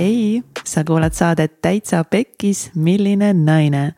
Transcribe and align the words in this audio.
hei, 0.00 0.42
sa 0.64 0.84
kuulad 0.84 1.12
saadet 1.12 1.62
Täitsa 1.62 2.04
Pekkis, 2.04 2.70
milline 2.74 3.32
naine. 3.32 3.92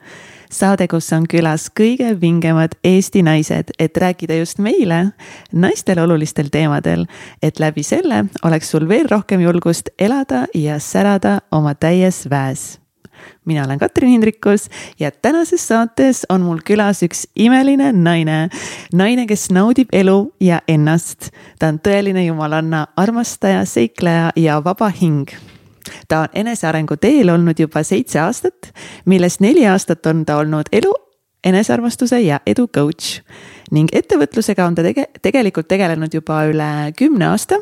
saade, 0.50 0.88
kus 0.88 1.12
on 1.14 1.24
külas 1.30 1.68
kõige 1.80 2.10
vingemad 2.20 2.74
Eesti 2.84 3.22
naised, 3.22 3.70
et 3.78 3.96
rääkida 3.96 4.34
just 4.36 4.58
meile, 4.58 5.12
naistele 5.52 6.02
olulistel 6.02 6.50
teemadel, 6.52 7.06
et 7.42 7.60
läbi 7.62 7.84
selle 7.86 8.24
oleks 8.44 8.70
sul 8.70 8.88
veel 8.88 9.06
rohkem 9.10 9.40
julgust 9.40 9.88
elada 9.98 10.46
ja 10.54 10.78
särada 10.78 11.38
oma 11.52 11.74
täies 11.74 12.26
väes 12.30 12.78
mina 13.44 13.64
olen 13.64 13.78
Katrin 13.78 14.10
Hindrikus 14.10 14.66
ja 14.98 15.10
tänases 15.10 15.68
saates 15.68 16.26
on 16.28 16.42
mul 16.42 16.58
külas 16.66 17.04
üks 17.06 17.28
imeline 17.36 17.92
naine. 17.92 18.48
naine, 18.92 19.26
kes 19.26 19.50
naudib 19.50 19.88
elu 19.92 20.34
ja 20.40 20.60
ennast. 20.68 21.30
ta 21.58 21.68
on 21.68 21.78
tõeline 21.78 22.26
jumalanna, 22.26 22.86
armastaja, 22.96 23.64
seikleja 23.64 24.32
ja 24.36 24.60
vaba 24.64 24.90
hing 24.90 25.30
ta 26.08 26.24
on 26.26 26.28
enesearengu 26.44 26.96
teel 26.96 27.30
olnud 27.34 27.58
juba 27.58 27.82
seitse 27.82 28.20
aastat, 28.20 28.72
millest 29.06 29.40
neli 29.40 29.66
aastat 29.66 30.06
on 30.06 30.24
ta 30.26 30.36
olnud 30.42 30.70
elu, 30.72 30.92
enesearmastuse 31.44 32.20
ja 32.20 32.40
edu 32.46 32.68
coach 32.68 33.20
ning 33.72 33.90
ettevõtlusega 33.96 34.66
on 34.68 34.76
ta 34.76 34.84
tege-, 34.84 35.08
tegelikult 35.24 35.68
tegelenud 35.70 36.12
juba 36.14 36.42
üle 36.50 36.68
kümne 36.98 37.30
aasta. 37.32 37.58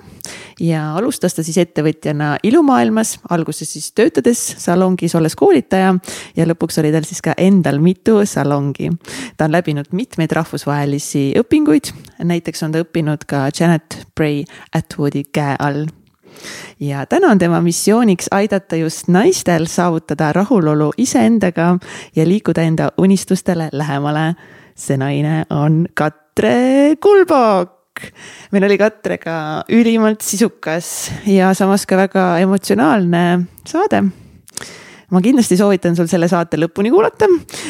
ja 0.60 0.90
alustas 0.98 1.34
ta 1.34 1.42
siis 1.46 1.56
ettevõtjana 1.62 2.34
ilumaailmas, 2.44 3.18
alguses 3.30 3.70
siis 3.72 3.92
töötades 3.96 4.40
salongis, 4.60 5.14
olles 5.14 5.36
koolitaja 5.38 5.94
ja 6.36 6.46
lõpuks 6.46 6.80
oli 6.82 6.92
tal 6.92 7.06
siis 7.08 7.22
ka 7.24 7.34
endal 7.38 7.80
mitu 7.80 8.20
salongi. 8.26 8.90
ta 9.36 9.46
on 9.46 9.54
läbinud 9.54 9.92
mitmeid 9.92 10.32
rahvusvahelisi 10.32 11.30
õpinguid, 11.40 11.94
näiteks 12.24 12.66
on 12.66 12.74
ta 12.74 12.84
õppinud 12.84 13.24
ka 13.26 13.48
Janet 13.54 14.02
Bray 14.16 14.44
Atwoodi 14.74 15.24
käe 15.32 15.56
all 15.58 15.86
ja 16.80 17.06
täna 17.06 17.30
on 17.30 17.38
tema 17.38 17.60
missiooniks 17.60 18.28
aidata 18.30 18.76
just 18.76 19.08
naistel 19.08 19.66
saavutada 19.66 20.32
rahulolu 20.32 20.92
iseendaga 20.98 21.78
ja 22.16 22.28
liikuda 22.28 22.62
enda 22.62 22.88
unistustele 22.98 23.68
lähemale. 23.72 24.34
See 24.76 24.96
naine 24.96 25.44
on 25.50 25.86
Katre 25.94 26.96
Kulbok. 27.00 27.76
Meil 28.52 28.64
oli 28.64 28.78
Katrega 28.78 29.64
ülimalt 29.68 30.20
sisukas 30.24 31.12
ja 31.26 31.54
samas 31.54 31.86
ka 31.86 31.96
väga 31.96 32.38
emotsionaalne 32.38 33.40
saade. 33.68 34.02
ma 35.10 35.20
kindlasti 35.20 35.56
soovitan 35.58 35.96
sul 35.98 36.06
selle 36.06 36.28
saate 36.30 36.56
lõpuni 36.56 36.92
kuulata, 36.94 37.26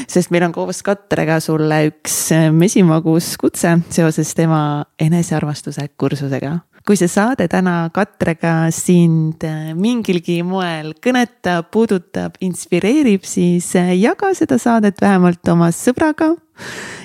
sest 0.06 0.30
meil 0.30 0.44
on 0.44 0.52
koos 0.52 0.82
Katrega 0.84 1.40
sulle 1.40 1.86
üks 1.88 2.18
mesimagus 2.52 3.32
kutse 3.40 3.78
seoses 3.88 4.34
tema 4.36 4.84
enesearmastuse 5.00 5.88
kursusega 5.96 6.58
kui 6.90 6.98
see 6.98 7.06
saade 7.06 7.44
täna 7.46 7.84
Katrega 7.94 8.66
sind 8.74 9.44
mingilgi 9.78 10.40
moel 10.42 10.88
kõnetab, 10.98 11.68
puudutab, 11.70 12.34
inspireerib, 12.42 13.22
siis 13.22 13.68
jaga 13.94 14.32
seda 14.34 14.58
saadet 14.58 14.98
vähemalt 14.98 15.52
oma 15.52 15.68
sõbraga 15.70 16.32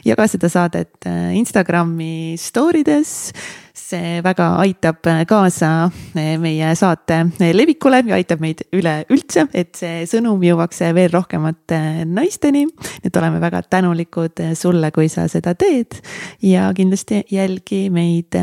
jaga 0.06 0.28
seda 0.30 0.50
saadet 0.52 1.08
äh, 1.10 1.34
Instagrami 1.38 2.36
story 2.40 2.84
des. 2.86 3.34
see 3.86 4.22
väga 4.24 4.46
aitab 4.64 5.06
äh, 5.12 5.26
kaasa 5.30 5.92
äh, 6.18 6.38
meie 6.42 6.72
saate 6.80 7.18
levikule 7.54 8.00
ja 8.08 8.16
aitab 8.18 8.42
meid 8.42 8.64
üleüldse, 8.74 9.46
et 9.54 9.76
see 9.78 10.06
sõnum 10.10 10.42
jõuaks 10.42 10.80
veel 10.96 11.12
rohkemate 11.14 12.06
naisteni. 12.10 12.66
et 13.04 13.16
oleme 13.18 13.42
väga 13.44 13.62
tänulikud 13.70 14.42
sulle, 14.58 14.92
kui 14.96 15.10
sa 15.12 15.28
seda 15.32 15.54
teed 15.60 16.00
ja 16.42 16.72
kindlasti 16.76 17.24
jälgi 17.32 17.90
meid 17.94 18.34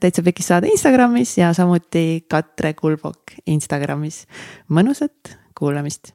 Täitsa 0.00 0.22
Pekis 0.22 0.48
saade 0.52 0.70
Instagramis 0.72 1.36
ja 1.38 1.52
samuti 1.56 2.24
Katre 2.28 2.74
Kulbok 2.78 3.36
Instagramis. 3.46 4.24
mõnusat 4.70 5.36
kuulamist 5.56 6.14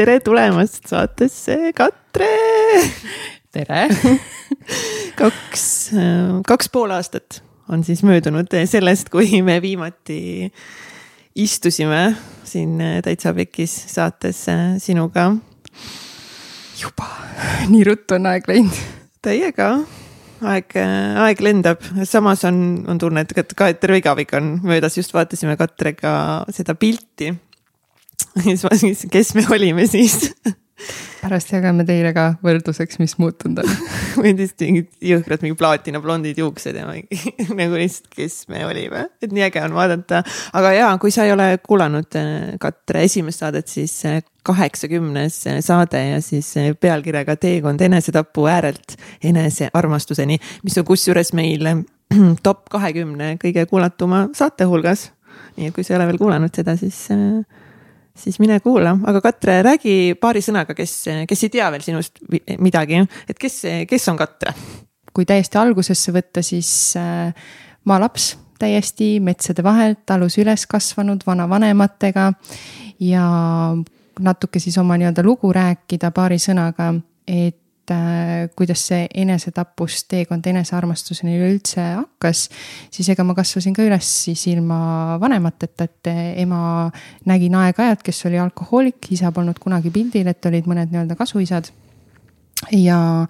tere 0.00 0.16
tulemast 0.24 0.86
saatesse, 0.88 1.74
Katre. 1.76 2.28
tere 3.52 3.82
kaks, 5.20 5.64
kaks 6.48 6.70
pool 6.72 6.94
aastat 6.96 7.42
on 7.68 7.84
siis 7.84 8.00
möödunud 8.06 8.48
sellest, 8.70 9.10
kui 9.12 9.42
me 9.44 9.58
viimati 9.60 10.48
istusime 11.36 12.14
siin 12.48 12.80
Täitsa 13.04 13.34
Pekis 13.36 13.74
saates 13.92 14.40
sinuga. 14.80 15.26
juba, 16.80 17.10
nii 17.68 17.84
ruttu 17.90 18.16
on 18.16 18.30
aeg 18.32 18.48
läinud. 18.48 18.80
täiega, 19.20 19.68
aeg, 20.40 20.80
aeg 21.26 21.44
lendab, 21.44 21.84
samas 22.08 22.48
on, 22.48 22.64
on 22.88 23.04
tunne, 23.04 23.28
et 23.28 23.52
ka 23.52 23.68
terve 23.76 24.00
igavik 24.00 24.32
on 24.40 24.54
möödas, 24.64 24.96
just 24.96 25.12
vaatasime 25.12 25.60
Katrega 25.60 26.16
seda 26.56 26.78
pilti 26.80 27.34
siis 28.44 28.64
ma 28.66 28.74
siis, 28.78 29.06
kes 29.10 29.34
me 29.38 29.46
olime 29.50 29.86
siis 29.90 30.18
pärast 31.20 31.52
jagame 31.52 31.84
teile 31.88 32.12
ka 32.16 32.26
võrdluseks, 32.44 32.98
mis 33.00 33.14
muutunud 33.20 33.60
on 33.62 33.70
või 34.22 34.32
lihtsalt 34.38 34.64
mingid 34.64 34.88
jõhkrad, 35.10 35.44
mingi 35.44 35.58
plaatina 35.58 36.00
blondid 36.02 36.40
juuksed 36.40 36.76
ja 36.76 36.86
mingi 36.88 37.34
nagu 37.58 37.76
lihtsalt, 37.76 38.08
kes 38.14 38.38
me 38.52 38.64
olime, 38.68 39.06
et 39.22 39.34
nii 39.34 39.44
äge 39.48 39.62
on 39.66 39.76
vaadata. 39.76 40.22
aga 40.56 40.72
ja, 40.76 40.90
kui 41.02 41.12
sa 41.14 41.26
ei 41.28 41.34
ole 41.34 41.52
kuulanud 41.64 42.18
äh, 42.18 42.56
Katre 42.62 43.04
esimest 43.08 43.44
saadet, 43.44 43.68
siis 43.68 43.94
äh, 44.08 44.20
kaheksakümnes 44.46 45.40
äh, 45.50 45.60
saade 45.64 46.02
ja 46.06 46.20
siis 46.24 46.54
pealkirjaga 46.80 47.36
Teekond 47.40 47.80
enesetapu 47.84 48.46
äärelt 48.50 48.96
enesearmastuseni, 49.24 50.40
mis 50.64 50.80
on 50.80 50.88
kusjuures 50.88 51.34
meil 51.36 51.68
top 52.46 52.68
kahekümne 52.72 53.34
kõige 53.42 53.66
kuulatuma 53.70 54.28
saate 54.36 54.68
hulgas. 54.70 55.10
nii 55.56 55.68
et 55.68 55.74
kui 55.74 55.84
sa 55.84 55.94
ei 55.94 56.00
ole 56.00 56.12
veel 56.12 56.22
kuulanud 56.22 56.54
seda, 56.54 56.76
siis 56.80 57.04
siis 58.20 58.38
mine 58.42 58.60
kuula, 58.64 58.94
aga 59.08 59.22
Katre, 59.24 59.60
räägi 59.66 59.96
paari 60.20 60.42
sõnaga, 60.44 60.76
kes, 60.76 60.94
kes 61.28 61.46
ei 61.46 61.52
tea 61.56 61.70
veel 61.72 61.84
sinust 61.84 62.20
midagi, 62.60 63.00
et 63.28 63.40
kes, 63.40 63.62
kes 63.88 64.08
on 64.12 64.20
Katre? 64.20 64.54
kui 65.10 65.26
täiesti 65.26 65.58
algusesse 65.58 66.12
võtta, 66.14 66.42
siis 66.46 66.68
äh, 66.94 67.32
maalaps 67.90 68.36
täiesti 68.60 69.16
metsade 69.24 69.64
vahelt, 69.64 70.04
talus 70.06 70.36
üles 70.38 70.66
kasvanud 70.70 71.24
vanavanematega 71.26 72.28
ja 73.02 73.24
natuke 74.20 74.60
siis 74.60 74.76
oma 74.78 74.98
nii-öelda 75.00 75.24
lugu 75.24 75.52
rääkida 75.56 76.12
paari 76.14 76.38
sõnaga, 76.38 76.92
et 77.26 77.58
äh, 77.94 78.48
kuidas 78.56 78.82
see 78.90 79.06
enesetapust 79.22 80.08
teekond 80.12 80.46
enesearmastuseni 80.52 81.36
üleüldse 81.38 81.84
hakkas, 81.98 82.46
siis 82.92 83.10
ega 83.12 83.26
ma 83.26 83.36
kasvasin 83.38 83.76
ka 83.76 83.84
üles 83.86 84.08
siis 84.26 84.46
ilma 84.52 85.18
vanemateta, 85.22 85.88
et 85.88 86.12
ema 86.42 86.62
nägin 87.28 87.58
aeg-ajalt, 87.60 88.02
kes 88.06 88.24
oli 88.30 88.40
alkohoolik, 88.40 89.12
isa 89.16 89.32
polnud 89.34 89.60
kunagi 89.62 89.92
pildil, 89.94 90.30
et 90.30 90.50
olid 90.50 90.68
mõned 90.70 90.92
nii-öelda 90.92 91.18
kasuisad 91.18 91.72
ja, 92.68 93.26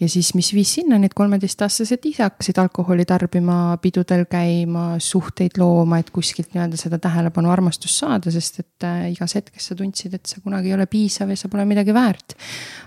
ja 0.00 0.08
siis, 0.08 0.32
mis 0.34 0.50
viis 0.54 0.74
sinnani, 0.76 1.08
et 1.08 1.16
kolmeteistaastased 1.16 2.06
ise 2.10 2.24
hakkasid 2.26 2.58
alkoholi 2.62 3.06
tarbima, 3.08 3.76
pidudel 3.82 4.24
käima, 4.30 4.86
suhteid 5.02 5.58
looma, 5.60 6.00
et 6.02 6.10
kuskilt 6.14 6.54
nii-öelda 6.54 6.80
seda 6.80 6.98
tähelepanu, 7.02 7.52
armastust 7.54 8.02
saada, 8.02 8.32
sest 8.34 8.62
et 8.64 8.88
äh, 8.88 9.08
igas 9.14 9.36
hetkes 9.38 9.70
sa 9.70 9.78
tundsid, 9.78 10.16
et 10.18 10.30
sa 10.30 10.42
kunagi 10.44 10.72
ei 10.72 10.78
ole 10.78 10.88
piisav 10.90 11.30
ja 11.30 11.38
sa 11.38 11.50
pole 11.52 11.66
midagi 11.68 11.94
väärt. 11.94 12.38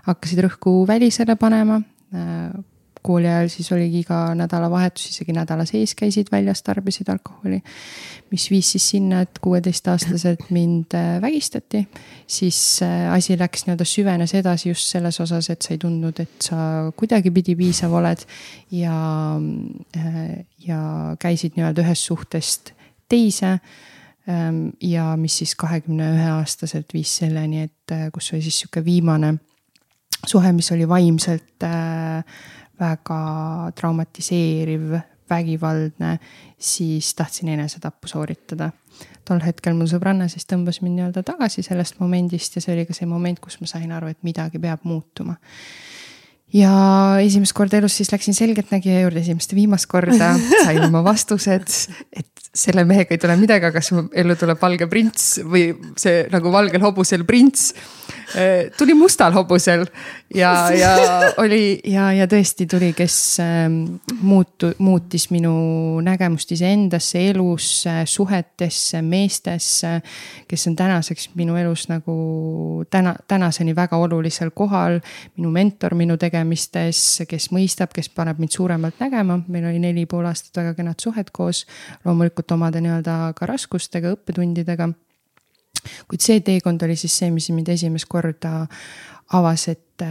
hakkasid 0.08 0.44
rõhku 0.46 0.80
välisele 0.88 1.36
panema 1.40 1.82
äh, 2.14 2.52
kooli 3.08 3.28
ajal 3.30 3.50
siis 3.52 3.70
oligi 3.72 4.02
iga 4.04 4.20
nädalavahetus, 4.36 5.08
isegi 5.14 5.36
nädala 5.36 5.66
sees 5.68 5.94
käisid 5.98 6.32
väljas, 6.32 6.64
tarbisid 6.66 7.10
alkoholi. 7.14 7.62
mis 8.32 8.50
viis 8.52 8.72
siis 8.76 8.90
sinna, 8.90 9.22
et 9.24 9.40
kuueteistaastaselt 9.42 10.50
mind 10.52 10.96
äh, 10.98 11.22
vägistati. 11.24 11.88
siis 12.28 12.60
äh, 12.84 13.14
asi 13.14 13.40
läks 13.40 13.66
nii-öelda 13.66 13.88
süvenes 13.88 14.34
edasi 14.36 14.70
just 14.70 14.92
selles 14.92 15.20
osas, 15.24 15.50
et 15.50 15.62
sa 15.62 15.74
ei 15.74 15.82
tundnud, 15.82 16.20
et 16.20 16.50
sa 16.50 16.92
kuidagipidi 16.96 17.56
piisav 17.56 17.94
oled. 17.94 18.26
ja, 18.72 19.00
äh, 19.98 20.24
ja 20.68 20.82
käisid 21.20 21.56
nii-öelda 21.56 21.88
ühest 21.88 22.12
suhtest 22.12 22.74
teise 23.10 23.60
ähm, 24.28 24.68
ja 24.82 25.14
mis 25.18 25.38
siis 25.38 25.56
kahekümne 25.56 26.12
ühe 26.18 26.32
aastaselt 26.36 26.94
viis 26.94 27.16
selleni, 27.24 27.70
et 27.70 27.98
kus 28.12 28.34
oli 28.34 28.44
siis 28.44 28.66
sihuke 28.66 28.84
viimane 28.86 29.38
suhe, 30.26 30.52
mis 30.52 30.72
oli 30.72 30.88
vaimselt 30.90 31.64
äh, 31.64 32.24
väga 32.80 33.20
traumatiseeriv, 33.78 34.98
vägivaldne, 35.30 36.18
siis 36.60 37.14
tahtsin 37.16 37.50
enesetappu 37.56 38.08
sooritada. 38.08 38.72
tol 39.28 39.42
hetkel 39.44 39.76
mu 39.76 39.84
sõbranna 39.84 40.30
siis 40.32 40.48
tõmbas 40.48 40.78
mind 40.80 40.96
nii-öelda 40.96 41.22
tagasi 41.28 41.60
sellest 41.66 41.98
momendist 42.00 42.56
ja 42.56 42.62
see 42.64 42.72
oli 42.78 42.86
ka 42.88 42.96
see 42.96 43.06
moment, 43.06 43.42
kus 43.44 43.60
ma 43.60 43.68
sain 43.68 43.92
aru, 43.92 44.08
et 44.08 44.24
midagi 44.24 44.60
peab 44.60 44.86
muutuma. 44.88 45.36
Ja 46.56 46.72
esimest 47.20 47.52
korda 47.54 47.82
elus 47.82 47.98
siis 48.00 48.12
läksin 48.14 48.34
selgeltnägija 48.34 49.02
juurde 49.02 49.20
esimest 49.20 49.52
ja 49.52 49.58
viimast 49.60 49.90
korda, 49.92 50.32
sain 50.66 50.80
oma 50.86 51.04
vastused, 51.04 51.68
et 52.16 52.48
selle 52.56 52.86
mehega 52.88 53.14
ei 53.14 53.20
tule 53.22 53.36
midagi, 53.36 53.68
aga 53.68 53.76
kas 53.76 53.92
mu 53.92 54.06
ellu 54.16 54.38
tuleb 54.40 54.62
valge 54.62 54.88
prints 54.90 55.42
või 55.44 55.70
see 56.00 56.24
nagu 56.32 56.54
valgel 56.54 56.88
hobusel 56.88 57.28
prints 57.28 57.74
tuli 58.78 58.94
mustal 58.94 59.32
hobusel 59.32 59.86
ja, 60.36 60.72
ja 60.72 60.92
oli 61.44 61.80
ja, 61.88 62.10
ja 62.14 62.28
tõesti 62.28 62.68
tuli, 62.70 62.92
kes 62.96 63.16
ähm, 63.44 63.78
muutu-, 64.22 64.74
muutis 64.84 65.30
minu 65.32 66.02
nägemust 66.04 66.52
iseendasse, 66.52 67.22
elusse, 67.30 67.94
suhetesse, 68.06 69.02
meestesse. 69.02 70.02
kes 70.48 70.68
on 70.68 70.76
tänaseks 70.76 71.30
minu 71.36 71.56
elus 71.56 71.88
nagu 71.90 72.84
täna, 72.90 73.16
tänaseni 73.28 73.76
väga 73.76 73.98
olulisel 73.98 74.52
kohal. 74.52 75.00
minu 75.38 75.52
mentor 75.52 75.96
minu 75.96 76.18
tegemistes, 76.18 77.24
kes 77.28 77.52
mõistab, 77.52 77.96
kes 77.96 78.10
paneb 78.10 78.40
mind 78.40 78.52
suuremalt 78.52 79.00
nägema, 79.00 79.40
meil 79.48 79.72
oli 79.72 79.80
neli 79.80 80.06
pool 80.06 80.26
aastat 80.28 80.64
väga 80.64 80.74
kenad 80.74 81.00
suhed 81.00 81.32
koos. 81.32 81.66
loomulikult 82.06 82.52
omade 82.52 82.82
nii-öelda 82.82 83.34
ka 83.36 83.46
raskustega, 83.46 84.12
õppetundidega 84.18 84.92
kuid 86.08 86.24
see 86.24 86.42
teekond 86.46 86.84
oli 86.88 86.96
siis 87.00 87.18
see, 87.24 87.32
mis 87.34 87.50
mind 87.54 87.70
esimest 87.76 88.10
korda 88.10 88.68
avas, 89.36 89.68
et, 89.68 90.04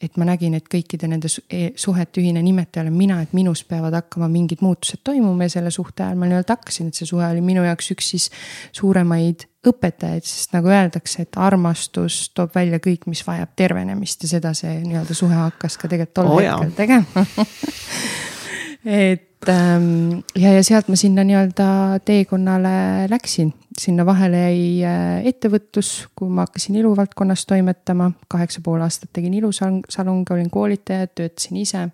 et 0.00 0.16
ma 0.16 0.24
nägin, 0.28 0.54
et 0.56 0.68
kõikide 0.72 1.08
nende 1.10 1.28
e-, 1.52 1.74
suhete 1.76 2.22
ühine 2.22 2.40
nimetaja 2.44 2.86
olen 2.86 2.96
mina, 2.96 3.18
et 3.22 3.34
minus 3.36 3.60
peavad 3.68 3.92
hakkama 3.98 4.28
mingid 4.32 4.62
muutused 4.64 5.02
toimuma 5.04 5.48
ja 5.48 5.58
selle 5.58 5.72
suhte 5.74 6.06
ajal 6.06 6.16
ma 6.20 6.30
nii-öelda 6.30 6.56
hakkasin, 6.56 6.88
et 6.88 7.00
see 7.00 7.10
suhe 7.10 7.26
oli 7.28 7.42
minu 7.44 7.64
jaoks 7.66 7.92
üks 7.92 8.08
siis 8.14 8.30
suuremaid 8.76 9.44
õpetajaid, 9.68 10.24
sest 10.24 10.56
nagu 10.56 10.72
öeldakse, 10.72 11.26
et 11.26 11.36
armastus 11.36 12.28
toob 12.32 12.56
välja 12.56 12.80
kõik, 12.80 13.04
mis 13.10 13.20
vajab 13.26 13.52
tervenemist 13.58 14.24
ja 14.24 14.32
seda 14.38 14.54
see 14.56 14.78
nii-öelda 14.86 15.18
suhe 15.18 15.36
hakkas 15.36 15.76
ka 15.76 15.92
tegelikult 15.92 16.16
tol 16.16 16.32
oh, 16.32 16.40
hetkel 16.40 16.72
tegema 16.78 17.26
et 18.84 19.48
ähm, 19.48 20.24
ja, 20.36 20.52
ja 20.52 20.62
sealt 20.66 20.88
ma 20.90 20.96
sinna 20.98 21.24
nii-öelda 21.26 22.00
teekonnale 22.06 23.08
läksin, 23.10 23.52
sinna 23.78 24.06
vahele 24.06 24.40
jäi 24.48 24.64
äh, 24.86 25.28
ettevõtlus, 25.30 26.08
kui 26.18 26.30
ma 26.30 26.46
hakkasin 26.46 26.78
iluvaldkonnas 26.80 27.46
toimetama, 27.48 28.12
kaheksa 28.30 28.62
pool 28.64 28.82
aastat 28.84 29.12
tegin 29.12 29.34
ilusalongi, 29.38 30.34
olin 30.34 30.50
koolitaja, 30.50 31.06
töötasin 31.06 31.62
ise. 31.62 31.88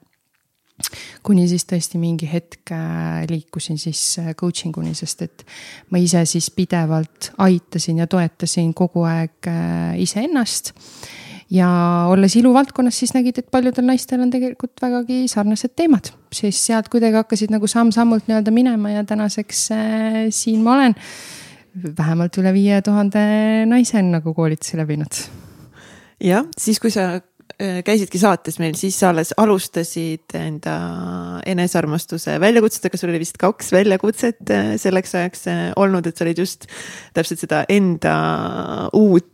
Kuni 1.22 1.44
siis 1.46 1.62
tõesti 1.70 2.00
mingi 2.02 2.26
hetk 2.26 2.72
äh, 2.75 3.25
liikusin 3.30 3.78
siis 3.78 4.02
äh, 4.19 4.32
coaching 4.34 4.75
uni, 4.80 4.94
sest 4.98 5.22
et 5.22 5.44
ma 5.94 6.00
ise 6.02 6.25
siis 6.26 6.50
pidevalt 6.50 7.30
aitasin 7.44 8.02
ja 8.02 8.08
toetasin 8.10 8.75
kogu 8.75 9.06
aeg 9.08 9.52
iseennast 10.02 10.75
ja 11.54 11.68
olles 12.10 12.34
iluvaldkonnas, 12.38 12.98
siis 12.98 13.14
nägid, 13.14 13.38
et 13.38 13.50
paljudel 13.52 13.86
naistel 13.86 14.22
on 14.24 14.32
tegelikult 14.32 14.80
vägagi 14.82 15.24
sarnased 15.30 15.74
teemad, 15.78 16.10
siis 16.34 16.58
sealt 16.66 16.90
kuidagi 16.92 17.20
hakkasid 17.20 17.54
nagu 17.54 17.68
samm-sammult 17.70 18.28
nii-öelda 18.28 18.54
minema 18.54 18.94
ja 18.94 19.04
tänaseks 19.06 19.64
äh, 19.74 20.20
siin 20.34 20.64
ma 20.64 20.78
olen. 20.78 20.98
vähemalt 21.98 22.36
üle 22.38 22.52
viie 22.54 22.76
tuhande 22.86 23.20
naise 23.66 23.98
on 23.98 24.12
nagu 24.14 24.34
koolitusi 24.34 24.78
läbinud. 24.78 25.22
jah, 26.22 26.46
siis 26.58 26.80
kui 26.80 26.90
sa 26.90 27.20
käisidki 27.58 28.18
saates 28.18 28.58
meil, 28.62 28.74
siis 28.78 28.96
sa 28.98 29.10
alles 29.12 29.34
alustasid 29.40 30.34
enda 30.38 30.78
enesearmastuse 31.46 32.38
väljakutsetega, 32.42 32.98
sul 32.98 33.12
oli 33.12 33.22
vist 33.22 33.38
kaks 33.40 33.72
väljakutset 33.74 34.54
äh, 34.54 34.72
selleks 34.80 35.14
ajaks 35.20 35.46
äh, 35.52 35.62
olnud, 35.80 36.06
et 36.06 36.16
sa 36.16 36.26
olid 36.26 36.42
just 36.42 36.66
täpselt 37.14 37.44
seda 37.44 37.64
enda 37.70 38.16
uut 38.96 39.30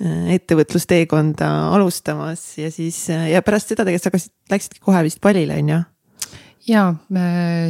Äh, 0.00 0.30
ettevõtlusteekonda 0.38 1.46
alustamas. 1.74 2.54
Ja 2.56 2.70
siis 2.72 3.02
äh, 3.12 3.28
ja 3.34 3.42
pärast 3.44 3.68
seda 3.68 3.84
tegelikult 3.84 4.06
sa 4.06 4.08
hakkasid, 4.08 4.32
läksidki 4.48 4.84
kohe 4.86 5.02
vist 5.04 5.20
palile, 5.20 5.58
on 5.60 5.74
ju? 5.74 5.80
ja 6.68 6.82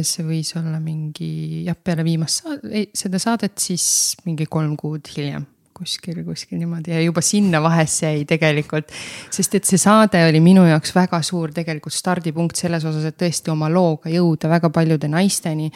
see 0.05 0.23
võis 0.27 0.51
olla 0.59 0.77
mingi 0.83 1.63
jah, 1.65 1.77
peale 1.79 2.03
viimast 2.05 2.43
saade, 2.43 2.81
seda 2.95 3.21
saadet 3.23 3.55
siis 3.63 3.85
mingi 4.27 4.45
kolm 4.51 4.75
kuud 4.77 5.07
hiljem 5.15 5.47
kuskil, 5.81 6.21
kuskil 6.25 6.59
niimoodi 6.61 6.93
ja 6.93 7.01
juba 7.01 7.23
sinna 7.25 7.61
vahesse 7.63 8.05
jäi 8.05 8.25
tegelikult. 8.29 8.91
sest 9.33 9.55
et 9.57 9.67
see 9.67 9.81
saade 9.81 10.21
oli 10.27 10.39
minu 10.43 10.65
jaoks 10.69 10.93
väga 10.95 11.21
suur 11.25 11.53
tegelikult 11.55 11.95
stardipunkt 11.95 12.59
selles 12.59 12.85
osas, 12.85 13.07
et 13.09 13.17
tõesti 13.17 13.53
oma 13.53 13.69
looga 13.71 14.11
jõuda 14.13 14.49
väga 14.51 14.69
paljude 14.69 15.09
naisteni. 15.11 15.71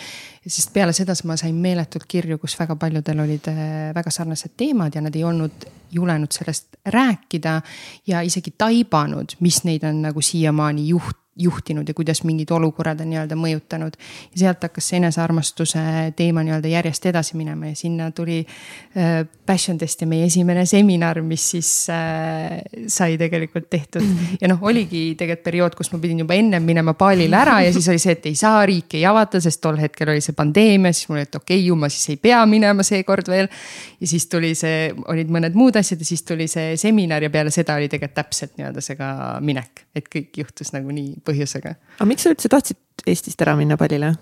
sest 0.46 0.74
peale 0.74 0.94
seda 0.94 1.16
ma 1.25 1.38
sain 1.38 1.56
meeletult 1.56 2.06
kirju, 2.07 2.38
kus 2.38 2.57
väga 2.60 2.78
paljudel 2.80 3.25
olid 3.25 3.50
äh, 3.52 3.92
väga 3.96 4.13
sarnased 4.13 4.54
teemad 4.57 4.96
ja 4.96 5.02
nad 5.02 5.16
ei 5.16 5.24
olnud 5.24 5.68
julenud 5.92 6.31
sellest 6.31 6.81
rääkida. 6.86 7.62
ja 8.08 8.22
isegi 8.22 8.54
taibanud, 8.58 9.38
mis 9.40 9.63
neid 9.63 9.84
on 9.84 10.01
nagu 10.06 10.22
siiamaani 10.22 10.88
juht 10.94 11.25
juhtinud 11.36 11.88
ja 11.88 11.94
kuidas 11.94 12.24
mingid 12.24 12.52
olukorrad 12.52 13.02
on 13.04 13.10
nii-öelda 13.12 13.36
mõjutanud. 13.36 13.98
ja 14.32 14.40
sealt 14.40 14.64
hakkas 14.64 14.88
see 14.90 15.00
enesearmastuse 15.02 15.80
teema 16.16 16.44
nii-öelda 16.48 16.72
järjest 16.72 17.06
edasi 17.12 17.38
minema 17.38 17.68
ja 17.74 17.76
sinna 17.76 18.12
tuli 18.12 18.46
äh, 18.98 19.26
Passion 19.46 19.78
Test 19.78 20.02
ja 20.02 20.08
meie 20.08 20.26
esimene 20.26 20.66
seminar, 20.66 21.20
mis 21.22 21.50
siis 21.52 21.70
äh, 21.92 22.62
sai 22.88 23.18
tegelikult 23.18 23.68
tehtud. 23.70 24.06
ja 24.42 24.48
noh, 24.48 24.64
oligi 24.64 25.16
tegelikult 25.20 25.44
periood, 25.44 25.76
kus 25.76 25.92
ma 25.92 26.00
pidin 26.00 26.24
juba 26.24 26.38
ennem 26.40 26.64
minema 26.64 26.96
baalile 26.98 27.38
ära 27.38 27.60
ja 27.66 27.74
siis 27.74 27.90
oli 27.92 28.00
see, 28.00 28.16
et 28.16 28.30
ei 28.32 28.40
saa, 28.40 28.64
riik 28.66 28.96
ei 28.96 29.04
avata, 29.06 29.42
sest 29.44 29.62
tol 29.62 29.78
hetkel 29.82 30.14
oli 30.16 30.24
see 30.24 30.38
pandeemia, 30.38 30.94
siis 30.96 31.10
mul 31.10 31.20
oli, 31.20 31.28
et 31.28 31.36
okei 31.36 31.60
okay,, 31.60 31.68
ju 31.68 31.76
ma 31.80 31.92
siis 31.92 32.16
ei 32.16 32.22
pea 32.22 32.40
minema 32.48 32.84
seekord 32.88 33.28
veel. 33.28 33.52
ja 34.00 34.08
siis 34.08 34.30
tuli 34.32 34.54
see, 34.56 34.88
olid 35.12 35.36
mõned 35.36 35.60
muud 35.60 35.76
asjad 35.76 36.00
ja 36.00 36.08
siis 36.08 36.24
tuli 36.24 36.48
see 36.48 36.78
seminar 36.80 37.24
ja 37.24 37.30
peale 37.34 37.52
seda 37.52 37.76
oli 37.76 37.92
tegelikult 37.92 38.16
täpselt 38.16 38.56
nii-öelda 38.56 38.82
see 38.86 38.96
ka 38.96 39.12
minek, 39.44 39.86
et 39.96 40.08
kõik 40.12 40.40
juhtus 40.40 40.72
nagu 40.72 40.94
nii 40.96 41.25
põhjusega. 41.25 41.75
aga 41.98 42.10
miks 42.10 42.25
sa 42.25 42.33
üldse 42.36 42.51
tahtsid 42.51 42.81
Eestist 43.06 43.42
ära 43.45 43.56
minna 43.60 43.77
pallile 43.77 44.16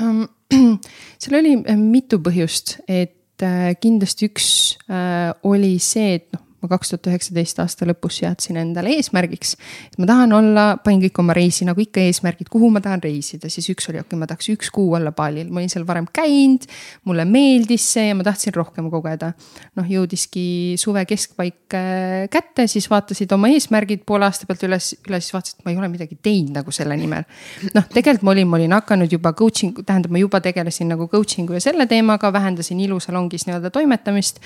um,? 0.00 0.24
seal 1.22 1.38
oli 1.38 1.56
äh, 1.64 1.78
mitu 1.80 2.18
põhjust, 2.20 2.78
et 2.88 3.44
äh, 3.44 3.72
kindlasti 3.80 4.28
üks 4.28 4.48
äh, 4.88 5.30
oli 5.48 5.78
see, 5.80 6.18
et 6.20 6.32
noh 6.34 6.51
ma 6.62 6.70
kaks 6.70 6.92
tuhat 6.92 7.08
üheksateist 7.10 7.58
aasta 7.62 7.86
lõpus 7.88 8.20
seadsin 8.20 8.58
endale 8.60 8.92
eesmärgiks. 8.96 9.56
et 9.90 9.98
ma 9.98 10.06
tahan 10.08 10.32
olla, 10.36 10.66
panin 10.84 11.02
kõik 11.02 11.18
oma 11.18 11.34
reisi 11.36 11.66
nagu 11.66 11.80
ikka 11.82 12.02
eesmärgid, 12.06 12.48
kuhu 12.52 12.70
ma 12.70 12.82
tahan 12.84 13.02
reisida, 13.02 13.50
siis 13.50 13.66
üks 13.72 13.88
oli, 13.90 13.98
okei 13.98 14.12
okay,, 14.12 14.20
ma 14.20 14.28
tahaks 14.30 14.50
üks 14.54 14.70
kuu 14.74 14.92
olla 14.94 15.12
Balil, 15.16 15.50
ma 15.50 15.60
olin 15.60 15.72
seal 15.72 15.86
varem 15.88 16.06
käinud. 16.12 16.68
mulle 17.08 17.24
meeldis 17.26 17.86
see 17.94 18.08
ja 18.08 18.18
ma 18.18 18.26
tahtsin 18.26 18.54
rohkem 18.54 18.90
kogeda. 18.92 19.32
noh, 19.78 19.88
jõudiski 19.88 20.76
suve 20.78 21.04
keskpaik 21.08 21.76
äh, 21.78 22.28
kätte, 22.30 22.68
siis 22.70 22.88
vaatasid 22.90 23.32
oma 23.34 23.50
eesmärgid 23.52 24.06
poole 24.06 24.28
aasta 24.28 24.46
pealt 24.46 24.62
üles, 24.68 24.92
üle, 25.08 25.20
siis 25.20 25.34
vaatasid, 25.34 25.58
et 25.58 25.66
ma 25.66 25.74
ei 25.74 25.80
ole 25.82 25.90
midagi 25.92 26.18
teinud 26.22 26.60
nagu 26.60 26.74
selle 26.74 26.96
nimel. 26.96 27.26
noh, 27.74 27.88
tegelikult 27.90 28.28
ma 28.28 28.36
olin, 28.36 28.48
ma 28.48 28.60
olin 28.60 28.78
hakanud 28.78 29.18
juba 29.18 29.34
coaching, 29.34 29.82
tähendab, 29.82 30.14
ma 30.14 30.22
juba 30.22 30.40
tegelesin 30.44 30.92
nagu 30.94 31.08
coaching'u 31.10 31.58
ja 31.58 31.64
selle 31.64 31.88
teemaga, 31.90 32.32
vähendasin 32.32 32.80
ilusalongis 32.86 33.48
nii-öelda 33.48 33.74
toimetamist 33.74 34.38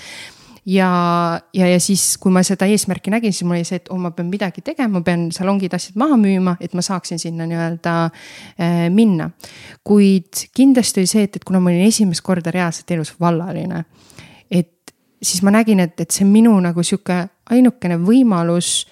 ja, 0.67 1.41
ja, 1.55 1.69
ja 1.69 1.81
siis, 1.81 2.17
kui 2.19 2.33
ma 2.35 2.43
seda 2.47 2.67
eesmärki 2.71 3.13
nägin, 3.15 3.33
siis 3.35 3.47
mul 3.47 3.59
oli 3.59 3.67
see, 3.69 3.79
et 3.81 3.91
oh, 3.93 3.99
ma 4.03 4.11
pean 4.15 4.31
midagi 4.31 4.65
tegema, 4.67 4.99
ma 4.99 5.05
pean 5.07 5.29
salongid 5.35 5.75
asjad 5.77 5.99
maha 6.01 6.19
müüma, 6.21 6.57
et 6.61 6.75
ma 6.75 6.83
saaksin 6.85 7.21
sinna 7.23 7.47
nii-öelda 7.47 7.95
äh, 8.07 8.87
minna. 8.95 9.31
kuid 9.87 10.49
kindlasti 10.57 11.03
oli 11.03 11.11
see, 11.11 11.27
et, 11.29 11.39
et 11.39 11.47
kuna 11.47 11.61
ma 11.63 11.71
olin 11.71 11.87
esimest 11.87 12.25
korda 12.27 12.51
reaalselt 12.55 12.91
elus 12.97 13.15
vallaline, 13.21 13.85
et 14.51 14.95
siis 15.23 15.43
ma 15.47 15.55
nägin, 15.55 15.81
et, 15.87 15.95
et 16.01 16.11
see 16.11 16.27
on 16.27 16.35
minu 16.35 16.57
nagu 16.63 16.83
sihuke 16.83 17.23
ainukene 17.55 18.01
võimalus 18.03 18.87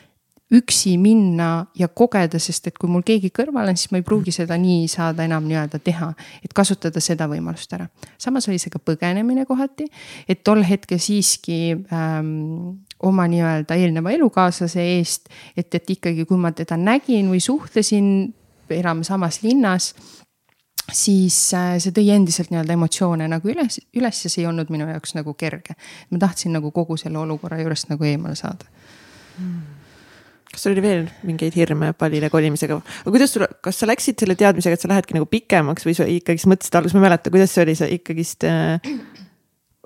üksi 0.54 0.94
minna 1.00 1.66
ja 1.78 1.88
kogeda, 1.88 2.38
sest 2.38 2.68
et 2.68 2.78
kui 2.78 2.90
mul 2.90 3.04
keegi 3.06 3.30
kõrval 3.34 3.70
on, 3.72 3.78
siis 3.78 3.90
ma 3.92 3.98
ei 4.00 4.06
pruugi 4.06 4.32
seda 4.34 4.56
nii 4.60 4.86
saada 4.90 5.24
enam 5.26 5.46
nii-öelda 5.48 5.80
teha. 5.82 6.12
et 6.44 6.52
kasutada 6.54 7.00
seda 7.00 7.26
võimalust 7.30 7.72
ära. 7.74 7.88
samas 8.18 8.48
oli 8.48 8.58
see 8.62 8.70
ka 8.70 8.78
põgenemine 8.78 9.46
kohati, 9.46 9.86
et 10.28 10.44
tol 10.44 10.62
hetkel 10.66 11.00
siiski 11.02 11.76
ähm, 11.92 12.80
oma 13.02 13.26
nii-öelda 13.30 13.74
eelneva 13.74 14.14
elukaaslase 14.14 14.84
eest, 14.96 15.28
et, 15.56 15.74
et 15.74 15.90
ikkagi, 15.96 16.24
kui 16.24 16.38
ma 16.38 16.52
teda 16.52 16.76
nägin 16.76 17.30
või 17.32 17.40
suhtlesin, 17.42 18.32
elame 18.70 19.04
samas 19.04 19.42
linnas 19.42 19.92
siis 20.92 21.36
äh, 21.56 21.76
see 21.80 21.94
tõi 21.96 22.10
endiselt 22.14 22.52
nii-öelda 22.52 22.76
emotsioone 22.76 23.28
nagu 23.28 23.48
üles, 23.48 23.80
üles 23.96 24.24
ja 24.24 24.30
see 24.30 24.44
ei 24.44 24.50
olnud 24.50 24.70
minu 24.70 24.86
jaoks 24.88 25.16
nagu 25.16 25.34
kerge. 25.34 25.74
ma 26.10 26.20
tahtsin 26.20 26.52
nagu 26.52 26.70
kogu 26.70 26.96
selle 27.00 27.18
olukorra 27.18 27.60
juurest 27.62 27.88
nagu 27.90 28.04
eemale 28.04 28.36
saada 28.38 28.68
hmm 29.38 29.73
kas 30.54 30.64
sul 30.64 30.74
oli 30.74 30.84
veel 30.84 31.08
mingeid 31.26 31.56
hirme 31.58 31.92
pallile 31.98 32.30
kolimisega, 32.32 32.78
aga 33.02 33.14
kuidas 33.14 33.34
sul, 33.34 33.46
kas 33.64 33.80
sa 33.80 33.88
läksid 33.90 34.22
selle 34.22 34.36
teadmisega, 34.38 34.78
et 34.78 34.84
sa 34.84 34.90
lähedki 34.92 35.18
nagu 35.18 35.28
pikemaks 35.30 35.86
või 35.86 35.96
sa 35.98 36.06
ikkagist 36.10 36.48
mõtlesid 36.50 36.78
alguses, 36.78 36.96
ma 36.96 37.02
ei 37.02 37.08
mäleta, 37.08 37.34
kuidas 37.34 37.54
see 37.54 37.66
oli, 37.66 37.76
sa 37.78 37.90
ikkagist 37.90 38.46
äh,. 38.48 38.94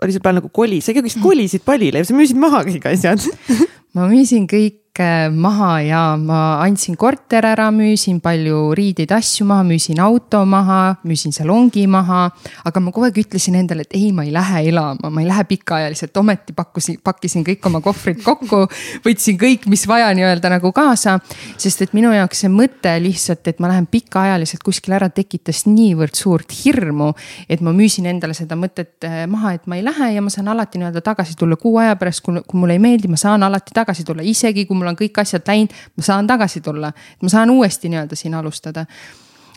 oli 0.04 0.14
sul 0.14 0.24
plaan 0.24 0.38
nagu 0.42 0.52
koli, 0.54 0.82
sa 0.84 0.92
ikkagist 0.94 1.22
kolisid 1.24 1.64
pallile 1.66 2.04
ja 2.04 2.08
sa 2.08 2.16
müüsid 2.16 2.38
maha 2.40 2.62
kõik 2.68 2.88
asjad 2.92 3.24
ma 3.98 4.06
müüsin 4.10 4.46
kõik 4.50 4.84
maha 5.30 5.80
ja 5.86 6.16
ma 6.18 6.60
andsin 6.62 6.96
korteri 6.96 7.46
ära, 7.52 7.68
müüsin 7.70 8.18
palju 8.20 8.72
riideid, 8.74 9.12
asju 9.14 9.46
maha, 9.46 9.62
müüsin 9.66 10.00
auto 10.02 10.44
maha, 10.44 10.96
müüsin 11.06 11.32
salongi 11.32 11.86
maha. 11.86 12.30
aga 12.64 12.80
ma 12.80 12.90
kogu 12.92 13.06
aeg 13.06 13.18
ütlesin 13.22 13.54
endale, 13.54 13.82
et 13.86 13.94
ei, 13.94 14.10
ma 14.12 14.24
ei 14.24 14.32
lähe 14.32 14.64
elama, 14.68 15.10
ma 15.10 15.22
ei 15.22 15.28
lähe 15.28 15.44
pikaajaliselt, 15.44 16.16
ometi 16.16 16.52
pakkusin, 16.52 16.98
pakkisin 17.04 17.44
kõik 17.46 17.66
oma 17.66 17.80
kohvrid 17.80 18.22
kokku. 18.24 18.66
võtsin 19.06 19.38
kõik, 19.38 19.68
mis 19.70 19.86
vaja 19.88 20.10
nii-öelda 20.16 20.50
nagu 20.50 20.72
kaasa, 20.74 21.18
sest 21.56 21.82
et 21.86 21.94
minu 21.96 22.10
jaoks 22.12 22.42
see 22.44 22.52
mõte 22.52 22.96
lihtsalt, 23.02 23.46
et 23.48 23.62
ma 23.62 23.70
lähen 23.70 23.86
pikaajaliselt 23.90 24.64
kuskile 24.66 24.98
ära, 24.98 25.10
tekitas 25.14 25.64
niivõrd 25.68 26.18
suurt 26.18 26.52
hirmu. 26.64 27.12
et 27.48 27.60
ma 27.60 27.72
müüsin 27.72 28.06
endale 28.10 28.34
seda 28.34 28.56
mõtet 28.58 29.04
eh, 29.06 29.24
maha, 29.30 29.54
et 29.54 29.66
ma 29.66 29.78
ei 29.78 29.84
lähe 29.86 30.12
ja 30.16 30.22
ma 30.22 30.30
saan 30.30 30.48
alati 30.48 30.78
nii-öelda 30.78 31.00
tagasi 31.04 31.36
tulla 31.38 31.56
kuu 31.56 31.78
aja 31.78 31.96
pärast, 31.96 32.24
kui 32.24 32.42
mulle 32.52 32.74
ei 32.74 32.82
meeldi, 32.82 33.08
ma 33.08 33.16
saan 33.16 33.42
alati 33.46 33.74
tagasi 33.74 33.87
tulla, 34.04 34.24
isegi 34.24 34.66
kui 34.66 34.76
mul 34.76 34.92
on 34.92 34.98
kõik 34.98 35.22
asjad 35.22 35.46
läinud, 35.48 35.74
ma 35.96 36.04
saan 36.04 36.26
tagasi 36.26 36.60
tulla, 36.64 36.92
ma 37.22 37.30
saan 37.32 37.50
uuesti 37.54 37.90
nii-öelda 37.92 38.18
siin 38.18 38.34
alustada. 38.38 38.86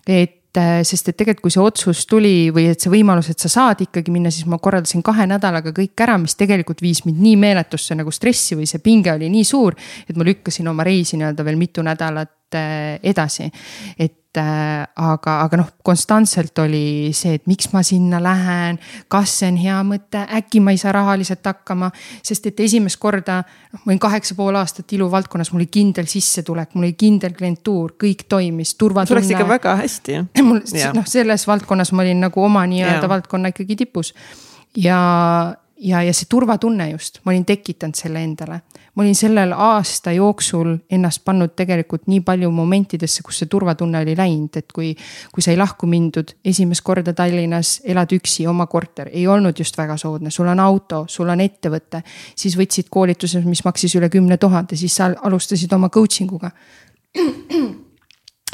et 0.08 0.58
äh, 0.58 0.82
sest 0.84 1.10
et 1.10 1.18
tegelikult, 1.18 1.44
kui 1.46 1.54
see 1.54 1.62
otsus 1.64 2.06
tuli 2.10 2.50
või 2.54 2.68
et 2.72 2.82
see 2.82 2.92
võimalus, 2.92 3.30
et 3.30 3.40
sa 3.40 3.50
saad 3.52 3.86
ikkagi 3.86 4.12
minna, 4.12 4.32
siis 4.34 4.48
ma 4.50 4.58
korraldasin 4.58 5.04
kahe 5.06 5.28
nädalaga 5.30 5.72
kõik 5.76 6.04
ära, 6.04 6.18
mis 6.18 6.36
tegelikult 6.36 6.82
viis 6.82 7.06
mind 7.06 7.22
nii 7.22 7.38
meeletusse 7.38 7.96
nagu 7.96 8.12
stressi 8.12 8.58
või 8.58 8.68
see 8.68 8.82
pinge 8.84 9.14
oli 9.14 9.30
nii 9.30 9.46
suur, 9.48 9.78
et 10.10 10.18
ma 10.18 10.28
lükkasin 10.28 10.68
oma 10.68 10.84
reisi 10.84 11.20
nii-öelda 11.22 11.46
veel 11.46 11.60
mitu 11.62 11.86
nädalat 11.86 12.41
edasi. 12.58 13.50
et 14.00 14.38
äh, 14.38 14.88
aga, 14.96 15.36
aga 15.44 15.58
noh, 15.60 15.70
konstantselt 15.84 16.58
oli 16.64 17.12
see, 17.16 17.36
et 17.40 17.48
miks 17.52 17.72
ma 17.74 17.84
sinna 17.84 18.22
lähen, 18.24 18.80
kas 19.12 19.34
see 19.42 19.50
on 19.52 19.58
hea 19.60 19.80
mõte, 19.88 20.22
äkki 20.38 20.62
ma 20.64 20.76
ei 20.76 20.80
saa 20.82 20.94
rahaliselt 20.96 21.46
hakkama. 21.46 21.92
sest 22.24 22.48
et 22.52 22.60
esimest 22.60 23.00
korda, 23.00 23.42
noh, 23.74 23.82
ma 23.84 23.92
olin 23.92 24.04
kaheksa 24.04 24.38
pool 24.38 24.56
aastat 24.60 24.94
iluvaldkonnas, 24.94 25.52
mul 25.52 25.64
oli 25.64 25.72
kindel 25.72 26.08
sissetulek, 26.12 26.76
mul 26.76 26.90
oli 26.90 26.94
kindel 27.00 27.36
klientuur, 27.38 27.98
kõik 28.00 28.28
toimis, 28.30 28.76
turvatunne. 28.76 29.22
sul 29.22 29.22
läks 29.22 29.36
ikka 29.36 29.50
väga 29.50 29.76
hästi 29.82 30.16
ju. 30.20 30.30
mul 30.48 30.64
noh, 30.96 31.10
selles 31.10 31.48
valdkonnas 31.48 31.92
ma 31.92 32.06
olin 32.08 32.26
nagu 32.28 32.46
oma 32.46 32.66
nii-öelda 32.70 33.12
valdkonna 33.12 33.52
ikkagi 33.56 33.84
tipus 33.84 34.16
ja, 34.78 35.56
ja, 35.78 36.04
ja 36.04 36.14
see 36.14 36.30
turvatunne 36.30 36.92
just, 36.92 37.22
ma 37.26 37.34
olin 37.34 37.46
tekitanud 37.46 37.98
selle 37.98 38.24
endale. 38.24 38.62
Ma 38.96 39.04
olin 39.04 39.16
sellel 39.16 39.54
aasta 39.56 40.12
jooksul 40.12 40.74
ennast 40.92 41.24
pannud 41.26 41.54
tegelikult 41.56 42.08
nii 42.12 42.22
palju 42.28 42.52
momentidesse, 42.52 43.24
kus 43.24 43.42
see 43.42 43.52
turvatunne 43.52 44.02
oli 44.04 44.16
läinud, 44.18 44.58
et 44.58 44.72
kui. 44.72 44.96
kui 45.32 45.44
sai 45.44 45.58
lahku 45.58 45.88
mindud 45.88 46.34
esimest 46.46 46.84
korda 46.84 47.14
Tallinnas, 47.14 47.82
elad 47.86 48.12
üksi, 48.16 48.48
oma 48.48 48.68
korter, 48.68 49.10
ei 49.14 49.28
olnud 49.28 49.60
just 49.60 49.78
väga 49.78 49.98
soodne, 49.98 50.32
sul 50.32 50.48
on 50.52 50.60
auto, 50.60 51.06
sul 51.08 51.30
on 51.30 51.40
ettevõte. 51.40 52.04
siis 52.36 52.58
võtsid 52.58 52.90
koolituse, 52.90 53.42
mis 53.46 53.64
maksis 53.66 53.96
üle 53.96 54.10
kümne 54.10 54.38
tuhande, 54.38 54.76
siis 54.76 54.96
sa 54.96 55.12
alustasid 55.24 55.74
oma 55.74 55.90
coaching 55.90 56.32
uga 56.32 56.52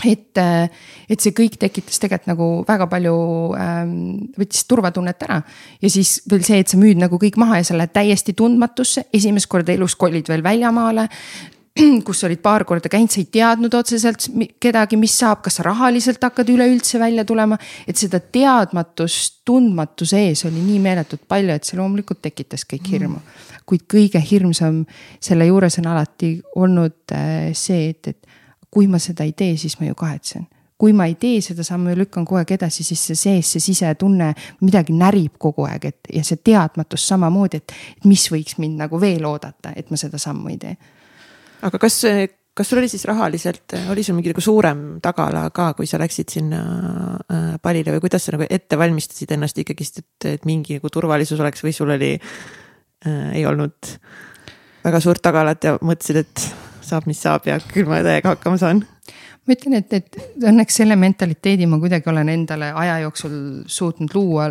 et, 0.05 0.37
äh, 0.37 0.69
et 1.09 1.23
see 1.23 1.33
kõik 1.35 1.57
tekitas 1.61 1.99
tegelikult 2.01 2.29
nagu 2.29 2.47
väga 2.67 2.87
palju 2.91 3.17
ähm,, 3.57 3.91
võttis 4.37 4.65
turvatunnet 4.69 5.27
ära. 5.27 5.41
ja 5.81 5.89
siis 5.89 6.21
veel 6.29 6.45
see, 6.45 6.61
et 6.61 6.69
sa 6.69 6.77
müüd 6.77 7.01
nagu 7.01 7.19
kõik 7.21 7.37
maha 7.41 7.61
ja 7.61 7.67
sa 7.67 7.77
lähed 7.77 7.95
täiesti 7.95 8.35
tundmatusse, 8.37 9.07
esimest 9.13 9.49
korda 9.49 9.73
elus 9.73 9.95
kolid 9.95 10.29
veel 10.29 10.43
väljamaale 10.45 11.07
kus 12.07 12.23
olid 12.25 12.41
paar 12.41 12.65
korda 12.65 12.89
käinud, 12.89 13.11
sa 13.13 13.21
ei 13.21 13.27
teadnud 13.31 13.73
otseselt 13.77 14.29
kedagi, 14.61 14.97
mis 14.99 15.17
saab, 15.17 15.43
kas 15.45 15.59
sa 15.59 15.65
rahaliselt 15.67 16.21
hakkad 16.23 16.49
üleüldse 16.53 16.99
välja 17.01 17.25
tulema. 17.25 17.57
et 17.87 17.97
seda 17.97 18.19
teadmatust, 18.19 19.41
tundmatuse 19.47 20.19
ees 20.27 20.45
oli 20.45 20.61
nii 20.61 20.79
meeletult 20.83 21.27
palju, 21.27 21.53
et 21.53 21.67
see 21.67 21.77
loomulikult 21.79 22.21
tekitas 22.21 22.65
kõik 22.67 22.85
mm. 22.85 22.93
hirmu 22.93 23.21
kuid 23.67 23.83
kõige 23.91 24.19
hirmsam 24.23 24.83
selle 25.23 25.49
juures 25.49 25.75
on 25.81 25.89
alati 25.91 26.37
olnud 26.55 27.13
äh, 27.15 27.49
see, 27.57 27.91
et, 27.91 28.13
et 28.13 28.26
kui 28.71 28.87
ma 28.87 28.99
seda 28.99 29.25
ei 29.27 29.33
tee, 29.37 29.57
siis 29.57 29.79
ma 29.79 29.87
ju 29.89 29.95
kahetsen 29.95 30.47
kui 30.77 30.93
ma 30.93 31.07
ei 31.09 31.15
tee 31.17 31.39
seda 31.41 31.65
sammu 31.65 31.91
ja 31.91 31.97
lükkan 31.97 32.25
kogu 32.25 32.37
aeg 32.37 32.53
edasi, 32.53 32.85
siis 32.85 33.01
see 33.09 33.17
sees, 33.17 33.49
see 33.55 33.63
sisetunne 33.71 34.29
midagi 34.61 34.93
närib 34.93 35.39
kogu 35.41 35.65
aeg, 35.65 35.87
et 35.89 36.11
ja 36.13 36.21
see 36.25 36.37
teadmatus 36.45 37.07
samamoodi, 37.09 37.61
et 37.61 38.05
mis 38.05 38.27
võiks 38.29 38.59
mind 38.61 38.77
nagu 38.83 38.99
veel 39.01 39.25
oodata, 39.25 39.73
et 39.75 39.89
ma 39.89 39.97
seda 39.97 40.21
sammu 40.21 40.53
ei 40.53 40.59
tee. 40.61 40.75
aga 41.65 41.81
kas, 41.81 41.97
kas 42.53 42.69
sul 42.69 42.81
oli 42.83 42.91
siis 42.93 43.07
rahaliselt, 43.09 43.73
oli 43.89 44.05
sul 44.05 44.19
mingi 44.19 44.35
nagu 44.35 44.43
suurem 44.45 44.85
tagala 45.01 45.47
ka, 45.49 45.71
kui 45.77 45.89
sa 45.89 45.97
läksid 46.01 46.37
sinna 46.37 46.61
äh, 47.25 47.49
palile 47.61 47.97
või 47.97 48.05
kuidas 48.05 48.29
sa 48.29 48.37
nagu 48.37 48.45
ette 48.45 48.77
valmistasid 48.77 49.33
ennast 49.33 49.57
ikkagist, 49.57 50.03
et, 50.03 50.29
et 50.37 50.45
mingi 50.45 50.77
nagu 50.77 50.93
turvalisus 50.93 51.41
oleks 51.41 51.65
või 51.65 51.73
sul 51.73 51.97
oli 51.97 52.13
äh,, 52.21 53.33
ei 53.33 53.45
olnud 53.49 53.97
väga 54.85 55.01
suurt 55.01 55.25
tagalat 55.25 55.65
ja 55.65 55.77
mõtlesid, 55.81 56.21
et 56.21 56.66
saab, 56.87 57.07
mis 57.09 57.21
saab 57.23 57.47
ja 57.49 57.59
küll 57.73 57.89
ma 57.89 58.01
täiega 58.05 58.35
hakkama 58.35 58.59
saan. 58.61 58.83
Ma 59.47 59.55
ütlen, 59.55 59.77
et, 59.79 59.93
et 59.93 60.43
õnneks 60.43 60.81
selle 60.81 60.97
mentaliteedi 60.99 61.67
ma 61.69 61.79
kuidagi 61.79 62.09
olen 62.11 62.29
endale 62.33 62.73
aja 62.75 62.97
jooksul 63.05 63.37
suutnud 63.71 64.15
luua 64.15 64.49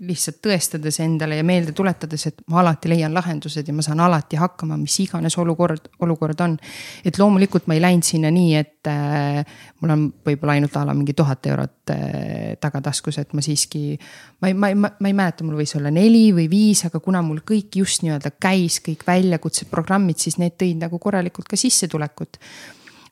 lihtsalt 0.00 0.38
tõestades 0.44 0.98
endale 1.00 1.38
ja 1.38 1.44
meelde 1.46 1.72
tuletades, 1.76 2.26
et 2.28 2.42
ma 2.52 2.60
alati 2.60 2.90
leian 2.90 3.14
lahendused 3.16 3.68
ja 3.68 3.74
ma 3.74 3.84
saan 3.84 4.02
alati 4.04 4.36
hakkama, 4.40 4.76
mis 4.80 4.98
iganes 5.04 5.36
olukord, 5.40 5.88
olukord 6.04 6.40
on. 6.44 6.58
et 7.04 7.18
loomulikult 7.18 7.66
ma 7.66 7.76
ei 7.76 7.82
läinud 7.84 8.06
sinna 8.06 8.30
nii, 8.34 8.52
et 8.60 8.90
äh, 8.92 9.40
mul 9.80 9.94
on 9.94 10.04
võib-olla 10.26 10.58
ainult 10.58 10.76
a 10.76 10.84
la 10.88 10.94
mingi 10.96 11.16
tuhat 11.16 11.48
eurot 11.52 11.94
äh, 11.94 12.52
tagataskus, 12.60 13.20
et 13.22 13.32
ma 13.32 13.44
siiski. 13.44 13.96
ma 14.40 14.52
ei, 14.52 14.54
ma 14.54 14.72
ei, 14.72 14.78
ma 14.78 14.92
ei 15.08 15.16
mäleta, 15.16 15.46
mul 15.46 15.60
võis 15.62 15.76
olla 15.78 15.92
neli 15.94 16.28
või 16.36 16.48
viis, 16.52 16.84
aga 16.88 17.00
kuna 17.00 17.24
mul 17.24 17.40
kõik 17.46 17.80
just 17.80 18.04
nii-öelda 18.04 18.36
käis, 18.40 18.80
kõik 18.84 19.06
väljakutseprogrammid, 19.06 20.20
siis 20.20 20.40
need 20.42 20.58
tõid 20.60 20.82
nagu 20.84 21.00
korralikult 21.02 21.48
ka 21.48 21.60
sissetulekut. 21.60 22.40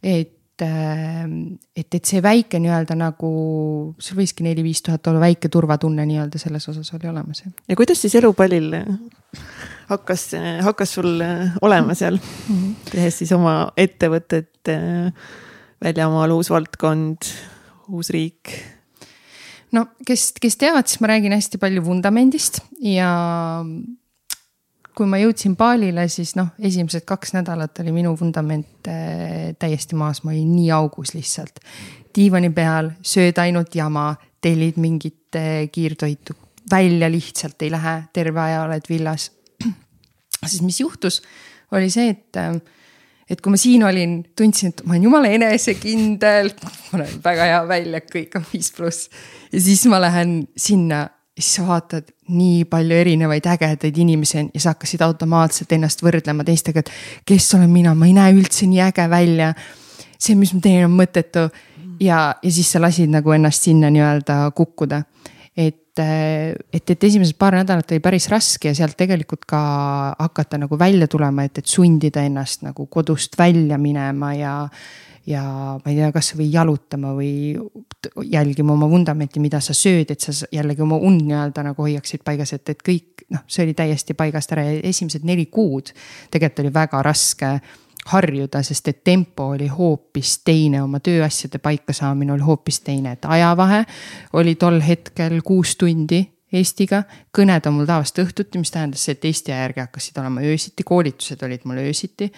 et 0.02 0.33
et, 0.62 1.94
et 1.94 2.04
see 2.04 2.22
väike 2.22 2.60
nii-öelda 2.62 2.96
nagu, 2.98 3.30
sul 3.98 4.18
võiski 4.20 4.46
neli-viis 4.46 4.82
tuhat 4.86 5.06
olla 5.10 5.24
väike 5.24 5.50
turvatunne 5.52 6.06
nii-öelda 6.06 6.38
selles 6.38 6.68
osas 6.70 6.92
oli 6.94 7.10
olemas. 7.10 7.42
ja 7.68 7.76
kuidas 7.76 8.02
siis 8.04 8.14
elupallil 8.20 8.76
hakkas, 9.88 10.30
hakkas 10.62 10.94
sul 10.98 11.18
olema 11.62 11.94
seal 11.94 12.18
mm, 12.20 12.54
-hmm. 12.54 12.92
tehes 12.92 13.18
siis 13.18 13.32
oma 13.32 13.72
ettevõtet, 13.76 14.70
väljamaal 15.82 16.36
uus 16.36 16.50
valdkond, 16.50 17.28
uus 17.88 18.10
riik? 18.10 18.54
no 19.72 19.86
kes, 20.06 20.32
kes 20.40 20.56
teavad, 20.56 20.86
siis 20.86 21.00
ma 21.02 21.10
räägin 21.10 21.34
hästi 21.34 21.58
palju 21.58 21.84
vundamendist 21.84 22.60
ja 22.80 23.10
kui 24.94 25.08
ma 25.10 25.18
jõudsin 25.18 25.56
baalile, 25.58 26.06
siis 26.12 26.34
noh, 26.38 26.52
esimesed 26.62 27.04
kaks 27.08 27.34
nädalat 27.34 27.78
oli 27.82 27.94
minu 27.94 28.14
vundament 28.18 28.88
äh, 28.90 29.52
täiesti 29.58 29.98
maas, 29.98 30.22
ma 30.24 30.32
olin 30.32 30.52
nii 30.54 30.70
augus 30.74 31.14
lihtsalt. 31.16 31.60
diivani 32.14 32.50
peal, 32.54 32.92
sööd 33.02 33.38
ainult 33.42 33.74
jama, 33.74 34.12
tellid 34.42 34.78
mingit 34.78 35.36
äh, 35.38 35.66
kiirtoitu, 35.72 36.36
välja 36.70 37.10
lihtsalt 37.10 37.62
ei 37.62 37.72
lähe, 37.74 37.96
terve 38.12 38.40
aja 38.40 38.62
oled 38.68 38.86
villas. 38.88 39.30
siis 40.46 40.62
mis 40.62 40.80
juhtus, 40.80 41.22
oli 41.72 41.90
see, 41.90 42.14
et 42.14 42.40
äh, 42.40 42.54
et 43.30 43.40
kui 43.40 43.54
ma 43.54 43.58
siin 43.58 43.82
olin, 43.86 44.18
tundsin, 44.36 44.74
et 44.74 44.82
ma 44.84 44.94
olen 44.94 45.08
jumala 45.08 45.32
enesekindel, 45.32 46.52
ma 46.92 46.98
olen 47.00 47.20
väga 47.24 47.50
hea 47.50 47.60
välja, 47.68 48.02
kõik 48.04 48.38
on 48.38 48.46
viis 48.52 48.70
pluss. 48.76 49.10
ja 49.52 49.60
siis 49.64 49.84
ma 49.90 50.00
lähen 50.02 50.44
sinna 50.56 51.06
siis 51.34 51.54
sa 51.56 51.66
vaatad 51.66 52.10
nii 52.34 52.64
palju 52.70 52.96
erinevaid 52.96 53.46
ägedaid 53.50 53.96
inimesi 53.98 54.38
ja 54.38 54.60
sa 54.60 54.74
hakkasid 54.74 55.02
automaatselt 55.04 55.72
ennast 55.74 56.02
võrdlema 56.04 56.46
teistega, 56.46 56.84
et 56.84 56.92
kes 57.26 57.48
olen 57.58 57.70
mina, 57.72 57.94
ma 57.98 58.06
ei 58.06 58.14
näe 58.16 58.34
üldse 58.36 58.68
nii 58.70 58.82
äge 58.86 59.08
välja. 59.10 59.54
see, 60.18 60.36
mis 60.38 60.54
ma 60.54 60.60
teen, 60.62 60.84
on 60.86 60.94
mõttetu 60.94 61.48
ja, 62.00 62.36
ja 62.42 62.52
siis 62.52 62.70
sa 62.72 62.80
lasid 62.80 63.10
nagu 63.10 63.34
ennast 63.34 63.66
sinna 63.66 63.90
nii-öelda 63.90 64.50
kukkuda. 64.54 65.02
et, 65.56 65.98
et, 65.98 66.90
et 66.90 67.04
esimesed 67.04 67.36
paar 67.38 67.58
nädalat 67.58 67.90
oli 67.90 68.00
päris 68.00 68.28
raske 68.30 68.70
ja 68.70 68.74
sealt 68.74 68.96
tegelikult 68.96 69.44
ka 69.46 69.60
hakata 70.18 70.58
nagu 70.58 70.78
välja 70.78 71.08
tulema, 71.08 71.44
et, 71.44 71.58
et 71.58 71.66
sundida 71.66 72.22
ennast 72.22 72.62
nagu 72.62 72.86
kodust 72.86 73.38
välja 73.38 73.78
minema 73.78 74.34
ja 74.34 74.54
ja 75.26 75.42
ma 75.80 75.90
ei 75.90 75.96
tea, 75.96 76.10
kasvõi 76.12 76.50
jalutama 76.52 77.14
või 77.16 77.54
jälgima 78.32 78.72
oma 78.72 78.88
vundamenti, 78.90 79.40
mida 79.40 79.60
sa 79.60 79.74
sööd, 79.76 80.10
et 80.10 80.20
sa 80.20 80.34
jällegi 80.52 80.82
oma 80.82 80.96
und 80.96 81.24
nii-öelda 81.26 81.64
nagu 81.66 81.86
hoiaksid 81.86 82.24
paigas, 82.24 82.52
et, 82.56 82.68
et 82.68 82.82
kõik 82.84 83.24
noh, 83.34 83.44
see 83.46 83.64
oli 83.66 83.74
täiesti 83.74 84.14
paigast 84.14 84.52
ära. 84.52 84.66
Ja 84.68 84.82
esimesed 84.90 85.24
neli 85.24 85.46
kuud 85.46 85.92
tegelikult 86.30 86.64
oli 86.64 86.74
väga 86.74 87.02
raske 87.02 87.54
harjuda, 88.12 88.60
sest 88.62 88.88
et 88.88 89.00
tempo 89.04 89.48
oli 89.54 89.66
hoopis 89.72 90.38
teine, 90.44 90.82
oma 90.84 91.00
tööasjade 91.00 91.58
paikasaamine 91.64 92.34
oli 92.34 92.44
hoopis 92.44 92.80
teine, 92.84 93.16
et 93.16 93.24
ajavahe 93.24 93.84
oli 94.36 94.54
tol 94.60 94.80
hetkel 94.84 95.40
kuus 95.44 95.76
tundi 95.80 96.24
Eestiga. 96.54 97.02
kõned 97.34 97.66
on 97.66 97.74
mul 97.74 97.86
tavaliselt 97.88 98.20
õhtuti, 98.28 98.60
mis 98.62 98.70
tähendas 98.70 99.08
et 99.08 99.24
Eesti 99.24 99.50
järgi 99.50 99.80
hakkasid 99.80 100.20
olema 100.22 100.44
öösiti, 100.46 100.84
koolitused 100.86 101.42
olid 101.42 101.64
mul 101.66 101.80
öösiti 101.82 102.30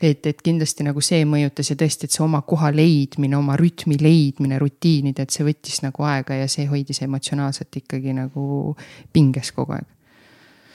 et, 0.00 0.26
et 0.26 0.42
kindlasti 0.44 0.86
nagu 0.86 1.02
see 1.04 1.22
mõjutas 1.28 1.70
ja 1.72 1.76
tõesti, 1.78 2.08
et 2.08 2.16
see 2.16 2.24
oma 2.24 2.42
koha 2.46 2.72
leidmine, 2.74 3.36
oma 3.38 3.56
rütmi 3.60 3.98
leidmine, 4.00 4.58
rutiinid, 4.62 5.20
et 5.22 5.32
see 5.34 5.46
võttis 5.46 5.80
nagu 5.84 6.06
aega 6.08 6.40
ja 6.42 6.50
see 6.50 6.68
hoidis 6.70 7.02
emotsionaalselt 7.06 7.82
ikkagi 7.82 8.16
nagu 8.16 8.76
pinges 9.12 9.52
kogu 9.56 9.78
aeg 9.78 9.88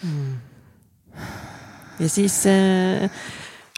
mm.. 0.07 0.33
ja 2.01 2.09
siis 2.09 2.41
äh, 2.49 3.21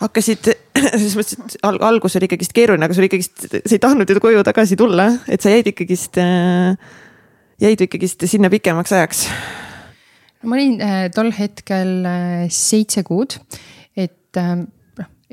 hakkasid, 0.01 0.49
selles 0.97 1.15
mõttes, 1.17 1.37
et 1.37 1.57
alg, 1.67 1.83
algus 1.85 2.17
oli 2.17 2.27
ikkagist 2.29 2.55
keeruline, 2.55 2.87
aga 2.87 2.97
sul 2.97 3.07
ikkagist, 3.07 3.45
sa 3.51 3.75
ei 3.75 3.81
tahtnud 3.81 4.09
ju 4.09 4.23
koju 4.23 4.43
tagasi 4.45 4.77
tulla, 4.79 5.09
et 5.31 5.43
sa 5.43 5.53
jäid 5.53 5.69
ikkagist, 5.73 6.19
jäid 7.63 7.83
ikkagist 7.87 8.25
sinna 8.29 8.51
pikemaks 8.53 8.95
ajaks. 8.97 9.25
no 10.41 10.51
ma 10.51 10.59
olin 10.59 10.79
äh, 10.83 11.05
tol 11.15 11.31
hetkel 11.35 11.93
äh, 12.09 12.47
seitse 12.53 13.05
kuud, 13.07 13.37
et 13.95 14.41
äh, 14.41 14.55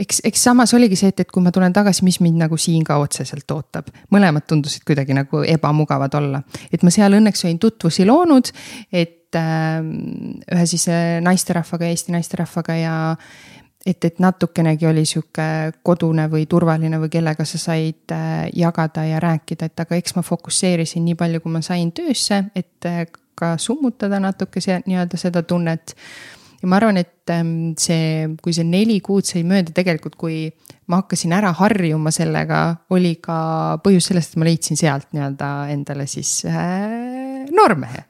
eks, 0.00 0.22
eks 0.24 0.42
samas 0.48 0.74
oligi 0.76 0.98
see, 0.98 1.12
et, 1.12 1.22
et 1.24 1.30
kui 1.30 1.44
ma 1.44 1.52
tulen 1.54 1.74
tagasi, 1.76 2.04
mis 2.06 2.20
mind 2.24 2.40
nagu 2.44 2.58
siin 2.60 2.84
ka 2.86 2.98
otseselt 3.02 3.50
ootab. 3.54 3.92
mõlemad 4.14 4.46
tundusid 4.48 4.84
kuidagi 4.88 5.16
nagu 5.16 5.44
ebamugavad 5.46 6.14
olla, 6.18 6.42
et 6.72 6.84
ma 6.86 6.92
seal 6.94 7.18
õnneks 7.20 7.46
olin 7.46 7.60
tutvusi 7.62 8.06
loonud, 8.08 8.52
et 8.92 9.38
äh, 9.38 9.78
ühe 10.56 10.66
siis 10.66 10.88
naisterahvaga, 11.24 11.90
Eesti 11.90 12.16
naisterahvaga 12.16 12.76
ja 12.80 12.96
et, 13.86 14.04
et 14.04 14.18
natukenegi 14.20 14.86
oli 14.86 15.04
sihuke 15.08 15.46
kodune 15.82 16.26
või 16.32 16.46
turvaline 16.50 17.00
või 17.00 17.12
kellega 17.12 17.46
sa 17.48 17.60
said 17.60 18.12
äh, 18.16 18.48
jagada 18.56 19.06
ja 19.08 19.20
rääkida, 19.22 19.70
et 19.70 19.86
aga 19.86 19.96
eks 20.00 20.16
ma 20.16 20.24
fokusseerisin 20.26 21.04
nii 21.08 21.16
palju, 21.20 21.40
kui 21.44 21.52
ma 21.52 21.62
sain 21.64 21.92
töösse, 21.96 22.44
et 22.54 22.88
äh, 22.88 23.04
ka 23.40 23.54
summutada 23.58 24.20
natuke 24.20 24.60
see 24.60 24.82
nii-öelda 24.84 25.20
seda 25.20 25.42
tunnet 25.42 25.94
ja 26.60 26.68
ma 26.68 26.76
arvan, 26.80 27.00
et 27.00 27.32
ähm, 27.32 27.72
see, 27.80 28.28
kui 28.42 28.54
see 28.56 28.66
neli 28.68 28.98
kuud 29.04 29.26
sai 29.28 29.42
mööda, 29.48 29.72
tegelikult 29.76 30.18
kui 30.20 30.42
ma 30.90 31.00
hakkasin 31.02 31.34
ära 31.36 31.52
harjuma 31.56 32.12
sellega, 32.14 32.60
oli 32.94 33.16
ka 33.22 33.80
põhjus 33.84 34.10
sellest, 34.10 34.34
et 34.34 34.42
ma 34.42 34.48
leidsin 34.48 34.80
sealt 34.80 35.10
nii-öelda 35.14 35.50
endale 35.74 36.06
siis 36.10 36.40
äh, 36.50 37.46
noormehe. 37.54 38.06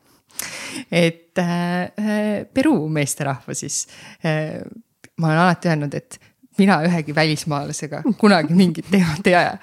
et 0.91 1.39
äh, 1.39 2.47
Peruu 2.55 2.89
meesterahva 2.89 3.55
siis 3.55 3.87
äh, 4.25 4.61
ma 5.21 5.29
olen 5.29 5.43
alati 5.45 5.69
öelnud, 5.69 5.95
et 5.95 6.19
mina 6.59 6.81
ühegi 6.87 7.15
välismaalasega 7.15 8.03
kunagi 8.21 8.57
mingit 8.57 8.91
teemat 8.91 9.27
ei 9.31 9.37
aja. 9.39 9.57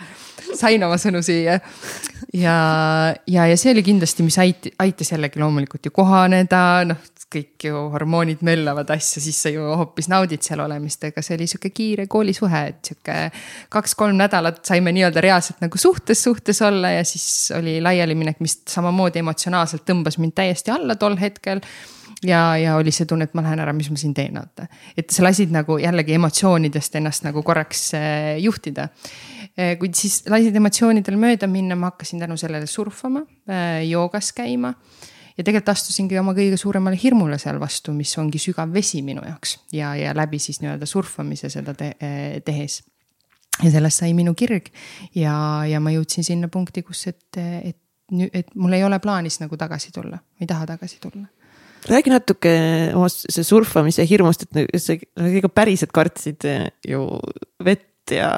sain 0.55 0.83
oma 0.83 0.97
sõnu 1.01 1.21
süüa. 1.25 1.59
ja, 2.33 2.57
ja, 3.27 3.47
ja 3.47 3.57
see 3.57 3.73
oli 3.75 3.83
kindlasti, 3.85 4.25
mis 4.25 4.37
ait-, 4.41 4.71
aitas 4.79 5.11
jällegi 5.11 5.41
loomulikult 5.41 5.89
ju 5.89 5.93
kohaneda, 5.95 6.61
noh, 6.87 7.01
kõik 7.33 7.65
ju 7.67 7.79
hormoonid 7.91 8.43
möllavad 8.47 8.89
asja, 8.95 9.21
siis 9.23 9.41
sa 9.43 9.51
ju 9.51 9.65
hoopis 9.79 10.07
naudid 10.11 10.45
seal 10.45 10.61
olemist, 10.63 11.03
ega 11.09 11.23
see 11.25 11.35
oli 11.35 11.47
sihuke 11.49 11.73
kiire 11.75 12.07
koolisuhe, 12.07 12.61
et 12.71 12.91
sihuke 12.91 13.17
kaks-kolm 13.73 14.15
nädalat 14.15 14.61
saime 14.67 14.93
nii-öelda 14.95 15.23
reaalselt 15.23 15.59
nagu 15.63 15.81
suhtes, 15.81 16.23
suhtes 16.23 16.61
olla 16.63 16.93
ja 16.95 17.03
siis 17.07 17.51
oli 17.57 17.81
laialiminek, 17.83 18.39
mis 18.43 18.61
samamoodi 18.71 19.19
emotsionaalselt 19.23 19.83
tõmbas 19.89 20.19
mind 20.23 20.37
täiesti 20.39 20.71
alla 20.71 20.95
tol 20.95 21.19
hetkel 21.19 21.63
ja, 22.23 22.41
ja 22.57 22.75
oli 22.79 22.93
see 22.95 23.07
tunne, 23.09 23.27
et 23.27 23.35
ma 23.37 23.43
lähen 23.45 23.61
ära, 23.61 23.73
mis 23.75 23.89
ma 23.91 23.99
siin 23.99 24.13
teen, 24.17 24.37
vaata. 24.39 24.67
et 24.97 25.11
sa 25.13 25.25
lasid 25.25 25.51
nagu 25.53 25.77
jällegi 25.81 26.15
emotsioonidest 26.17 26.95
ennast 26.99 27.27
nagu 27.27 27.43
korraks 27.45 27.89
äh, 27.97 28.37
juhtida. 28.43 28.87
Äh, 29.57 29.75
kuid 29.81 29.97
siis 29.99 30.21
lasid 30.29 30.55
emotsioonidel 30.55 31.19
mööda 31.19 31.49
minna, 31.51 31.75
ma 31.75 31.91
hakkasin 31.91 32.23
tänu 32.23 32.39
sellele 32.39 32.69
surfama, 32.69 33.25
äh, 33.51 33.83
joogas 33.89 34.31
käima. 34.37 34.73
Ja 35.37 35.45
tegelikult 35.45 35.71
astusingi 35.73 36.17
oma 36.19 36.33
kõige 36.37 36.57
suuremale 36.59 36.97
hirmule 36.99 37.37
seal 37.41 37.59
vastu, 37.61 37.93
mis 37.93 38.13
ongi 38.17 38.41
sügav 38.41 38.73
vesi 38.73 39.03
minu 39.05 39.23
jaoks. 39.25 39.57
Ja, 39.75 39.93
ja 39.95 40.13
läbi 40.17 40.39
siis 40.41 40.61
nii-öelda 40.63 40.89
surfamise 40.89 41.51
seda 41.53 41.75
te 41.77 41.93
tehes. 42.45 42.81
Ja 43.63 43.71
sellest 43.73 44.03
sai 44.03 44.13
minu 44.17 44.35
kirg. 44.37 44.69
Ja, 45.17 45.65
ja 45.65 45.81
ma 45.81 45.93
jõudsin 45.93 46.25
sinna 46.25 46.49
punkti, 46.53 46.83
kus, 46.85 47.07
et, 47.09 47.39
et, 47.41 47.79
et 48.33 48.53
mul 48.55 48.75
ei 48.77 48.85
ole 48.85 48.99
plaanis 49.01 49.39
nagu 49.41 49.57
tagasi 49.57 49.93
tulla, 49.95 50.19
ma 50.19 50.45
ei 50.45 50.49
taha 50.49 50.69
tagasi 50.75 51.01
tulla. 51.01 51.25
Räägi 51.87 52.11
natuke 52.11 52.53
omast 52.97 53.27
see 53.31 53.45
surfamise 53.45 54.03
hirmust, 54.09 54.47
et 54.47 54.81
sa 54.81 54.97
ikka 54.97 55.49
päriselt 55.53 55.93
kartsid 55.95 56.45
eh, 56.49 56.65
ju 56.89 57.05
vett 57.63 58.11
ja 58.11 58.31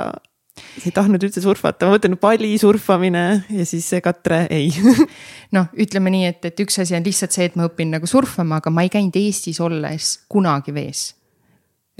ei 0.86 0.92
tahtnud 0.96 1.24
üldse 1.26 1.42
surfata, 1.44 1.88
ma 1.88 1.98
mõtlen 1.98 2.18
palli 2.22 2.54
surfamine 2.62 3.24
ja 3.50 3.68
siis 3.68 3.88
katre 4.04 4.44
ei. 4.54 4.72
Noh, 5.56 5.70
ütleme 5.80 6.12
nii, 6.14 6.26
et, 6.30 6.44
et 6.52 6.64
üks 6.64 6.82
asi 6.84 6.98
on 6.98 7.06
lihtsalt 7.06 7.36
see, 7.36 7.50
et 7.50 7.58
ma 7.60 7.70
õpin 7.70 7.94
nagu 7.96 8.10
surfama, 8.10 8.60
aga 8.62 8.74
ma 8.74 8.86
ei 8.86 8.92
käinud 8.94 9.16
Eestis 9.20 9.62
olles 9.64 10.12
kunagi 10.32 10.76
vees. 10.76 11.10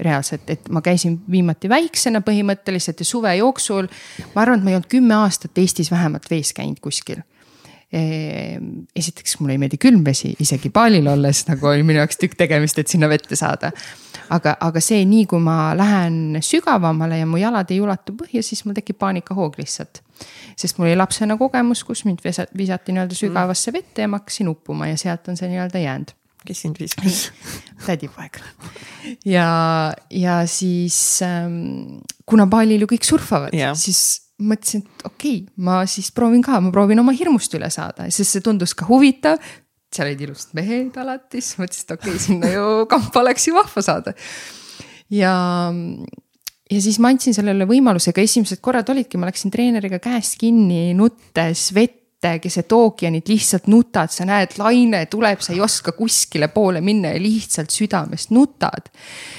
Reaalselt, 0.00 0.48
et 0.48 0.70
ma 0.72 0.80
käisin 0.80 1.18
viimati 1.28 1.68
väiksena 1.68 2.22
põhimõtteliselt 2.24 3.02
ja 3.02 3.08
suve 3.08 3.34
jooksul. 3.36 3.90
ma 4.34 4.46
arvan, 4.46 4.62
et 4.62 4.64
ma 4.64 4.72
ei 4.72 4.78
olnud 4.78 4.88
kümme 4.92 5.18
aastat 5.18 5.58
Eestis 5.60 5.90
vähemalt 5.92 6.30
vees 6.30 6.54
käinud 6.56 6.80
kuskil 6.80 7.20
esiteks 7.90 9.40
mulle 9.40 9.56
ei 9.56 9.58
meeldi 9.58 9.78
külm 9.82 10.04
vesi, 10.06 10.30
isegi 10.38 10.70
paalil 10.70 11.08
olles 11.10 11.42
nagu 11.48 11.66
oli 11.72 11.82
minu 11.82 11.98
jaoks 11.98 12.20
tükk 12.20 12.36
tegemist, 12.38 12.78
et 12.78 12.92
sinna 12.92 13.08
vette 13.10 13.34
saada. 13.38 13.72
aga, 14.30 14.54
aga 14.62 14.82
see, 14.84 15.02
nii 15.10 15.24
kui 15.26 15.42
ma 15.42 15.72
lähen 15.74 16.38
sügavamale 16.46 17.18
ja 17.18 17.26
mu 17.26 17.40
jalad 17.40 17.70
ei 17.74 17.80
ulatu 17.82 18.14
põhja, 18.14 18.44
siis 18.46 18.62
mul 18.64 18.78
tekib 18.78 19.00
paanikahoog 19.02 19.58
lihtsalt. 19.58 20.04
sest 20.56 20.78
mul 20.78 20.86
oli 20.86 21.00
lapsena 21.00 21.36
kogemus, 21.40 21.82
kus 21.84 22.04
mind 22.06 22.22
visati 22.22 22.94
nii-öelda 22.94 23.18
sügavasse 23.18 23.74
vette 23.74 24.06
ja 24.06 24.08
ma 24.08 24.22
hakkasin 24.22 24.52
uppuma 24.54 24.92
ja 24.92 24.96
sealt 25.00 25.28
on 25.28 25.40
see 25.40 25.50
nii-öelda 25.50 25.82
jäänud 25.82 26.14
kes 26.46 26.62
sind 26.62 26.78
viskas? 26.80 27.32
tädipoeg. 27.86 28.38
ja, 29.24 29.92
ja 30.10 30.46
siis 30.46 31.20
ähm, 31.26 32.00
kuna 32.26 32.46
paalil 32.46 32.86
ju 32.86 32.94
kõik 32.94 33.04
surfavad, 33.04 33.56
siis 33.74 34.29
mõtlesin, 34.40 34.84
et 34.84 35.04
okei 35.06 35.36
okay,, 35.42 35.54
ma 35.64 35.82
siis 35.90 36.10
proovin 36.16 36.42
ka, 36.44 36.60
ma 36.64 36.72
proovin 36.74 37.02
oma 37.02 37.14
hirmust 37.16 37.54
üle 37.58 37.70
saada, 37.72 38.08
sest 38.12 38.36
see 38.36 38.44
tundus 38.44 38.74
ka 38.76 38.88
huvitav. 38.88 39.38
seal 39.90 40.06
olid 40.06 40.24
ilusad 40.26 40.54
mehed 40.58 40.96
alati, 41.02 41.42
siis 41.42 41.58
mõtlesin, 41.60 41.86
et 41.86 41.94
okei 41.96 42.14
okay,, 42.14 42.24
sinna 42.24 42.50
ju 42.54 42.66
kampa 42.90 43.22
oleks 43.24 43.48
ju 43.48 43.54
vahva 43.58 43.84
saada. 43.84 44.14
ja, 45.10 45.34
ja 46.70 46.80
siis 46.80 46.98
ma 47.02 47.12
andsin 47.14 47.36
sellele 47.36 47.68
võimaluse, 47.68 48.14
aga 48.14 48.24
esimesed 48.24 48.62
korrad 48.64 48.88
olidki, 48.92 49.18
ma 49.18 49.30
läksin 49.30 49.54
treeneriga 49.54 50.00
käest 50.02 50.38
kinni, 50.40 50.90
nuttes 50.98 51.70
vett 51.76 51.99
keset 52.20 52.72
ookeanit 52.72 53.28
lihtsalt 53.28 53.66
nutad, 53.72 54.12
sa 54.12 54.26
näed, 54.28 54.58
laine 54.60 55.06
tuleb, 55.10 55.40
sa 55.40 55.54
ei 55.54 55.60
oska 55.64 55.94
kuskile 55.96 56.50
poole 56.52 56.82
minna 56.84 57.14
ja 57.14 57.22
lihtsalt 57.22 57.72
südamest 57.72 58.30
nutad 58.30 58.90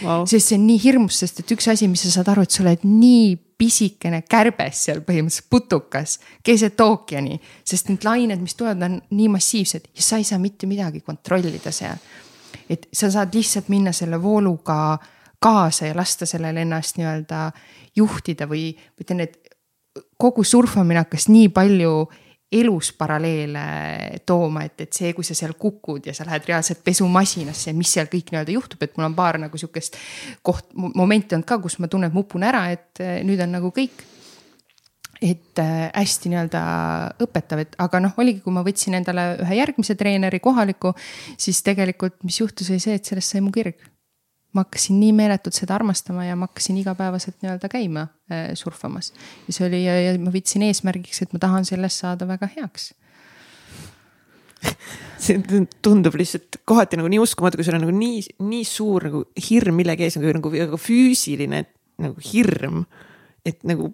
wow.. 0.04 0.26
sest 0.26 0.50
see 0.50 0.58
on 0.58 0.66
nii 0.66 0.80
hirmus, 0.84 1.20
sest 1.22 1.44
et 1.44 1.54
üks 1.54 1.70
asi, 1.70 1.90
mis 1.92 2.02
sa 2.08 2.16
saad 2.16 2.32
aru, 2.34 2.46
et 2.48 2.56
sa 2.56 2.64
oled 2.64 2.86
nii 2.88 3.36
pisikene 3.62 4.24
kärbes 4.26 4.86
seal 4.88 5.04
põhimõtteliselt 5.06 5.50
putukas 5.54 6.18
keset 6.44 6.82
ookeani. 6.82 7.38
sest 7.66 7.92
need 7.92 8.06
lained, 8.08 8.42
mis 8.42 8.58
tulevad, 8.58 8.82
on 8.88 8.98
nii 9.14 9.30
massiivsed 9.36 9.92
ja 9.94 10.06
sa 10.06 10.18
ei 10.18 10.26
saa 10.26 10.42
mitte 10.42 10.70
midagi 10.70 11.04
kontrollida 11.06 11.72
seal. 11.72 12.02
et 12.70 12.88
sa 12.94 13.12
saad 13.14 13.36
lihtsalt 13.38 13.70
minna 13.70 13.94
selle 13.94 14.22
vooluga 14.22 14.98
kaasa 15.42 15.86
ja 15.86 15.96
lasta 15.98 16.26
sellel 16.26 16.58
ennast 16.58 16.98
nii-öelda 16.98 17.52
juhtida 17.96 18.50
või, 18.50 18.72
või 18.74 19.06
ütlen, 19.06 19.24
et 19.26 19.38
kogu 20.18 20.44
surfamine 20.44 21.02
hakkas 21.02 21.28
nii 21.30 21.50
palju 21.54 21.94
elus 22.52 22.92
paralleele 22.98 23.64
tooma, 24.28 24.66
et, 24.68 24.84
et 24.84 24.94
see, 24.94 25.14
kui 25.16 25.26
sa 25.28 25.36
seal 25.38 25.54
kukud 25.60 26.10
ja 26.10 26.16
sa 26.16 26.26
lähed 26.28 26.50
reaalselt 26.50 26.82
pesumasinasse 26.84 27.70
ja 27.72 27.78
mis 27.78 27.94
seal 27.96 28.10
kõik 28.12 28.34
nii-öelda 28.34 28.56
juhtub, 28.56 28.82
et 28.84 28.98
mul 28.98 29.08
on 29.08 29.16
paar 29.16 29.40
nagu 29.40 29.60
sihukest 29.60 29.96
koht, 30.44 30.68
momenti 30.76 31.38
olnud 31.38 31.48
ka, 31.48 31.62
kus 31.64 31.80
ma 31.80 31.88
tunnen, 31.92 32.12
et 32.12 32.18
ma 32.18 32.24
upun 32.26 32.44
ära, 32.48 32.66
et 32.76 33.04
eh, 33.04 33.22
nüüd 33.28 33.40
on 33.44 33.56
nagu 33.60 33.72
kõik. 33.76 34.08
et 35.22 35.60
äh, 35.62 35.92
hästi 35.94 36.32
nii-öelda 36.32 36.62
õpetav, 37.22 37.60
et 37.62 37.76
aga 37.84 38.00
noh, 38.02 38.16
oligi, 38.18 38.40
kui 38.42 38.54
ma 38.56 38.64
võtsin 38.66 38.96
endale 38.98 39.36
ühe 39.44 39.60
järgmise 39.60 39.94
treeneri 39.94 40.40
kohaliku, 40.42 40.96
siis 41.38 41.62
tegelikult, 41.62 42.24
mis 42.26 42.40
juhtus, 42.42 42.72
oli 42.74 42.82
see, 42.82 42.96
et 42.98 43.06
sellest 43.06 43.36
sai 43.36 43.44
mu 43.46 43.54
kirg 43.54 43.78
ma 44.54 44.66
hakkasin 44.66 45.00
nii 45.00 45.12
meeletult 45.16 45.56
seda 45.56 45.76
armastama 45.78 46.26
ja 46.28 46.36
ma 46.36 46.50
hakkasin 46.50 46.80
igapäevaselt 46.82 47.38
nii-öelda 47.44 47.70
käima 47.72 48.08
äh, 48.32 48.50
surfamas. 48.60 49.14
ja 49.48 49.56
see 49.56 49.68
oli 49.68 49.84
ja, 49.86 49.96
ja 50.02 50.18
ma 50.20 50.34
võtsin 50.34 50.66
eesmärgiks, 50.68 51.22
et 51.24 51.36
ma 51.36 51.42
tahan 51.44 51.68
sellest 51.68 52.04
saada 52.04 52.28
väga 52.30 52.50
heaks 52.56 52.92
see 55.24 55.40
tundub 55.84 56.18
lihtsalt 56.20 56.62
kohati 56.70 57.00
nagu 57.00 57.10
nii 57.12 57.22
uskumatu, 57.24 57.60
kui 57.60 57.68
sul 57.68 57.78
on 57.78 57.86
nagu 57.86 57.96
nii, 57.96 58.22
nii 58.46 58.68
suur 58.68 59.08
nagu 59.10 59.24
hirm 59.50 59.80
millegi 59.80 60.08
ees 60.08 60.20
nagu, 60.20 60.36
nagu, 60.38 60.54
nagu 60.66 60.82
füüsiline 60.82 61.66
nagu 62.02 62.30
hirm. 62.32 62.86
et 63.46 63.62
nagu 63.68 63.94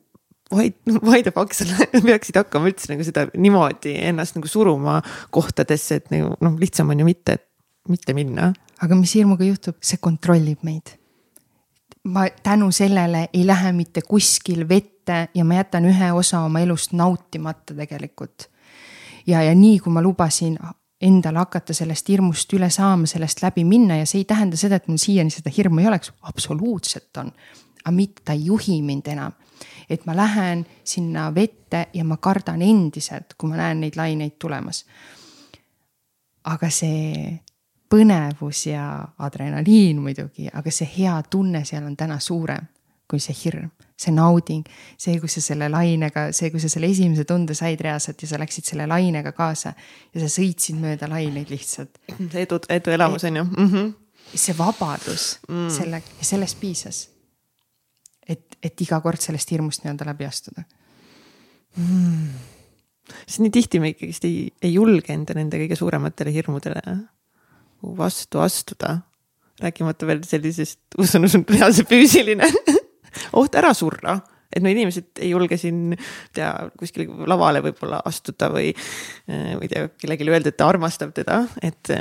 the 0.49 1.31
fuck 1.35 1.53
sa 1.53 1.65
peaksid 2.07 2.37
hakkama 2.39 2.71
üldse 2.71 2.91
nagu 2.91 3.03
seda 3.03 3.27
niimoodi 3.35 3.97
ennast 4.09 4.37
nagu 4.37 4.47
suruma 4.47 5.01
kohtadesse, 5.35 5.99
et 5.99 6.11
nagu 6.13 6.35
noh, 6.43 6.55
lihtsam 6.59 6.89
on 6.93 7.03
ju 7.03 7.07
mitte, 7.07 7.37
mitte 7.91 8.15
minna 8.15 8.53
aga 8.81 8.95
mis 8.95 9.15
hirmuga 9.17 9.45
juhtub, 9.47 9.77
see 9.81 9.99
kontrollib 10.01 10.63
meid. 10.67 10.95
ma 12.07 12.23
tänu 12.43 12.71
sellele 12.71 13.27
ei 13.33 13.47
lähe 13.47 13.71
mitte 13.75 14.01
kuskil 14.01 14.67
vette 14.69 15.27
ja 15.35 15.43
ma 15.45 15.57
jätan 15.57 15.85
ühe 15.85 16.11
osa 16.15 16.39
oma 16.39 16.59
elust 16.59 16.93
nautimata 16.93 17.75
tegelikult. 17.75 18.49
ja, 19.27 19.41
ja 19.43 19.55
nii 19.55 19.79
kui 19.79 19.93
ma 19.93 20.01
lubasin 20.01 20.57
endale 21.01 21.37
hakata 21.37 21.73
sellest 21.77 22.09
hirmust 22.09 22.53
üle 22.57 22.69
saama, 22.73 23.05
sellest 23.05 23.41
läbi 23.43 23.63
minna 23.67 23.99
ja 23.99 24.05
see 24.09 24.23
ei 24.23 24.29
tähenda 24.29 24.57
seda, 24.57 24.79
et 24.79 24.87
mul 24.87 24.97
siiani 25.01 25.33
seda 25.33 25.51
hirmu 25.53 25.81
ei 25.83 25.87
oleks, 25.87 26.11
absoluutselt 26.21 27.17
on. 27.17 27.31
aga 27.83 27.95
mitte 27.95 28.21
ta 28.25 28.33
ei 28.33 28.45
juhi 28.45 28.81
mind 28.81 29.07
enam. 29.07 29.33
et 29.89 30.05
ma 30.05 30.15
lähen 30.15 30.65
sinna 30.83 31.33
vette 31.35 31.87
ja 31.93 32.03
ma 32.03 32.17
kardan 32.17 32.61
endiselt, 32.61 33.33
kui 33.37 33.49
ma 33.49 33.57
näen 33.57 33.81
neid 33.81 33.95
laineid 33.95 34.37
tulemas. 34.39 34.85
aga 36.43 36.69
see 36.69 37.39
põnevus 37.89 38.65
ja 38.67 38.85
adrenaliin 39.23 40.01
muidugi, 40.01 40.49
aga 40.53 40.71
see 40.73 40.87
hea 40.97 41.15
tunne 41.29 41.63
seal 41.65 41.85
on 41.87 41.95
täna 41.97 42.19
suurem. 42.19 42.73
kui 43.07 43.21
see 43.23 43.35
hirm, 43.39 43.69
see 43.95 44.11
nauding, 44.11 44.65
see, 44.99 45.13
kui 45.23 45.29
sa 45.31 45.39
selle 45.39 45.69
lainega, 45.71 46.25
see, 46.35 46.49
kui 46.51 46.59
sa 46.59 46.67
selle 46.67 46.89
esimese 46.91 47.23
tunde 47.23 47.55
said 47.55 47.79
reaalselt 47.79 48.19
ja 48.19 48.27
sa 48.27 48.39
läksid 48.41 48.67
selle 48.67 48.83
lainega 48.83 49.31
kaasa 49.31 49.71
ja 49.71 50.19
sa 50.19 50.27
sõitsid 50.33 50.75
mööda 50.81 51.07
laineid 51.07 51.47
lihtsalt. 51.47 52.01
see 52.17 52.43
edu, 52.43 52.59
eduelamus 52.67 53.23
on 53.23 53.39
ju 53.39 53.43
mm. 53.45 53.69
-hmm. 53.71 53.93
see 54.33 54.57
vabadus 54.57 55.39
mm. 55.47 55.69
selle, 55.69 56.01
sellest 56.21 56.59
piisas. 56.59 57.09
et, 58.27 58.57
et 58.63 58.81
iga 58.81 58.99
kord 58.99 59.23
sellest 59.23 59.51
hirmust 59.55 59.85
nii-öelda 59.85 60.05
läbi 60.05 60.25
astuda 60.25 60.63
mm.. 61.77 62.27
sest 63.25 63.39
nii 63.39 63.49
tihti 63.55 63.79
me 63.79 63.95
ikkagist 63.95 64.25
ei, 64.25 64.51
ei 64.61 64.73
julge 64.73 65.13
enda 65.13 65.33
nende 65.33 65.63
kõige 65.63 65.79
suurematele 65.79 66.33
hirmudele 66.33 66.81
vastu 67.81 68.41
astuda 68.43 69.01
rääkimata 69.61 70.07
veel 70.07 70.23
sellisest, 70.27 70.79
usun, 71.01 71.25
usun 71.25 71.45
reaalse 71.49 71.85
füüsiline 71.87 72.49
oht 73.39 73.55
ära 73.57 73.73
surra, 73.77 74.19
et 74.53 74.61
no 74.63 74.69
inimesed 74.69 75.21
ei 75.23 75.31
julge 75.31 75.57
siin 75.59 75.95
tea 76.35 76.51
kuskile 76.77 77.09
lavale 77.29 77.63
võib-olla 77.65 78.03
astuda 78.05 78.51
või, 78.53 78.69
äh, 79.29 79.55
või 79.57 79.71
tea 79.71 79.89
kellelegi 79.95 80.29
öelda, 80.29 80.53
et 80.53 80.59
ta 80.59 80.69
armastab 80.69 81.15
teda, 81.17 81.43
et 81.65 81.93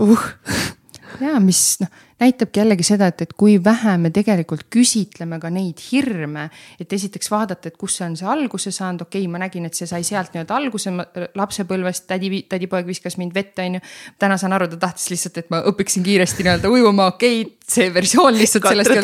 uh. 0.00 0.26
ja 1.20 1.40
mis 1.40 1.62
noh 1.80 2.04
näitabki 2.20 2.60
jällegi 2.60 2.84
seda, 2.86 3.10
et, 3.12 3.20
et 3.26 3.32
kui 3.36 3.56
vähe 3.62 3.96
me 4.00 4.10
tegelikult 4.14 4.66
küsitleme 4.72 5.38
ka 5.40 5.50
neid 5.52 5.80
hirme. 5.90 6.48
et 6.80 6.92
esiteks 6.92 7.30
vaadata, 7.30 7.68
et 7.68 7.76
kust 7.76 8.00
see 8.00 8.06
on 8.06 8.16
see 8.16 8.28
alguse 8.32 8.72
saanud, 8.72 9.04
okei 9.04 9.24
okay,, 9.24 9.32
ma 9.32 9.40
nägin, 9.42 9.66
et 9.68 9.76
see 9.76 9.88
sai 9.88 10.04
sealt 10.06 10.32
nii-öelda 10.32 10.56
alguse 10.56 10.92
lapsepõlvest, 11.36 12.06
tädi, 12.08 12.42
tädipoeg 12.48 12.88
viskas 12.88 13.18
mind 13.20 13.36
vette, 13.36 13.66
on 13.66 13.78
ju. 13.78 13.84
täna 14.18 14.38
saan 14.40 14.56
aru, 14.56 14.70
ta 14.72 14.80
tahtis 14.86 15.10
lihtsalt, 15.12 15.42
et 15.42 15.52
ma 15.52 15.60
õpiksin 15.72 16.06
kiiresti 16.06 16.46
nii-öelda 16.46 16.72
ujuma, 16.72 17.10
okei 17.12 17.42
okay,, 17.42 17.56
see 17.76 17.92
versioon 17.92 18.38
lihtsalt 18.40 18.70
sellest 18.72 18.94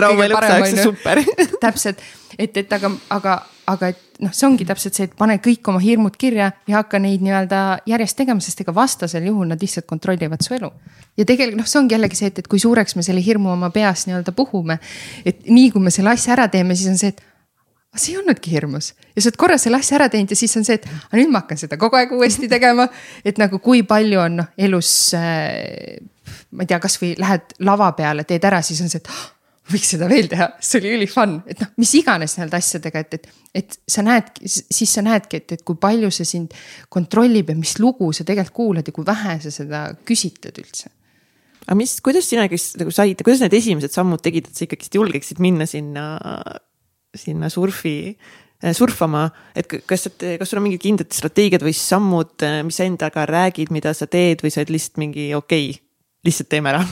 täpselt, 1.61 2.01
et, 2.39 2.57
et 2.57 2.79
aga, 2.79 2.95
aga, 3.13 3.41
aga 3.71 3.93
et 3.93 4.23
noh, 4.23 4.33
see 4.35 4.47
ongi 4.49 4.67
täpselt 4.67 4.97
see, 4.97 5.07
et 5.09 5.17
pane 5.19 5.37
kõik 5.43 5.69
oma 5.71 5.81
hirmud 5.83 6.17
kirja 6.19 6.51
ja 6.69 6.79
hakka 6.81 6.99
neid 7.03 7.23
nii-öelda 7.25 7.61
järjest 7.89 8.19
tegema, 8.19 8.43
sest 8.43 8.63
ega 8.65 8.75
vastasel 8.75 9.27
juhul 9.29 9.51
nad 9.51 9.63
lihtsalt 9.63 9.87
kontrollivad 9.91 10.43
su 10.43 10.57
elu. 10.57 10.71
ja 11.17 11.27
tegelikult 11.29 11.61
noh, 11.61 11.69
see 11.71 11.81
ongi 11.83 11.97
jällegi 11.97 12.19
see, 12.19 12.33
et, 12.33 12.41
et 12.43 12.49
kui 12.51 12.63
suureks 12.63 12.97
me 12.99 13.07
selle 13.07 13.23
hirmu 13.25 13.53
oma 13.53 13.71
peas 13.75 14.07
nii-öelda 14.09 14.35
puhume. 14.37 14.79
et 15.25 15.47
nii 15.49 15.71
kui 15.75 15.83
me 15.83 15.95
selle 15.95 16.15
asja 16.15 16.35
ära 16.37 16.49
teeme, 16.53 16.77
siis 16.79 16.91
on 16.91 16.99
see, 16.99 17.13
et 17.15 17.23
see 17.97 18.15
ei 18.15 18.23
olnudki 18.23 18.55
hirmus 18.55 18.93
ja 19.15 19.23
sa 19.23 19.29
oled 19.29 19.39
korra 19.41 19.59
selle 19.61 19.79
asja 19.83 19.99
ära 19.99 20.09
teinud 20.13 20.33
ja 20.33 20.39
siis 20.39 20.57
on 20.57 20.65
see, 20.67 20.81
et 20.81 20.89
aga 20.89 21.21
nüüd 21.21 21.33
ma 21.33 21.45
hakkan 21.45 21.61
seda 21.61 21.79
kogu 21.81 21.99
aeg 22.01 22.15
uuesti 22.17 22.49
tegema. 22.49 22.89
et 23.25 23.39
nagu 23.39 23.61
kui 23.63 23.85
palju 23.87 24.21
on 24.23 24.41
noh 24.43 24.51
elus 24.57 25.13
äh,, 25.19 26.01
ma 26.51 26.65
ei 26.65 26.71
tea, 26.71 26.81
kasvõi 26.83 27.15
lähed 27.21 27.57
lava 27.69 27.93
peale, 27.99 28.25
teed 28.25 28.45
ära, 28.49 28.63
siis 28.65 28.81
on 28.83 28.91
see, 28.93 29.03
et 29.03 29.13
oh, 29.13 29.23
võiks 29.71 29.93
seda 29.95 30.09
veel 30.11 30.27
teha, 30.31 30.49
see 30.63 30.81
oli 30.81 30.95
üli 30.97 31.07
fun, 31.11 31.37
et 31.47 31.61
noh, 31.63 31.71
mis 31.81 31.93
iganes 31.99 32.35
nii-öelda 32.35 32.59
asjadega, 32.59 33.03
et, 33.05 33.15
et, 33.15 33.29
et 33.61 33.77
sa 33.95 34.03
näed, 34.05 34.33
siis 34.43 34.91
sa 34.91 35.05
näedki, 35.07 35.43
et, 35.43 35.55
et 35.59 35.63
kui 35.67 35.79
palju 35.81 36.11
see 36.15 36.27
sind 36.29 36.57
kontrollib 36.93 37.53
ja 37.53 37.57
mis 37.59 37.77
lugu 37.79 38.11
sa 38.17 38.27
tegelikult 38.27 38.57
kuulad 38.57 38.89
ja 38.89 38.95
kui 38.97 39.07
vähe 39.07 39.39
sa 39.45 39.53
seda 39.55 39.85
küsitled 40.09 40.59
üldse. 40.65 40.91
Aga 41.63 41.77
mis, 41.79 41.95
kuidas 42.03 42.27
sina 42.27 42.49
ikkagist 42.49 42.81
nagu 42.81 42.93
said, 42.95 43.23
kuidas 43.23 43.45
need 43.45 43.55
esimesed 43.55 43.95
sammud 43.95 44.23
tegid, 44.25 44.49
et 44.51 44.59
sa 44.59 44.67
ikkagist 44.67 44.99
julgeksid 44.99 45.43
minna 45.43 45.69
sinna, 45.71 46.07
sinna 47.15 47.51
surfi, 47.53 48.17
äh, 48.65 48.75
surfama, 48.75 49.29
et 49.55 49.71
kas, 49.71 50.09
kas 50.19 50.51
sul 50.51 50.59
on 50.59 50.67
mingid 50.67 50.83
kindlad 50.83 51.15
strateegiad 51.15 51.63
või 51.63 51.77
sammud, 51.79 52.35
äh, 52.43 52.65
mis 52.67 52.83
sa 52.83 52.89
endaga 52.89 53.29
räägid, 53.31 53.71
mida 53.75 53.95
sa 53.95 54.11
teed 54.11 54.43
või 54.43 54.51
sa 54.51 54.65
oled 54.65 54.75
lihtsalt 54.75 54.99
mingi 55.05 55.31
okei 55.39 55.71
okay,, 55.71 55.87
lihtsalt 56.27 56.51
teeme 56.51 56.75
ära? 56.75 56.83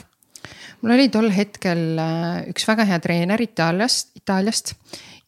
Mul 0.80 0.94
oli 0.96 1.08
tol 1.12 1.30
hetkel 1.34 2.00
äh, 2.00 2.48
üks 2.52 2.66
väga 2.68 2.86
hea 2.88 2.98
treener 3.02 3.42
Itaaliast, 3.44 4.14
Itaaliast 4.20 4.74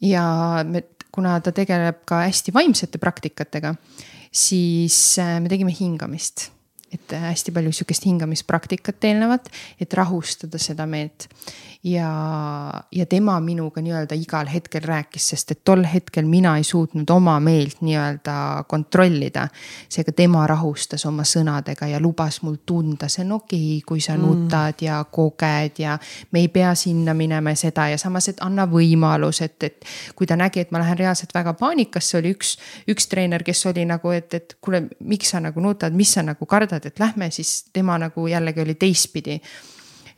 ja 0.05 0.25
me, 0.67 0.85
kuna 1.13 1.37
ta 1.45 1.53
tegeleb 1.55 2.03
ka 2.09 2.23
hästi 2.25 2.55
vaimsete 2.57 3.01
praktikatega, 3.03 3.75
siis 4.33 4.97
me 5.21 5.51
tegime 5.53 5.75
hingamist. 5.77 6.49
Et 6.93 7.13
hästi 7.17 7.55
palju 7.57 7.71
sihukest 7.73 8.05
hingamispraktikat 8.05 9.05
eelnevat, 9.09 9.47
et 9.81 9.95
rahustada 9.97 10.59
seda 10.61 10.85
meelt 10.85 11.25
ja, 11.85 12.85
ja 12.93 13.07
tema 13.07 13.41
minuga 13.41 13.81
nii-öelda 13.83 14.15
igal 14.15 14.47
hetkel 14.47 14.85
rääkis, 14.85 15.29
sest 15.33 15.51
et 15.51 15.61
tol 15.65 15.83
hetkel 15.95 16.27
mina 16.31 16.55
ei 16.57 16.65
suutnud 16.65 17.11
oma 17.11 17.41
meelt 17.41 17.81
nii-öelda 17.83 18.65
kontrollida. 18.69 19.49
seega 19.89 20.13
tema 20.13 20.47
rahustas 20.47 21.07
oma 21.07 21.25
sõnadega 21.27 21.89
ja 21.91 22.01
lubas 22.01 22.43
mul 22.43 22.61
tunda, 22.67 23.09
see 23.09 23.25
on 23.25 23.33
okei 23.33 23.59
okay,, 23.77 23.81
kui 23.87 24.01
sa 24.01 24.17
mm. 24.17 24.23
nutad 24.23 24.85
ja 24.87 25.01
koged 25.11 25.83
ja 25.83 25.99
me 26.31 26.41
ei 26.41 26.49
pea 26.49 26.75
sinna 26.75 27.15
minema 27.15 27.51
ja 27.51 27.57
seda 27.65 27.89
ja 27.89 27.99
samas, 27.99 28.29
et 28.29 28.41
anna 28.41 28.67
võimalus, 28.71 29.43
et, 29.43 29.59
et 29.63 29.85
kui 30.15 30.27
ta 30.27 30.39
nägi, 30.39 30.63
et 30.63 30.71
ma 30.71 30.79
lähen 30.79 30.99
reaalselt 30.99 31.35
väga 31.35 31.57
paanikasse, 31.59 32.19
oli 32.19 32.35
üks, 32.37 32.57
üks 32.89 33.11
treener, 33.11 33.43
kes 33.43 33.67
oli 33.67 33.85
nagu, 33.91 34.15
et, 34.15 34.35
et 34.35 34.57
kuule, 34.61 34.85
miks 35.01 35.35
sa 35.35 35.43
nagu 35.43 35.61
nutad, 35.61 35.95
mis 35.99 36.15
sa 36.15 36.23
nagu 36.23 36.47
kardad, 36.47 36.87
et 36.87 37.03
lähme, 37.03 37.31
siis 37.31 37.65
tema 37.73 37.99
nagu 37.99 38.27
jällegi 38.31 38.63
oli 38.63 38.79
teistpidi 38.79 39.41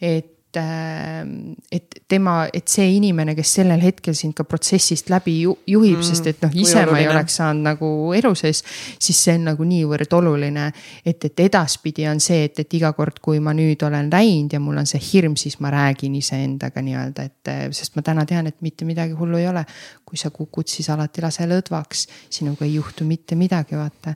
et 0.01 0.34
et, 0.55 0.61
äh, 0.61 1.57
et 1.71 1.95
tema, 2.09 2.49
et 2.53 2.69
see 2.69 2.87
inimene, 2.97 3.35
kes 3.35 3.55
sellel 3.59 3.81
hetkel 3.83 4.15
sind 4.15 4.35
ka 4.37 4.45
protsessist 4.45 5.11
läbi 5.11 5.41
ju, 5.43 5.57
juhib 5.67 5.99
mm,, 5.99 6.07
sest 6.07 6.29
et 6.31 6.43
noh, 6.45 6.53
ise 6.55 6.85
ma 6.89 6.99
ei 7.01 7.09
oleks 7.11 7.39
saanud 7.41 7.65
nagu 7.65 7.91
elu 8.17 8.33
sees, 8.39 8.63
siis 9.03 9.19
see 9.27 9.37
on 9.39 9.49
nagu 9.51 9.67
niivõrd 9.69 10.17
oluline. 10.19 10.71
et, 11.05 11.25
et 11.25 11.45
edaspidi 11.47 12.07
on 12.11 12.21
see, 12.21 12.45
et, 12.49 12.59
et 12.61 12.79
iga 12.79 12.93
kord, 12.97 13.21
kui 13.25 13.41
ma 13.41 13.55
nüüd 13.57 13.83
olen 13.87 14.11
läinud 14.13 14.55
ja 14.55 14.63
mul 14.63 14.79
on 14.83 14.89
see 14.89 15.03
hirm, 15.03 15.37
siis 15.41 15.59
ma 15.61 15.73
räägin 15.75 16.15
iseendaga 16.21 16.83
nii-öelda, 16.85 17.29
et 17.29 17.55
sest 17.75 17.97
ma 17.97 18.05
täna 18.07 18.27
tean, 18.29 18.49
et 18.51 18.61
mitte 18.65 18.87
midagi 18.89 19.17
hullu 19.19 19.41
ei 19.41 19.49
ole. 19.51 19.65
kui 20.05 20.19
sa 20.21 20.29
kukud, 20.31 20.69
siis 20.69 20.87
alati 20.93 21.23
lase 21.25 21.47
lõdvaks, 21.49 22.05
sinuga 22.31 22.67
ei 22.67 22.77
juhtu 22.77 23.07
mitte 23.09 23.35
midagi, 23.35 23.75
vaata. 23.75 24.15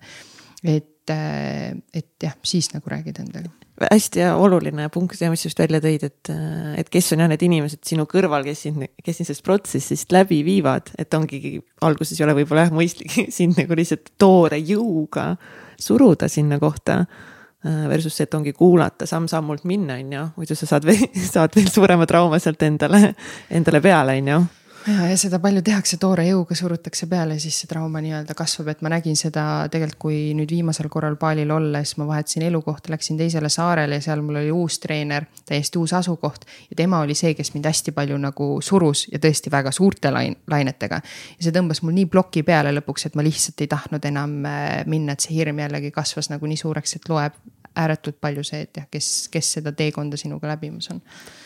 et, 0.63 1.11
et 1.11 2.13
jah, 2.23 2.37
siis 2.45 2.71
nagu 2.75 2.93
räägid 2.93 3.25
endaga 3.25 3.49
hästi 3.87 4.25
oluline 4.35 4.89
punkt 4.93 5.21
ja 5.21 5.31
mis 5.31 5.45
just 5.47 5.59
välja 5.61 5.81
tõid, 5.83 6.05
et, 6.09 6.31
et 6.81 6.91
kes 6.91 7.13
on 7.15 7.23
jah 7.23 7.31
need 7.31 7.45
inimesed 7.47 7.83
sinu 7.87 8.09
kõrval, 8.11 8.45
kes 8.47 8.67
sind, 8.67 8.89
kes 9.05 9.21
sind 9.21 9.29
sellest 9.29 9.47
protsessist 9.47 10.15
läbi 10.15 10.41
viivad, 10.47 10.91
et 10.99 11.15
ongi 11.15 11.59
alguses 11.87 12.19
ei 12.19 12.27
ole 12.27 12.37
võib-olla 12.41 12.67
jah 12.67 12.75
mõistlik 12.75 13.15
sind 13.39 13.59
nagu 13.61 13.79
lihtsalt 13.79 14.15
toore 14.19 14.61
jõuga 14.63 15.33
suruda 15.79 16.31
sinna 16.31 16.61
kohta. 16.63 17.05
Versus 17.59 18.15
see, 18.15 18.23
et 18.29 18.35
ongi 18.39 18.53
kuulata 18.55 19.03
samm-sammult 19.11 19.65
minna, 19.67 19.97
on 19.99 20.13
ju, 20.15 20.21
muidu 20.39 20.55
sa 20.55 20.69
saad 20.71 20.85
veel, 20.87 21.09
saad 21.35 21.57
veel 21.59 21.67
suurema 21.67 22.07
trauma 22.07 22.39
sealt 22.39 22.63
endale, 22.63 23.01
endale 23.51 23.81
peale, 23.83 24.15
on 24.23 24.31
ju 24.31 24.39
ja, 24.87 25.07
ja 25.11 25.17
seda 25.19 25.39
palju 25.43 25.63
tehakse, 25.65 25.99
toore 26.01 26.25
jõuga 26.29 26.57
surutakse 26.59 27.09
peale, 27.11 27.39
siis 27.43 27.57
see 27.63 27.71
trauma 27.71 28.01
nii-öelda 28.05 28.35
kasvab, 28.39 28.71
et 28.73 28.83
ma 28.85 28.93
nägin 28.93 29.17
seda 29.19 29.45
tegelikult, 29.73 29.99
kui 29.99 30.19
nüüd 30.39 30.53
viimasel 30.53 30.87
korral 30.93 31.17
Balil 31.21 31.51
olles 31.51 31.95
ma 31.99 32.07
vahetasin 32.09 32.45
elukohta, 32.47 32.93
läksin 32.93 33.19
teisele 33.19 33.51
saarele 33.53 33.99
ja 33.99 34.05
seal 34.05 34.23
mul 34.25 34.39
oli 34.43 34.53
uus 34.55 34.79
treener, 34.83 35.27
täiesti 35.49 35.81
uus 35.81 35.95
asukoht. 35.97 36.47
ja 36.71 36.79
tema 36.79 37.01
oli 37.05 37.17
see, 37.19 37.35
kes 37.35 37.53
mind 37.55 37.67
hästi 37.67 37.95
palju 37.97 38.19
nagu 38.23 38.51
surus 38.63 39.07
ja 39.13 39.19
tõesti 39.23 39.51
väga 39.53 39.73
suurte 39.75 40.13
lain-, 40.15 40.39
lainetega. 40.51 41.01
ja 41.37 41.47
see 41.47 41.55
tõmbas 41.55 41.83
mul 41.83 41.97
nii 41.99 42.07
ploki 42.13 42.45
peale 42.47 42.73
lõpuks, 42.79 43.09
et 43.09 43.19
ma 43.19 43.27
lihtsalt 43.27 43.65
ei 43.65 43.71
tahtnud 43.71 44.05
enam 44.13 44.39
äh, 44.47 44.85
minna, 44.87 45.17
et 45.17 45.27
see 45.27 45.35
hirm 45.39 45.65
jällegi 45.65 45.91
kasvas 45.95 46.31
nagu 46.31 46.47
nii 46.47 46.61
suureks, 46.61 46.97
et 47.01 47.09
loeb 47.09 47.37
ääretult 47.79 48.21
palju 48.21 48.45
see, 48.47 48.63
et 48.67 48.81
jah, 48.81 48.87
kes, 48.91 49.29
kes 49.33 49.53
seda 49.59 49.73
teekonda 49.77 50.19
sinuga 50.19 50.51
läbimas 50.51 50.91
on. 50.95 51.03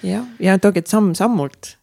jah, 0.06 0.28
ja 0.40 0.58
ongi, 0.58 0.84
et 0.84 0.92
samm-sammult 0.92 1.74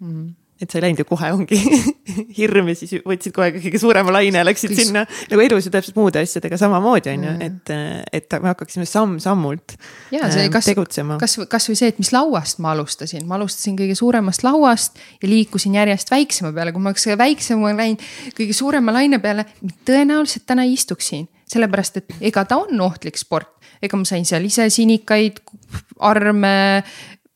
mm. 0.00 0.12
-hmm 0.12 0.37
et 0.58 0.70
sa 0.70 0.78
ei 0.78 0.84
läinud 0.86 1.02
ju 1.02 1.06
kohe, 1.08 1.30
ongi 1.34 1.58
hirm 2.38 2.70
ja 2.72 2.76
siis 2.78 2.96
võtsid 3.06 3.34
kohe 3.36 3.52
kõige 3.54 3.80
suurema 3.80 4.14
laine 4.16 4.40
ja 4.40 4.46
läksid 4.46 4.72
Kus... 4.72 4.80
sinna. 4.82 5.04
Nagu 5.30 5.44
elus 5.44 5.68
ju 5.68 5.72
täpselt 5.74 5.98
muude 5.98 6.22
asjadega 6.24 6.58
samamoodi 6.60 7.12
on 7.14 7.26
ju, 7.28 7.34
et, 7.46 7.72
et 8.20 8.38
me 8.42 8.50
hakkaksime 8.50 8.88
samm-sammult 8.88 9.76
äh, 9.76 10.48
kas, 10.52 10.70
tegutsema. 10.70 11.20
kas, 11.22 11.38
kasvõi 11.50 11.78
see, 11.78 11.92
et 11.94 12.02
mis 12.02 12.12
lauast 12.14 12.62
ma 12.64 12.74
alustasin, 12.74 13.26
ma 13.28 13.38
alustasin 13.38 13.78
kõige 13.78 13.96
suuremast 13.98 14.44
lauast 14.46 14.98
ja 15.22 15.30
liikusin 15.30 15.78
järjest 15.78 16.10
väiksema 16.14 16.52
peale, 16.56 16.74
kui 16.74 16.82
ma 16.82 16.92
oleks 16.92 17.08
väiksema 17.18 17.74
läinud 17.78 18.04
kõige 18.38 18.56
suurema 18.56 18.94
laine 18.98 19.22
peale, 19.22 19.46
tõenäoliselt 19.88 20.48
täna 20.48 20.66
ei 20.66 20.74
istuks 20.78 21.12
siin 21.12 21.28
sellepärast, 21.48 22.00
et 22.00 22.16
ega 22.30 22.44
ta 22.48 22.58
on 22.60 22.80
ohtlik 22.84 23.18
sport, 23.18 23.50
ega 23.82 23.98
ma 23.98 24.08
sain 24.08 24.26
seal 24.28 24.44
ise 24.48 24.68
sinikaid, 24.72 25.40
arme, 26.04 26.82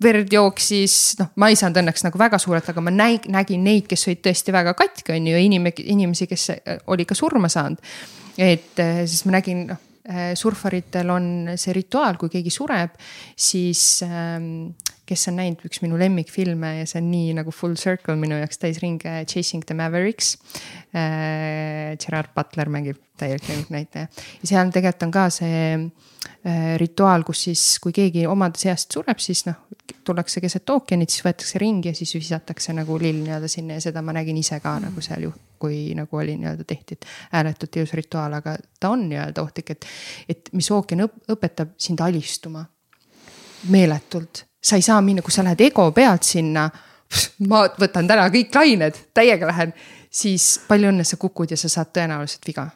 verd 0.02 0.32
jooksis, 0.32 0.96
noh, 1.20 1.30
ma 1.40 1.50
ei 1.52 1.58
saanud 1.58 1.82
õnneks 1.82 2.04
nagu 2.06 2.20
väga 2.20 2.40
suurelt, 2.42 2.68
aga 2.72 2.84
ma 2.84 2.92
näin, 2.94 3.20
nägin 3.32 3.64
neid, 3.66 3.86
kes 3.90 4.06
olid 4.08 4.22
tõesti 4.24 4.54
väga 4.54 4.74
katki, 4.78 5.14
on 5.14 5.30
ju, 5.30 5.40
inimesi, 5.46 5.86
inimesi, 5.94 6.28
kes 6.30 6.48
äh, 6.54 6.82
oli 6.92 7.06
ka 7.08 7.16
surma 7.18 7.50
saanud. 7.52 7.80
et 8.38 8.80
äh, 8.80 9.02
siis 9.06 9.24
ma 9.28 9.36
nägin, 9.38 9.66
noh, 9.70 9.80
äh, 10.08 10.32
surfaritel 10.38 11.10
on 11.14 11.26
see 11.56 11.74
rituaal, 11.76 12.18
kui 12.20 12.32
keegi 12.32 12.52
sureb, 12.54 12.96
siis 13.36 14.02
ähm, 14.06 14.72
kes 15.08 15.28
on 15.30 15.38
näinud 15.40 15.64
üks 15.66 15.82
minu 15.82 15.98
lemmikfilme 16.00 16.76
ja 16.78 16.88
see 16.88 17.00
on 17.02 17.10
nii 17.10 17.32
nagu 17.38 17.54
full 17.54 17.74
circle 17.80 18.16
minu 18.18 18.38
jaoks 18.38 18.60
täisringe 18.62 19.22
Chasing 19.28 19.64
the 19.66 19.76
Mavericks 19.78 20.36
äh,. 20.94 21.96
Gerard 22.02 22.32
Butler 22.34 22.70
mängib 22.72 23.00
täielik 23.18 23.48
lemmiknäitleja 23.48 24.06
ja 24.06 24.48
seal 24.48 24.70
tegelikult 24.72 25.06
on 25.06 25.14
ka 25.14 25.24
see 25.34 25.62
äh, 25.76 26.74
rituaal, 26.80 27.24
kus 27.26 27.44
siis, 27.48 27.64
kui 27.82 27.94
keegi 27.94 28.26
omade 28.30 28.60
seast 28.60 28.94
sureb, 28.94 29.20
siis 29.22 29.44
noh, 29.48 29.64
tullakse 30.04 30.42
keset 30.42 30.70
ookeanit, 30.74 31.12
siis 31.12 31.24
võetakse 31.26 31.60
ringi 31.62 31.90
ja 31.90 31.96
siis 31.98 32.14
visatakse 32.16 32.74
nagu 32.76 32.98
lill 33.02 33.22
nii-öelda 33.22 33.50
sinna 33.50 33.78
ja 33.78 33.86
seda 33.88 34.02
ma 34.04 34.14
nägin 34.16 34.38
ise 34.40 34.60
ka 34.62 34.76
mm. 34.76 34.88
nagu 34.88 35.04
seal 35.04 35.26
ju, 35.28 35.32
kui 35.62 35.80
nagu 35.98 36.22
oli 36.22 36.36
nii-öelda 36.40 36.66
tehti, 36.68 36.98
et 36.98 37.10
ääretult 37.38 37.80
ilus 37.80 37.96
rituaal, 37.98 38.38
aga 38.40 38.56
ta 38.80 38.92
on 38.94 39.08
nii-öelda 39.10 39.44
ohtlik, 39.44 39.74
et, 39.76 39.90
et 40.28 40.54
mis 40.56 40.70
ookean 40.74 41.06
õp 41.08 41.34
õpetab 41.36 41.76
sind 41.80 42.02
alistuma 42.02 42.64
meeletult 43.70 44.46
sa 44.62 44.77
ei 44.77 44.83
saa 44.83 45.01
minna, 45.03 45.22
kui 45.22 45.35
sa 45.35 45.44
lähed 45.44 45.61
ego 45.66 45.88
pealt 45.92 46.22
sinna, 46.27 46.68
ma 47.51 47.64
võtan 47.81 48.09
täna 48.09 48.29
kõik 48.33 48.55
lained, 48.55 49.01
täiega 49.14 49.51
lähen, 49.51 49.75
siis 50.12 50.55
palju 50.68 50.92
õnne, 50.92 51.07
sa 51.09 51.18
kukud 51.20 51.53
ja 51.53 51.59
sa 51.59 51.70
saad 51.72 51.92
tõenäoliselt 51.96 52.48
viga. 52.48 52.70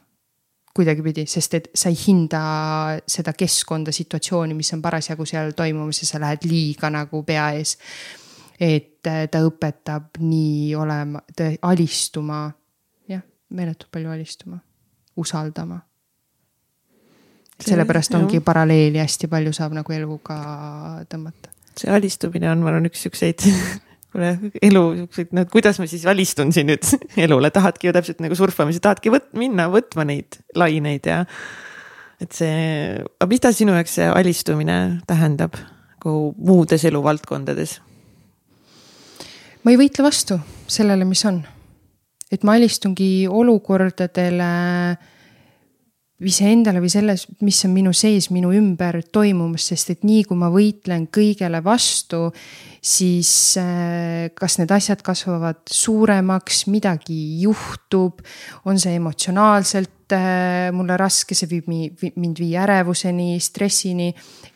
kuidagipidi, 0.76 1.22
sest 1.24 1.54
et 1.56 1.68
sa 1.72 1.88
ei 1.88 1.96
hinda 1.96 2.40
seda 3.08 3.32
keskkonda, 3.32 3.92
situatsiooni, 3.96 4.52
mis 4.54 4.74
on 4.76 4.82
parasjagu 4.84 5.24
seal 5.24 5.54
toimumas 5.56 6.02
ja 6.02 6.08
sa 6.10 6.20
lähed 6.20 6.44
liiga 6.44 6.90
nagu 6.92 7.22
pea 7.24 7.46
ees. 7.56 7.78
et 8.60 9.06
äh, 9.06 9.24
ta 9.30 9.40
õpetab 9.44 10.20
nii 10.20 10.74
olema, 10.76 11.22
alistuma, 11.62 12.50
jah, 13.08 13.22
meeletult 13.50 13.90
palju 13.92 14.10
alistuma, 14.10 14.58
usaldama 15.16 15.80
sellepärast 17.56 18.14
ongi 18.14 18.40
paralleeli 18.40 18.98
hästi 18.98 19.28
palju 19.32 19.52
saab 19.52 19.72
nagu 19.72 19.92
eluga 19.92 20.36
tõmmata 21.08 21.55
see 21.80 21.92
alistumine 21.92 22.50
on, 22.50 22.64
ma 22.64 22.72
arvan, 22.72 22.88
üks 22.90 23.04
siukseid 23.06 23.44
kuule, 24.12 24.32
elu 24.64 24.82
siukseid, 25.02 25.32
no 25.36 25.46
kuidas 25.52 25.80
ma 25.82 25.88
siis 25.90 26.06
alistun 26.08 26.52
siin 26.56 26.70
nüüd 26.70 26.88
elule, 27.26 27.52
tahadki 27.54 27.90
ju 27.90 27.94
täpselt 27.96 28.22
nagu 28.24 28.38
surfamas 28.38 28.78
ja 28.78 28.88
tahadki 28.88 29.12
võt-, 29.14 29.32
minna 29.38 29.68
võtma 29.72 30.06
neid 30.08 30.40
laineid 30.58 31.08
ja. 31.10 31.22
et 32.22 32.36
see, 32.36 33.00
aga 33.20 33.30
mis 33.30 33.44
ta 33.44 33.54
sinu 33.54 33.76
jaoks 33.76 33.98
see 34.00 34.10
alistumine 34.10 34.78
tähendab 35.08 35.58
nagu 36.06 36.34
muudes 36.38 36.84
eluvaldkondades? 36.86 37.80
ma 39.64 39.74
ei 39.74 39.78
võitle 39.80 40.06
vastu 40.06 40.38
sellele, 40.70 41.04
mis 41.04 41.24
on. 41.26 41.42
et 42.30 42.46
ma 42.46 42.54
alistungi 42.56 43.26
olukordadele 43.26 44.50
iseendale 46.24 46.80
või 46.80 46.88
selles, 46.88 47.26
mis 47.44 47.58
on 47.66 47.74
minu 47.74 47.92
sees, 47.96 48.30
minu 48.32 48.48
ümber 48.56 49.02
toimumas, 49.12 49.66
sest 49.68 49.92
et 49.92 50.06
nii 50.06 50.22
kui 50.24 50.38
ma 50.40 50.48
võitlen 50.52 51.08
kõigele 51.12 51.60
vastu, 51.64 52.30
siis 52.80 53.30
äh, 53.60 54.30
kas 54.36 54.56
need 54.60 54.72
asjad 54.72 55.02
kasvavad 55.04 55.60
suuremaks, 55.68 56.64
midagi 56.72 57.18
juhtub, 57.42 58.22
on 58.64 58.80
see 58.80 58.96
emotsionaalselt 58.96 60.16
äh, 60.16 60.70
mulle 60.76 60.96
raske, 61.00 61.36
see 61.36 61.50
viib 61.50 61.68
mind 61.68 62.40
viia 62.40 62.64
ärevuseni, 62.64 63.34
stressini 63.42 64.08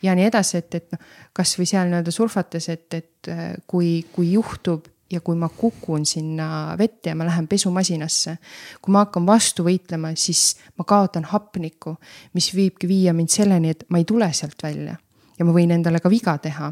ja 0.07 0.17
nii 0.17 0.31
edasi, 0.31 0.63
et, 0.63 0.81
et 0.81 0.97
noh, 0.97 1.05
kasvõi 1.37 1.69
seal 1.69 1.93
nii-öelda 1.93 2.15
surfates, 2.15 2.71
et, 2.73 2.89
et 2.97 3.33
äh, 3.35 3.53
kui, 3.69 3.99
kui 4.15 4.33
juhtub 4.33 4.89
ja 5.11 5.21
kui 5.21 5.37
ma 5.37 5.49
kukun 5.49 6.07
sinna 6.07 6.77
vette 6.79 7.11
ja 7.11 7.17
ma 7.19 7.27
lähen 7.27 7.49
pesumasinasse, 7.49 8.37
kui 8.83 8.93
ma 8.95 9.05
hakkan 9.05 9.27
vastu 9.27 9.65
võitlema, 9.67 10.13
siis 10.15 10.55
ma 10.79 10.87
kaotan 10.89 11.27
hapnikku, 11.31 11.97
mis 12.35 12.51
viibki 12.55 12.89
viia 12.91 13.15
mind 13.17 13.33
selleni, 13.33 13.75
et 13.75 13.87
ma 13.91 14.01
ei 14.01 14.07
tule 14.09 14.31
sealt 14.33 14.63
välja. 14.63 14.97
ja 15.41 15.45
ma 15.49 15.55
võin 15.57 15.71
endale 15.73 16.03
ka 16.05 16.11
viga 16.13 16.35
teha 16.39 16.67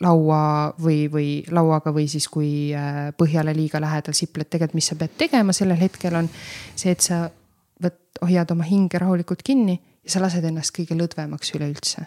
laua 0.00 0.72
või, 0.80 1.02
või 1.12 1.44
lauaga 1.52 1.92
või 1.92 2.06
siis, 2.08 2.28
kui 2.32 2.72
äh, 2.72 3.12
põhjale 3.12 3.52
liiga 3.54 3.80
lähedal 3.80 4.16
sipled, 4.16 4.48
tegelikult, 4.48 4.78
mis 4.80 4.88
sa 4.88 4.96
pead 4.96 5.18
tegema 5.20 5.52
sellel 5.52 5.76
hetkel 5.76 6.16
on 6.16 6.30
see, 6.74 6.94
et 6.96 7.04
sa 7.04 7.26
võt-, 7.82 8.22
hoiad 8.24 8.56
oma 8.56 8.64
hinge 8.64 8.98
rahulikult 8.98 9.44
kinni 9.44 9.76
ja 9.76 10.16
sa 10.16 10.24
lased 10.24 10.44
ennast 10.48 10.72
kõige 10.72 10.96
lõdvemaks 10.96 11.52
üleüldse 11.58 12.06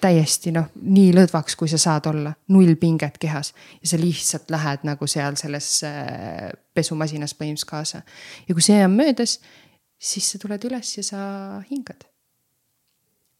täiesti 0.00 0.52
noh, 0.54 0.68
nii 0.80 1.12
lõdvaks, 1.14 1.56
kui 1.58 1.70
sa 1.70 1.78
saad 1.80 2.06
olla, 2.10 2.32
null 2.52 2.74
pinget 2.80 3.18
kehas. 3.20 3.52
ja 3.82 3.88
sa 3.92 3.98
lihtsalt 4.00 4.50
lähed 4.50 4.84
nagu 4.88 5.06
seal 5.10 5.36
selles 5.40 5.72
äh, 5.86 6.50
pesumasinas 6.74 7.34
põhimõtteliselt 7.34 7.70
kaasa. 7.70 8.02
ja 8.48 8.54
kui 8.54 8.64
see 8.64 8.84
on 8.84 8.96
möödas, 8.96 9.38
siis 10.00 10.30
sa 10.32 10.40
tuled 10.40 10.64
üles 10.68 10.96
ja 10.96 11.04
sa 11.04 11.20
hingad. 11.70 12.06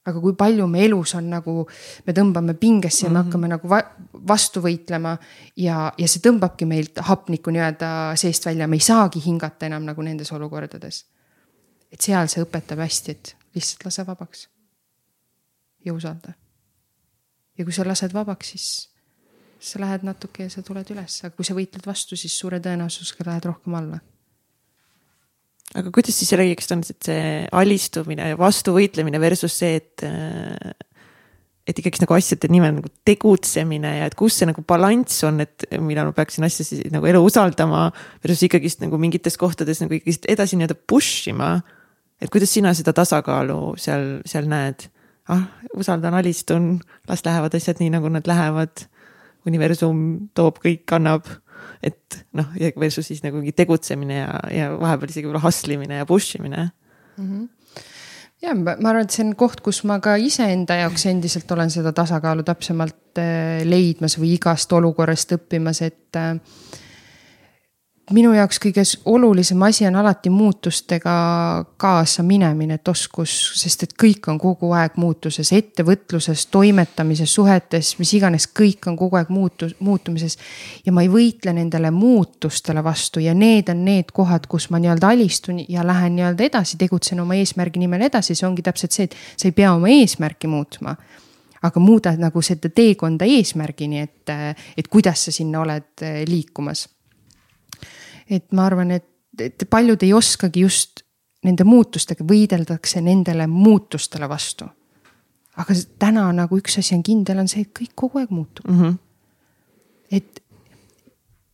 aga 0.06 0.20
kui 0.20 0.32
palju 0.34 0.66
me 0.66 0.84
elus 0.84 1.14
on 1.14 1.28
nagu, 1.30 1.66
me 2.06 2.12
tõmbame 2.16 2.54
pingesse 2.58 3.06
ja 3.06 3.10
me 3.10 3.18
mm 3.18 3.20
-hmm. 3.20 3.26
hakkame 3.26 3.48
nagu 3.48 3.68
va 3.68 3.82
vastu 4.28 4.60
võitlema 4.60 5.16
ja, 5.56 5.92
ja 5.98 6.08
see 6.08 6.22
tõmbabki 6.24 6.66
meilt 6.66 6.98
hapnikku 6.98 7.50
nii-öelda 7.50 8.16
seest 8.16 8.46
välja, 8.46 8.66
me 8.66 8.76
ei 8.76 8.80
saagi 8.80 9.22
hingata 9.24 9.66
enam 9.66 9.84
nagu 9.84 10.02
nendes 10.02 10.32
olukordades. 10.32 11.04
et 11.92 12.00
seal 12.00 12.28
see 12.28 12.42
õpetab 12.42 12.78
hästi, 12.78 13.10
et 13.10 13.36
lihtsalt 13.54 13.84
lase 13.84 14.06
vabaks 14.06 14.48
ja 15.84 15.94
usalda 15.94 16.39
ja 17.60 17.66
kui 17.66 17.76
sa 17.76 17.84
lased 17.84 18.14
vabaks, 18.16 18.54
siis 18.54 18.68
sa 19.60 19.80
lähed 19.82 20.06
natuke 20.08 20.46
ja 20.46 20.52
sa 20.52 20.64
tuled 20.64 20.88
üles, 20.94 21.18
aga 21.20 21.34
kui 21.36 21.44
sa 21.44 21.56
võitled 21.56 21.84
vastu, 21.84 22.16
siis 22.16 22.32
suure 22.40 22.62
tõenäosusega 22.64 23.28
lähed 23.28 23.48
rohkem 23.50 23.76
alla. 23.76 24.00
aga 25.76 25.90
kuidas 25.94 26.16
siis 26.18 26.32
räägiks, 26.34 26.70
on 26.74 26.82
see 26.88 27.46
alistumine 27.52 28.32
vastu 28.40 28.72
võitlemine 28.74 29.20
versus 29.22 29.58
see, 29.60 29.76
et 29.76 30.06
et 31.70 31.78
ikkagist 31.78 32.02
nagu 32.02 32.16
asjade 32.16 32.48
nimel 32.50 32.72
nagu 32.78 32.90
tegutsemine 33.06 33.92
ja 34.00 34.06
et 34.08 34.16
kus 34.18 34.40
see 34.40 34.48
nagu 34.48 34.64
balanss 34.66 35.22
on, 35.28 35.42
et 35.44 35.68
millal 35.78 36.08
ma 36.08 36.16
peaksin 36.16 36.46
asja 36.48 36.66
siis 36.66 36.88
nagu 36.90 37.06
elu 37.06 37.20
usaldama. 37.22 37.90
Versus 38.24 38.48
ikkagist 38.48 38.80
nagu 38.82 38.98
mingites 38.98 39.36
kohtades 39.38 39.82
nagu 39.84 39.94
ikkagist 39.94 40.26
edasi 40.32 40.58
nii-öelda 40.58 40.78
push 40.90 41.28
ima. 41.30 41.60
et 42.20 42.28
kuidas 42.32 42.50
sina 42.52 42.74
seda 42.76 42.92
tasakaalu 42.96 43.76
seal, 43.80 44.18
seal 44.28 44.48
näed? 44.50 44.88
Ah, 45.28 45.46
usaldan, 45.76 46.14
alistun, 46.14 46.72
las 47.08 47.24
lähevad 47.26 47.54
asjad 47.54 47.80
nii, 47.80 47.90
nagu 47.96 48.08
nad 48.08 48.26
lähevad. 48.26 48.86
universum 49.48 50.28
toob, 50.36 50.58
kõik 50.60 50.92
annab, 50.92 51.24
et 51.82 52.18
noh, 52.36 52.50
versus 52.76 53.06
siis 53.08 53.22
nagu 53.24 53.38
mingi 53.40 53.54
tegutsemine 53.56 54.18
ja, 54.18 54.34
ja 54.52 54.66
vahepeal 54.76 55.08
isegi 55.08 55.24
võib-olla 55.24 55.40
hustle 55.46 55.78
imine 55.78 55.96
ja 55.96 56.06
push 56.06 56.36
imine 56.36 56.66
mm. 57.16 57.24
-hmm 57.24 57.48
ja 58.42 58.54
ma 58.56 58.74
arvan, 58.76 59.04
et 59.04 59.14
see 59.14 59.24
on 59.24 59.34
koht, 59.38 59.60
kus 59.64 59.82
ma 59.88 59.98
ka 60.00 60.16
iseenda 60.20 60.78
jaoks 60.80 61.06
endiselt 61.10 61.50
olen 61.52 61.70
seda 61.72 61.92
tasakaalu 61.96 62.44
täpsemalt 62.46 63.20
äh, 63.20 63.60
leidmas 63.68 64.16
või 64.20 64.34
igast 64.38 64.72
olukorrast 64.72 65.36
õppimas, 65.36 65.82
et 65.84 66.16
äh, 66.16 66.36
minu 68.14 68.32
jaoks 68.34 68.58
kõige 68.62 68.82
olulisem 69.08 69.62
asi 69.62 69.86
on 69.86 69.96
alati 70.00 70.30
muutustega 70.30 71.12
kaasa 71.80 72.22
minemine, 72.26 72.78
et 72.80 72.88
oskus, 72.88 73.32
sest 73.60 73.84
et 73.86 73.94
kõik 74.02 74.28
on 74.32 74.38
kogu 74.40 74.72
aeg 74.76 74.96
muutuses, 75.00 75.52
ettevõtluses, 75.54 76.46
toimetamises, 76.52 77.34
suhetes, 77.34 77.92
mis 78.00 78.12
iganes, 78.18 78.48
kõik 78.56 78.90
on 78.90 78.98
kogu 78.98 79.20
aeg 79.20 79.30
muutu-, 79.30 79.70
muutumises. 79.78 80.38
ja 80.86 80.92
ma 80.92 81.04
ei 81.06 81.10
võitle 81.12 81.54
nendele 81.56 81.90
muutustele 81.94 82.84
vastu 82.84 83.20
ja 83.20 83.34
need 83.34 83.70
on 83.70 83.84
need 83.84 84.12
kohad, 84.12 84.46
kus 84.50 84.70
ma 84.70 84.82
nii-öelda 84.82 85.14
alistun 85.14 85.64
ja 85.68 85.86
lähen 85.86 86.16
nii-öelda 86.18 86.44
edasi, 86.50 86.78
tegutsen 86.78 87.20
oma 87.20 87.38
eesmärgi 87.38 87.78
nimel 87.78 88.08
edasi, 88.10 88.34
see 88.34 88.48
ongi 88.48 88.62
täpselt 88.62 88.96
see, 88.96 89.10
et 89.10 89.18
sa 89.36 89.48
ei 89.48 89.56
pea 89.56 89.74
oma 89.74 89.90
eesmärki 89.90 90.50
muutma 90.50 90.96
aga 91.62 91.80
muuda 91.80 92.14
nagu 92.16 92.40
seda 92.42 92.70
teekonda 92.72 93.26
eesmärgini, 93.28 94.00
et, 94.00 94.32
et 94.80 94.88
kuidas 94.88 95.26
sa 95.26 95.32
sinna 95.34 95.60
oled 95.60 96.08
liikumas 96.28 96.86
et 98.30 98.52
ma 98.52 98.66
arvan, 98.70 98.90
et, 98.94 99.06
et 99.38 99.64
paljud 99.70 100.02
ei 100.06 100.12
oskagi 100.14 100.64
just 100.64 101.04
nende 101.46 101.64
muutustega, 101.64 102.24
võideldakse 102.26 103.00
nendele 103.04 103.46
muutustele 103.50 104.28
vastu. 104.28 104.68
aga 105.56 105.74
täna 105.98 106.28
nagu 106.32 106.56
üks 106.56 106.78
asi 106.78 106.94
on 106.94 107.02
kindel, 107.02 107.40
on 107.42 107.48
see, 107.48 107.64
et 107.66 107.72
kõik 107.76 107.92
kogu 107.94 108.20
aeg 108.20 108.30
muutub 108.30 108.68
mm. 108.68 108.80
-hmm. 108.80 108.98
et 110.10 110.42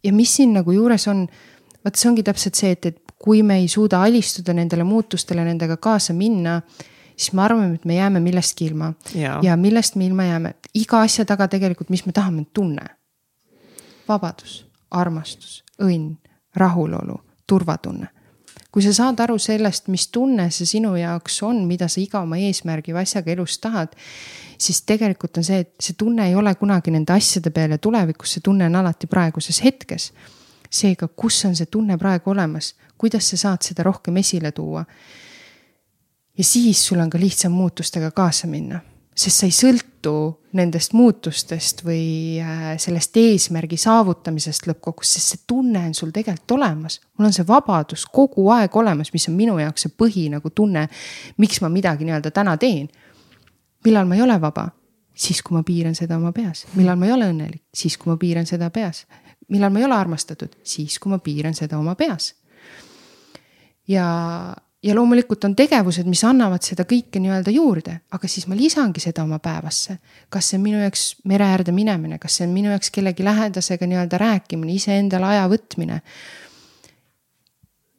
ja 0.05 0.13
mis 0.13 0.37
siin 0.37 0.53
nagu 0.55 0.73
juures 0.73 1.09
on, 1.09 1.27
vot 1.85 1.97
see 1.97 2.11
ongi 2.11 2.23
täpselt 2.27 2.55
see, 2.55 2.71
et, 2.77 2.87
et 2.87 3.01
kui 3.19 3.43
me 3.43 3.59
ei 3.63 3.69
suuda 3.69 4.03
alistuda 4.03 4.55
nendele 4.55 4.85
muutustele, 4.85 5.45
nendega 5.45 5.77
kaasa 5.77 6.15
minna, 6.15 6.61
siis 7.17 7.33
me 7.33 7.43
arvame, 7.43 7.75
et 7.75 7.85
me 7.85 7.97
jääme 7.97 8.21
millestki 8.21 8.69
ilma. 8.71 8.93
ja 9.43 9.57
millest 9.57 9.97
me 9.97 10.07
ilma 10.07 10.25
jääme, 10.25 10.55
iga 10.75 11.01
asja 11.01 11.25
taga 11.25 11.49
tegelikult, 11.49 11.91
mis 11.91 12.07
me 12.07 12.13
tahame, 12.13 12.45
on 12.45 12.47
tunne. 12.53 12.87
vabadus, 14.09 14.67
armastus, 14.91 15.65
õnn, 15.83 16.15
rahulolu, 16.57 17.21
turvatunne. 17.47 18.09
kui 18.73 18.83
sa 18.85 18.93
saad 18.93 19.21
aru 19.25 19.39
sellest, 19.41 19.87
mis 19.89 20.09
tunne 20.13 20.51
see 20.53 20.67
sinu 20.69 20.91
jaoks 21.01 21.39
on, 21.49 21.63
mida 21.65 21.89
sa 21.89 22.01
iga 22.01 22.21
oma 22.21 22.37
eesmärgi 22.37 22.93
või 22.93 23.07
asjaga 23.07 23.33
elus 23.33 23.57
tahad, 23.59 23.95
siis 24.59 24.83
tegelikult 24.85 25.39
on 25.41 25.47
see, 25.47 25.63
et 25.65 25.73
see 25.81 25.97
tunne 25.97 26.27
ei 26.29 26.35
ole 26.37 26.53
kunagi 26.61 26.93
nende 26.93 27.15
asjade 27.15 27.51
peal 27.57 27.73
ja 27.73 27.79
tulevikus, 27.79 28.35
see 28.37 28.45
tunne 28.45 28.69
on 28.69 28.77
alati 28.77 29.09
praeguses 29.09 29.63
hetkes. 29.65 30.13
seega, 30.71 31.09
kus 31.09 31.45
on 31.47 31.55
see 31.57 31.71
tunne 31.71 31.97
praegu 31.97 32.31
olemas, 32.31 32.75
kuidas 32.99 33.31
sa 33.31 33.37
saad 33.37 33.63
seda 33.63 33.83
rohkem 33.87 34.17
esile 34.17 34.53
tuua? 34.53 34.85
ja 36.39 36.45
siis 36.45 36.87
sul 36.87 37.01
on 37.01 37.11
ka 37.11 37.19
lihtsam 37.19 37.53
muutustega 37.53 38.11
kaasa 38.11 38.47
minna, 38.47 38.81
sest 39.17 39.41
sa 39.41 39.49
ei 39.49 39.55
sõltu 39.55 40.13
nendest 40.57 40.93
muutustest 40.97 41.83
või 41.87 42.39
äh, 42.41 42.75
sellest 42.81 43.17
eesmärgi 43.21 43.79
saavutamisest 43.81 44.69
lõppkokkuvõttes, 44.69 45.17
sest 45.17 45.33
see 45.33 45.45
tunne 45.49 45.83
on 45.89 45.95
sul 45.97 46.13
tegelikult 46.15 46.57
olemas. 46.59 47.01
mul 47.17 47.31
on 47.31 47.37
see 47.37 47.47
vabadus 47.49 48.07
kogu 48.13 48.49
aeg 48.55 48.77
olemas, 48.77 49.13
mis 49.13 49.29
on 49.31 49.37
minu 49.37 49.59
jaoks 49.61 49.87
see 49.87 49.95
põhi 50.05 50.29
nagu 50.33 50.51
tunne, 50.51 50.87
miks 51.43 51.63
ma 51.65 51.73
midagi 51.73 52.09
nii-öelda 52.09 52.31
täna 52.31 52.57
teen. 52.57 52.89
millal 53.85 54.07
ma 54.07 54.19
ei 54.19 54.23
ole 54.23 54.41
vaba? 54.41 54.69
siis, 55.17 55.41
kui 55.43 55.57
ma 55.57 55.63
piiran 55.65 55.95
seda 55.97 56.17
oma 56.21 56.33
peas. 56.33 56.67
millal 56.75 57.01
ma 57.01 57.09
ei 57.09 57.17
ole 57.17 57.31
õnnelik? 57.33 57.65
siis, 57.75 57.97
kui 57.97 58.13
ma 58.13 58.19
piiran 58.21 58.47
seda 58.47 58.71
peas. 58.71 59.07
millal 59.49 59.73
ma 59.73 59.81
ei 59.81 59.89
ole 59.89 59.97
armastatud? 59.97 60.61
siis, 60.63 60.99
kui 60.99 61.11
ma 61.11 61.19
piiran 61.19 61.55
seda 61.55 61.79
oma 61.79 61.95
peas. 61.95 62.35
ja 63.89 64.07
ja 64.87 64.95
loomulikult 64.95 65.45
on 65.45 65.55
tegevused, 65.57 66.07
mis 66.09 66.23
annavad 66.27 66.63
seda 66.65 66.87
kõike 66.89 67.21
nii-öelda 67.23 67.53
juurde, 67.55 67.99
aga 68.15 68.31
siis 68.31 68.47
ma 68.47 68.57
lisangi 68.59 69.03
seda 69.03 69.25
oma 69.27 69.39
päevasse. 69.43 69.99
kas 70.31 70.51
see 70.51 70.59
on 70.59 70.65
minu 70.65 70.81
jaoks 70.81 71.05
mere 71.25 71.45
äärde 71.45 71.75
minemine, 71.75 72.19
kas 72.23 72.39
see 72.39 72.47
on 72.47 72.55
minu 72.55 72.71
jaoks 72.71 72.91
kellegi 72.95 73.25
lähedasega 73.25 73.87
nii-öelda 73.87 74.19
rääkimine, 74.23 74.73
iseendale 74.73 75.27
aja 75.33 75.49
võtmine. 75.51 76.01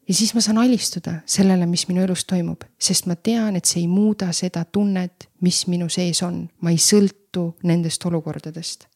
ja 0.08 0.13
siis 0.13 0.34
ma 0.34 0.41
saan 0.41 0.62
alistuda 0.63 1.19
sellele, 1.26 1.65
mis 1.65 1.88
minu 1.88 2.04
elus 2.04 2.26
toimub, 2.26 2.63
sest 2.80 3.06
ma 3.06 3.15
tean, 3.15 3.56
et 3.56 3.65
see 3.65 3.82
ei 3.84 3.88
muuda 3.91 4.32
seda 4.32 4.63
tunnet, 4.65 5.28
mis 5.41 5.65
minu 5.67 5.89
sees 5.89 6.23
on, 6.23 6.47
ma 6.62 6.71
ei 6.71 6.80
sõltu 6.80 7.52
nendest 7.63 8.06
olukordadest. 8.06 8.88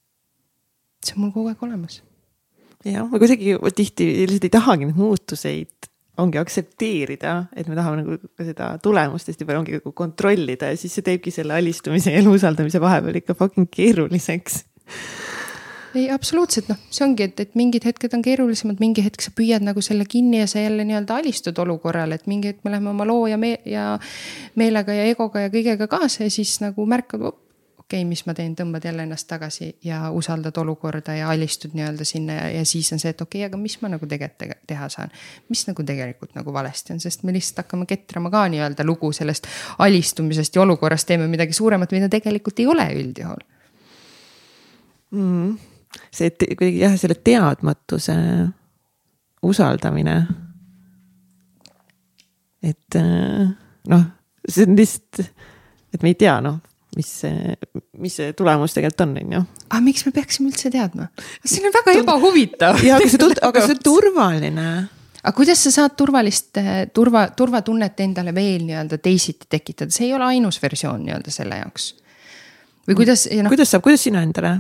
see 1.04 1.18
on 1.18 1.26
mul 1.26 1.36
kogu 1.36 1.52
aeg 1.52 1.68
olemas 1.68 2.02
jah, 2.86 3.06
ma 3.06 3.20
kuidagi 3.20 3.58
tihti 3.76 4.14
lihtsalt 4.26 4.48
ei 4.48 4.58
tahagi 4.60 4.88
neid 4.88 4.98
muutuseid 4.98 5.91
ongi 6.20 6.40
aktsepteerida, 6.42 7.36
et 7.56 7.70
me 7.72 7.78
tahame 7.78 8.02
nagu 8.02 8.18
seda 8.44 8.74
tulemust 8.84 9.30
hästi 9.32 9.48
palju 9.48 9.62
ongi 9.62 9.78
nagu 9.80 9.94
kontrollida 9.96 10.72
ja 10.74 10.80
siis 10.80 10.98
see 10.98 11.06
teebki 11.08 11.32
selle 11.32 11.56
alistumise 11.56 12.12
ja 12.12 12.20
elu 12.20 12.34
usaldamise 12.36 12.82
vahepeal 12.84 13.22
ikka 13.22 13.36
fucking 13.40 13.70
keeruliseks. 13.72 14.66
ei, 15.96 16.10
absoluutselt 16.12 16.68
noh, 16.72 16.80
see 16.92 17.06
ongi, 17.08 17.30
et, 17.30 17.40
et 17.40 17.56
mingid 17.60 17.88
hetked 17.88 18.14
on 18.16 18.24
keerulisemad, 18.26 18.80
mingi 18.84 19.04
hetk 19.06 19.24
sa 19.24 19.32
püüad 19.36 19.64
nagu 19.64 19.84
selle 19.84 20.06
kinni 20.10 20.42
ja 20.44 20.50
sa 20.52 20.64
jälle 20.64 20.84
nii-öelda 20.88 21.22
alistud 21.22 21.58
olukorrale, 21.64 22.20
et 22.20 22.28
mingi 22.32 22.52
hetk 22.52 22.66
me 22.68 22.76
läheme 22.76 22.92
oma 22.92 23.08
loo 23.08 23.26
ja 23.32 23.40
me 23.40 23.58
ja 23.66 23.94
meelega 24.60 24.96
ja 24.96 25.08
egoga 25.12 25.48
ja 25.48 25.54
kõigega 25.54 25.88
kaasa 25.92 26.28
ja 26.28 26.34
siis 26.34 26.58
nagu 26.64 26.86
märkad, 26.88 27.24
okei 27.92 28.00
okay,, 28.00 28.08
mis 28.08 28.22
ma 28.24 28.34
teen, 28.34 28.54
tõmbad 28.56 28.86
jälle 28.88 29.04
ennast 29.04 29.28
tagasi 29.28 29.68
ja 29.84 30.06
usaldad 30.16 30.56
olukorda 30.62 31.12
ja 31.18 31.30
alistud 31.34 31.74
nii-öelda 31.76 32.06
sinna 32.08 32.38
ja, 32.38 32.46
ja 32.56 32.66
siis 32.66 32.88
on 32.96 33.02
see, 33.04 33.12
et 33.12 33.22
okei 33.22 33.42
okay,, 33.42 33.50
aga 33.50 33.60
mis 33.60 33.76
ma 33.82 33.90
nagu 33.92 34.08
tegelikult 34.08 34.64
teha 34.68 34.88
saan. 34.90 35.12
mis 35.52 35.66
nagu 35.68 35.84
tegelikult 35.84 36.38
nagu 36.38 36.54
valesti 36.54 36.96
on, 36.96 37.02
sest 37.04 37.26
me 37.28 37.36
lihtsalt 37.36 37.66
hakkame 37.66 37.90
ketrama 37.90 38.32
ka 38.32 38.46
nii-öelda 38.54 38.86
lugu 38.88 39.12
sellest 39.12 39.50
alistumisest 39.84 40.56
ja 40.56 40.64
olukorrast 40.64 41.10
teeme 41.10 41.28
midagi 41.28 41.54
suuremat, 41.58 41.92
mida 41.92 42.08
tegelikult 42.10 42.64
ei 42.64 42.70
ole 42.72 42.88
üldjuhul 43.02 43.44
mm.. 45.12 45.52
see 46.16 46.32
kuidagi 46.40 46.80
jah, 46.86 46.96
selle 46.96 47.20
teadmatuse 47.20 48.18
usaldamine. 49.44 50.18
et 52.64 52.96
äh, 52.96 53.48
noh, 53.92 54.10
see 54.48 54.64
on 54.70 54.80
lihtsalt, 54.80 55.26
et 55.92 56.04
me 56.04 56.16
ei 56.16 56.22
tea, 56.24 56.40
noh 56.40 56.62
mis 56.96 57.12
see, 57.22 57.56
mis 58.04 58.16
see 58.20 58.34
tulemus 58.38 58.76
tegelikult 58.76 59.06
on, 59.06 59.14
on 59.22 59.36
ju. 59.38 59.44
aga 59.70 59.82
miks 59.86 60.04
me 60.08 60.14
peaksime 60.16 60.52
üldse 60.52 60.72
teadma? 60.74 61.08
see 61.44 61.64
on 61.64 61.76
väga 61.76 61.96
ebahuvitav. 62.02 62.82
ja, 62.84 62.98
aga 62.98 63.08
see, 63.14 63.30
aga 63.48 63.64
see 63.66 63.78
on 63.78 63.82
turvaline. 63.86 64.68
aga 65.22 65.34
kuidas 65.38 65.64
sa 65.64 65.74
saad 65.78 65.96
turvalist, 66.00 66.52
eh, 66.60 66.84
turva, 66.94 67.28
turvatunnet 67.38 68.04
endale 68.04 68.36
veel 68.36 68.68
nii-öelda 68.68 69.00
teisiti 69.04 69.48
tekitada, 69.50 69.94
see 69.96 70.10
ei 70.10 70.16
ole 70.18 70.28
ainus 70.34 70.60
versioon 70.64 71.06
nii-öelda 71.08 71.34
selle 71.34 71.62
jaoks. 71.64 71.94
või 72.90 73.02
kuidas 73.04 73.28
no,? 73.32 73.52
kuidas 73.54 73.72
saab, 73.72 73.88
kuidas 73.88 74.08
sina 74.10 74.24
endale, 74.28 74.58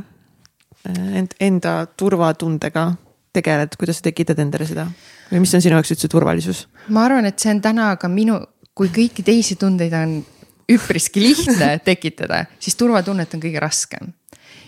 eh, 0.87 1.07
end, 1.23 1.35
enda 1.39 1.81
turvatundega 1.99 2.93
tegeled, 3.35 3.75
kuidas 3.79 3.99
sa 3.99 4.07
tekitad 4.07 4.39
endale 4.43 4.67
seda 4.67 4.87
või 5.31 5.43
mis 5.43 5.53
on 5.55 5.63
sinu 5.63 5.77
jaoks 5.79 5.95
üldse 5.95 6.11
turvalisus? 6.11 6.65
ma 6.95 7.09
arvan, 7.09 7.27
et 7.27 7.39
see 7.39 7.51
on 7.51 7.63
täna 7.63 7.91
ka 7.99 8.07
minu, 8.11 8.39
kui 8.75 8.91
kõiki 8.93 9.23
teisi 9.27 9.59
tundeid 9.59 9.95
on 9.99 10.21
üpriski 10.69 11.23
lihtne 11.23 11.77
tekitada, 11.89 12.45
siis 12.59 12.77
turvatunnet 12.79 13.33
on 13.33 13.43
kõige 13.43 13.63
raskem. 13.63 14.13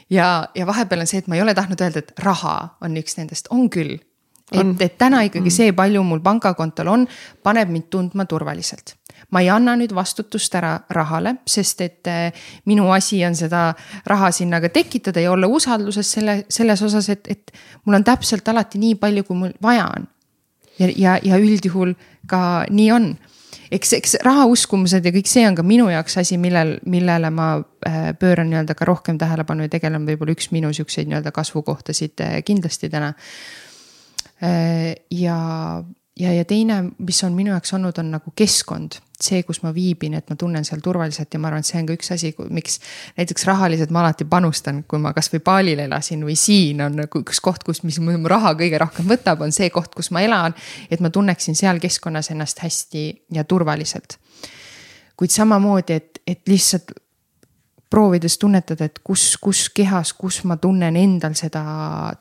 ja, 0.09 0.47
ja 0.55 0.67
vahepeal 0.67 1.05
on 1.05 1.09
see, 1.09 1.23
et 1.23 1.27
ma 1.27 1.37
ei 1.37 1.45
ole 1.45 1.53
tahtnud 1.53 1.81
öelda, 1.81 2.03
et 2.03 2.19
raha 2.19 2.55
on 2.81 2.97
üks 2.97 3.17
nendest, 3.17 3.51
on 3.51 3.69
küll. 3.69 3.99
et, 4.51 4.81
et 4.81 4.97
täna 4.97 5.23
ikkagi 5.27 5.49
mm. 5.49 5.55
see, 5.55 5.71
palju 5.73 6.03
mul 6.03 6.21
pangakontol 6.23 6.91
on, 6.91 7.07
paneb 7.43 7.71
mind 7.73 7.89
tundma 7.93 8.25
turvaliselt 8.25 8.97
ma 9.33 9.41
ei 9.41 9.49
anna 9.49 9.75
nüüd 9.77 9.93
vastutust 9.95 10.53
ära 10.57 10.73
rahale, 10.93 11.37
sest 11.49 11.81
et 11.81 12.09
eh, 12.11 12.45
minu 12.69 12.89
asi 12.93 13.23
on 13.25 13.35
seda 13.37 13.65
raha 14.09 14.31
sinna 14.35 14.59
ka 14.61 14.69
tekitada 14.73 15.23
ja 15.23 15.31
olla 15.33 15.49
usalduses 15.49 16.11
selle, 16.17 16.43
selles 16.53 16.81
osas, 16.85 17.09
et, 17.09 17.27
et 17.31 17.53
mul 17.85 17.97
on 17.97 18.05
täpselt 18.05 18.47
alati 18.49 18.81
nii 18.81 18.97
palju, 19.01 19.25
kui 19.27 19.39
mul 19.39 19.53
vaja 19.61 19.87
on. 19.97 20.07
ja, 20.79 20.89
ja, 20.97 21.19
ja 21.23 21.37
üldjuhul 21.37 21.93
ka 22.27 22.65
nii 22.69 22.91
on 22.91 23.13
eks, 23.73 23.93
eks 23.97 24.15
raha 24.25 24.45
uskumused 24.51 25.05
ja 25.05 25.13
kõik 25.15 25.29
see 25.29 25.45
on 25.47 25.57
ka 25.57 25.65
minu 25.65 25.89
jaoks 25.91 26.17
asi, 26.21 26.37
millel, 26.41 26.75
millele 26.89 27.31
ma 27.33 27.49
äh, 27.87 28.11
pööran 28.19 28.49
nii-öelda 28.51 28.75
ka 28.77 28.87
rohkem 28.89 29.19
tähelepanu 29.21 29.67
ja 29.67 29.73
tegelen 29.73 30.07
võib-olla 30.07 30.35
üks 30.35 30.51
minu 30.53 30.73
siukseid 30.75 31.09
nii-öelda 31.09 31.33
kasvukohtasid 31.35 32.23
äh, 32.25 32.37
kindlasti 32.45 32.91
täna. 32.93 33.13
Äh, 34.43 34.93
ja, 35.11 35.37
ja, 36.19 36.33
ja 36.33 36.45
teine, 36.45 36.83
mis 36.97 37.23
on 37.23 37.33
minu 37.33 37.51
jaoks 37.53 37.73
olnud, 37.73 37.97
on 37.97 38.11
nagu 38.13 38.33
keskkond 38.35 38.99
see, 39.23 39.43
kus 39.47 39.61
ma 39.63 39.71
viibin, 39.75 40.17
et 40.17 40.29
ma 40.29 40.35
tunnen 40.39 40.65
seal 40.67 40.81
turvaliselt 40.83 41.33
ja 41.33 41.39
ma 41.39 41.49
arvan, 41.49 41.63
et 41.63 41.69
see 41.69 41.79
on 41.79 41.87
ka 41.87 41.95
üks 41.95 42.11
asi, 42.15 42.33
miks 42.53 42.79
näiteks 43.17 43.45
rahaliselt 43.47 43.93
ma 43.93 44.01
alati 44.03 44.27
panustan, 44.29 44.81
kui 44.89 45.01
ma 45.01 45.13
kasvõi 45.15 45.39
Balil 45.45 45.79
elasin 45.85 46.25
või 46.27 46.35
siin 46.39 46.83
on 46.83 46.97
nagu 47.03 47.23
üks 47.23 47.39
koht, 47.43 47.63
kus, 47.63 47.83
mis 47.87 47.99
mu 48.03 48.17
raha 48.29 48.53
kõige 48.59 48.81
rohkem 48.83 49.07
võtab, 49.09 49.45
on 49.45 49.55
see 49.55 49.69
koht, 49.73 49.93
kus 49.95 50.11
ma 50.11 50.25
elan. 50.25 50.57
et 50.91 50.99
ma 50.99 51.09
tunneksin 51.13 51.55
seal 51.55 51.79
keskkonnas 51.83 52.31
ennast 52.35 52.59
hästi 52.63 53.05
ja 53.31 53.43
turvaliselt. 53.43 54.17
kuid 55.17 55.31
samamoodi, 55.31 55.93
et, 55.93 56.21
et 56.27 56.41
lihtsalt 56.49 56.91
proovides 57.93 58.39
tunnetada, 58.41 58.87
et 58.89 58.97
kus, 59.05 59.35
kus 59.41 59.67
kehas, 59.75 60.15
kus 60.17 60.41
ma 60.49 60.57
tunnen 60.61 60.95
endal 60.97 61.35
seda 61.37 61.61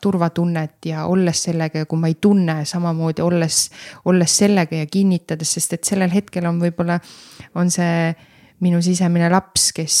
turvatunnet 0.01 0.85
ja 0.91 1.07
olles 1.09 1.41
sellega 1.47 1.81
ja 1.81 1.89
kui 1.89 2.01
ma 2.01 2.11
ei 2.11 2.19
tunne, 2.21 2.59
samamoodi 2.69 3.25
olles, 3.25 3.63
olles 4.11 4.37
sellega 4.43 4.83
ja 4.83 4.91
kinnitades, 4.91 5.55
sest 5.57 5.79
et 5.79 5.89
sellel 5.89 6.13
hetkel 6.13 6.45
on 6.49 6.61
võib-olla, 6.61 6.99
on 7.57 7.73
see 7.73 8.13
minu 8.63 8.79
sisemine 8.85 9.27
laps, 9.33 9.71
kes, 9.75 9.97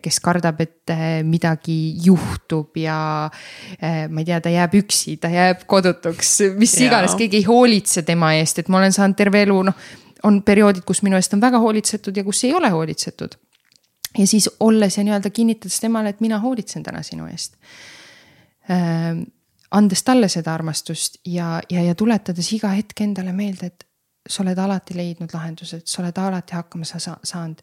kes 0.00 0.22
kardab, 0.24 0.62
et 0.62 0.94
midagi 1.26 1.76
juhtub 2.06 2.78
ja 2.80 2.96
ma 3.28 4.22
ei 4.22 4.28
tea, 4.30 4.40
ta 4.40 4.52
jääb 4.54 4.78
üksi, 4.78 5.18
ta 5.20 5.28
jääb 5.32 5.66
kodutuks, 5.68 6.36
mis 6.56 6.78
iganes, 6.86 7.18
keegi 7.18 7.42
ei 7.42 7.48
hoolitse 7.50 8.06
tema 8.06 8.32
eest, 8.38 8.62
et 8.62 8.70
ma 8.72 8.78
olen 8.80 8.94
saanud 8.94 9.18
terve 9.18 9.42
elu, 9.42 9.62
noh. 9.68 9.86
on 10.22 10.44
perioodid, 10.46 10.86
kus 10.86 11.02
minu 11.02 11.18
eest 11.18 11.34
on 11.34 11.42
väga 11.42 11.58
hoolitsetud 11.60 12.16
ja 12.16 12.24
kus 12.24 12.46
ei 12.46 12.54
ole 12.54 12.70
hoolitsetud 12.70 13.42
ja 14.18 14.26
siis 14.26 14.50
olles 14.60 14.98
ja 14.98 15.04
nii-öelda 15.04 15.30
kinnitades 15.30 15.80
temale, 15.80 16.08
et 16.08 16.20
mina 16.20 16.38
hoolitsen 16.38 16.82
täna 16.82 17.02
sinu 17.02 17.26
eest 17.26 17.56
äh,. 18.70 19.22
andes 19.70 20.02
talle 20.02 20.28
seda 20.28 20.54
armastust 20.54 21.16
ja, 21.26 21.60
ja, 21.70 21.82
ja 21.82 21.94
tuletades 21.94 22.52
iga 22.52 22.68
hetk 22.76 23.00
endale 23.00 23.32
meelde, 23.32 23.66
et 23.66 23.86
sa 24.28 24.42
oled 24.42 24.58
alati 24.58 24.94
leidnud 24.96 25.32
lahendused, 25.34 25.86
sa 25.86 26.02
oled 26.02 26.18
alati 26.18 26.54
hakkama 26.54 26.84
sa 26.84 26.98
saanud. 27.24 27.62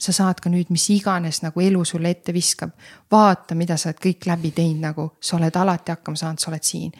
sa 0.00 0.12
saad 0.16 0.38
ka 0.40 0.48
nüüd, 0.48 0.70
mis 0.72 0.86
iganes 0.90 1.42
nagu 1.42 1.60
elu 1.60 1.84
sulle 1.84 2.10
ette 2.10 2.32
viskab. 2.32 2.70
vaata, 3.10 3.54
mida 3.54 3.76
sa 3.76 3.90
oled 3.90 4.00
kõik 4.00 4.26
läbi 4.26 4.50
teinud, 4.50 4.80
nagu 4.80 5.10
sa 5.20 5.36
oled 5.36 5.56
alati 5.56 5.92
hakkama 5.92 6.16
saanud, 6.16 6.38
sa 6.38 6.50
oled 6.50 6.62
siin 6.62 6.92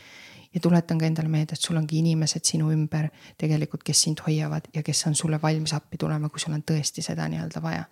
ja 0.55 0.61
tuletan 0.61 0.99
ka 0.99 1.07
endale 1.07 1.29
meelde, 1.29 1.55
et 1.55 1.61
sul 1.61 1.77
ongi 1.77 1.99
inimesed 1.99 2.45
sinu 2.45 2.71
ümber 2.75 3.09
tegelikult, 3.39 3.83
kes 3.83 4.03
sind 4.03 4.21
hoiavad 4.27 4.69
ja 4.75 4.83
kes 4.83 5.07
on 5.07 5.15
sulle 5.15 5.39
valmis 5.43 5.73
appi 5.73 5.97
tulema, 5.97 6.29
kui 6.29 6.41
sul 6.41 6.53
on 6.53 6.63
tõesti 6.67 7.03
seda 7.03 7.29
nii-öelda 7.29 7.63
vaja 7.63 7.85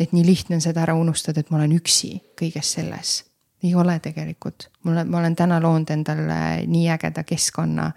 et 0.00 0.12
nii 0.12 0.26
lihtne 0.26 0.58
on 0.58 0.64
seda 0.64 0.82
ära 0.84 0.94
unustada, 0.94 1.40
et 1.40 1.50
ma 1.50 1.60
olen 1.60 1.76
üksi 1.78 2.16
kõiges 2.38 2.74
selles. 2.78 3.24
ei 3.64 3.74
ole 3.74 3.98
tegelikult, 3.98 4.68
mul 4.84 5.00
on, 5.00 5.08
ma 5.10 5.18
olen 5.18 5.36
täna 5.36 5.60
loonud 5.62 5.90
endale 5.90 6.66
nii 6.66 6.88
ägeda 6.92 7.24
keskkonna. 7.24 7.92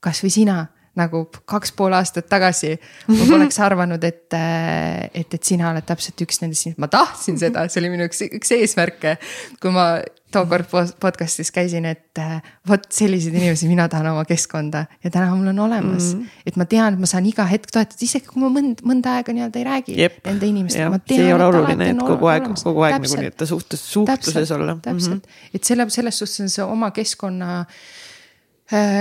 kasvõi 0.00 0.30
sina 0.30 0.66
nagu 0.98 1.24
kaks 1.50 1.72
pool 1.76 1.94
aastat 1.96 2.28
tagasi. 2.30 2.74
ma 3.10 3.28
poleks 3.28 3.60
arvanud, 3.64 4.04
et, 4.04 4.26
äh, 4.36 5.06
et, 5.12 5.34
et 5.34 5.42
sina 5.42 5.70
oled 5.72 5.86
täpselt 5.86 6.26
üks 6.26 6.42
nendest, 6.42 6.74
ma 6.78 6.90
tahtsin 6.92 7.38
seda, 7.40 7.66
see 7.68 7.82
oli 7.82 7.94
minu 7.96 8.08
üks, 8.10 8.22
üks 8.28 8.54
eesmärke. 8.58 9.16
kui 9.62 9.74
ma 9.74 9.88
tookord 10.34 10.66
podcast'is 11.02 11.50
käisin, 11.54 11.86
et 11.86 12.18
äh, 12.18 12.38
vot 12.68 12.86
selliseid 12.92 13.34
inimesi 13.36 13.68
mina 13.70 13.86
tahan 13.90 14.08
oma 14.10 14.24
keskkonda 14.28 14.84
ja 15.04 15.10
täna 15.14 15.28
mul 15.34 15.52
on 15.52 15.60
olemas 15.66 16.12
mm. 16.14 16.20
-hmm. 16.20 16.42
et 16.46 16.56
ma 16.60 16.66
tean, 16.70 16.94
et 16.94 17.00
ma 17.00 17.10
saan 17.10 17.26
iga 17.30 17.46
hetk 17.50 17.70
toetada, 17.70 18.00
isegi 18.02 18.30
kui 18.30 18.42
ma 18.42 18.50
mõnd-, 18.54 18.82
mõnda 18.86 19.18
aega 19.18 19.34
nii-öelda 19.36 19.60
ei 19.62 19.66
räägi 19.68 19.98
Jep. 20.00 20.18
nende 20.26 20.50
inimestega, 20.50 20.90
ma 20.90 20.98
tean. 20.98 21.20
see 21.20 21.28
ei 21.28 21.36
ole 21.36 21.50
oluline, 21.50 21.90
et 21.94 22.02
kogu 22.02 22.30
aeg, 22.32 22.48
kogu 22.62 22.86
aeg 22.86 22.98
nagu 22.98 23.20
nii-öelda 23.20 23.50
suhtes, 23.50 23.84
suhtluses 23.92 24.34
täpselt, 24.34 24.56
olla. 24.58 24.78
täpselt 24.82 25.22
mm, 25.22 25.36
-hmm. 25.36 25.54
et 25.54 25.70
selle, 25.70 25.90
selles 25.90 26.18
suhtes 26.18 26.40
on 26.40 26.50
see 26.56 26.66
oma 26.66 26.90
keskkonna 26.90 27.60
äh, 27.60 27.84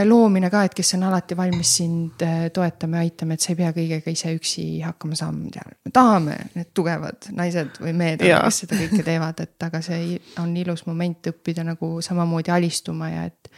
loomine 0.04 0.50
ka, 0.52 0.66
et 0.68 0.74
kes 0.76 0.90
on 0.98 1.06
alati 1.08 1.38
valmis 1.40 1.70
sind 1.78 2.24
äh, 2.26 2.50
toetama 2.54 3.00
ja 3.00 3.08
aitama, 3.08 3.38
et 3.38 3.44
sa 3.46 3.54
ei 3.54 3.60
pea 3.62 3.70
kõigega 3.76 4.12
ise 4.12 4.34
üksi 4.36 4.66
hakkama 4.84 5.16
saama, 5.16 5.70
me 5.72 5.94
tahame 5.94 6.36
need 6.58 6.74
tugevad 6.76 7.30
naised 7.32 7.80
või 7.80 7.94
mehed, 7.96 8.26
kes 8.26 8.60
seda 8.64 8.82
kõike 8.82 9.06
teevad, 9.08 9.40
et 9.46 9.68
aga 9.68 9.80
see 9.86 10.20
on 10.44 10.52
ilus 10.60 10.84
moment 10.90 11.32
õppida 11.32 11.64
nagu 11.64 11.96
samamoodi 12.04 12.52
alistuma 12.52 13.10
ja 13.14 13.24
et 13.32 13.54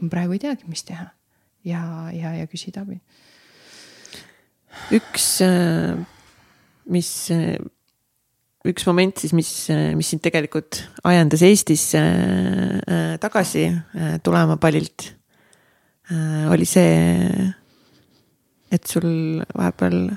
ma 0.00 0.08
praegu 0.16 0.38
ei 0.38 0.42
teagi, 0.46 0.64
mis 0.72 0.86
teha. 0.88 1.10
ja, 1.68 1.84
ja, 2.16 2.32
ja 2.40 2.48
küsida 2.48 2.86
abi. 2.86 2.96
üks, 4.96 5.30
äh, 5.44 6.00
mis, 6.88 7.14
üks 8.72 8.86
moment 8.88 9.20
siis, 9.20 9.36
mis, 9.36 9.56
mis 9.68 10.16
sind 10.16 10.24
tegelikult 10.24 10.86
ajendas 11.04 11.44
Eestisse 11.44 12.00
tagasi 13.20 13.68
tulema 14.24 14.56
palilt 14.56 15.12
Äh, 15.12 15.21
oli 16.52 16.66
see, 16.68 17.52
et 18.72 18.86
sul 18.88 19.40
vahepeal 19.56 20.10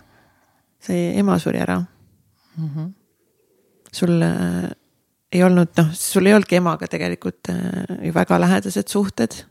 see 0.85 1.11
ema 1.19 1.37
suri 1.39 1.61
ära 1.61 1.79
mm. 1.79 2.69
-hmm. 2.69 2.93
sul 3.91 4.21
äh, 4.21 4.69
ei 5.31 5.43
olnud, 5.43 5.73
noh, 5.77 5.91
sul 5.93 6.25
ei 6.25 6.33
olnudki 6.33 6.55
emaga 6.55 6.87
tegelikult 6.87 7.49
äh, 7.49 8.05
ju 8.05 8.13
väga 8.13 8.39
lähedased 8.39 8.87
suhted. 8.87 9.45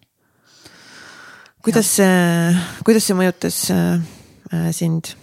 kuidas 1.62 1.96
see, 1.96 2.56
kuidas 2.84 3.06
see 3.06 3.16
mõjutas 3.16 3.60
sind? 4.72 5.14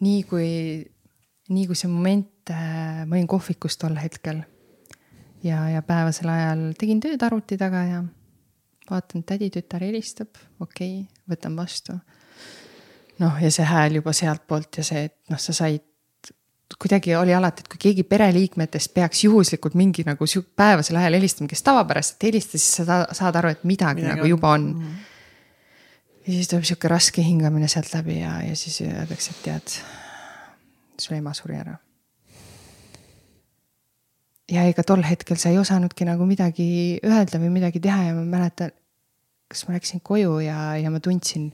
nii 0.00 0.22
kui, 0.22 0.50
nii 1.48 1.66
kui 1.66 1.76
see 1.76 1.88
moment, 1.88 2.50
ma 2.50 3.14
olin 3.16 3.26
kohvikus 3.26 3.78
tol 3.80 3.96
hetkel 3.96 4.42
ja, 5.44 5.68
ja 5.68 5.82
päevasel 5.82 6.28
ajal 6.28 6.64
tegin 6.78 7.00
tööd 7.00 7.22
arvuti 7.22 7.56
taga 7.60 7.84
ja 7.88 8.02
vaatan, 8.90 9.24
täditütar 9.24 9.84
helistab, 9.84 10.36
okei 10.60 11.00
okay,, 11.00 11.24
võtan 11.30 11.56
vastu. 11.56 11.96
noh, 13.22 13.40
ja 13.42 13.50
see 13.54 13.66
hääl 13.68 14.00
juba 14.00 14.12
sealtpoolt 14.12 14.80
ja 14.80 14.84
see, 14.86 15.04
et 15.08 15.16
noh, 15.32 15.40
sa 15.40 15.54
said, 15.56 15.84
kuidagi 16.80 17.14
oli 17.16 17.34
alati, 17.34 17.62
et 17.62 17.70
kui 17.70 17.80
keegi 17.88 18.04
pereliikmetest 18.08 18.94
peaks 18.94 19.24
juhuslikult 19.24 19.76
mingi 19.78 20.02
nagu 20.06 20.26
sihuke 20.26 20.50
päevasel 20.56 20.98
ajal 20.98 21.18
helistama, 21.18 21.48
kes 21.50 21.62
tavapäraselt 21.62 22.28
helistas, 22.28 22.64
siis 22.64 22.82
sa 22.82 23.04
saad 23.14 23.40
aru, 23.40 23.54
et 23.54 23.64
midagi, 23.64 24.02
midagi 24.02 24.18
nagu 24.18 24.28
juba 24.28 24.54
on 24.56 24.66
mm. 24.72 24.82
-hmm. 24.82 26.18
ja 26.26 26.32
siis 26.32 26.48
tuleb 26.48 26.64
sihuke 26.64 26.88
raske 26.88 27.22
hingamine 27.22 27.68
sealt 27.68 27.94
läbi 27.94 28.20
ja, 28.20 28.42
ja 28.42 28.56
siis 28.56 28.80
öeldakse, 28.80 29.30
et 29.30 29.42
tead, 29.42 29.78
su 30.98 31.14
ema 31.14 31.34
suri 31.34 31.56
ära 31.56 31.78
ja 34.50 34.64
ega 34.68 34.84
tol 34.86 35.04
hetkel 35.06 35.38
sa 35.40 35.52
ei 35.52 35.58
osanudki 35.60 36.06
nagu 36.08 36.26
midagi 36.28 36.98
öelda 37.04 37.40
või 37.40 37.52
midagi 37.54 37.80
teha 37.84 38.10
ja 38.10 38.16
ma 38.16 38.24
mäletan, 38.28 38.74
kas 39.48 39.64
ma 39.68 39.76
läksin 39.76 40.02
koju 40.04 40.38
ja, 40.44 40.74
ja 40.80 40.92
ma 40.92 41.00
tundsin 41.00 41.50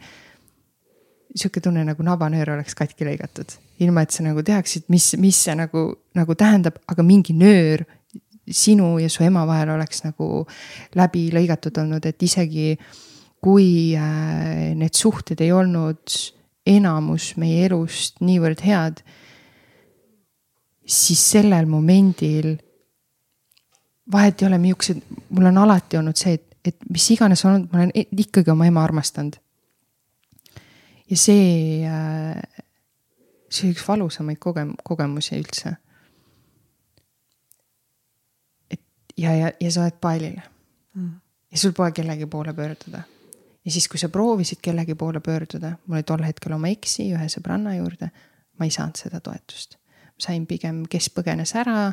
sihuke 1.34 1.62
tunne 1.62 1.84
nagu 1.86 2.03
nabanöör 2.03 2.57
oleks 2.57 2.74
katki 2.74 3.07
lõigatud, 3.07 3.53
ilma 3.84 4.03
et 4.03 4.14
sa 4.14 4.24
nagu 4.26 4.43
teaksid, 4.43 4.88
mis, 4.91 5.12
mis 5.22 5.38
see 5.47 5.55
nagu, 5.59 5.84
nagu 6.18 6.34
tähendab, 6.34 6.80
aga 6.91 7.05
mingi 7.07 7.36
nöör 7.38 7.84
sinu 8.51 8.97
ja 8.99 9.11
su 9.12 9.22
ema 9.22 9.45
vahel 9.47 9.76
oleks 9.76 10.03
nagu 10.03 10.45
läbi 10.99 11.28
lõigatud 11.34 11.78
olnud, 11.78 12.07
et 12.07 12.22
isegi 12.26 12.74
kui 13.41 13.95
äh, 13.97 14.74
need 14.76 14.99
suhted 14.99 15.41
ei 15.41 15.53
olnud 15.55 16.18
enamus 16.66 17.34
meie 17.41 17.62
elust 17.68 18.18
niivõrd 18.24 18.64
head, 18.66 19.01
siis 20.91 21.22
sellel 21.36 21.70
momendil 21.70 22.57
vahet 24.13 24.43
ei 24.43 24.49
ole, 24.49 24.59
millised, 24.59 25.03
mul 25.31 25.51
on 25.51 25.59
alati 25.59 25.99
olnud 26.01 26.19
see, 26.19 26.35
et, 26.39 26.57
et 26.65 26.89
mis 26.91 27.07
iganes 27.15 27.45
olnud, 27.47 27.69
ma 27.71 27.81
olen 27.81 27.93
ikkagi 27.95 28.53
oma 28.53 28.67
ema 28.69 28.85
armastanud. 28.85 29.39
ja 31.11 31.17
see, 31.19 31.87
äh, 31.87 32.67
see 33.51 33.73
üks 33.75 33.87
valusamaid 33.87 34.39
kogem-, 34.43 34.77
kogemusi 34.85 35.39
üldse. 35.39 35.75
et 38.71 38.83
ja, 39.17 39.35
ja, 39.35 39.53
ja 39.61 39.73
sa 39.73 39.87
oled 39.87 39.99
paalil 40.01 40.39
mm. 40.95 41.11
ja 41.51 41.59
sul 41.59 41.75
pole 41.77 41.93
kellegi 41.93 42.27
poole 42.27 42.55
pöörduda. 42.55 43.03
ja 43.65 43.71
siis, 43.71 43.89
kui 43.89 43.99
sa 43.99 44.09
proovisid 44.09 44.63
kellegi 44.63 44.95
poole 44.95 45.21
pöörduda, 45.21 45.77
mul 45.87 46.01
oli 46.01 46.09
tol 46.09 46.25
hetkel 46.27 46.57
oma 46.57 46.73
eksi 46.73 47.11
ühe 47.15 47.29
sõbranna 47.29 47.77
juurde, 47.79 48.11
ma 48.59 48.67
ei 48.67 48.75
saanud 48.75 48.99
seda 48.99 49.21
toetust. 49.21 49.79
sain 50.21 50.47
pigem, 50.47 50.85
kes 50.91 51.09
põgenes 51.17 51.55
ära 51.57 51.93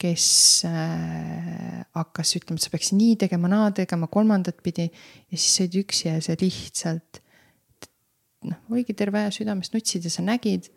kes 0.00 0.26
äh, 0.64 1.84
hakkas 1.96 2.34
ütlema, 2.38 2.56
et 2.56 2.64
sa 2.64 2.72
peaks 2.72 2.92
nii 2.96 3.16
tegema, 3.20 3.50
naa 3.52 3.70
tegema, 3.76 4.08
kolmandat 4.08 4.62
pidi. 4.64 4.88
ja 5.30 5.36
siis 5.36 5.56
sa 5.56 5.64
olid 5.66 5.78
üksi 5.82 6.08
ja 6.08 6.20
sa 6.24 6.36
lihtsalt 6.40 7.20
noh, 8.48 8.60
oligi 8.72 8.96
terve 8.96 9.20
aja 9.20 9.32
südamest 9.34 9.74
nutsid 9.74 10.04
ja 10.04 10.12
sa 10.12 10.24
nägid, 10.24 10.70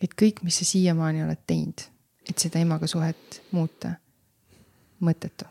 et 0.00 0.14
kõik, 0.14 0.44
mis 0.46 0.60
sa 0.60 0.66
siiamaani 0.68 1.24
oled 1.24 1.42
teinud, 1.46 1.86
et 2.28 2.38
seda 2.38 2.62
emaga 2.62 2.86
suhet 2.90 3.40
muuta, 3.50 3.96
mõttetu. 5.02 5.48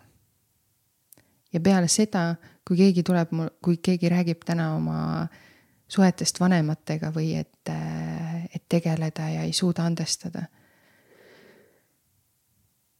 ja 1.53 1.59
peale 1.63 1.91
seda, 1.91 2.35
kui 2.67 2.79
keegi 2.79 3.03
tuleb 3.03 3.31
mul, 3.35 3.51
kui 3.63 3.81
keegi 3.83 4.11
räägib 4.11 4.47
täna 4.47 4.73
oma 4.75 5.27
suhetest 5.87 6.39
vanematega 6.39 7.11
või 7.15 7.33
et, 7.39 7.71
et 8.53 8.63
tegeleda 8.69 9.29
ja 9.31 9.43
ei 9.47 9.53
suuda 9.55 9.85
andestada 9.87 10.47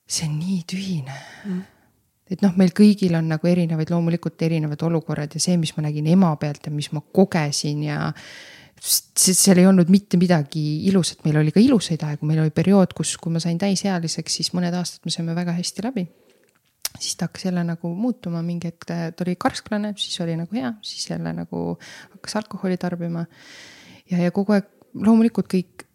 see 0.08 0.28
on 0.30 0.38
nii 0.40 0.60
tühine 0.72 1.16
mm. 1.46 1.64
et 2.32 2.44
noh, 2.46 2.54
meil 2.60 2.72
kõigil 2.76 3.16
on 3.20 3.28
nagu 3.34 3.50
erinevaid, 3.50 3.92
loomulikult 3.92 4.42
erinevad 4.48 4.84
olukorrad 4.88 5.36
ja 5.36 5.42
see, 5.44 5.58
mis 5.60 5.76
ma 5.78 5.88
nägin 5.88 6.08
ema 6.14 6.34
pealt 6.40 6.70
ja 6.70 6.74
mis 6.74 6.92
ma 6.96 7.04
kogesin 7.04 7.84
ja 7.90 8.12
seal 8.78 9.58
ei 9.58 9.66
olnud 9.66 9.90
mitte 9.90 10.20
midagi 10.22 10.62
ilusat, 10.90 11.24
meil 11.26 11.40
oli 11.42 11.54
ka 11.54 11.62
ilusaid 11.62 12.04
aegu, 12.06 12.28
meil 12.30 12.44
oli 12.44 12.54
periood, 12.54 12.94
kus, 12.98 13.16
kui 13.22 13.34
ma 13.34 13.42
sain 13.42 13.58
täisealiseks, 13.60 14.38
siis 14.40 14.52
mõned 14.54 14.76
aastad 14.78 15.08
me 15.08 15.14
saime 15.14 15.36
väga 15.38 15.56
hästi 15.58 15.86
läbi. 15.88 16.06
siis 16.98 17.16
ta 17.18 17.28
hakkas 17.28 17.46
jälle 17.46 17.64
nagu 17.64 17.90
muutuma, 17.94 18.42
mingi 18.42 18.70
hetk 18.70 18.86
ta 18.88 19.26
oli 19.26 19.36
karsklane, 19.36 19.94
siis 19.98 20.22
oli 20.22 20.38
nagu 20.38 20.56
hea, 20.56 20.74
siis 20.82 21.10
jälle 21.10 21.34
nagu 21.34 21.78
hakkas 22.14 22.36
alkoholi 22.36 22.78
tarbima. 22.78 23.26
ja, 24.12 24.22
ja 24.22 24.32
kogu 24.32 24.54
aeg 24.54 24.70
loomulikult 24.94 25.50
kõik 25.52 25.87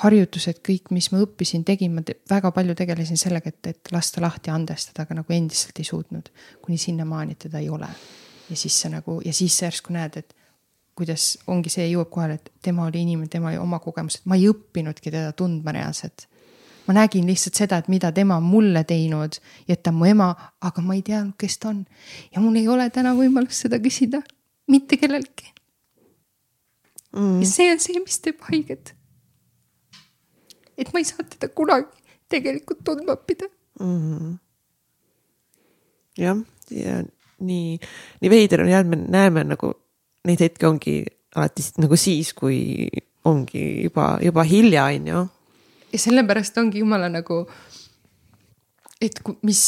harjutused, 0.00 0.60
kõik, 0.64 0.90
mis 0.94 1.10
ma 1.12 1.20
õppisin, 1.22 1.64
tegin, 1.68 1.92
ma 1.96 2.04
te, 2.06 2.16
väga 2.30 2.52
palju 2.54 2.76
tegelesin 2.78 3.20
sellega, 3.20 3.52
et, 3.52 3.70
et 3.72 3.92
lasta 3.92 4.22
lahti 4.24 4.52
andestada, 4.52 5.04
aga 5.04 5.20
nagu 5.20 5.34
endiselt 5.34 5.78
ei 5.78 5.88
suutnud. 5.88 6.30
kuni 6.62 6.78
sinnamaani, 6.78 7.36
et 7.36 7.46
teda 7.46 7.60
ei 7.60 7.68
ole. 7.70 7.88
ja 8.50 8.56
siis 8.56 8.80
sa 8.80 8.88
nagu 8.92 9.20
ja 9.24 9.32
siis 9.32 9.58
sa 9.58 9.66
järsku 9.66 9.92
näed, 9.92 10.16
et 10.16 10.34
kuidas 10.98 11.38
ongi 11.46 11.70
see 11.72 11.86
jõuab 11.88 12.10
kohale, 12.12 12.34
et 12.34 12.50
tema 12.62 12.84
oli 12.86 13.00
inimene, 13.02 13.30
tema 13.32 13.48
oli 13.48 13.58
oma 13.58 13.78
kogemused, 13.80 14.26
ma 14.28 14.36
ei 14.36 14.48
õppinudki 14.50 15.10
teda 15.10 15.32
tundma 15.32 15.72
reaalselt. 15.72 16.28
ma 16.86 16.94
nägin 16.94 17.26
lihtsalt 17.26 17.54
seda, 17.54 17.78
et 17.78 17.88
mida 17.88 18.10
tema 18.12 18.36
on 18.36 18.42
mulle 18.42 18.82
teinud 18.84 19.38
ja 19.68 19.76
et 19.76 19.82
ta 19.82 19.92
on 19.92 20.00
mu 20.00 20.08
ema, 20.10 20.32
aga 20.60 20.82
ma 20.82 20.96
ei 20.98 21.02
teadnud, 21.06 21.36
kes 21.38 21.58
ta 21.58 21.68
on. 21.68 21.84
ja 22.34 22.40
mul 22.40 22.56
ei 22.56 22.68
ole 22.68 22.88
täna 22.90 23.14
võimalust 23.14 23.66
seda 23.66 23.78
küsida 23.78 24.22
mitte 24.70 24.96
kelleltki 24.96 25.52
mm.. 27.16 27.38
ja 27.42 27.46
see 27.46 27.70
on 27.72 27.80
see, 27.82 28.02
mis 28.02 28.18
teeb 28.24 28.42
haiget 28.50 28.94
et 30.82 30.92
ma 30.92 31.02
ei 31.02 31.08
saa 31.08 31.26
teda 31.26 31.48
kunagi 31.54 31.88
tegelikult 32.32 32.82
tundma 32.86 33.16
õppida 33.16 33.48
mm. 33.80 33.98
-hmm. 34.02 34.36
jah, 36.22 36.42
ja 36.70 37.00
nii, 37.42 37.78
nii 38.22 38.30
veider 38.30 38.64
on 38.64 38.72
jah, 38.72 38.84
et 38.84 38.90
me 38.90 39.00
näeme 39.00 39.44
nagu 39.48 39.72
neid 40.28 40.42
hetki 40.44 40.68
ongi 40.68 40.96
alati 41.36 41.64
nagu 41.82 41.96
siis, 41.98 42.32
kui 42.36 42.88
ongi 43.28 43.64
juba, 43.86 44.16
juba 44.22 44.44
hilja, 44.46 44.88
on 44.90 45.08
ju. 45.08 45.24
ja 45.92 46.02
sellepärast 46.04 46.58
ongi 46.60 46.82
jumala 46.82 47.08
nagu, 47.12 47.42
et 49.02 49.18
mis, 49.46 49.62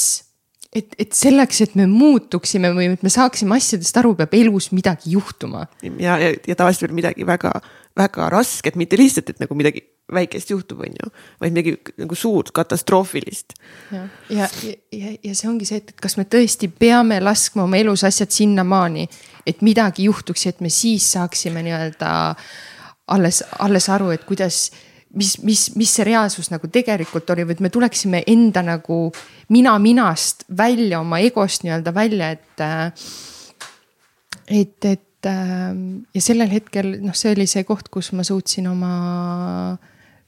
et, 0.74 0.94
et 0.98 1.14
selleks, 1.16 1.62
et 1.64 1.78
me 1.78 1.86
muutuksime 1.90 2.72
või 2.76 2.90
et 2.94 3.06
me 3.06 3.12
saaksime 3.12 3.56
asjadest 3.58 4.02
aru, 4.02 4.14
peab 4.18 4.34
elus 4.36 4.70
midagi 4.74 5.14
juhtuma. 5.14 5.66
ja, 5.82 6.18
ja, 6.20 6.34
ja 6.34 6.58
tavaliselt 6.58 6.88
veel 6.88 6.98
midagi 7.00 7.26
väga, 7.26 7.54
väga 7.96 8.28
rasket, 8.32 8.76
mitte 8.76 8.98
lihtsalt, 8.98 9.30
et 9.30 9.42
nagu 9.42 9.54
midagi 9.54 9.84
väikest 10.12 10.50
juhtub, 10.50 10.82
on 10.84 10.96
ju, 10.98 11.10
vaid 11.40 11.54
midagi 11.54 11.76
nagu 12.00 12.16
suurt, 12.18 12.50
katastroofilist. 12.54 13.54
ja, 13.92 14.08
ja, 14.28 14.48
ja, 14.92 15.12
ja 15.24 15.34
see 15.34 15.48
ongi 15.48 15.68
see, 15.68 15.80
et 15.80 15.94
kas 16.00 16.18
me 16.20 16.26
tõesti 16.28 16.68
peame 16.68 17.20
laskma 17.22 17.64
oma 17.64 17.78
elus 17.80 18.04
asjad 18.04 18.34
sinnamaani, 18.34 19.06
et 19.46 19.62
midagi 19.64 20.08
juhtuks 20.10 20.46
ja 20.46 20.52
et 20.54 20.60
me 20.64 20.72
siis 20.72 21.06
saaksime 21.14 21.62
nii-öelda 21.64 22.10
alles, 23.14 23.40
alles 23.64 23.88
aru, 23.92 24.10
et 24.12 24.26
kuidas, 24.28 24.66
mis, 25.14 25.38
mis, 25.46 25.70
mis 25.78 25.96
see 25.96 26.08
reaalsus 26.10 26.50
nagu 26.52 26.68
tegelikult 26.72 27.30
oli 27.30 27.46
et 27.56 27.64
me 27.64 27.72
tuleksime 27.72 28.24
enda 28.26 28.64
nagu 28.66 29.00
mina 29.54 29.78
minast 29.78 30.44
välja, 30.50 31.00
oma 31.00 31.22
egost 31.24 31.64
nii-öelda 31.64 31.94
välja, 31.94 32.30
et. 32.34 32.64
et, 34.50 34.78
et 34.84 35.10
ja 35.30 36.20
sellel 36.22 36.50
hetkel 36.52 36.98
noh, 37.04 37.16
see 37.16 37.32
oli 37.34 37.46
see 37.50 37.64
koht, 37.68 37.88
kus 37.92 38.12
ma 38.12 38.24
suutsin 38.26 38.68
oma 38.70 38.94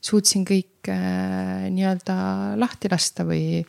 suutsin 0.06 0.44
kõik 0.46 0.90
äh, 0.92 1.68
nii-öelda 1.72 2.16
lahti 2.60 2.90
lasta 2.92 3.26
või 3.26 3.62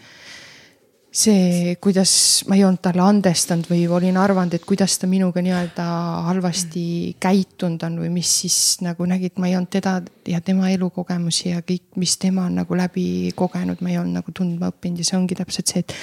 see, 1.17 1.75
kuidas 1.82 2.11
ma 2.49 2.57
ei 2.57 2.63
olnud 2.67 2.82
talle 2.84 3.01
andestanud 3.01 3.69
või 3.71 3.86
olin 3.89 4.19
arvanud, 4.21 4.53
et 4.53 4.65
kuidas 4.67 4.99
ta 5.01 5.09
minuga 5.09 5.41
nii-öelda 5.41 5.86
halvasti 6.28 6.84
käitunud 7.23 7.84
on 7.88 7.99
või 8.03 8.11
mis 8.19 8.34
siis 8.43 8.59
nagu 8.86 9.07
nägid, 9.09 9.38
ma 9.41 9.49
ei 9.49 9.57
olnud 9.57 9.71
teda 9.73 9.97
ja 10.30 10.41
tema 10.45 10.69
elukogemusi 10.75 11.55
ja 11.55 11.63
kõik, 11.65 11.88
mis 11.97 12.17
tema 12.21 12.45
on 12.45 12.59
nagu 12.61 12.78
läbi 12.78 13.32
kogenud, 13.36 13.82
ma 13.82 13.93
ei 13.93 14.01
olnud 14.01 14.21
nagu 14.21 14.36
tundma 14.36 14.71
õppinud 14.73 15.01
ja 15.01 15.09
see 15.09 15.19
ongi 15.19 15.39
täpselt 15.39 15.73
see, 15.73 15.86
et, 15.86 15.95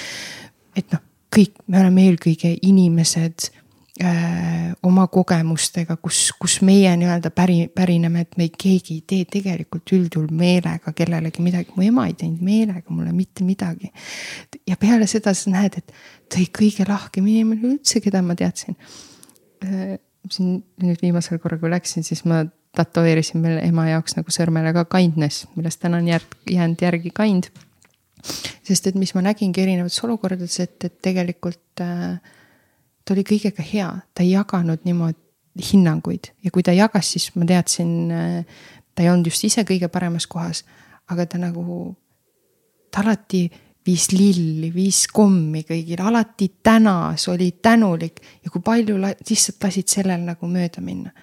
et 0.81 0.95
noh, 0.95 1.03
kõik 1.35 1.63
me 1.71 1.79
oleme 1.83 2.09
eelkõige 2.09 2.51
inimesed 2.67 3.51
oma 4.83 5.05
kogemustega, 5.07 5.95
kus, 6.03 6.33
kus 6.39 6.57
meie 6.67 6.91
nii-öelda 6.99 7.29
päri, 7.31 7.69
pärineme, 7.71 8.25
et 8.25 8.35
me 8.37 8.49
keegi 8.51 8.97
ei 8.97 9.03
tee 9.07 9.27
tegelikult 9.37 9.93
üldjuhul 9.95 10.33
meelega 10.35 10.91
kellelegi 10.95 11.43
midagi, 11.43 11.71
mu 11.77 11.85
ema 11.85 12.07
ei 12.09 12.17
teinud 12.19 12.43
meelega 12.43 12.91
mulle 12.91 13.13
mitte 13.15 13.45
midagi. 13.47 13.91
ja 14.67 14.75
peale 14.77 15.07
seda 15.07 15.33
sa 15.33 15.53
näed, 15.53 15.79
et 15.79 15.95
ta 16.27 16.41
oli 16.41 16.49
kõige 16.59 16.87
lahkem 16.89 17.27
inimene 17.31 17.71
üldse, 17.71 18.03
keda 18.03 18.21
ma 18.25 18.35
teadsin. 18.35 18.75
Äh, 19.63 19.97
siin 20.31 20.59
nüüd 20.83 20.99
viimasel 21.01 21.39
korral, 21.39 21.61
kui 21.61 21.71
läksin, 21.71 22.03
siis 22.03 22.25
ma 22.27 22.43
tätoveerisin 22.75 23.43
veel 23.45 23.61
ema 23.63 23.87
jaoks 23.93 24.17
nagu 24.17 24.33
sõrmele 24.33 24.73
ka 24.75 24.83
kindness, 24.91 25.47
millest 25.55 25.79
täna 25.79 26.01
on 26.03 26.09
järg, 26.11 26.35
jäänud 26.51 26.81
järgi 26.83 27.15
kind. 27.15 27.47
sest 28.65 28.87
et 28.89 28.95
mis 28.97 29.13
ma 29.13 29.21
nägingi 29.21 29.61
erinevates 29.61 30.03
olukordades, 30.03 30.59
et, 30.59 30.83
et 30.83 31.01
tegelikult 31.05 31.83
äh, 31.85 32.17
ta 33.05 33.13
oli 33.13 33.23
kõigega 33.27 33.63
hea, 33.65 33.89
ta 34.13 34.23
ei 34.25 34.33
jaganud 34.33 34.81
niimoodi 34.85 35.21
hinnanguid. 35.71 36.31
Ja 36.43 36.51
kui 36.51 36.63
ta 36.65 36.73
jagas, 36.75 37.13
siis 37.13 37.29
ma 37.37 37.45
teadsin, 37.47 38.09
ta 38.95 39.03
ei 39.03 39.11
olnud 39.11 39.29
just 39.29 39.45
ise 39.47 39.63
kõige 39.67 39.87
paremas 39.93 40.27
kohas, 40.27 40.63
aga 41.13 41.27
ta 41.29 41.39
nagu, 41.39 41.93
ta 42.91 43.05
alati 43.05 43.45
viis 43.85 44.09
lilli, 44.11 44.71
viis 44.73 45.05
kommi 45.13 45.61
kõigile, 45.67 46.01
alati 46.09 46.49
tänas, 46.65 47.27
oli 47.29 47.51
tänulik. 47.61 48.19
Ja 48.43 48.51
kui 48.51 48.63
palju 48.65 48.97
la, 48.99 49.13
lihtsalt 49.29 49.63
lasid 49.63 49.91
sellel 49.93 50.25
nagu 50.25 50.49
mööda 50.49 50.81
minna. 50.81 51.13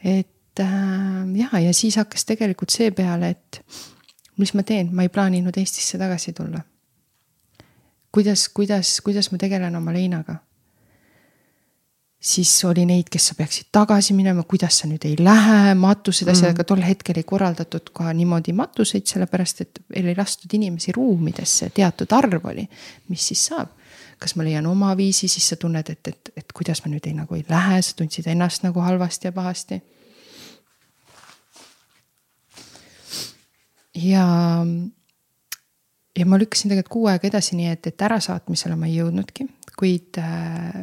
et 0.00 0.60
äh, 0.60 1.24
ja, 1.36 1.58
ja 1.60 1.72
siis 1.76 1.98
hakkas 2.00 2.24
tegelikult 2.24 2.72
see 2.72 2.94
peale, 2.96 3.34
et 3.34 3.60
mis 4.40 4.54
ma 4.56 4.62
teen, 4.64 4.88
ma 4.96 5.04
ei 5.04 5.12
plaaninud 5.12 5.58
Eestisse 5.60 5.98
tagasi 6.00 6.32
tulla 6.32 6.62
kuidas, 8.12 8.48
kuidas, 8.48 9.00
kuidas 9.00 9.30
ma 9.32 9.38
tegelen 9.38 9.76
oma 9.76 9.92
leinaga. 9.92 10.36
siis 12.20 12.64
oli 12.68 12.82
neid, 12.84 13.06
kes 13.08 13.30
sa 13.30 13.34
peaksid 13.34 13.70
tagasi 13.72 14.12
minema, 14.12 14.42
kuidas 14.44 14.82
sa 14.82 14.88
nüüd 14.88 15.06
ei 15.08 15.14
lähe, 15.18 15.74
matused, 15.74 16.28
asjad 16.28 16.42
mm, 16.42 16.50
-hmm. 16.50 16.58
aga 16.58 16.64
tol 16.64 16.82
hetkel 16.84 17.16
ei 17.16 17.24
korraldatud 17.24 17.90
ka 17.96 18.12
niimoodi 18.12 18.52
matuseid, 18.52 19.06
sellepärast 19.06 19.60
et 19.60 19.80
ei 19.94 20.14
lastud 20.16 20.52
inimesi 20.52 20.92
ruumidesse, 20.92 21.70
teatud 21.70 22.12
arv 22.12 22.44
oli. 22.44 22.68
mis 23.08 23.28
siis 23.28 23.46
saab? 23.46 23.68
kas 24.18 24.36
ma 24.36 24.44
leian 24.44 24.66
oma 24.66 24.96
viisi, 24.96 25.28
siis 25.28 25.48
sa 25.48 25.56
tunned, 25.56 25.88
et, 25.90 26.08
et, 26.08 26.30
et 26.36 26.52
kuidas 26.52 26.84
ma 26.84 26.92
nüüd 26.92 27.06
ei, 27.08 27.14
nagu 27.16 27.34
ei 27.34 27.44
lähe, 27.48 27.82
sa 27.82 27.96
tundsid 27.96 28.26
ennast 28.26 28.62
nagu 28.62 28.80
halvasti 28.80 29.26
ja 29.26 29.32
pahasti. 29.32 29.82
ja 33.94 34.26
ja 36.20 36.28
ma 36.28 36.38
lükkasin 36.40 36.70
tegelikult 36.70 36.92
kuu 36.92 37.08
aega 37.10 37.28
edasi, 37.30 37.56
nii 37.58 37.72
et, 37.72 37.90
et 37.90 38.06
ärasaatmisele 38.06 38.76
ma 38.78 38.88
ei 38.88 38.98
jõudnudki, 38.98 39.46
kuid 39.78 40.20
äh, 40.20 40.82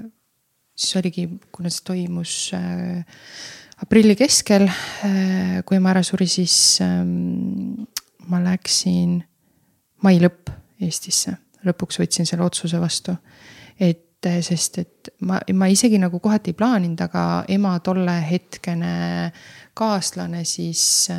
siis 0.77 0.97
oligi, 0.99 1.27
kuna 1.53 1.71
see 1.73 1.85
toimus 1.87 2.35
äh, 2.57 3.21
aprilli 3.83 4.17
keskel 4.17 4.67
äh,, 4.69 5.59
kui 5.67 5.77
ema 5.77 5.93
ära 5.93 6.03
suri, 6.05 6.29
siis 6.31 6.55
äh, 6.85 7.01
ma 8.27 8.41
läksin 8.43 9.19
mai 10.05 10.19
lõpp 10.21 10.53
Eestisse. 10.83 11.31
lõpuks 11.65 11.97
võtsin 11.97 12.27
selle 12.29 12.45
otsuse 12.45 12.77
vastu. 12.79 13.15
et 13.79 14.06
äh, 14.25 14.39
sest, 14.41 14.79
et 14.81 15.09
ma, 15.21 15.39
ma 15.53 15.67
isegi 15.69 15.99
nagu 16.01 16.19
kohati 16.23 16.53
ei 16.53 16.57
plaaninud, 16.57 17.01
aga 17.05 17.23
ema 17.53 17.75
tolle 17.85 18.15
hetkene 18.25 18.93
kaaslane, 19.77 20.41
siis 20.47 20.81
äh, 21.13 21.17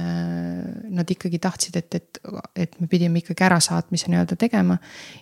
nad 0.90 1.10
ikkagi 1.10 1.38
tahtsid, 1.42 1.78
et, 1.78 1.94
et, 1.94 2.20
et 2.56 2.80
me 2.80 2.88
pidime 2.90 3.22
ikkagi 3.22 3.46
ärasaatmise 3.46 4.10
nii-öelda 4.10 4.38
tegema. 4.40 4.78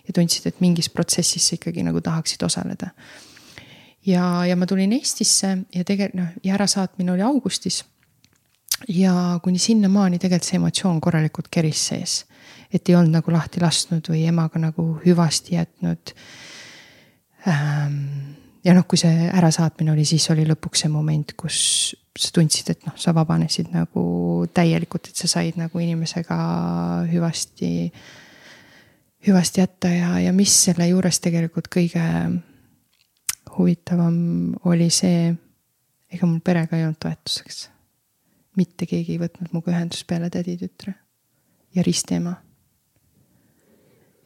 ja 0.07 0.15
tundsid, 0.15 0.47
et 0.49 0.61
mingis 0.63 0.89
protsessis 0.89 1.49
sa 1.49 1.57
ikkagi 1.57 1.85
nagu 1.85 2.01
tahaksid 2.01 2.43
osaleda. 2.47 2.89
ja, 4.05 4.45
ja 4.45 4.55
ma 4.55 4.65
tulin 4.65 4.97
Eestisse 4.97 5.57
ja 5.75 5.83
tegelikult 5.83 6.17
noh, 6.21 6.33
ja 6.43 6.57
ärasaatmine 6.57 7.13
oli 7.13 7.21
augustis. 7.21 7.83
ja 8.89 9.39
kuni 9.43 9.59
sinnamaani 9.59 10.19
tegelikult 10.19 10.49
see 10.49 10.57
emotsioon 10.57 11.01
korralikult 11.01 11.47
keris 11.51 11.87
sees. 11.93 12.25
et 12.73 12.89
ei 12.89 12.95
olnud 12.95 13.21
nagu 13.21 13.31
lahti 13.31 13.61
lasknud 13.61 14.09
või 14.09 14.25
emaga 14.27 14.59
nagu 14.59 14.95
hüvasti 15.05 15.55
jätnud 15.55 16.17
ja 17.45 18.75
noh, 18.75 18.85
kui 18.89 18.99
see 18.99 19.29
ärasaatmine 19.31 19.93
oli, 19.93 20.05
siis 20.07 20.25
oli 20.33 20.45
lõpuks 20.47 20.83
see 20.83 20.91
moment, 20.91 21.33
kus 21.39 21.59
sa 22.17 22.33
tundsid, 22.35 22.71
et 22.73 22.85
noh, 22.87 22.95
sa 22.99 23.13
vabanesid 23.15 23.69
nagu 23.73 24.03
täielikult, 24.55 25.11
et 25.11 25.21
sa 25.21 25.29
said 25.29 25.59
nagu 25.59 25.81
inimesega 25.81 26.37
hüvasti, 27.11 27.71
hüvasti 29.27 29.63
jätta 29.63 29.91
ja, 29.93 30.11
ja 30.25 30.35
mis 30.35 30.53
selle 30.67 30.89
juures 30.89 31.21
tegelikult 31.23 31.69
kõige 31.73 32.03
huvitavam 33.57 34.17
oli 34.69 34.89
see, 34.93 35.31
ega 36.13 36.29
mul 36.29 36.41
perega 36.45 36.77
ei 36.77 36.87
olnud 36.87 37.01
toetuseks. 37.01 37.67
mitte 38.57 38.87
keegi 38.89 39.13
ei 39.13 39.21
võtnud 39.21 39.51
minuga 39.51 39.69
ühendust 39.69 40.07
peale 40.09 40.31
täditütre 40.33 40.95
ja 41.77 41.83
ristiema. 41.85 42.33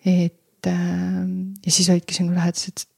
et 0.05 0.67
äh, 0.67 1.27
ja 1.65 1.71
siis 1.71 1.89
olidki 1.89 2.15
sinu 2.15 2.33
lähedased 2.33 2.85
Äh, 2.85 2.90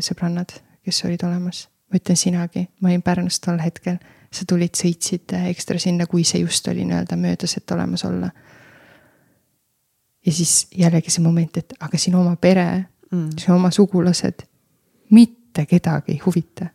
sõbrannad, 0.00 0.54
kes 0.84 1.04
olid 1.04 1.22
olemas. 1.24 1.68
ma 1.90 1.98
ütlen 1.98 2.16
sinagi, 2.16 2.68
ma 2.80 2.88
olin 2.88 3.02
Pärnus 3.02 3.40
tol 3.42 3.58
hetkel, 3.58 3.96
sa 4.30 4.44
tulid, 4.46 4.76
sõitsid 4.78 5.32
äh, 5.34 5.48
ekstra 5.50 5.78
sinna, 5.82 6.06
kui 6.06 6.22
see 6.24 6.44
just 6.44 6.68
oli 6.70 6.84
nii-öelda 6.86 7.16
möödas, 7.18 7.56
et 7.58 7.70
olemas 7.74 8.04
olla. 8.06 8.30
ja 10.26 10.32
siis 10.32 10.68
jällegi 10.76 11.10
see 11.10 11.24
moment, 11.24 11.56
et 11.56 11.74
aga 11.80 11.98
sinu 11.98 12.20
oma 12.20 12.36
pere 12.36 12.66
mm., 13.10 13.40
sinu 13.40 13.56
oma 13.56 13.70
sugulased, 13.74 14.44
mitte 15.10 15.66
kedagi 15.66 16.12
ei 16.12 16.22
huvita. 16.26 16.70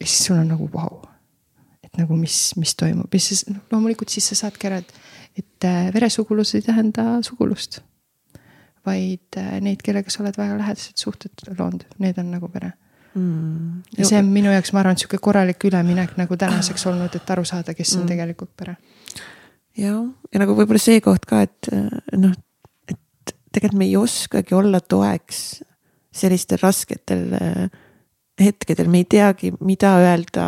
ja 0.00 0.06
siis 0.06 0.26
sul 0.26 0.36
on 0.36 0.48
nagu 0.48 0.68
vau 0.72 0.90
wow., 0.90 1.08
et 1.82 1.96
nagu 1.96 2.16
mis, 2.16 2.52
mis 2.56 2.74
toimub 2.76 3.14
ja 3.14 3.20
siis 3.20 3.46
noh, 3.48 3.64
loomulikult 3.72 4.12
siis 4.12 4.28
sa 4.28 4.44
saadki 4.44 4.68
ära, 4.68 4.82
et, 4.82 4.92
et 5.38 5.64
äh, 5.64 5.88
veresugulus 5.94 6.54
ei 6.54 6.62
tähenda 6.68 7.22
sugulust 7.22 7.80
vaid 8.86 9.38
äh, 9.40 9.58
neid, 9.64 9.82
kellega 9.84 10.10
sa 10.12 10.22
oled 10.24 10.38
väga 10.38 10.56
lähedased 10.58 11.00
suhted 11.00 11.44
loonud, 11.58 11.84
need 12.02 12.18
on 12.22 12.32
nagu 12.34 12.48
pere 12.52 12.72
mm.. 13.14 13.82
ja 13.98 14.08
see 14.08 14.20
on 14.20 14.30
minu 14.34 14.52
jaoks, 14.54 14.72
ma 14.74 14.82
arvan, 14.82 14.98
sihuke 15.00 15.20
korralik 15.22 15.64
üleminek 15.68 16.16
nagu 16.20 16.38
tänaseks 16.38 16.86
olnud, 16.90 17.14
et 17.18 17.34
aru 17.34 17.44
saada, 17.48 17.76
kes 17.78 17.96
on 17.98 18.04
mm. 18.04 18.12
tegelikult 18.14 18.52
pere. 18.58 18.76
ja, 19.78 19.94
ja 20.32 20.42
nagu 20.42 20.56
võib-olla 20.58 20.82
see 20.82 21.02
koht 21.04 21.28
ka, 21.28 21.44
et 21.46 21.70
äh, 21.74 21.88
noh, 22.18 22.34
et 22.90 23.36
tegelikult 23.52 23.78
me 23.80 23.90
ei 23.90 23.96
oskagi 24.00 24.58
olla 24.58 24.80
toeks 24.80 25.62
sellistel 26.12 26.60
rasketel 26.62 27.26
äh, 27.38 27.64
hetkedel, 28.42 28.88
me 28.90 29.02
ei 29.02 29.08
teagi, 29.08 29.52
mida 29.64 29.94
öelda 30.02 30.46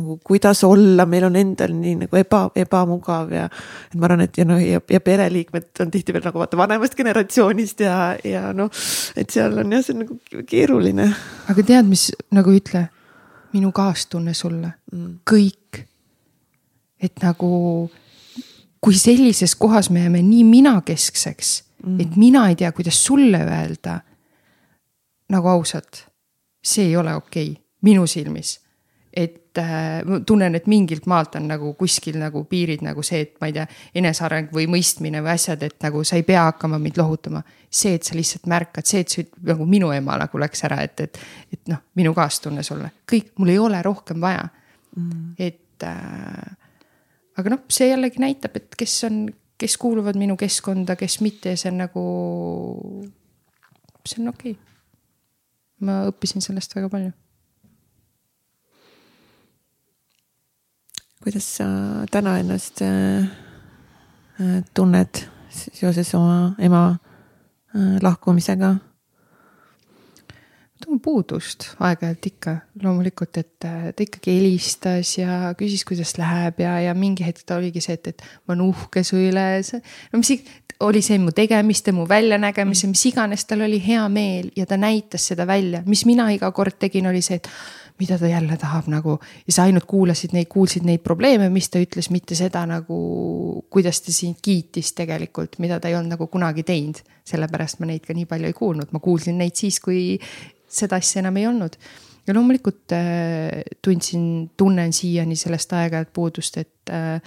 nagu 0.00 0.18
kuidas 0.24 0.64
olla, 0.64 1.04
meil 1.06 1.26
on 1.28 1.36
endal 1.36 1.72
nii 1.76 1.96
nagu 2.04 2.18
eba, 2.18 2.42
ebamugav 2.58 3.32
ja. 3.34 3.46
et 3.90 3.96
ma 4.00 4.08
arvan, 4.08 4.24
et 4.24 4.38
ja 4.40 4.46
noh, 4.48 4.60
ja, 4.60 4.80
ja 4.90 5.00
pereliikmed 5.04 5.82
on 5.84 5.92
tihtipeale 5.92 6.30
nagu 6.30 6.40
vaata 6.40 6.58
vanemast 6.60 6.96
generatsioonist 6.98 7.84
ja, 7.84 7.96
ja 8.24 8.50
noh, 8.56 8.72
et 9.20 9.30
seal 9.30 9.58
on 9.60 9.76
jah, 9.76 9.84
see 9.84 9.96
on 9.96 10.04
nagu 10.04 10.44
keeruline. 10.48 11.08
aga 11.52 11.66
tead, 11.66 11.88
mis 11.90 12.08
nagu 12.34 12.54
ütle, 12.54 12.86
minu 13.54 13.72
kaastunne 13.76 14.34
sulle 14.36 14.72
mm., 14.92 15.20
kõik. 15.28 15.82
et 17.00 17.24
nagu, 17.24 17.50
kui 18.80 18.96
sellises 18.96 19.54
kohas 19.60 19.90
me 19.92 20.06
jääme 20.06 20.24
nii 20.24 20.46
minakeskseks 20.48 21.52
mm., 21.84 22.00
et 22.06 22.16
mina 22.20 22.48
ei 22.48 22.58
tea, 22.60 22.72
kuidas 22.72 23.04
sulle 23.04 23.44
öelda. 23.44 24.00
nagu 25.30 25.48
ausalt, 25.48 26.06
see 26.64 26.88
ei 26.88 26.96
ole 26.96 27.14
okei 27.14 27.52
okay, 27.52 27.62
minu 27.86 28.06
silmis 28.10 28.58
et 29.12 29.58
äh, 29.58 30.04
ma 30.06 30.20
tunnen, 30.26 30.54
et 30.54 30.66
mingilt 30.70 31.06
maalt 31.10 31.34
on 31.38 31.48
nagu 31.50 31.72
kuskil 31.78 32.18
nagu 32.20 32.44
piirid 32.50 32.84
nagu 32.86 33.02
see, 33.06 33.24
et 33.26 33.32
ma 33.42 33.48
ei 33.50 33.54
tea, 33.56 33.64
eneseareng 33.98 34.52
või 34.54 34.68
mõistmine 34.70 35.22
või 35.24 35.32
asjad, 35.34 35.64
et 35.66 35.78
nagu 35.82 36.02
sa 36.06 36.18
ei 36.18 36.24
pea 36.26 36.44
hakkama 36.46 36.78
mind 36.78 37.00
lohutama. 37.00 37.42
see, 37.70 37.94
et 37.94 38.06
sa 38.06 38.14
lihtsalt 38.18 38.46
märkad, 38.50 38.86
see, 38.86 39.02
et 39.02 39.08
sa 39.08 39.22
nagu 39.46 39.66
minu 39.66 39.90
ema 39.94 40.16
nagu 40.18 40.38
läks 40.42 40.64
ära, 40.66 40.80
et, 40.86 41.00
et, 41.00 41.18
et 41.52 41.70
noh, 41.70 41.82
minu 41.98 42.14
kaastunne 42.14 42.62
sulle, 42.66 42.90
kõik, 43.10 43.32
mul 43.38 43.52
ei 43.52 43.58
ole 43.58 43.82
rohkem 43.82 44.20
vaja. 44.20 44.48
Mm.. 44.96 45.36
et 45.38 45.84
äh, 45.86 46.56
aga 47.38 47.52
noh, 47.52 47.62
see 47.70 47.90
jällegi 47.90 48.22
näitab, 48.22 48.56
et 48.58 48.74
kes 48.78 48.96
on, 49.06 49.22
kes 49.58 49.76
kuuluvad 49.78 50.18
minu 50.18 50.34
keskkonda, 50.38 50.96
kes 50.98 51.20
mitte 51.22 51.54
ja 51.54 51.60
see 51.60 51.70
on 51.70 51.82
nagu, 51.84 52.04
see 54.02 54.22
on 54.22 54.32
okei. 54.34 54.54
Okay.. 54.54 54.66
ma 55.86 56.02
õppisin 56.10 56.42
sellest 56.42 56.74
väga 56.74 56.90
palju 56.90 57.14
kuidas 61.22 61.56
sa 61.58 61.64
täna 62.10 62.38
ennast 62.40 62.80
äh, 62.82 63.24
äh, 64.40 64.62
tunned 64.74 65.26
seoses 65.50 66.14
oma 66.14 66.54
ema 66.58 66.84
äh, 67.76 67.98
lahkumisega? 68.02 68.76
tunnen 70.80 71.00
puudust 71.04 71.66
aeg-ajalt 71.76 72.24
ikka, 72.24 72.54
loomulikult, 72.80 73.36
et 73.36 73.50
ta 73.60 73.90
ikkagi 74.00 74.32
helistas 74.38 75.10
ja 75.18 75.50
küsis, 75.58 75.82
kuidas 75.84 76.14
läheb 76.16 76.62
ja, 76.64 76.78
ja 76.80 76.94
mingi 76.96 77.26
hetk 77.26 77.44
ta 77.44 77.58
oligi 77.60 77.82
see, 77.84 77.98
et, 77.98 78.14
et 78.14 78.24
ma 78.48 78.54
olen 78.54 78.70
uhke 78.70 79.02
su 79.04 79.20
üle. 79.20 79.44
no 79.60 80.22
mis 80.22 80.32
oli 80.80 81.02
see 81.04 81.18
mu 81.20 81.34
tegemiste, 81.36 81.92
mu 81.92 82.06
väljanägemise, 82.08 82.88
mis 82.88 83.04
iganes, 83.10 83.44
tal 83.44 83.66
oli 83.66 83.76
hea 83.84 84.06
meel 84.08 84.48
ja 84.56 84.64
ta 84.64 84.80
näitas 84.80 85.28
seda 85.28 85.44
välja, 85.44 85.82
mis 85.84 86.06
mina 86.08 86.30
iga 86.32 86.48
kord 86.56 86.80
tegin, 86.80 87.12
oli 87.12 87.20
see, 87.20 87.36
et 87.36 87.52
mida 88.00 88.18
ta 88.18 88.28
jälle 88.28 88.56
tahab 88.56 88.88
nagu 88.88 89.18
ja 89.46 89.52
sa 89.52 89.66
ainult 89.68 89.84
kuulasid 89.88 90.32
neid, 90.32 90.48
kuulsid 90.48 90.86
neid 90.88 91.02
probleeme, 91.04 91.50
mis 91.52 91.68
ta 91.70 91.80
ütles, 91.82 92.10
mitte 92.10 92.36
seda 92.38 92.64
nagu, 92.68 93.00
kuidas 93.70 94.00
ta 94.04 94.14
sind 94.14 94.40
kiitis 94.42 94.94
tegelikult, 94.96 95.58
mida 95.60 95.80
ta 95.80 95.90
ei 95.90 95.98
olnud 95.98 96.16
nagu 96.16 96.30
kunagi 96.32 96.64
teinud. 96.66 97.02
sellepärast 97.30 97.78
ma 97.78 97.86
neid 97.86 98.02
ka 98.06 98.14
nii 98.16 98.26
palju 98.26 98.48
ei 98.48 98.56
kuulnud, 98.56 98.88
ma 98.92 98.98
kuulsin 98.98 99.36
neid 99.38 99.54
siis, 99.54 99.78
kui 99.80 100.16
seda 100.66 100.98
asja 100.98 101.20
enam 101.20 101.36
ei 101.36 101.46
olnud. 101.46 101.76
ja 102.26 102.34
loomulikult 102.34 102.92
äh, 102.92 103.60
tundsin, 103.82 104.50
tunnen 104.56 104.92
siiani 104.92 105.36
sellest 105.36 105.72
aeg-ajalt 105.72 106.12
puudust, 106.12 106.56
et 106.56 106.92
äh, 106.92 107.20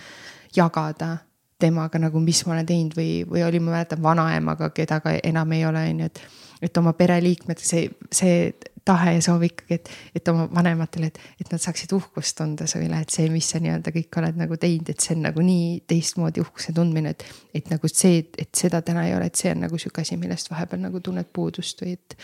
jagada 0.56 1.18
temaga 1.60 2.00
nagu, 2.02 2.20
mis 2.20 2.44
ma 2.46 2.58
olen 2.58 2.68
teinud 2.68 2.98
või, 2.98 3.24
või 3.30 3.44
oli, 3.46 3.62
ma 3.64 3.78
mäletan 3.78 4.02
vanaemaga, 4.04 4.70
keda 4.76 5.00
ka 5.04 5.16
enam 5.24 5.52
ei 5.56 5.66
ole, 5.66 5.86
on 5.94 6.04
ju, 6.04 6.12
et. 6.12 6.24
et 6.64 6.78
oma 6.80 6.94
pereliikmed, 6.96 7.60
see, 7.60 7.90
see 8.12 8.54
tahe 8.86 9.14
ja 9.16 9.22
soov 9.24 9.44
ikkagi, 9.48 9.78
et, 9.78 9.90
et 10.16 10.30
oma 10.32 10.46
vanematele, 10.52 11.08
et, 11.12 11.20
et 11.42 11.52
nad 11.54 11.62
saaksid 11.62 11.92
uhkust 11.96 12.36
tunda 12.40 12.68
su 12.70 12.82
üle, 12.84 13.00
et 13.00 13.14
see, 13.14 13.30
mis 13.32 13.48
sa 13.54 13.62
nii-öelda 13.64 13.94
kõik 13.96 14.20
oled 14.20 14.40
nagu 14.40 14.58
teinud, 14.60 14.92
et 14.92 15.04
see 15.04 15.16
on 15.16 15.24
nagu 15.28 15.44
nii 15.46 15.68
teistmoodi 15.90 16.44
uhkuse 16.44 16.76
tundmine, 16.76 17.14
et. 17.16 17.26
et 17.56 17.70
nagu 17.72 17.90
see, 17.92 18.24
et 18.40 18.52
seda 18.58 18.82
täna 18.86 19.06
ei 19.08 19.16
ole, 19.16 19.30
et 19.32 19.40
see 19.40 19.54
on 19.54 19.64
nagu 19.64 19.80
sihuke 19.80 20.04
asi, 20.04 20.18
millest 20.20 20.52
vahepeal 20.52 20.84
nagu 20.84 21.00
tunned 21.04 21.30
puudust 21.34 21.84
või 21.84 21.96
et. 21.98 22.18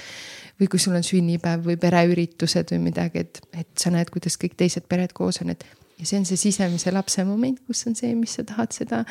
või 0.59 0.67
kui 0.71 0.81
sul 0.83 0.97
on 0.99 1.05
sünnipäev 1.05 1.63
või 1.69 1.77
pereüritused 1.79 2.73
või 2.75 2.81
midagi, 2.89 3.23
et, 3.23 3.39
et 3.53 3.69
sa 3.79 3.93
näed, 3.95 4.11
kuidas 4.11 4.35
kõik 4.41 4.57
teised 4.59 4.89
pered 4.91 5.15
koos 5.15 5.39
on, 5.45 5.53
et. 5.55 5.63
ja 5.99 6.09
see 6.09 6.19
on 6.19 6.27
see 6.27 6.39
sisemise 6.49 6.91
lapse 6.91 7.23
moment, 7.23 7.63
kus 7.67 7.85
on 7.87 7.95
see, 7.95 8.11
mis 8.17 8.35
sa 8.35 8.43
tahad 8.47 8.75
seda 8.75 9.05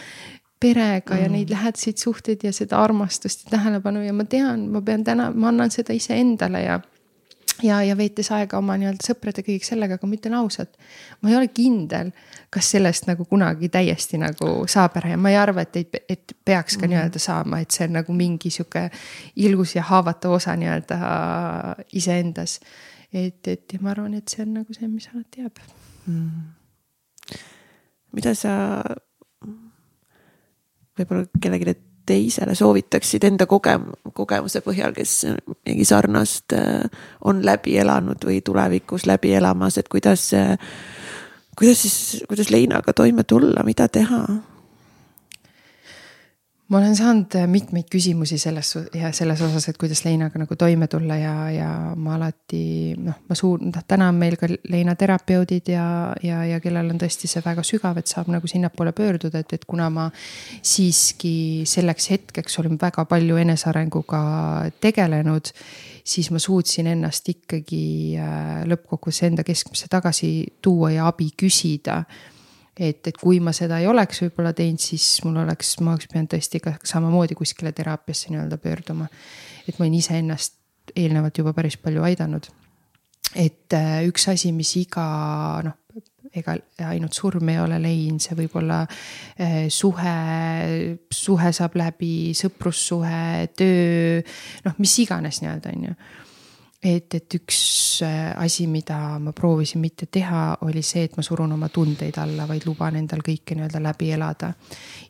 perega 0.60 1.14
mm. 1.14 1.22
ja 1.22 1.32
neid 1.32 1.50
lähedaseid 1.54 2.00
suhteid 2.02 2.44
ja 2.44 2.52
seda 2.52 2.82
armastust 2.82 3.46
ja 3.46 3.56
tähelepanu 3.56 4.02
ja 4.04 4.12
ma 4.12 4.26
tean, 4.28 4.68
ma 4.74 4.82
pean 4.84 5.04
täna, 5.06 5.30
ma 5.32 5.52
annan 5.52 5.72
seda 5.72 5.94
iseendale 5.96 6.64
ja 6.64 6.80
ja, 7.62 7.78
ja 7.82 7.96
veetes 7.98 8.30
aega 8.34 8.58
oma 8.58 8.76
nii-öelda 8.78 9.04
sõprade 9.04 9.42
kõigi 9.46 9.66
sellega, 9.66 9.98
aga 9.98 10.08
ma 10.08 10.16
ütlen 10.18 10.36
ausalt, 10.38 10.76
ma 11.22 11.32
ei 11.32 11.38
ole 11.38 11.48
kindel, 11.54 12.12
kas 12.54 12.70
sellest 12.74 13.08
nagu 13.08 13.26
kunagi 13.28 13.70
täiesti 13.72 14.20
nagu 14.20 14.52
saab 14.70 14.98
ära 15.00 15.14
ja 15.14 15.20
ma 15.20 15.32
ei 15.32 15.38
arva, 15.40 15.64
et, 15.66 15.80
et, 15.80 15.98
et 16.08 16.36
peaks 16.44 16.76
ka 16.76 16.86
mm. 16.86 16.92
nii-öelda 16.94 17.22
saama, 17.22 17.62
et 17.62 17.74
see 17.74 17.88
on 17.88 17.98
nagu 17.98 18.16
mingi 18.16 18.52
sihuke 18.54 18.88
ilus 19.46 19.74
ja 19.76 19.86
haavatav 19.88 20.36
osa 20.38 20.54
nii-öelda 20.58 21.00
iseendas. 21.98 22.58
et, 23.12 23.40
et 23.48 23.72
ja 23.72 23.82
ma 23.82 23.92
arvan, 23.94 24.14
et 24.18 24.28
see 24.28 24.44
on 24.44 24.54
nagu 24.60 24.76
see, 24.76 24.88
mis 24.88 25.10
alati 25.14 25.44
jääb 25.44 25.60
mm.. 26.06 26.48
mida 28.16 28.34
sa 28.38 28.54
võib-olla 30.98 31.28
kellelegi 31.38 31.87
teisele 32.08 32.54
soovitaksid 32.58 33.24
enda 33.28 33.46
kogem-, 33.50 33.90
kogemuse 34.16 34.62
põhjal, 34.64 34.94
kes 34.96 35.14
mingi 35.66 35.86
sarnast 35.88 36.56
äh, 36.56 36.86
on 37.28 37.44
läbi 37.46 37.78
elanud 37.78 38.24
või 38.24 38.40
tulevikus 38.44 39.06
läbi 39.08 39.34
elamas, 39.38 39.78
et 39.78 39.88
kuidas, 39.92 40.30
kuidas 41.58 41.82
siis, 41.84 42.22
kuidas 42.28 42.52
leinaga 42.54 42.96
toime 42.96 43.24
tulla, 43.28 43.66
mida 43.66 43.88
teha? 43.92 44.24
Ma 46.68 46.78
olen 46.78 46.96
saanud 46.96 47.32
äh, 47.40 47.46
mitmeid 47.48 47.88
küsimusi 47.90 48.38
selles 48.38 48.74
ja 48.94 49.10
selles 49.16 49.40
osas, 49.44 49.68
et 49.70 49.78
kuidas 49.80 50.02
leinaga 50.04 50.40
nagu 50.40 50.56
toime 50.56 50.88
tulla 50.90 51.16
ja, 51.16 51.34
ja 51.54 51.70
ma 51.96 52.14
alati 52.18 52.94
noh, 53.00 53.22
ma 53.28 53.38
suur-, 53.38 53.62
noh 53.64 53.84
täna 53.88 54.10
on 54.12 54.20
meil 54.20 54.36
ka 54.40 54.50
leinaterapeudid 54.50 55.72
ja, 55.72 55.88
ja, 56.22 56.42
ja 56.48 56.60
kellel 56.64 56.92
on 56.92 57.00
tõesti 57.00 57.30
see 57.30 57.42
väga 57.44 57.64
sügav, 57.66 58.00
et 58.00 58.10
saab 58.10 58.28
nagu 58.32 58.50
sinnapoole 58.50 58.92
pöörduda, 58.96 59.40
et, 59.40 59.56
et 59.56 59.68
kuna 59.68 59.88
ma 59.92 60.08
siiski 60.12 61.64
selleks 61.68 62.10
hetkeks 62.12 62.60
olin 62.60 62.76
väga 62.80 63.06
palju 63.08 63.40
enesearenguga 63.44 64.22
tegelenud 64.80 65.54
siis 66.08 66.30
ma 66.32 66.40
suutsin 66.40 66.88
ennast 66.92 67.28
ikkagi 67.32 68.16
äh, 68.20 68.64
lõppkokkuvõttes 68.68 69.24
enda 69.28 69.44
keskmisse 69.46 69.88
tagasi 69.92 70.32
tuua 70.64 70.92
ja 70.94 71.08
abi 71.08 71.30
küsida 71.36 72.02
et, 72.78 73.00
et 73.10 73.16
kui 73.18 73.40
ma 73.42 73.52
seda 73.56 73.80
ei 73.82 73.88
oleks 73.90 74.22
võib-olla 74.22 74.52
teinud, 74.56 74.80
siis 74.82 75.06
mul 75.26 75.40
oleks, 75.42 75.74
ma 75.82 75.94
oleks 75.94 76.08
pidanud 76.10 76.30
tõesti 76.34 76.60
ka 76.62 76.76
samamoodi 76.86 77.36
kuskile 77.38 77.72
teraapiasse 77.74 78.32
nii-öelda 78.32 78.58
pöörduma. 78.62 79.08
et 79.66 79.78
ma 79.78 79.84
olen 79.84 79.98
iseennast 79.98 80.56
eelnevalt 80.96 81.38
juba 81.38 81.52
päris 81.52 81.76
palju 81.76 82.04
aidanud. 82.06 82.46
et 83.34 83.74
äh, 83.74 84.06
üks 84.08 84.28
asi, 84.30 84.52
mis 84.52 84.76
iga 84.80 85.04
noh, 85.64 85.76
ega 86.34 86.54
ainult 86.86 87.16
surm 87.16 87.48
ei 87.48 87.58
ole 87.60 87.80
lein, 87.82 88.20
see 88.20 88.36
võib 88.38 88.54
olla 88.60 88.82
äh, 88.84 89.66
suhe, 89.72 90.14
suhe 91.10 91.52
saab 91.52 91.76
läbi, 91.80 92.32
sõprussuhe, 92.36 93.48
töö, 93.58 94.22
noh, 94.68 94.78
mis 94.78 94.98
iganes 95.02 95.42
nii-öelda 95.42 95.74
on 95.74 95.90
ju 95.90 95.98
et, 96.82 97.14
et 97.14 97.34
üks 97.34 97.60
äh, 98.06 98.32
asi, 98.38 98.66
mida 98.70 99.18
ma 99.18 99.32
proovisin 99.32 99.80
mitte 99.82 100.06
teha, 100.06 100.58
oli 100.66 100.82
see, 100.82 101.08
et 101.08 101.16
ma 101.18 101.24
surun 101.26 101.52
oma 101.52 101.68
tundeid 101.74 102.18
alla, 102.22 102.46
vaid 102.48 102.66
luban 102.68 102.96
endal 103.00 103.24
kõike 103.26 103.56
nii-öelda 103.56 103.82
läbi 103.82 104.12
elada. 104.14 104.52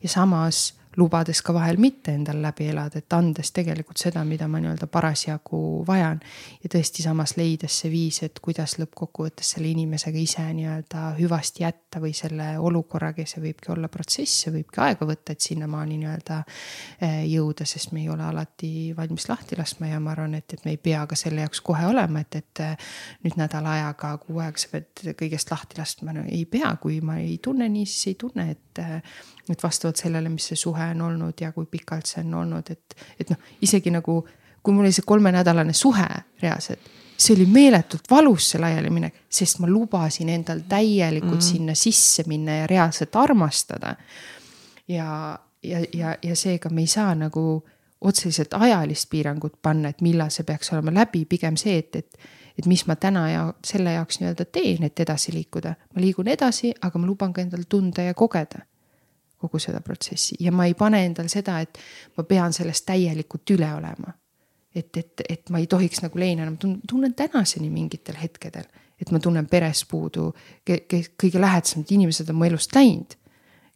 ja 0.02 0.08
samas 0.08 0.77
lubades 0.98 1.42
ka 1.46 1.54
vahel 1.54 1.78
mitte 1.78 2.12
endal 2.16 2.40
läbi 2.42 2.68
elada, 2.72 2.98
et 2.98 3.14
andes 3.14 3.52
tegelikult 3.54 4.00
seda, 4.00 4.24
mida 4.26 4.48
ma 4.50 4.58
nii-öelda 4.62 4.88
parasjagu 4.90 5.60
vajan. 5.86 6.20
ja 6.62 6.70
tõesti 6.74 7.04
samas 7.04 7.36
leides 7.38 7.76
see 7.82 7.90
viis, 7.92 8.20
et 8.26 8.40
kuidas 8.42 8.76
lõppkokkuvõttes 8.80 9.54
selle 9.54 9.70
inimesega 9.70 10.18
ise 10.18 10.46
nii-öelda 10.58 11.04
hüvasti 11.20 11.62
jätta 11.62 12.02
või 12.02 12.14
selle 12.18 12.50
olukorraga, 12.58 13.26
see 13.26 13.42
võibki 13.44 13.72
olla 13.74 13.90
protsess, 13.92 14.42
see 14.44 14.54
võibki 14.58 14.82
aega 14.82 15.06
võtta, 15.08 15.36
et 15.36 15.46
sinnamaani 15.46 16.00
nii-öelda 16.02 16.40
eh, 16.42 17.22
jõuda, 17.30 17.66
sest 17.68 17.94
me 17.94 18.02
ei 18.02 18.10
ole 18.12 18.26
alati 18.26 18.72
valmis 18.96 19.28
lahti 19.30 19.58
laskma 19.58 19.92
ja 19.92 20.02
ma 20.02 20.14
arvan, 20.16 20.34
et, 20.40 20.58
et 20.58 20.66
me 20.66 20.74
ei 20.74 20.82
pea 20.82 21.06
ka 21.06 21.18
selle 21.18 21.46
jaoks 21.46 21.62
kohe 21.64 21.86
olema, 21.86 22.24
et, 22.26 22.42
et 22.42 22.64
eh, 22.66 22.92
nüüd 23.24 23.38
nädala 23.38 23.78
ajaga, 23.78 24.16
kuu 24.24 24.42
aega 24.42 24.58
sa 24.58 24.74
pead 24.74 25.14
kõigest 25.18 25.54
lahti 25.54 25.78
laskma, 25.78 26.16
no 26.16 26.26
ei 26.26 26.44
pea, 26.50 26.74
kui 26.82 26.98
ma 27.04 27.20
ei 27.22 27.38
tunne 27.42 27.70
nii, 27.70 27.86
siis 27.86 28.14
ei 28.14 28.18
tunne, 28.26 28.50
et 28.56 28.82
eh, 28.82 29.26
et 29.56 29.62
vastavalt 29.62 29.96
sellele, 29.96 30.28
mis 30.28 30.50
see 30.50 30.58
suhe 30.58 30.90
on 30.94 31.00
olnud 31.10 31.40
ja 31.40 31.52
kui 31.52 31.66
pikalt 31.70 32.06
see 32.06 32.24
on 32.26 32.34
olnud, 32.42 32.70
et, 32.70 32.96
et 33.20 33.30
noh, 33.30 33.40
isegi 33.64 33.92
nagu 33.94 34.20
kui 34.62 34.74
mul 34.74 34.84
oli 34.84 34.92
see 34.92 35.06
kolmenädalane 35.06 35.72
suhe 35.72 36.08
reaalselt, 36.42 36.90
see 37.18 37.34
oli 37.36 37.46
meeletult 37.50 38.10
valus, 38.10 38.50
see 38.52 38.60
laialiminek, 38.60 39.24
sest 39.30 39.62
ma 39.62 39.70
lubasin 39.70 40.28
endal 40.28 40.60
täielikult 40.68 41.40
mm. 41.40 41.46
sinna 41.46 41.74
sisse 41.78 42.24
minna 42.28 42.60
ja 42.62 42.66
reaalselt 42.70 43.16
armastada. 43.16 43.96
ja, 44.88 45.38
ja, 45.62 45.84
ja, 45.92 46.16
ja 46.22 46.36
seega 46.36 46.68
me 46.68 46.80
ei 46.80 46.86
saa 46.86 47.14
nagu 47.14 47.64
otseselt 48.00 48.54
ajalist 48.54 49.10
piirangut 49.10 49.58
panna, 49.62 49.88
et 49.88 50.00
millal 50.00 50.30
see 50.30 50.44
peaks 50.46 50.72
olema 50.72 50.94
läbi, 50.94 51.24
pigem 51.24 51.56
see, 51.56 51.78
et, 51.78 51.96
et 51.96 52.28
et 52.58 52.66
mis 52.66 52.82
ma 52.90 52.96
täna 52.98 53.20
ja 53.30 53.42
selle 53.62 53.92
jaoks 53.94 54.16
nii-öelda 54.18 54.44
teen, 54.50 54.82
et 54.82 55.00
edasi 55.00 55.30
liikuda. 55.32 55.74
ma 55.94 56.00
liigun 56.02 56.28
edasi, 56.28 56.72
aga 56.82 56.98
ma 56.98 57.06
luban 57.06 57.32
ka 57.32 57.40
endal 57.40 57.62
tunda 57.70 58.02
ja 58.02 58.14
kogeda 58.18 58.64
kogu 59.38 59.58
seda 59.62 59.80
protsessi 59.80 60.36
ja 60.40 60.52
ma 60.52 60.66
ei 60.66 60.74
pane 60.78 61.04
endal 61.06 61.28
seda, 61.32 61.60
et 61.62 61.78
ma 62.16 62.24
pean 62.28 62.54
sellest 62.54 62.86
täielikult 62.88 63.54
üle 63.54 63.68
olema. 63.74 64.12
et, 64.74 64.96
et, 64.96 65.22
et 65.28 65.50
ma 65.50 65.58
ei 65.58 65.66
tohiks 65.66 66.02
nagu 66.04 66.18
leina 66.18 66.44
enam, 66.44 66.58
tunnen 66.88 67.14
tänaseni 67.14 67.70
mingitel 67.70 68.18
hetkedel, 68.22 68.66
et 69.00 69.10
ma 69.10 69.18
tunnen 69.18 69.46
peres 69.46 69.84
puudu, 69.88 70.28
kes 70.66 71.10
kõige 71.18 71.40
lähedasemad 71.40 71.90
inimesed 71.90 72.28
on 72.30 72.38
mu 72.38 72.46
elust 72.46 72.74
läinud. 72.74 73.16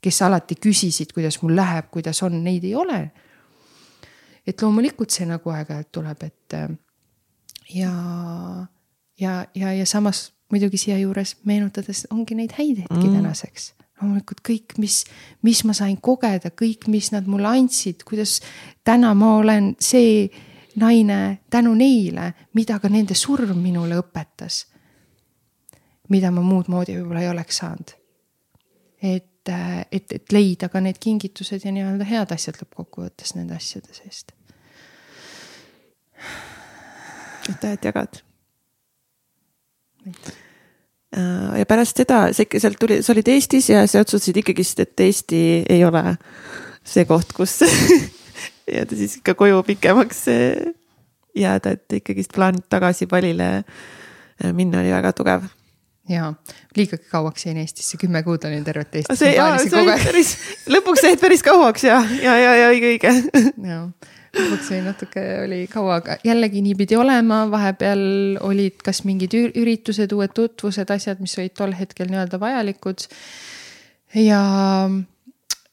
kes 0.02 0.22
alati 0.22 0.54
küsisid, 0.58 1.12
kuidas 1.14 1.38
mul 1.42 1.54
läheb, 1.56 1.86
kuidas 1.90 2.22
on, 2.22 2.44
neid 2.44 2.64
ei 2.64 2.74
ole. 2.74 3.10
et 4.46 4.62
loomulikult 4.62 5.10
see 5.10 5.26
nagu 5.26 5.50
aeg-ajalt 5.50 5.92
tuleb, 5.92 6.22
et 6.22 6.56
ja, 7.74 7.92
ja, 9.20 9.46
ja, 9.54 9.72
ja 9.72 9.86
samas 9.86 10.32
muidugi 10.50 10.76
siia 10.76 10.98
juures 10.98 11.36
meenutades 11.44 12.06
ongi 12.10 12.34
neid 12.34 12.52
häid 12.58 12.82
hetki 12.84 13.06
mm. 13.06 13.14
tänaseks 13.14 13.72
loomulikult 14.02 14.42
kõik, 14.46 14.76
mis, 14.82 15.02
mis 15.46 15.62
ma 15.68 15.74
sain 15.76 15.96
kogeda, 16.02 16.52
kõik, 16.58 16.88
mis 16.92 17.12
nad 17.14 17.28
mulle 17.30 17.48
andsid, 17.48 18.04
kuidas 18.08 18.40
täna 18.84 19.14
ma 19.18 19.36
olen 19.38 19.72
see 19.80 20.26
naine 20.80 21.18
tänu 21.52 21.74
neile, 21.78 22.32
mida 22.58 22.78
ka 22.80 22.90
nende 22.92 23.16
surm 23.18 23.58
minule 23.62 23.98
õpetas. 24.00 24.66
mida 26.12 26.30
ma 26.30 26.42
muud 26.44 26.68
moodi 26.68 26.92
võib-olla 26.98 27.22
ei 27.22 27.28
oleks 27.30 27.56
saanud. 27.62 27.94
et, 29.02 29.48
et, 29.90 30.12
et 30.12 30.32
leida 30.32 30.68
ka 30.68 30.80
need 30.80 30.98
kingitused 31.00 31.64
ja 31.64 31.72
nii-öelda 31.72 32.04
head 32.04 32.32
asjad 32.32 32.60
lõppkokkuvõttes 32.60 33.34
nende 33.36 33.56
asjade 33.56 33.94
seest. 33.94 34.32
aitäh, 37.48 37.72
et 37.72 37.84
jagad. 37.84 38.22
aitäh 40.06 40.32
Äh, 40.34 40.51
ja 41.58 41.66
pärast 41.68 41.98
seda, 42.00 42.24
sa 42.32 42.46
ikka 42.46 42.60
sealt 42.62 42.78
tuli, 42.80 43.02
sa 43.04 43.12
olid 43.12 43.28
Eestis 43.28 43.68
ja 43.68 43.84
sa 43.86 44.00
otsustasid 44.00 44.38
ikkagist, 44.40 44.80
et 44.80 45.00
Eesti 45.00 45.40
ei 45.70 45.84
ole 45.84 46.16
see 46.84 47.04
koht, 47.08 47.34
kus 47.36 47.58
jääda 48.76 48.96
siis 48.96 49.18
ikka 49.20 49.34
koju 49.38 49.62
pikemaks 49.66 50.22
äh, 50.32 50.70
jääda, 51.36 51.76
et 51.76 51.98
ikkagist 52.00 52.32
plaan 52.34 52.62
tagasi 52.68 53.06
palile 53.10 53.50
äh, 53.58 54.54
minna 54.56 54.80
oli 54.80 54.94
väga 54.94 55.12
tugev 55.16 55.50
jaa, 56.10 56.32
liigagi 56.76 57.04
kauaks 57.10 57.46
jäin 57.46 57.60
Eestisse, 57.62 57.98
kümme 58.00 58.22
kuud 58.26 58.44
olin 58.48 58.64
tervet 58.64 58.96
Eestis. 58.98 59.20
lõpuks 60.72 61.04
jäid 61.06 61.20
päris 61.20 61.44
kauaks 61.46 61.84
ja, 61.86 62.00
ja, 62.22 62.36
ja, 62.40 62.56
ja 62.62 62.72
õige, 62.72 62.96
õige. 62.96 63.14
jaa, 63.68 63.84
lõpuks 64.32 64.72
oli 64.72 64.82
natuke, 64.86 65.22
oli 65.44 65.60
kaua, 65.70 66.00
aga 66.00 66.16
jällegi 66.24 66.62
nii 66.64 66.74
pidi 66.78 66.96
olema, 66.96 67.44
vahepeal 67.52 68.02
olid 68.48 68.80
kas 68.84 69.04
mingid 69.08 69.36
üritused, 69.36 70.12
uued 70.16 70.34
tutvused, 70.36 70.92
asjad, 70.94 71.20
mis 71.20 71.36
olid 71.38 71.56
tol 71.58 71.74
hetkel 71.76 72.10
nii-öelda 72.12 72.40
vajalikud. 72.40 73.08
ja 74.16 74.42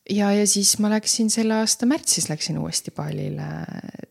ja, 0.10 0.32
ja 0.34 0.48
siis 0.48 0.74
ma 0.80 0.90
läksin 0.90 1.30
selle 1.30 1.54
aasta 1.60 1.86
märtsis 1.86 2.30
läksin 2.30 2.58
uuesti 2.58 2.92
Balile 2.92 3.48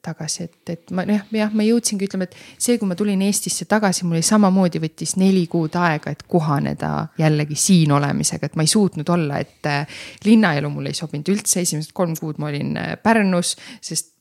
tagasi, 0.03 0.45
et, 0.45 0.73
et 0.73 0.93
ma 0.95 1.05
jah, 1.09 1.25
jah, 1.35 1.55
ma 1.55 1.67
jõudsingi 1.67 2.07
ütlema, 2.09 2.29
et 2.29 2.37
see, 2.61 2.79
kui 2.79 2.89
ma 2.89 2.97
tulin 2.99 3.23
Eestisse 3.27 3.67
tagasi, 3.69 4.07
mul 4.07 4.19
oli 4.19 4.27
samamoodi 4.27 4.81
võttis 4.83 5.17
neli 5.21 5.47
kuud 5.51 5.75
aega, 5.79 6.13
et 6.15 6.23
kohaneda 6.31 6.93
jällegi 7.19 7.59
siin 7.59 7.93
olemisega, 7.97 8.49
et 8.49 8.59
ma 8.59 8.67
ei 8.67 8.71
suutnud 8.71 9.11
olla, 9.15 9.41
et 9.43 9.69
äh, 9.69 9.99
linnaelu 10.25 10.71
mulle 10.73 10.95
ei 10.95 10.99
sobinud 10.99 11.33
üldse, 11.35 11.65
esimesed 11.67 11.93
kolm 11.97 12.15
kuud 12.19 12.39
ma 12.41 12.53
olin 12.53 12.77
äh, 12.79 12.95
Pärnus, 13.03 13.57
sest 13.83 14.15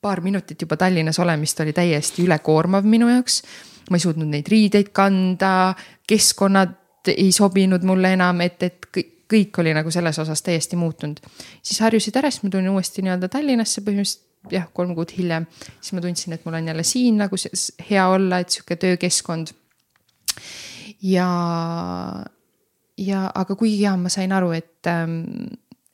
paar 0.00 0.20
minutit 0.20 0.62
juba 0.62 0.76
Tallinnas 0.76 1.18
olemist 1.18 1.60
oli 1.60 1.72
täiesti 1.72 2.24
ülekoormav 2.24 2.84
minu 2.84 3.08
jaoks. 3.08 3.42
ma 3.90 3.98
ei 3.98 4.00
suutnud 4.00 4.28
neid 4.30 4.48
riideid 4.48 4.92
kanda, 4.94 5.74
keskkonnad 6.06 7.10
ei 7.10 7.32
sobinud 7.32 7.82
mulle 7.82 8.12
enam, 8.14 8.40
et, 8.44 8.62
et 8.62 8.86
kõik 9.30 9.60
oli 9.62 9.72
nagu 9.74 9.90
selles 9.90 10.18
osas 10.18 10.42
täiesti 10.42 10.76
muutunud. 10.76 11.20
siis 11.62 11.80
harjusid 11.80 12.16
ära, 12.16 12.30
siis 12.30 12.44
ma 12.44 12.50
tulin 12.50 12.70
uuesti 12.72 13.02
nii-öelda 13.02 13.28
Tallinnasse 13.28 13.84
põhimõtteliselt 13.86 14.52
jah, 14.52 14.68
kolm 14.72 14.94
kuud 14.96 15.12
hiljem. 15.16 15.46
siis 15.80 15.92
ma 15.92 16.04
tundsin, 16.04 16.32
et 16.32 16.44
mul 16.44 16.58
on 16.60 16.68
jälle 16.72 16.84
siin 16.86 17.18
nagu 17.20 17.36
hea 17.90 18.08
olla, 18.08 18.38
et 18.38 18.50
sihuke 18.50 18.76
töökeskkond. 18.76 19.54
ja, 21.02 21.30
ja 22.98 23.24
aga 23.34 23.56
kuigi 23.56 23.82
jah, 23.82 23.98
ma 23.98 24.08
sain 24.08 24.32
aru, 24.32 24.52
et, 24.52 24.86
ähm, 24.86 25.50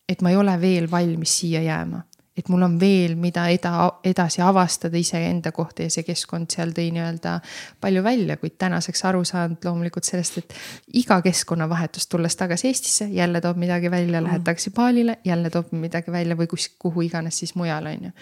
et 0.09 0.23
ma 0.23 0.31
ei 0.31 0.37
ole 0.37 0.61
veel 0.61 0.91
valmis 0.91 1.41
siia 1.41 1.63
jääma 1.63 2.05
et 2.37 2.51
mul 2.53 2.63
on 2.67 2.75
veel, 2.81 3.15
mida 3.21 3.47
eda-, 3.53 4.01
edasi 4.05 4.43
avastada 4.45 4.99
iseenda 5.01 5.53
kohta 5.57 5.87
ja 5.87 5.93
see 5.93 6.05
keskkond 6.07 6.53
seal 6.53 6.75
tõi 6.77 6.91
nii-öelda 6.95 7.39
palju 7.81 8.03
välja, 8.05 8.37
kuid 8.41 8.59
tänaseks 8.61 9.05
aru 9.09 9.25
saanud 9.27 9.65
loomulikult 9.65 10.09
sellest, 10.09 10.43
et 10.43 10.57
iga 11.01 11.19
keskkonnavahetus, 11.25 12.09
tulles 12.13 12.37
tagasi 12.37 12.69
Eestisse, 12.71 13.09
jälle 13.13 13.41
toob 13.45 13.61
midagi 13.63 13.91
välja, 13.93 14.21
lähed 14.21 14.43
mm. 14.43 14.49
tagasi 14.51 14.73
Balile, 14.77 15.19
jälle 15.25 15.51
toob 15.55 15.73
midagi 15.77 16.13
välja 16.13 16.37
või 16.37 16.51
kus, 16.51 16.69
kuhu 16.79 17.07
iganes 17.09 17.41
siis 17.41 17.57
mujal, 17.57 17.89
on 17.89 18.11
ju. 18.11 18.15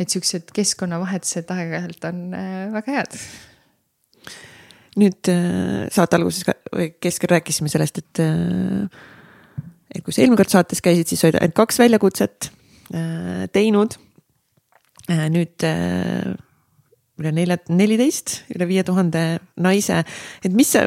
et 0.00 0.08
siuksed 0.08 0.48
keskkonnavahetused 0.56 1.52
aeg-ajalt 1.52 2.08
on 2.08 2.22
äh, 2.38 2.68
väga 2.72 2.98
head 2.98 3.20
nüüd 5.00 5.28
äh, 5.32 5.86
saate 5.92 6.18
alguses 6.18 6.48
või 6.72 6.90
keskel 7.00 7.30
rääkisime 7.36 7.70
sellest, 7.72 8.00
et, 8.00 8.24
äh, 8.24 8.88
et 9.92 10.04
kui 10.04 10.12
sa 10.12 10.24
eelmine 10.24 10.40
kord 10.40 10.52
saates 10.52 10.84
käisid, 10.84 11.12
siis 11.12 11.24
olid 11.28 11.40
ainult 11.40 11.56
kaks 11.60 11.80
väljakutset 11.80 12.50
teinud. 13.52 13.98
Äh, 15.10 15.26
nüüd 15.34 15.64
äh, 15.66 16.32
üle 17.18 17.32
nelja, 17.34 17.58
neliteist, 17.74 18.42
üle 18.54 18.68
viie 18.70 18.84
tuhande 18.86 19.40
naise, 19.60 20.02
et 20.46 20.54
mis 20.54 20.70
sa, 20.76 20.86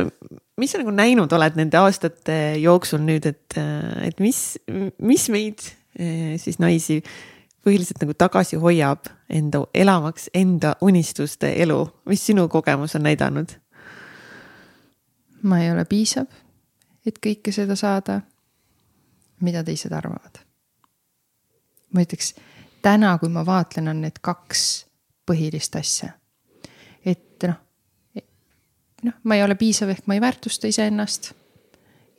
mis 0.60 0.72
sa 0.72 0.80
nagu 0.80 0.94
näinud 0.96 1.32
oled 1.36 1.58
nende 1.60 1.80
aastate 1.82 2.38
jooksul 2.62 3.04
nüüd, 3.04 3.28
et, 3.28 3.58
et 4.08 4.24
mis, 4.24 4.40
mis 5.04 5.28
meid 5.32 5.64
siis 6.42 6.58
naisi 6.60 6.98
põhiliselt 7.64 8.02
nagu 8.04 8.16
tagasi 8.20 8.60
hoiab 8.60 9.08
enda, 9.32 9.62
elamaks 9.76 10.28
enda 10.36 10.74
unistuste 10.84 11.54
elu, 11.64 11.80
mis 12.10 12.26
sinu 12.26 12.50
kogemus 12.52 12.98
on 12.98 13.08
näidanud? 13.08 13.56
ma 15.46 15.62
ei 15.62 15.70
ole 15.72 15.86
piisav, 15.86 16.26
et 17.06 17.22
kõike 17.22 17.54
seda 17.54 17.78
saada, 17.78 18.24
mida 19.46 19.62
teised 19.64 19.94
arvavad 19.94 20.45
ma 21.96 22.04
ütleks 22.04 22.34
täna, 22.86 23.16
kui 23.22 23.32
ma 23.34 23.46
vaatlen, 23.48 23.88
on 23.92 24.04
need 24.06 24.20
kaks 24.22 24.86
põhilist 25.26 25.78
asja. 25.80 26.12
et 27.06 27.48
noh, 27.48 27.62
noh, 29.06 29.16
ma 29.24 29.38
ei 29.38 29.44
ole 29.46 29.56
piisav, 29.60 29.90
ehk 29.94 30.08
ma 30.08 30.18
ei 30.18 30.22
väärtusta 30.22 30.68
iseennast. 30.68 31.34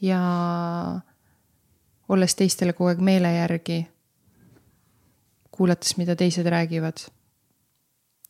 ja 0.03 0.21
olles 2.09 2.35
teistele 2.39 2.73
kogu 2.73 2.91
aeg 2.93 3.03
meele 3.03 3.33
järgi, 3.35 3.81
kuulates, 5.51 5.97
mida 5.97 6.17
teised 6.17 6.47
räägivad 6.47 7.07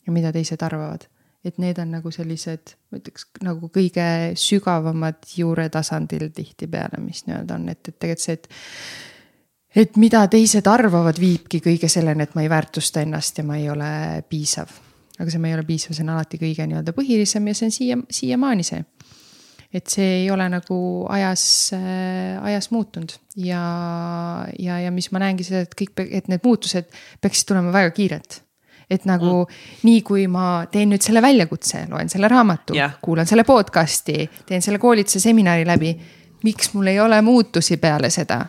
ja 0.06 0.12
mida 0.12 0.30
teised 0.32 0.62
arvavad, 0.62 1.08
et 1.44 1.58
need 1.58 1.78
on 1.82 1.90
nagu 1.96 2.10
sellised, 2.14 2.76
ma 2.90 3.00
ütleks 3.00 3.26
nagu 3.44 3.70
kõige 3.74 4.06
sügavamad 4.38 5.26
juuretasandil 5.36 6.30
tihtipeale, 6.34 7.00
mis 7.02 7.24
nii-öelda 7.26 7.58
on, 7.58 7.68
et, 7.72 7.82
et 7.88 7.98
tegelikult 7.98 8.24
see, 8.24 8.38
et 8.38 8.48
et 9.76 9.98
mida 10.00 10.24
teised 10.32 10.66
arvavad, 10.70 11.18
viibki 11.20 11.60
kõige 11.64 11.90
selleni, 11.92 12.26
et 12.26 12.36
ma 12.36 12.44
ei 12.44 12.50
väärtusta 12.50 13.02
ennast 13.04 13.40
ja 13.40 13.46
ma 13.46 13.58
ei 13.60 13.68
ole 13.70 13.90
piisav. 14.28 14.72
aga 15.16 15.32
see 15.32 15.40
ma 15.40 15.48
ei 15.48 15.56
ole 15.56 15.64
piisav, 15.68 15.96
see 15.96 16.04
on 16.04 16.12
alati 16.12 16.40
kõige 16.40 16.66
nii-öelda 16.68 16.92
põhilisem 16.96 17.46
ja 17.48 17.56
see 17.56 17.68
on 17.68 17.74
siia, 17.74 17.98
siiamaani 18.20 18.66
see. 18.66 18.84
et 19.72 19.86
see 19.92 20.22
ei 20.22 20.30
ole 20.30 20.48
nagu 20.48 20.78
ajas 21.12 21.44
äh,, 21.76 22.40
ajas 22.42 22.70
muutunud 22.70 23.12
ja, 23.36 23.62
ja, 24.58 24.80
ja 24.80 24.90
mis 24.90 25.10
ma 25.12 25.20
näengi 25.24 25.44
seda, 25.44 25.66
et 25.66 25.76
kõik, 25.76 25.94
et 26.10 26.28
need 26.32 26.44
muutused 26.44 26.90
peaksid 27.20 27.52
tulema 27.52 27.72
väga 27.74 27.92
kiirelt 27.96 28.40
et 28.90 29.04
nagu 29.04 29.42
mm. 29.42 29.54
nii 29.88 30.02
kui 30.06 30.26
ma 30.30 30.66
teen 30.70 30.92
nüüd 30.94 31.02
selle 31.02 31.20
väljakutse, 31.22 31.88
loen 31.90 32.08
selle 32.08 32.30
raamatu 32.30 32.76
yeah., 32.76 32.94
kuulan 33.02 33.26
selle 33.26 33.44
podcast'i, 33.44 34.28
teen 34.46 34.62
selle 34.62 34.78
koolituse 34.78 35.20
seminari 35.20 35.66
läbi. 35.66 35.96
miks 36.44 36.70
mul 36.74 36.86
ei 36.86 37.00
ole 37.00 37.18
muutusi 37.22 37.76
peale 37.82 38.10
seda? 38.14 38.44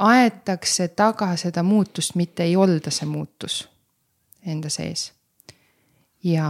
Aetakse 0.00 0.88
taga 0.96 1.34
seda 1.36 1.62
muutust, 1.62 2.14
mitte 2.16 2.44
ei 2.48 2.56
olda 2.56 2.90
see 2.90 3.08
muutus 3.08 3.62
enda 4.46 4.70
sees. 4.72 5.12
ja 6.24 6.46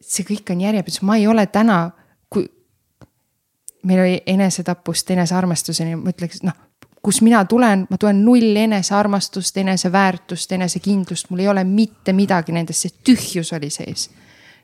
see 0.00 0.26
kõik 0.26 0.50
on 0.50 0.60
järjepidevus, 0.60 1.02
ma 1.06 1.16
ei 1.18 1.26
ole 1.26 1.46
täna, 1.46 1.90
kui 2.30 2.46
meil 3.86 4.00
oli 4.02 4.20
enesetapust 4.26 5.10
enesearmastuseni, 5.14 5.96
ma 5.98 6.10
ütleks, 6.10 6.42
noh, 6.46 6.58
kus 7.02 7.20
mina 7.22 7.44
tulen, 7.50 7.86
ma 7.90 7.98
tulen 7.98 8.24
null 8.24 8.56
enesearmastust, 8.56 9.56
eneseväärtust, 9.62 10.52
enesekindlust, 10.52 11.30
mul 11.30 11.42
ei 11.42 11.48
ole 11.50 11.64
mitte 11.66 12.14
midagi 12.14 12.54
nendest, 12.54 12.86
see 12.86 12.98
tühjus 13.10 13.52
oli 13.56 13.70
sees. 13.70 14.10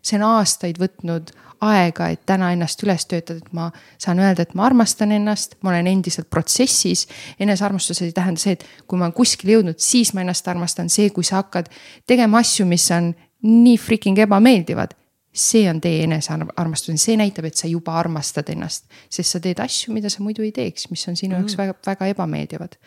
see 0.02 0.18
on 0.20 0.28
aastaid 0.28 0.78
võtnud 0.78 1.32
aega, 1.60 2.08
et 2.14 2.20
täna 2.26 2.52
ennast 2.54 2.82
üles 2.86 3.06
töötada, 3.10 3.40
et 3.42 3.52
ma 3.56 3.70
saan 3.98 4.20
öelda, 4.22 4.44
et 4.44 4.54
ma 4.58 4.66
armastan 4.68 5.12
ennast, 5.12 5.56
ma 5.62 5.72
olen 5.72 5.86
endiselt 5.90 6.30
protsessis. 6.30 7.06
enesearmastus 7.40 8.02
ei 8.02 8.12
tähenda 8.12 8.40
see, 8.40 8.54
et 8.58 8.64
kui 8.86 8.98
ma 8.98 9.08
olen 9.08 9.16
kuskile 9.16 9.56
jõudnud, 9.56 9.78
siis 9.82 10.14
ma 10.14 10.22
ennast 10.22 10.48
armastan, 10.48 10.90
see, 10.92 11.10
kui 11.10 11.26
sa 11.26 11.42
hakkad 11.42 11.70
tegema 12.06 12.38
asju, 12.38 12.66
mis 12.66 12.90
on 12.94 13.12
nii 13.42 13.76
freaking 13.78 14.18
ebameeldivad 14.18 14.94
see 15.38 15.68
on 15.70 15.80
tee 15.80 16.02
enesearmastus, 16.04 17.02
see 17.02 17.16
näitab, 17.18 17.46
et 17.48 17.58
sa 17.58 17.68
juba 17.70 17.94
armastad 18.00 18.48
ennast, 18.52 18.88
sest 19.12 19.36
sa 19.36 19.40
teed 19.42 19.60
asju, 19.62 19.92
mida 19.94 20.10
sa 20.10 20.22
muidu 20.24 20.42
ei 20.42 20.52
teeks, 20.56 20.88
mis 20.90 21.04
on 21.10 21.18
sinu 21.18 21.36
jaoks 21.36 21.54
mm. 21.54 21.62
väga, 21.62 21.76
väga 21.86 22.12
ebameeldivad. 22.14 22.78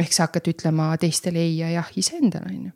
ehk 0.00 0.12
sa 0.12 0.26
hakkad 0.26 0.48
ütlema 0.48 0.90
teistele 1.00 1.40
ei 1.40 1.58
ja 1.58 1.70
jah 1.70 1.88
iseendale, 1.96 2.48
on 2.48 2.64
ju. 2.66 2.72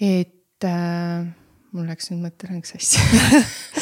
et 0.00 0.64
äh, 0.64 1.26
mul 1.72 1.88
läks 1.88 2.10
nüüd 2.12 2.26
mõtteareng 2.26 2.66
sassi 2.68 3.00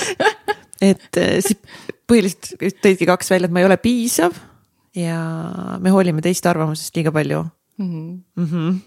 et 0.91 1.21
äh, 1.21 1.39
siis 1.45 1.59
põhiliselt 2.11 2.81
tõidki 2.83 3.09
kaks 3.09 3.31
välja, 3.33 3.49
et 3.49 3.55
ma 3.55 3.63
ei 3.63 3.69
ole 3.69 3.79
piisav 3.81 4.37
ja 4.97 5.19
me 5.83 5.93
hoolime 5.95 6.23
teiste 6.25 6.51
arvamusest 6.51 6.97
liiga 6.97 7.13
palju 7.15 7.45
mm. 7.79 7.91
-hmm. 7.91 8.21
Mm 8.37 8.47
-hmm. 8.47 8.81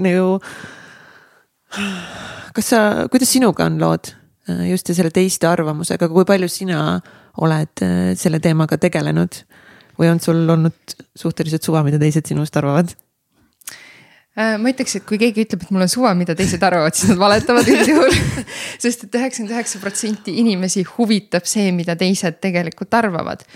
nagu, 0.00 0.40
kas 2.54 2.68
sa, 2.68 3.08
kuidas 3.10 3.32
sinuga 3.32 3.64
on 3.64 3.80
lood 3.80 4.12
äh, 4.48 4.70
just 4.70 4.86
selle 4.92 5.10
teiste 5.10 5.46
arvamusega, 5.46 6.08
kui 6.08 6.24
palju 6.24 6.48
sina 6.48 7.00
oled 7.36 7.82
äh, 7.82 8.14
selle 8.16 8.40
teemaga 8.40 8.78
tegelenud 8.78 9.42
või 9.98 10.10
on 10.10 10.20
sul 10.20 10.48
olnud 10.48 10.96
suhteliselt 11.16 11.62
suva, 11.62 11.82
mida 11.82 11.98
teised 11.98 12.26
sinust 12.26 12.56
arvavad? 12.56 12.96
Äh, 14.36 14.58
ma 14.60 14.68
ütleks, 14.68 14.98
et 14.98 15.04
kui 15.08 15.16
keegi 15.20 15.46
ütleb, 15.46 15.62
et 15.64 15.70
mul 15.72 15.86
on 15.86 15.88
suva, 15.88 16.10
mida 16.16 16.34
teised 16.36 16.60
arvavad, 16.66 16.92
siis 16.96 17.08
nad 17.14 17.20
valetavad 17.22 17.68
üldjuhul 17.72 18.12
sest 18.84 19.06
et 19.06 19.16
üheksakümmend 19.16 19.54
üheksa 19.54 19.80
protsenti 19.80 20.34
inimesi 20.42 20.84
huvitab 20.90 21.48
see, 21.48 21.70
mida 21.72 21.96
teised 21.96 22.36
tegelikult 22.44 22.92
arvavad. 22.98 23.46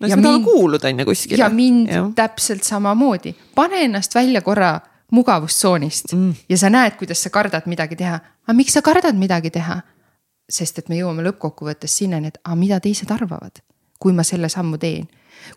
no 0.00 0.08
siis 0.08 0.16
ma 0.16 0.24
tahan 0.24 0.46
kuuluda 0.46 0.88
on 0.88 1.04
ju 1.04 1.08
kuskile. 1.10 1.42
ja 1.42 1.50
mind 1.52 1.92
ja. 1.92 2.06
täpselt 2.16 2.64
samamoodi, 2.64 3.34
pane 3.54 3.84
ennast 3.90 4.16
välja 4.16 4.40
korra 4.46 4.78
mugavustsoonist 5.12 6.16
mm. 6.16 6.32
ja 6.48 6.58
sa 6.64 6.72
näed, 6.72 6.96
kuidas 6.96 7.20
sa 7.20 7.30
kardad 7.30 7.68
midagi 7.68 8.00
teha. 8.00 8.16
aga 8.48 8.56
miks 8.56 8.72
sa 8.72 8.82
kardad 8.82 9.20
midagi 9.20 9.52
teha? 9.52 9.82
sest 10.48 10.78
et 10.78 10.88
me 10.88 10.96
jõuame 10.96 11.26
lõppkokkuvõttes 11.26 11.92
sinnani, 12.00 12.32
et 12.32 12.40
aga 12.44 12.56
mida 12.56 12.80
teised 12.80 13.12
arvavad 13.12 13.60
kui 13.98 14.12
ma 14.16 14.24
selle 14.26 14.48
sammu 14.52 14.78
teen 14.80 15.06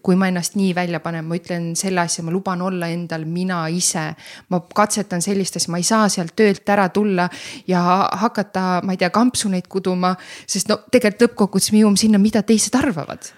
kui 0.02 0.18
ma 0.20 0.30
ennast 0.30 0.56
nii 0.60 0.74
välja 0.76 1.00
panen, 1.04 1.26
ma 1.26 1.38
ütlen 1.40 1.72
selle 1.80 2.04
asja, 2.04 2.24
ma 2.26 2.34
luban 2.34 2.62
olla 2.62 2.90
endal 2.92 3.26
mina 3.26 3.62
ise. 3.74 4.14
ma 4.50 4.62
katsetan 4.76 5.22
sellist 5.22 5.60
asja, 5.60 5.72
ma 5.72 5.82
ei 5.82 5.88
saa 5.88 6.10
sealt 6.10 6.36
töölt 6.36 6.70
ära 6.70 6.90
tulla 6.90 7.30
ja 7.68 7.82
hakata, 8.22 8.82
ma 8.84 8.96
ei 8.96 9.02
tea, 9.02 9.10
kampsuneid 9.10 9.68
kuduma, 9.70 10.16
sest 10.48 10.70
no 10.70 10.82
tegelikult 10.92 11.30
lõppkokkuvõttes 11.30 11.74
me 11.74 11.84
jõuame 11.84 12.00
sinna, 12.00 12.22
mida 12.22 12.44
teised 12.44 12.76
arvavad. 12.76 13.34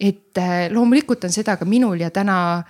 et 0.00 0.38
äh, 0.38 0.68
loomulikult 0.72 1.24
on 1.24 1.30
seda 1.32 1.56
ka 1.56 1.64
minul 1.64 2.00
ja 2.00 2.10
täna 2.10 2.64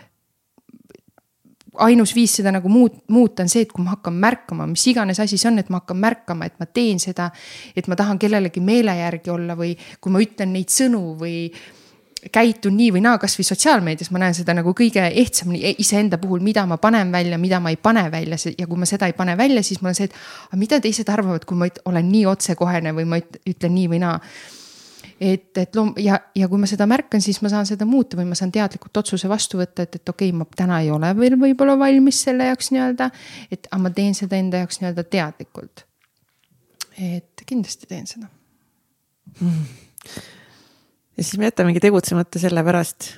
ainus 1.80 2.14
viis 2.14 2.34
seda 2.36 2.52
nagu 2.52 2.68
muut-, 2.68 3.00
muuta 3.08 3.44
on 3.44 3.50
see, 3.52 3.64
et 3.64 3.72
kui 3.72 3.84
ma 3.84 3.94
hakkan 3.96 4.16
märkama, 4.20 4.66
mis 4.68 4.84
iganes 4.90 5.20
asi 5.22 5.38
see 5.40 5.48
on, 5.50 5.60
et 5.62 5.70
ma 5.72 5.80
hakkan 5.80 6.00
märkama, 6.00 6.48
et 6.48 6.58
ma 6.60 6.68
teen 6.68 7.00
seda. 7.00 7.30
et 7.76 7.88
ma 7.88 7.96
tahan 7.96 8.18
kellelegi 8.20 8.60
meele 8.60 8.94
järgi 8.98 9.32
olla 9.32 9.56
või 9.56 9.72
kui 10.00 10.12
ma 10.12 10.20
ütlen 10.22 10.52
neid 10.52 10.72
sõnu 10.72 11.14
või 11.20 11.46
käitun 12.32 12.76
nii 12.78 12.92
või 12.94 13.02
naa, 13.02 13.18
kasvõi 13.18 13.44
sotsiaalmeedias 13.46 14.12
ma 14.14 14.20
näen 14.22 14.34
seda 14.36 14.54
nagu 14.54 14.74
kõige 14.78 15.02
ehtsamini 15.08 15.62
e-, 15.66 15.74
iseenda 15.82 16.18
puhul, 16.22 16.42
mida 16.44 16.64
ma 16.70 16.78
panen 16.78 17.10
välja, 17.12 17.38
mida 17.38 17.58
ma 17.60 17.72
ei 17.74 17.78
pane 17.82 18.04
välja 18.12 18.38
ja 18.58 18.66
kui 18.66 18.78
ma 18.78 18.86
seda 18.86 19.08
ei 19.10 19.16
pane 19.18 19.34
välja, 19.38 19.62
siis 19.66 19.82
mul 19.82 19.90
on 19.90 19.98
see, 19.98 20.06
et 20.06 20.58
mida 20.58 20.78
teised 20.80 21.08
arvavad, 21.10 21.44
kui 21.48 21.58
ma 21.58 21.70
olen 21.90 22.10
nii 22.12 22.26
otsekohene 22.30 22.94
või 22.94 23.08
ma 23.10 23.18
ütlen 23.22 23.74
nii 23.74 23.88
või 23.90 24.02
naa 24.04 24.18
et, 25.22 25.58
et 25.58 25.76
loom- 25.76 25.94
ja, 26.02 26.18
ja 26.38 26.48
kui 26.50 26.60
ma 26.62 26.68
seda 26.70 26.86
märkan, 26.90 27.22
siis 27.24 27.40
ma 27.42 27.50
saan 27.52 27.66
seda 27.68 27.86
muuta 27.88 28.18
või 28.18 28.28
ma 28.30 28.38
saan 28.38 28.52
teadlikult 28.54 29.02
otsuse 29.02 29.30
vastu 29.30 29.60
võtta, 29.60 29.86
et, 29.86 29.98
et 29.98 30.12
okei 30.14 30.30
okay,, 30.30 30.38
ma 30.38 30.46
täna 30.58 30.80
ei 30.82 30.90
ole 30.94 31.12
veel 31.18 31.38
võib-olla 31.40 31.76
valmis 31.78 32.22
selle 32.26 32.50
jaoks 32.50 32.72
nii-öelda. 32.74 33.10
et 33.50 33.66
aga 33.70 33.82
ma 33.82 33.94
teen 33.94 34.14
seda 34.18 34.38
enda 34.38 34.62
jaoks 34.62 34.82
nii-öelda 34.82 35.06
teadlikult. 35.16 35.86
et 36.98 37.46
kindlasti 37.46 37.90
teen 37.90 38.06
seda 38.10 38.30
mm.. 39.40 39.66
Ja 41.22 41.26
siis 41.26 41.38
me 41.38 41.46
jätamegi 41.46 41.80
tegutsemata 41.82 42.40
sellepärast, 42.42 43.12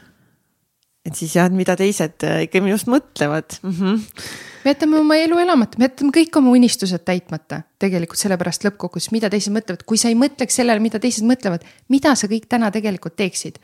et 1.08 1.16
siis 1.16 1.36
jah, 1.38 1.48
mida 1.52 1.76
teised 1.80 2.26
äh, 2.28 2.42
ikka 2.44 2.60
minust 2.64 2.90
mõtlevad. 2.92 3.56
Mm. 3.62 3.78
-hmm 3.78 4.42
me 4.64 4.72
jätame 4.72 4.96
oma 4.96 5.16
elu 5.20 5.38
elamata, 5.38 5.78
me 5.78 5.84
jätame 5.90 6.12
kõik 6.16 6.36
oma 6.40 6.52
unistused 6.56 7.02
täitmata 7.04 7.60
tegelikult 7.82 8.16
sellepärast 8.16 8.64
lõppkokkuvõttes, 8.64 9.10
mida 9.12 9.28
teised 9.28 9.52
mõtlevad, 9.52 9.82
kui 9.84 10.00
sa 10.00 10.08
ei 10.08 10.16
mõtleks 10.16 10.56
sellele, 10.56 10.80
mida 10.80 11.00
teised 11.02 11.26
mõtlevad, 11.28 11.66
mida 11.92 12.14
sa 12.16 12.30
kõik 12.30 12.46
täna 12.48 12.70
tegelikult 12.72 13.16
teeksid, 13.20 13.58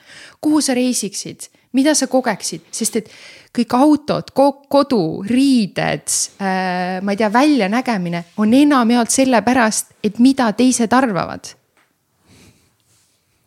kuhu 0.44 0.60
sa 0.60 0.76
reisiksid, 0.76 1.48
mida 1.72 1.94
sa 1.96 2.04
kogeksid, 2.10 2.66
sest 2.70 3.00
et 3.00 3.08
kõik 3.56 3.76
autod, 3.78 4.34
kodu, 4.68 5.00
riided 5.24 6.12
äh,, 6.42 7.00
ma 7.00 7.16
ei 7.16 7.22
tea, 7.22 7.32
väljanägemine 7.32 8.24
on 8.36 8.52
enamjaolt 8.60 9.16
sellepärast, 9.16 9.96
et 10.04 10.20
mida 10.20 10.52
teised 10.52 10.92
arvavad 10.92 11.54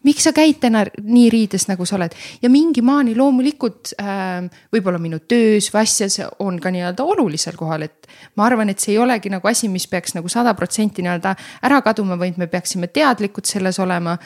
miks 0.04 0.28
sa 0.28 0.34
käid 0.36 0.60
täna 0.64 0.84
nii 1.02 1.28
riides, 1.32 1.68
nagu 1.70 1.86
sa 1.88 1.98
oled 1.98 2.16
ja 2.42 2.52
mingi 2.52 2.84
maani 2.86 3.16
loomulikult 3.18 3.94
äh, 4.02 4.46
võib-olla 4.74 5.00
minu 5.02 5.22
töös 5.28 5.70
või 5.74 5.84
asjas 5.84 6.20
on 6.44 6.60
ka 6.62 6.72
nii-öelda 6.74 7.06
olulisel 7.08 7.58
kohal, 7.60 7.88
et. 7.88 8.08
ma 8.36 8.48
arvan, 8.48 8.70
et 8.70 8.84
see 8.84 8.94
ei 8.96 9.02
olegi 9.02 9.32
nagu 9.34 9.48
asi, 9.48 9.70
mis 9.72 9.88
peaks 9.88 10.16
nagu 10.18 10.30
sada 10.32 10.54
protsenti 10.58 11.06
nii-öelda 11.06 11.36
ära 11.64 11.82
kaduma, 11.86 12.18
vaid 12.20 12.40
me 12.42 12.48
peaksime 12.52 12.88
teadlikud 12.88 13.48
selles 13.48 13.80
olema. 13.80 14.18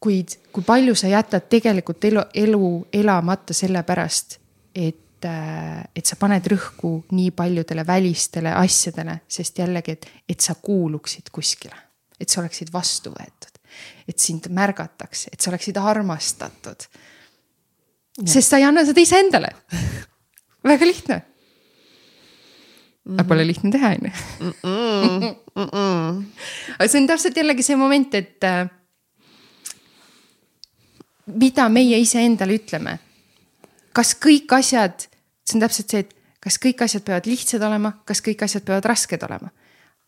kuid 0.00 0.36
kui 0.52 0.62
palju 0.62 0.94
sa 0.94 1.08
jätad 1.08 1.48
tegelikult 1.50 2.04
elu, 2.04 2.22
elu 2.34 2.68
elamata 2.92 3.54
sellepärast, 3.56 4.38
et 4.74 5.24
äh, 5.24 5.82
et 5.96 6.06
sa 6.06 6.16
paned 6.20 6.46
rõhku 6.52 7.02
nii 7.10 7.30
paljudele 7.30 7.86
välistele 7.86 8.52
asjadele, 8.54 9.20
sest 9.28 9.58
jällegi, 9.58 9.92
et, 9.92 10.08
et 10.28 10.40
sa 10.40 10.54
kuuluksid 10.54 11.32
kuskile, 11.32 11.76
et 12.20 12.28
sa 12.28 12.40
oleksid 12.40 12.72
vastu 12.72 13.12
võetud 13.12 13.55
et 14.08 14.18
sind 14.22 14.48
märgatakse, 14.54 15.30
et 15.32 15.40
sa 15.40 15.50
oleksid 15.50 15.76
armastatud. 15.80 16.86
sest 18.24 18.48
sa 18.48 18.60
ei 18.60 18.64
anna 18.64 18.84
seda 18.86 19.00
iseendale. 19.00 19.50
väga 20.64 20.86
lihtne 20.86 21.16
mm. 21.16 21.22
-hmm. 23.12 23.20
aga 23.20 23.28
pole 23.28 23.46
lihtne 23.46 23.70
teha, 23.70 23.88
on 23.88 24.02
ju. 24.06 24.12
aga 26.78 26.88
see 26.88 27.00
on 27.00 27.06
täpselt 27.06 27.36
jällegi 27.36 27.62
see 27.62 27.76
moment, 27.76 28.14
et 28.14 28.44
äh, 28.44 28.68
mida 31.26 31.68
meie 31.68 31.98
iseendale 31.98 32.54
ütleme. 32.54 32.98
kas 33.92 34.14
kõik 34.14 34.52
asjad, 34.52 35.08
see 35.44 35.56
on 35.56 35.60
täpselt 35.60 35.90
see, 35.90 36.00
et 36.00 36.16
kas 36.40 36.58
kõik 36.58 36.82
asjad 36.84 37.02
peavad 37.02 37.26
lihtsad 37.26 37.62
olema, 37.62 37.92
kas 38.04 38.20
kõik 38.22 38.42
asjad 38.44 38.62
peavad 38.64 38.84
rasked 38.84 39.22
olema 39.22 39.50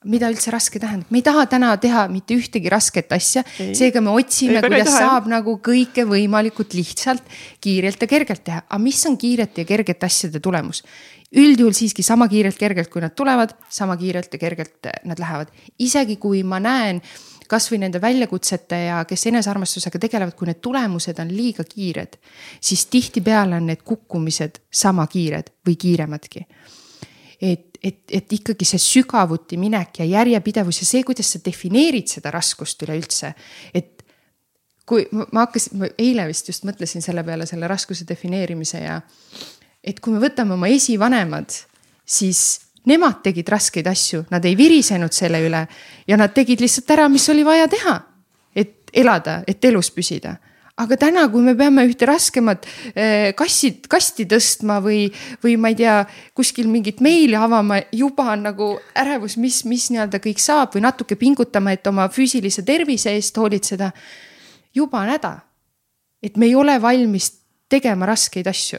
mida 0.06 0.28
üldse 0.30 0.52
raske 0.54 0.78
tähendab, 0.78 1.10
me 1.10 1.18
ei 1.18 1.24
taha 1.26 1.44
täna 1.50 1.72
teha 1.82 2.04
mitte 2.12 2.36
ühtegi 2.38 2.70
rasket 2.70 3.10
asja, 3.16 3.42
seega 3.56 4.02
me 4.04 4.12
otsime, 4.14 4.60
kuidas 4.62 4.92
saab 4.94 5.26
nagu 5.30 5.56
kõike 5.64 6.04
võimalikult 6.06 6.76
lihtsalt, 6.78 7.24
kiirelt 7.64 8.04
ja 8.04 8.10
kergelt 8.10 8.44
teha, 8.46 8.62
aga 8.68 8.82
mis 8.82 9.00
on 9.10 9.18
kiirete 9.18 9.64
ja 9.64 9.70
kergete 9.74 10.06
asjade 10.06 10.42
tulemus? 10.44 10.84
üldjuhul 11.28 11.74
siiski 11.76 12.00
sama 12.00 12.24
kiirelt, 12.28 12.56
kergelt, 12.56 12.88
kui 12.88 13.02
nad 13.04 13.12
tulevad, 13.12 13.50
sama 13.68 13.98
kiirelt 14.00 14.32
ja 14.32 14.38
kergelt 14.40 14.88
nad 15.04 15.18
lähevad, 15.20 15.50
isegi 15.84 16.16
kui 16.16 16.40
ma 16.40 16.56
näen 16.62 17.02
kasvõi 17.48 17.80
nende 17.82 18.00
väljakutsete 18.00 18.78
ja 18.86 19.02
kes 19.08 19.26
enesearmastusega 19.30 20.00
tegelevad, 20.00 20.36
kui 20.36 20.48
need 20.48 20.60
tulemused 20.64 21.20
on 21.20 21.32
liiga 21.32 21.64
kiired, 21.68 22.16
siis 22.60 22.86
tihtipeale 22.92 23.58
on 23.60 23.68
need 23.68 23.84
kukkumised 23.84 24.62
sama 24.70 25.06
kiired 25.10 25.52
või 25.68 25.76
kiiremadki. 25.80 26.44
Et, 27.40 27.67
et, 27.82 28.00
et 28.10 28.32
ikkagi 28.32 28.66
see 28.66 28.80
sügavuti 28.82 29.58
minek 29.60 30.00
ja 30.02 30.06
järjepidevus 30.08 30.82
ja 30.82 30.88
see, 30.88 31.04
kuidas 31.06 31.32
sa 31.34 31.40
defineerid 31.44 32.10
seda 32.10 32.32
raskust 32.34 32.82
üleüldse. 32.86 33.32
et 33.74 34.02
kui 34.88 35.04
ma 35.12 35.44
hakkasin, 35.44 35.84
eile 35.98 36.24
vist 36.30 36.48
just 36.48 36.64
mõtlesin 36.64 37.04
selle 37.04 37.24
peale, 37.24 37.46
selle 37.46 37.68
raskuse 37.68 38.06
defineerimise 38.08 38.80
ja 38.82 39.00
et 39.84 40.00
kui 40.00 40.14
me 40.14 40.22
võtame 40.22 40.56
oma 40.56 40.70
esivanemad, 40.72 41.52
siis 42.08 42.60
nemad 42.88 43.20
tegid 43.22 43.48
raskeid 43.52 43.86
asju, 43.86 44.24
nad 44.32 44.44
ei 44.48 44.56
virisenud 44.56 45.12
selle 45.12 45.42
üle 45.44 45.64
ja 46.08 46.16
nad 46.16 46.32
tegid 46.34 46.64
lihtsalt 46.64 46.90
ära, 46.96 47.08
mis 47.12 47.28
oli 47.28 47.44
vaja 47.44 47.68
teha, 47.68 47.98
et 48.56 48.90
elada, 48.96 49.42
et 49.46 49.64
elus 49.68 49.92
püsida 49.92 50.38
aga 50.78 50.98
täna, 50.98 51.24
kui 51.32 51.42
me 51.42 51.54
peame 51.58 51.82
ühte 51.88 52.06
raskemat 52.08 52.66
eh, 52.92 53.32
kassi, 53.38 53.72
kasti 53.90 54.28
tõstma 54.30 54.78
või, 54.84 55.08
või 55.42 55.56
ma 55.60 55.72
ei 55.72 55.78
tea, 55.80 55.96
kuskil 56.38 56.68
mingit 56.70 57.02
meili 57.04 57.34
avama, 57.38 57.80
juba 57.94 58.28
on 58.34 58.46
nagu 58.46 58.70
ärevus, 58.98 59.38
mis, 59.42 59.64
mis 59.68 59.88
nii-öelda 59.92 60.20
kõik 60.22 60.42
saab 60.42 60.76
või 60.76 60.84
natuke 60.86 61.18
pingutama, 61.18 61.74
et 61.74 61.86
oma 61.90 62.06
füüsilise 62.12 62.62
tervise 62.66 63.14
eest 63.16 63.36
hoolitseda. 63.38 63.90
juba 64.74 65.00
on 65.02 65.08
häda. 65.08 65.40
et 66.22 66.36
me 66.36 66.46
ei 66.46 66.54
ole 66.54 66.80
valmis 66.82 67.32
tegema 67.68 68.06
raskeid 68.06 68.46
asju. 68.46 68.78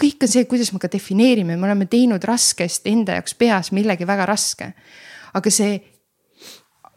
kõik 0.00 0.22
on 0.22 0.28
see, 0.28 0.44
kuidas 0.44 0.72
me 0.72 0.78
ka 0.78 0.88
defineerime, 0.92 1.56
me 1.56 1.66
oleme 1.66 1.86
teinud 1.86 2.24
raskest 2.24 2.86
enda 2.86 3.14
jaoks 3.14 3.34
peas 3.34 3.72
millegi 3.72 4.04
väga 4.04 4.26
raske. 4.26 4.74
aga 5.32 5.50
see 5.50 5.93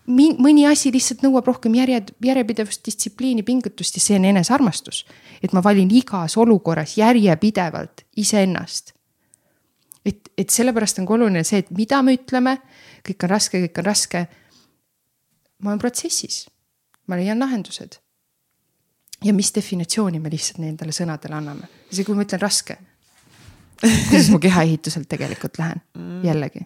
mõni 0.07 0.65
asi 0.67 0.91
lihtsalt 0.93 1.23
nõuab 1.25 1.47
rohkem 1.47 1.75
järje, 1.75 2.01
järjepidevust, 2.23 2.83
distsipliini, 2.85 3.43
pingutust 3.43 3.97
ja 3.97 4.03
see 4.03 4.15
on 4.19 4.25
enesearmastus. 4.25 5.05
et 5.43 5.53
ma 5.53 5.63
valin 5.63 5.91
igas 5.91 6.37
olukorras 6.37 6.97
järjepidevalt 6.97 8.05
iseennast. 8.15 8.93
et, 10.05 10.29
et 10.37 10.49
sellepärast 10.49 10.99
on 10.99 11.05
ka 11.05 11.13
oluline 11.13 11.43
see, 11.43 11.59
et 11.59 11.71
mida 11.71 12.01
me 12.01 12.15
ütleme, 12.15 12.57
kõik 13.07 13.23
on 13.23 13.29
raske, 13.29 13.61
kõik 13.67 13.79
on 13.79 13.85
raske. 13.85 14.27
ma 15.59 15.69
olen 15.69 15.79
protsessis, 15.79 16.47
ma 17.07 17.15
leian 17.15 17.39
lahendused. 17.39 17.99
ja 19.23 19.33
mis 19.33 19.53
definitsiooni 19.55 20.19
me 20.19 20.29
lihtsalt 20.29 20.59
nendele 20.59 20.91
sõnadele 20.91 21.35
anname, 21.35 21.67
isegi 21.91 22.05
kui 22.05 22.15
ma 22.15 22.23
ütlen 22.23 22.41
raske. 22.41 22.77
kuidas 24.09 24.29
ma 24.29 24.39
kehaehituselt 24.39 25.07
tegelikult 25.09 25.59
lähen, 25.59 25.81
mm. 25.93 26.23
jällegi 26.25 26.65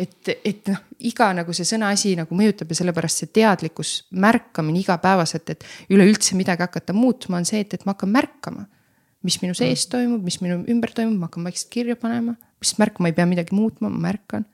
et, 0.00 0.30
et 0.44 0.68
noh, 0.70 0.80
iga 1.06 1.28
nagu 1.36 1.52
see 1.56 1.66
sõnaasi 1.68 2.14
nagu 2.18 2.36
mõjutab 2.36 2.70
ja 2.72 2.78
sellepärast 2.80 3.22
see 3.22 3.32
teadlikkus, 3.40 3.92
märkamine 4.10 4.80
igapäevaselt, 4.80 5.52
et 5.52 5.66
üleüldse 5.92 6.38
midagi 6.38 6.64
hakata 6.64 6.94
muutma, 6.96 7.40
on 7.40 7.48
see, 7.48 7.60
et, 7.64 7.74
et 7.76 7.84
ma 7.86 7.94
hakkan 7.96 8.12
märkama. 8.14 8.66
mis 9.26 9.36
minu 9.42 9.52
sees 9.52 9.82
mm. 9.84 9.90
toimub, 9.92 10.22
mis 10.24 10.38
minu 10.40 10.62
ümber 10.72 10.94
toimub, 10.96 11.18
ma 11.20 11.28
hakkan 11.28 11.44
vaikselt 11.44 11.68
kirja 11.74 11.96
panema, 12.00 12.38
mis 12.62 12.72
märkama 12.80 13.10
ei 13.10 13.16
pea 13.16 13.26
midagi 13.28 13.56
muutma, 13.56 13.90
ma 13.92 14.06
märkan. 14.08 14.46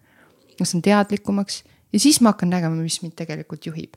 ma 0.59 0.67
saan 0.67 0.83
teadlikumaks 0.83 1.63
ja 1.93 2.01
siis 2.01 2.21
ma 2.21 2.33
hakkan 2.33 2.51
nägema, 2.51 2.75
mis 2.81 2.99
mind 3.05 3.15
tegelikult 3.19 3.67
juhib. 3.67 3.95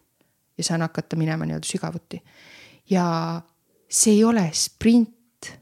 ja 0.57 0.63
saan 0.63 0.81
hakata 0.85 1.15
minema 1.17 1.45
nii-öelda 1.45 1.67
sügavuti. 1.67 2.21
ja 2.89 3.41
see 3.89 4.19
ei 4.19 4.23
ole 4.23 4.49
sprint, 4.53 5.55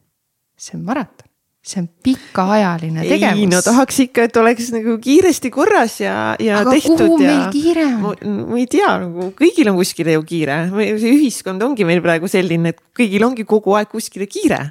see 0.57 0.75
on 0.75 0.83
maraton 0.83 1.26
see 1.67 1.81
on 1.83 1.89
pikaajaline 2.03 3.03
tegevus. 3.03 3.41
ei 3.41 3.49
no 3.51 3.59
tahaks 3.65 3.99
ikka, 4.05 4.27
et 4.29 4.39
oleks 4.39 4.71
nagu 4.75 4.95
kiiresti 5.03 5.51
korras 5.53 5.99
ja, 6.01 6.15
ja 6.39 6.61
aga 6.61 6.75
tehtud. 6.77 7.03
kuhu 7.03 7.19
ja... 7.23 7.33
meil 7.33 7.51
kiire 7.53 7.85
on? 7.97 8.39
ma 8.47 8.59
ei 8.61 8.67
tea, 8.71 8.89
nagu 9.03 9.29
kõigil 9.37 9.71
on 9.71 9.79
kuskile 9.79 10.15
ju 10.15 10.23
kiire, 10.27 10.57
see 11.01 11.13
ühiskond 11.13 11.63
ongi 11.67 11.87
meil 11.87 12.01
praegu 12.05 12.31
selline, 12.31 12.73
et 12.73 12.81
kõigil 12.97 13.27
ongi 13.27 13.47
kogu 13.47 13.75
aeg 13.79 13.91
kuskile 13.91 14.29
kiire. 14.31 14.61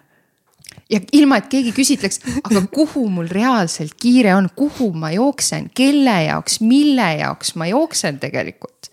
ja 0.93 1.03
ilma, 1.19 1.41
et 1.43 1.51
keegi 1.53 1.75
küsitleks, 1.77 2.23
aga 2.43 2.65
kuhu 2.73 3.07
mul 3.13 3.31
reaalselt 3.33 3.97
kiire 4.01 4.35
on, 4.39 4.51
kuhu 4.57 4.93
ma 4.97 5.13
jooksen, 5.15 5.71
kelle 5.77 6.19
jaoks, 6.31 6.61
mille 6.65 7.13
jaoks 7.21 7.57
ma 7.61 7.69
jooksen 7.73 8.21
tegelikult 8.23 8.86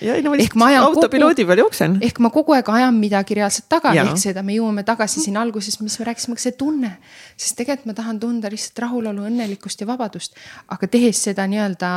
ja 0.00 0.14
ei 0.14 0.22
no 0.22 0.30
ma 0.30 0.38
lihtsalt 0.40 0.76
autopiloodi 0.80 1.42
kogu, 1.42 1.48
peal 1.50 1.62
jooksen. 1.64 1.98
ehk 2.04 2.20
ma 2.24 2.30
kogu 2.30 2.54
aeg 2.56 2.68
ajan 2.68 2.94
midagi 3.00 3.36
reaalselt 3.38 3.68
taga, 3.72 3.94
ehk 3.96 4.20
seda 4.20 4.42
me 4.46 4.56
jõuame 4.56 4.84
tagasi 4.86 5.22
siin 5.24 5.36
alguses, 5.40 5.78
mis 5.80 5.98
me 6.00 6.08
rääkisime, 6.10 6.38
see 6.40 6.56
tunne. 6.58 6.92
sest 7.36 7.56
tegelikult 7.60 7.92
ma 7.92 7.96
tahan 8.00 8.20
tunda 8.20 8.50
lihtsalt 8.52 8.84
rahulolu, 8.86 9.26
õnnelikkust 9.30 9.82
ja 9.82 9.88
vabadust, 9.88 10.36
aga 10.68 10.88
tehes 10.88 11.22
seda 11.28 11.46
nii-öelda 11.50 11.92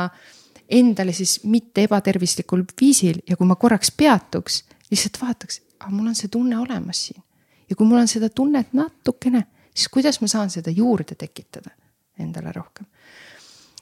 endale 0.70 1.12
siis 1.12 1.40
mitte 1.44 1.84
ebatervislikul 1.88 2.64
viisil 2.80 3.20
ja 3.28 3.36
kui 3.36 3.48
ma 3.48 3.56
korraks 3.60 3.90
peatuks, 3.96 4.62
lihtsalt 4.90 5.18
vaataks, 5.22 5.60
aga 5.80 5.90
mul 5.92 6.12
on 6.12 6.18
see 6.18 6.30
tunne 6.32 6.58
olemas 6.58 7.06
siin. 7.08 7.22
ja 7.70 7.76
kui 7.76 7.86
mul 7.86 8.00
on 8.02 8.08
seda 8.10 8.30
tunnet 8.30 8.72
natukene, 8.72 9.44
siis 9.74 9.88
kuidas 9.88 10.20
ma 10.20 10.28
saan 10.30 10.50
seda 10.50 10.70
juurde 10.74 11.14
tekitada 11.14 11.74
endale 12.18 12.52
rohkem. 12.52 12.86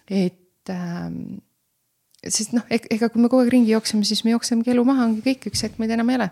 et 0.08 0.70
ähm, 0.70 1.38
sest 2.26 2.54
noh, 2.56 2.66
ega 2.70 3.08
kui 3.08 3.22
me 3.22 3.30
kogu 3.30 3.44
aeg 3.44 3.52
ringi 3.52 3.72
jookseme, 3.74 4.04
siis 4.06 4.24
me 4.26 4.34
jooksemegi 4.34 4.72
elu 4.74 4.84
maha, 4.86 5.06
ongi 5.06 5.22
kõik, 5.24 5.48
üks 5.52 5.62
hetk 5.66 5.78
meid 5.78 5.94
enam 5.94 6.10
ei 6.10 6.18
ole. 6.18 6.28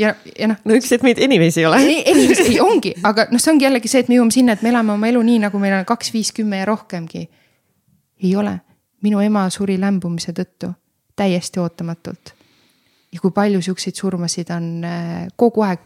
ja, 0.00 0.14
ja 0.38 0.48
noh. 0.48 0.60
no 0.64 0.78
üks 0.78 0.88
hetk 0.94 1.04
meid 1.04 1.20
anyways 1.22 1.58
ei 1.60 1.66
ole. 1.68 1.80
Anyways 1.82 2.42
ei 2.46 2.58
ongi, 2.64 2.94
aga 3.04 3.28
noh, 3.32 3.42
see 3.42 3.52
ongi 3.52 3.68
jällegi 3.68 3.92
see, 3.92 4.04
et 4.04 4.10
me 4.12 4.16
jõuame 4.16 4.34
sinna, 4.34 4.56
et 4.56 4.64
me 4.64 4.72
elame 4.72 4.94
oma 4.96 5.10
elu 5.10 5.22
nii, 5.26 5.42
nagu 5.44 5.60
meil 5.62 5.76
on 5.76 5.86
kaks, 5.88 6.12
viis, 6.14 6.32
kümme 6.36 6.62
ja 6.62 6.68
rohkemgi. 6.70 7.26
ei 8.22 8.34
ole, 8.36 8.58
minu 9.04 9.20
ema 9.24 9.46
suri 9.52 9.78
lämbumise 9.80 10.32
tõttu 10.36 10.72
täiesti 11.16 11.60
ootamatult. 11.60 12.34
ja 13.12 13.20
kui 13.20 13.32
palju 13.34 13.60
siukseid 13.62 13.98
surmasid 13.98 14.50
on 14.56 14.72
äh, 14.84 15.28
kogu 15.36 15.66
aeg. 15.66 15.84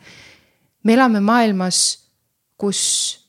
me 0.85 0.95
elame 0.95 1.21
maailmas, 1.21 1.83
kus 2.59 3.24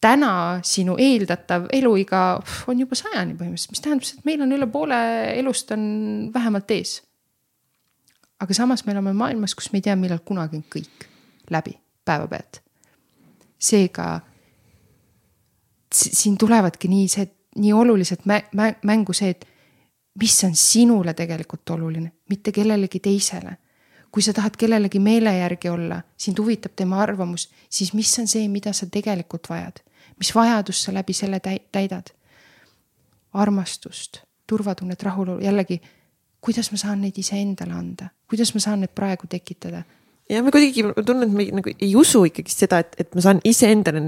täna 0.00 0.60
sinu 0.64 0.96
eeldatav 0.98 1.68
eluiga 1.72 2.40
on 2.68 2.80
juba 2.80 2.96
sajani 2.96 3.36
põhimõtteliselt, 3.36 3.74
mis 3.74 3.84
tähendab 3.84 4.08
et 4.08 4.24
meil 4.28 4.44
on 4.44 4.56
üle 4.56 4.68
poole 4.72 5.00
elust 5.36 5.72
on 5.76 5.82
vähemalt 6.34 6.70
ees. 6.76 7.00
aga 8.40 8.56
samas 8.56 8.86
me 8.86 8.92
elame 8.92 9.12
maailmas, 9.12 9.54
kus 9.54 9.72
me 9.72 9.78
ei 9.78 9.88
tea, 9.88 9.96
millal 10.00 10.22
kunagi 10.24 10.56
on 10.56 10.64
kõik 10.76 11.06
läbi 11.50 11.76
päevapealt. 12.04 12.62
seega 13.58 14.20
siin 15.92 16.38
tulevadki 16.38 16.88
nii 16.88 17.08
see, 17.08 17.26
nii 17.56 17.72
oluliselt 17.72 18.24
mängu 18.82 19.12
see, 19.12 19.34
et 19.34 19.44
mis 20.20 20.44
on 20.44 20.54
sinule 20.56 21.14
tegelikult 21.14 21.70
oluline, 21.76 22.12
mitte 22.28 22.52
kellelegi 22.52 23.00
teisele 23.00 23.58
kui 24.10 24.22
sa 24.26 24.32
tahad 24.34 24.56
kellelegi 24.58 24.98
meele 24.98 25.30
järgi 25.36 25.68
olla, 25.70 26.00
sind 26.18 26.38
huvitab 26.42 26.72
tema 26.74 26.98
arvamus, 26.98 27.44
siis 27.70 27.92
mis 27.94 28.10
on 28.18 28.26
see, 28.26 28.48
mida 28.50 28.72
sa 28.74 28.88
tegelikult 28.90 29.46
vajad 29.46 29.78
mis 30.20 30.34
vajadust 30.34 30.86
sa 30.86 30.94
läbi 30.94 31.16
selle 31.16 31.40
täidad. 31.40 32.14
armastust, 33.30 34.24
turvatunnet, 34.46 35.02
rahulolu, 35.02 35.38
jällegi, 35.44 35.76
kuidas 36.42 36.72
ma 36.72 36.78
saan 36.80 37.04
neid 37.04 37.18
iseendale 37.18 37.72
anda, 37.72 38.08
kuidas 38.26 38.50
ma 38.54 38.60
saan 38.60 38.80
need 38.82 38.90
praegu 38.94 39.28
tekitada 39.30 39.84
ja 40.30 40.42
me 40.42 40.52
kuidagi, 40.54 40.84
ma 40.86 41.04
tunnen, 41.06 41.28
et 41.28 41.36
me 41.36 41.46
nagu 41.60 41.72
ei 41.76 41.94
usu 41.98 42.24
ikkagi 42.28 42.52
seda, 42.52 42.80
et, 42.84 42.98
et 43.02 43.14
ma 43.16 43.24
saan 43.24 43.40
iseendale, 43.46 44.02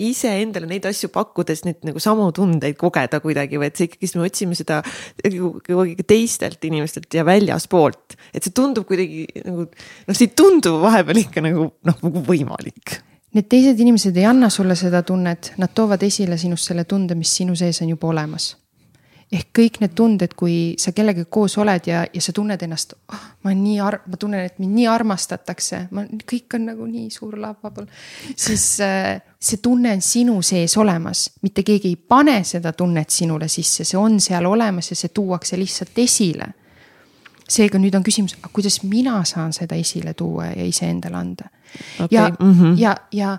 iseendale 0.00 0.68
neid 0.70 0.86
asju 0.88 1.10
pakkudes 1.12 1.64
neid 1.66 1.82
nagu 1.84 2.00
samu 2.02 2.30
tundeid 2.36 2.78
kogeda 2.80 3.20
kuidagi 3.22 3.58
või 3.60 3.68
et 3.68 3.78
see 3.78 3.90
ikkagist 3.90 4.16
me 4.16 4.24
otsime 4.24 4.56
seda 4.56 4.80
kuidagi 5.20 6.06
teistelt 6.08 6.64
inimestelt 6.64 7.12
ja 7.14 7.26
väljaspoolt. 7.26 8.16
et 8.32 8.46
see 8.46 8.54
tundub 8.56 8.88
kuidagi 8.88 9.26
nagu 9.44 9.66
noh, 9.66 10.14
see 10.14 10.30
ei 10.30 10.34
tundu 10.36 10.78
vahepeal 10.84 11.22
ikka 11.26 11.44
nagu 11.44 11.68
noh, 11.74 12.02
nagu 12.06 12.24
võimalik 12.26 13.00
Need 13.30 13.46
teised 13.46 13.78
inimesed 13.78 14.16
ei 14.18 14.24
anna 14.26 14.48
sulle 14.50 14.74
seda 14.74 15.04
tunnet, 15.06 15.52
nad 15.62 15.70
toovad 15.74 16.02
esile 16.02 16.38
sinust 16.38 16.66
selle 16.66 16.82
tunde, 16.84 17.14
mis 17.14 17.30
sinu 17.36 17.54
sees 17.54 17.78
on 17.82 17.92
juba 17.92 18.10
olemas. 18.10 18.56
ehk 19.30 19.52
kõik 19.54 19.76
need 19.78 19.92
tunded, 19.94 20.32
kui 20.34 20.74
sa 20.82 20.90
kellegagi 20.90 21.28
koos 21.30 21.54
oled 21.62 21.84
ja, 21.86 22.00
ja 22.02 22.20
sa 22.20 22.32
tunned 22.34 22.62
ennast 22.66 22.96
oh,, 22.98 23.20
ma 23.46 23.52
nii 23.54 23.76
ar-, 23.78 24.00
ma 24.10 24.18
tunnen, 24.18 24.42
et 24.48 24.56
mind 24.58 24.74
nii 24.74 24.88
armastatakse, 24.90 25.84
ma, 25.94 26.02
kõik 26.32 26.56
on 26.58 26.64
nagu 26.66 26.88
nii 26.90 27.12
suur 27.14 27.36
lavabal. 27.38 27.86
siis 28.34 28.64
äh, 28.82 29.20
see 29.38 29.62
tunne 29.62 29.92
on 29.94 30.02
sinu 30.02 30.40
sees 30.42 30.74
olemas, 30.82 31.28
mitte 31.46 31.62
keegi 31.62 31.92
ei 31.94 31.96
pane 31.96 32.40
seda 32.42 32.72
tunnet 32.74 33.14
sinule 33.14 33.46
sisse, 33.46 33.86
see 33.86 34.00
on 34.00 34.18
seal 34.18 34.50
olemas 34.50 34.90
ja 34.90 34.98
see 34.98 35.14
tuuakse 35.14 35.60
lihtsalt 35.62 36.02
esile 36.02 36.50
seega 37.50 37.80
nüüd 37.82 37.94
on 37.98 38.04
küsimus, 38.06 38.36
kuidas 38.54 38.80
mina 38.86 39.20
saan 39.28 39.54
seda 39.56 39.78
esile 39.78 40.14
tuua 40.18 40.52
ja 40.52 40.66
iseendale 40.66 41.18
anda 41.18 41.48
okay.. 41.98 42.08
ja 42.10 42.28
mm, 42.30 42.52
-hmm. 42.52 42.78
ja, 42.78 42.96
ja, 43.12 43.38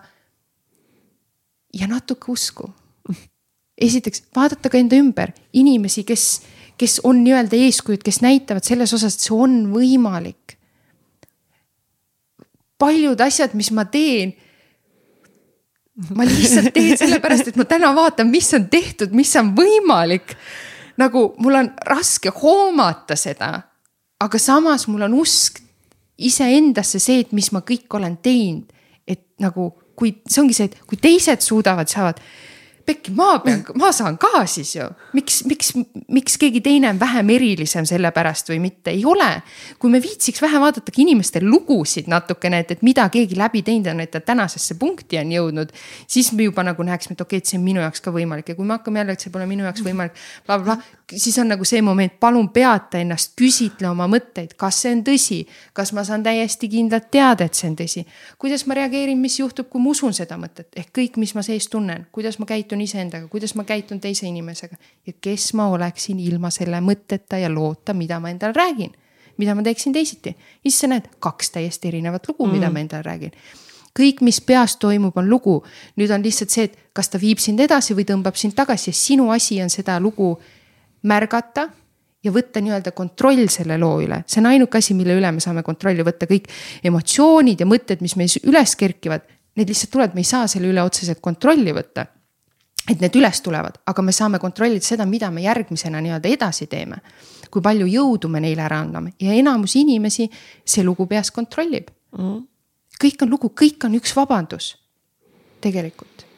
ja 1.74 1.88
natuke 1.88 2.32
usku. 2.32 2.70
esiteks 3.78 4.24
vaadata 4.36 4.70
ka 4.70 4.78
enda 4.78 4.96
ümber 4.96 5.32
inimesi, 5.54 6.04
kes, 6.04 6.42
kes 6.78 7.00
on 7.04 7.24
nii-öelda 7.24 7.56
eeskujud, 7.56 8.04
kes 8.04 8.22
näitavad 8.22 8.64
selles 8.64 8.94
osas, 8.94 9.16
et 9.16 9.20
see 9.20 9.36
on 9.36 9.74
võimalik. 9.74 10.58
paljud 12.78 13.22
asjad, 13.22 13.54
mis 13.54 13.72
ma 13.72 13.86
teen 13.86 14.34
ma 16.16 16.26
lihtsalt 16.26 16.74
teen 16.74 16.98
sellepärast, 16.98 17.48
et 17.48 17.56
ma 17.56 17.66
täna 17.66 17.96
vaatan, 17.96 18.28
mis 18.28 18.54
on 18.54 18.70
tehtud, 18.70 19.12
mis 19.12 19.36
on 19.36 19.56
võimalik. 19.56 20.36
nagu 20.98 21.34
mul 21.38 21.56
on 21.56 21.72
raske 21.86 22.30
hoomata 22.30 23.16
seda 23.16 23.71
aga 24.22 24.42
samas 24.42 24.88
mul 24.88 25.08
on 25.08 25.18
usk 25.22 25.62
iseendasse 26.22 27.02
see, 27.02 27.24
et 27.26 27.34
mis 27.34 27.50
ma 27.56 27.64
kõik 27.66 27.90
olen 27.98 28.20
teinud, 28.22 28.70
et 29.10 29.24
nagu 29.42 29.72
kui 29.98 30.16
see 30.26 30.42
ongi 30.44 30.56
see, 30.58 30.70
et 30.70 30.80
kui 30.90 31.00
teised 31.02 31.44
suudavad, 31.46 31.90
saavad 31.90 32.22
pekki, 32.86 33.14
ma 33.16 33.36
pean, 33.44 33.62
ma 33.80 33.92
saan 33.96 34.18
ka 34.22 34.44
siis 34.50 34.74
ju. 34.76 34.86
miks, 35.16 35.42
miks, 35.50 35.72
miks 36.12 36.38
keegi 36.42 36.62
teine 36.66 36.90
on 36.90 37.00
vähem 37.00 37.30
erilisem 37.36 37.86
selle 37.88 38.12
pärast 38.16 38.50
või 38.52 38.60
mitte, 38.64 38.94
ei 38.94 39.04
ole. 39.06 39.30
kui 39.80 39.92
me 39.94 40.02
viitsiks 40.04 40.42
vähe 40.42 40.60
vaadatagi 40.62 41.04
inimeste 41.06 41.44
lugusid 41.44 42.10
natukene, 42.12 42.62
et, 42.64 42.76
et 42.76 42.86
mida 42.86 43.08
keegi 43.14 43.38
läbi 43.40 43.64
teinud 43.68 43.92
on, 43.94 44.04
et 44.04 44.14
ta 44.14 44.24
tänasesse 44.26 44.78
punkti 44.82 45.20
on 45.22 45.34
jõudnud. 45.36 45.76
siis 46.08 46.32
me 46.34 46.50
juba 46.50 46.66
nagu 46.68 46.84
näeksime, 46.88 47.18
et 47.18 47.22
okei 47.22 47.38
okay,, 47.38 47.46
et 47.46 47.54
see 47.54 47.60
on 47.60 47.66
minu 47.66 47.84
jaoks 47.86 48.02
ka 48.02 48.14
võimalik 48.16 48.50
ja 48.50 48.58
kui 48.58 48.66
me 48.66 48.78
hakkame 48.78 49.04
jälle, 49.04 49.18
et 49.18 49.28
see 49.28 49.34
pole 49.34 49.48
minu 49.50 49.68
jaoks 49.68 49.86
võimalik 49.86 50.18
bla,. 50.18 50.58
blablabla, 50.58 50.98
siis 51.16 51.38
on 51.40 51.48
nagu 51.52 51.66
see 51.66 51.82
moment, 51.82 52.14
palun 52.20 52.50
peata 52.54 53.00
ennast, 53.02 53.34
küsitle 53.40 53.90
oma 53.90 54.08
mõtteid, 54.12 54.56
kas 54.60 54.82
see 54.84 54.94
on 54.96 55.04
tõsi. 55.06 55.40
kas 55.74 55.94
ma 55.94 56.04
saan 56.04 56.24
täiesti 56.24 56.70
kindlalt 56.70 57.10
teada, 57.12 57.46
et 57.46 57.54
see 57.54 57.70
on 57.70 57.76
tõsi. 57.76 58.06
kuidas 58.38 58.66
ma 58.68 58.78
reageerin, 58.78 59.20
mis 59.20 59.40
juhtub, 59.40 59.70
kui 59.70 59.82
ma 59.82 59.90
usun 59.90 60.14
seda 60.14 60.38
mõtet, 60.38 60.70
ehk 60.76 60.92
kõik, 60.98 61.18
mis 61.18 61.36
ma 61.36 61.44
sees 61.44 61.68
tunnen, 61.68 62.08
kuidas 62.12 62.40
ma 62.40 62.46
käitun 62.46 62.82
iseendaga, 62.82 63.28
kuidas 63.28 63.56
ma 63.56 63.64
käitun 63.64 64.00
teise 64.00 64.28
inimesega 64.28 64.78
ja 65.08 65.14
kes 65.22 65.54
ma 65.54 65.68
oleksin 65.70 66.20
ilma 66.20 66.52
selle 66.52 66.82
mõtteta 66.82 67.40
ja 67.42 67.50
loota, 67.50 67.94
mida 67.94 68.20
ma 68.20 68.30
endale 68.30 68.54
räägin. 68.54 68.92
mida 69.38 69.56
ma 69.56 69.64
teeksin 69.64 69.94
teisiti, 69.94 70.36
siis 70.62 70.80
sa 70.80 70.88
näed 70.88 71.08
kaks 71.20 71.52
täiesti 71.52 71.88
erinevat 71.88 72.28
lugu 72.28 72.46
mm., 72.46 72.52
mida 72.52 72.70
ma 72.70 72.80
endale 72.80 73.04
räägin 73.04 73.32
kõik, 74.00 74.22
mis 74.22 74.42
peas 74.42 74.78
toimub, 74.78 75.18
on 75.18 75.30
lugu. 75.30 75.64
nüüd 75.98 76.12
on 76.12 76.24
lihtsalt 76.24 76.50
see, 76.50 76.64
et 76.64 76.78
kas 76.94 77.10
ta 77.10 77.20
viib 77.20 77.40
sind 77.40 77.60
edasi 77.60 77.96
või 77.96 78.06
tõmbab 78.08 78.36
sind 78.36 78.56
tagasi 78.56 78.90
ja 78.90 78.94
sinu 78.94 79.32
asi 79.32 79.62
on 79.62 79.70
seda 79.70 80.00
lugu 80.00 80.38
märgata 81.08 81.68
ja 82.24 82.32
võtta 82.34 82.62
nii-öelda 82.62 82.94
kontroll 82.98 83.50
selle 83.50 83.78
loo 83.82 84.00
üle, 84.04 84.22
see 84.30 84.42
on 84.44 84.52
ainuke 84.52 84.78
asi, 84.78 84.96
mille 84.98 85.16
üle 85.18 85.32
me 85.34 85.44
saame 85.44 85.64
kontrolli 85.66 86.06
võtta, 86.06 86.30
kõik 86.30 86.50
emotsioonid 86.86 87.64
ja 87.64 87.68
mõtted, 87.70 88.02
mis 88.06 88.16
meil 88.20 88.32
üles 88.46 88.76
kerkivad, 88.78 89.26
need 89.58 89.72
lihtsalt 89.72 89.94
tulevad, 89.96 90.16
me 90.16 90.22
ei 90.22 90.30
saa 90.30 90.48
selle 90.52 90.70
üle 90.72 90.84
otseselt 90.86 91.22
kontrolli 91.24 91.74
võtta 91.76 92.06
et 92.90 93.02
need 93.02 93.14
üles 93.20 93.42
tulevad, 93.46 93.78
aga 93.86 94.02
me 94.02 94.14
saame 94.16 94.40
kontrollida 94.42 94.86
seda, 94.86 95.06
mida 95.06 95.30
me 95.32 95.44
järgmisena 95.44 96.02
nii-öelda 96.02 96.32
edasi 96.32 96.66
teeme. 96.68 96.98
kui 97.52 97.62
palju 97.62 97.84
jõudu 97.84 98.30
me 98.32 98.40
neile 98.40 98.64
ära 98.64 98.78
anname. 98.80 99.12
Ja 99.20 99.34
enamus 99.36 99.74
inimesi 99.76 100.30
see 100.64 100.86
lugu 100.88 101.04
peas 101.06 101.34
kontrollib. 101.36 101.90
Mm.. 102.18 102.46
kõik 102.96 103.24
on 103.26 103.30
lugu, 103.30 103.52
kõik 103.52 103.86
on 103.86 104.00
üks 104.00 104.16
vabandus, 104.16 104.78
tegelikult 105.62 106.31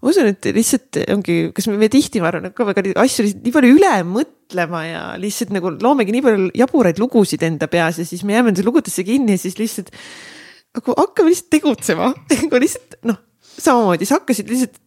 ma 0.00 0.12
usun, 0.12 0.30
et 0.32 0.50
lihtsalt 0.56 1.00
ongi, 1.12 1.38
kas 1.56 1.70
me 1.72 1.90
tihti, 1.92 2.22
ma 2.22 2.30
arvan, 2.32 2.50
ka 2.56 2.66
väga 2.68 2.84
asju 3.02 3.26
lihtsalt 3.26 3.46
nii 3.46 3.54
palju 3.56 3.78
üle 3.78 3.94
mõtlema 4.08 4.84
ja 4.88 5.06
lihtsalt 5.20 5.54
nagu 5.56 5.74
loomegi 5.76 6.14
nii 6.16 6.26
palju 6.26 6.52
jaburaid 6.62 7.00
lugusid 7.02 7.44
enda 7.46 7.68
peas 7.70 8.00
ja 8.00 8.08
siis 8.08 8.24
me 8.24 8.36
jääme 8.36 8.52
nende 8.52 8.66
lugudesse 8.66 9.04
kinni 9.06 9.36
ja 9.36 9.42
siis 9.44 9.58
lihtsalt 9.60 9.92
nagu 10.76 10.94
hakkame 10.96 11.32
lihtsalt 11.32 11.50
tegutsema. 11.52 12.14
Nagu 12.40 12.62
lihtsalt 12.62 13.00
noh 13.08 13.18
samamoodi, 13.60 14.08
sa 14.08 14.18
hakkasid 14.20 14.48
lihtsalt, 14.50 14.78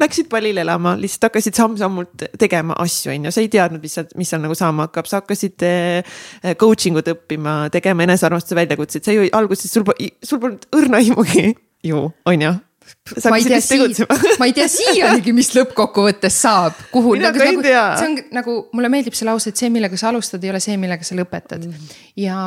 läksid 0.00 0.28
pallile 0.32 0.62
elama, 0.64 0.94
lihtsalt 1.00 1.28
hakkasid 1.28 1.56
samm-sammult 1.58 2.26
tegema 2.40 2.76
asju, 2.82 3.12
on 3.12 3.28
ju, 3.28 3.34
sa 3.34 3.44
ei 3.44 3.50
teadnud, 3.52 3.82
mis 3.82 3.96
seal, 3.98 4.08
mis 4.18 4.32
seal 4.32 4.42
nagu 4.42 4.56
saama 4.58 4.88
hakkab, 4.88 5.08
sa 5.10 5.20
hakkasid 5.20 5.66
eh, 5.68 6.16
coaching 6.58 6.98
ut 7.00 7.12
õppima, 7.12 7.56
tegema 7.74 8.06
enesearmastuse 8.06 8.58
väljakutseid, 8.58 9.06
sa 9.06 9.14
ju 9.14 9.28
alguses, 9.36 9.72
sul, 9.72 9.86
sul 10.24 10.42
polnud 10.42 10.66
õrna 10.78 11.02
aimugi 11.02 11.52
ju, 11.90 12.06
on 12.08 12.46
ju 12.46 12.54
ma 13.30 13.38
ei 13.38 13.46
tea 13.46 13.60
sii-, 13.64 14.08
ma 14.40 14.48
ei 14.48 14.56
tea 14.56 14.68
siianigi, 14.70 15.34
mis 15.36 15.52
lõppkokkuvõttes 15.56 16.40
saab, 16.44 16.76
kuhu. 16.94 17.14
Nagu, 17.20 17.38
nagu, 17.38 17.64
see 17.64 18.10
on 18.10 18.18
nagu, 18.34 18.58
mulle 18.76 18.92
meeldib 18.92 19.16
see 19.18 19.28
lause, 19.28 19.52
et 19.52 19.62
see, 19.62 19.72
millega 19.72 19.98
sa 20.00 20.10
alustad, 20.12 20.44
ei 20.44 20.52
ole 20.54 20.62
see, 20.62 20.78
millega 20.80 21.06
sa 21.06 21.18
lõpetad 21.18 21.66
mm. 21.68 21.90
ja 22.22 22.38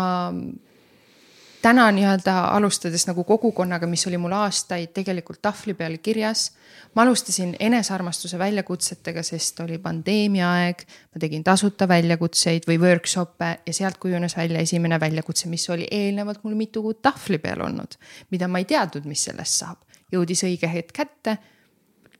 täna 1.65 1.85
nii-öelda 1.91 2.33
alustades 2.53 3.07
nagu 3.07 3.23
kogukonnaga, 3.25 3.87
mis 3.89 4.05
oli 4.07 4.19
mul 4.21 4.35
aastaid 4.37 4.91
tegelikult 4.93 5.41
tahvli 5.41 5.73
peal 5.73 5.97
kirjas. 5.97 6.51
ma 6.95 7.01
alustasin 7.03 7.55
enesearmastuse 7.59 8.37
väljakutsetega, 8.39 9.23
sest 9.23 9.59
oli 9.59 9.77
pandeemia 9.77 10.51
aeg. 10.51 10.83
ma 11.13 11.19
tegin 11.19 11.43
tasuta 11.43 11.87
väljakutseid 11.87 12.69
või 12.69 12.77
workshop'e 12.81 13.49
ja 13.65 13.73
sealt 13.73 13.97
kujunes 13.97 14.37
välja 14.37 14.59
esimene 14.59 14.99
väljakutse, 14.99 15.49
mis 15.49 15.69
oli 15.69 15.87
eelnevalt 15.91 16.43
mul 16.43 16.55
mitu 16.55 16.81
kuud 16.85 17.01
tahvli 17.01 17.37
peal 17.37 17.65
olnud. 17.65 17.97
mida 18.31 18.47
ma 18.47 18.61
ei 18.61 18.69
teadnud, 18.69 19.09
mis 19.09 19.23
sellest 19.23 19.63
saab, 19.63 19.81
jõudis 20.15 20.45
õige 20.47 20.71
hetk 20.71 20.95
kätte. 20.95 21.37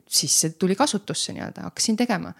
siis 0.06 0.40
see 0.40 0.50
tuli 0.54 0.76
kasutusse 0.78 1.32
nii-öelda, 1.34 1.66
hakkasin 1.66 1.96
tegema 1.96 2.32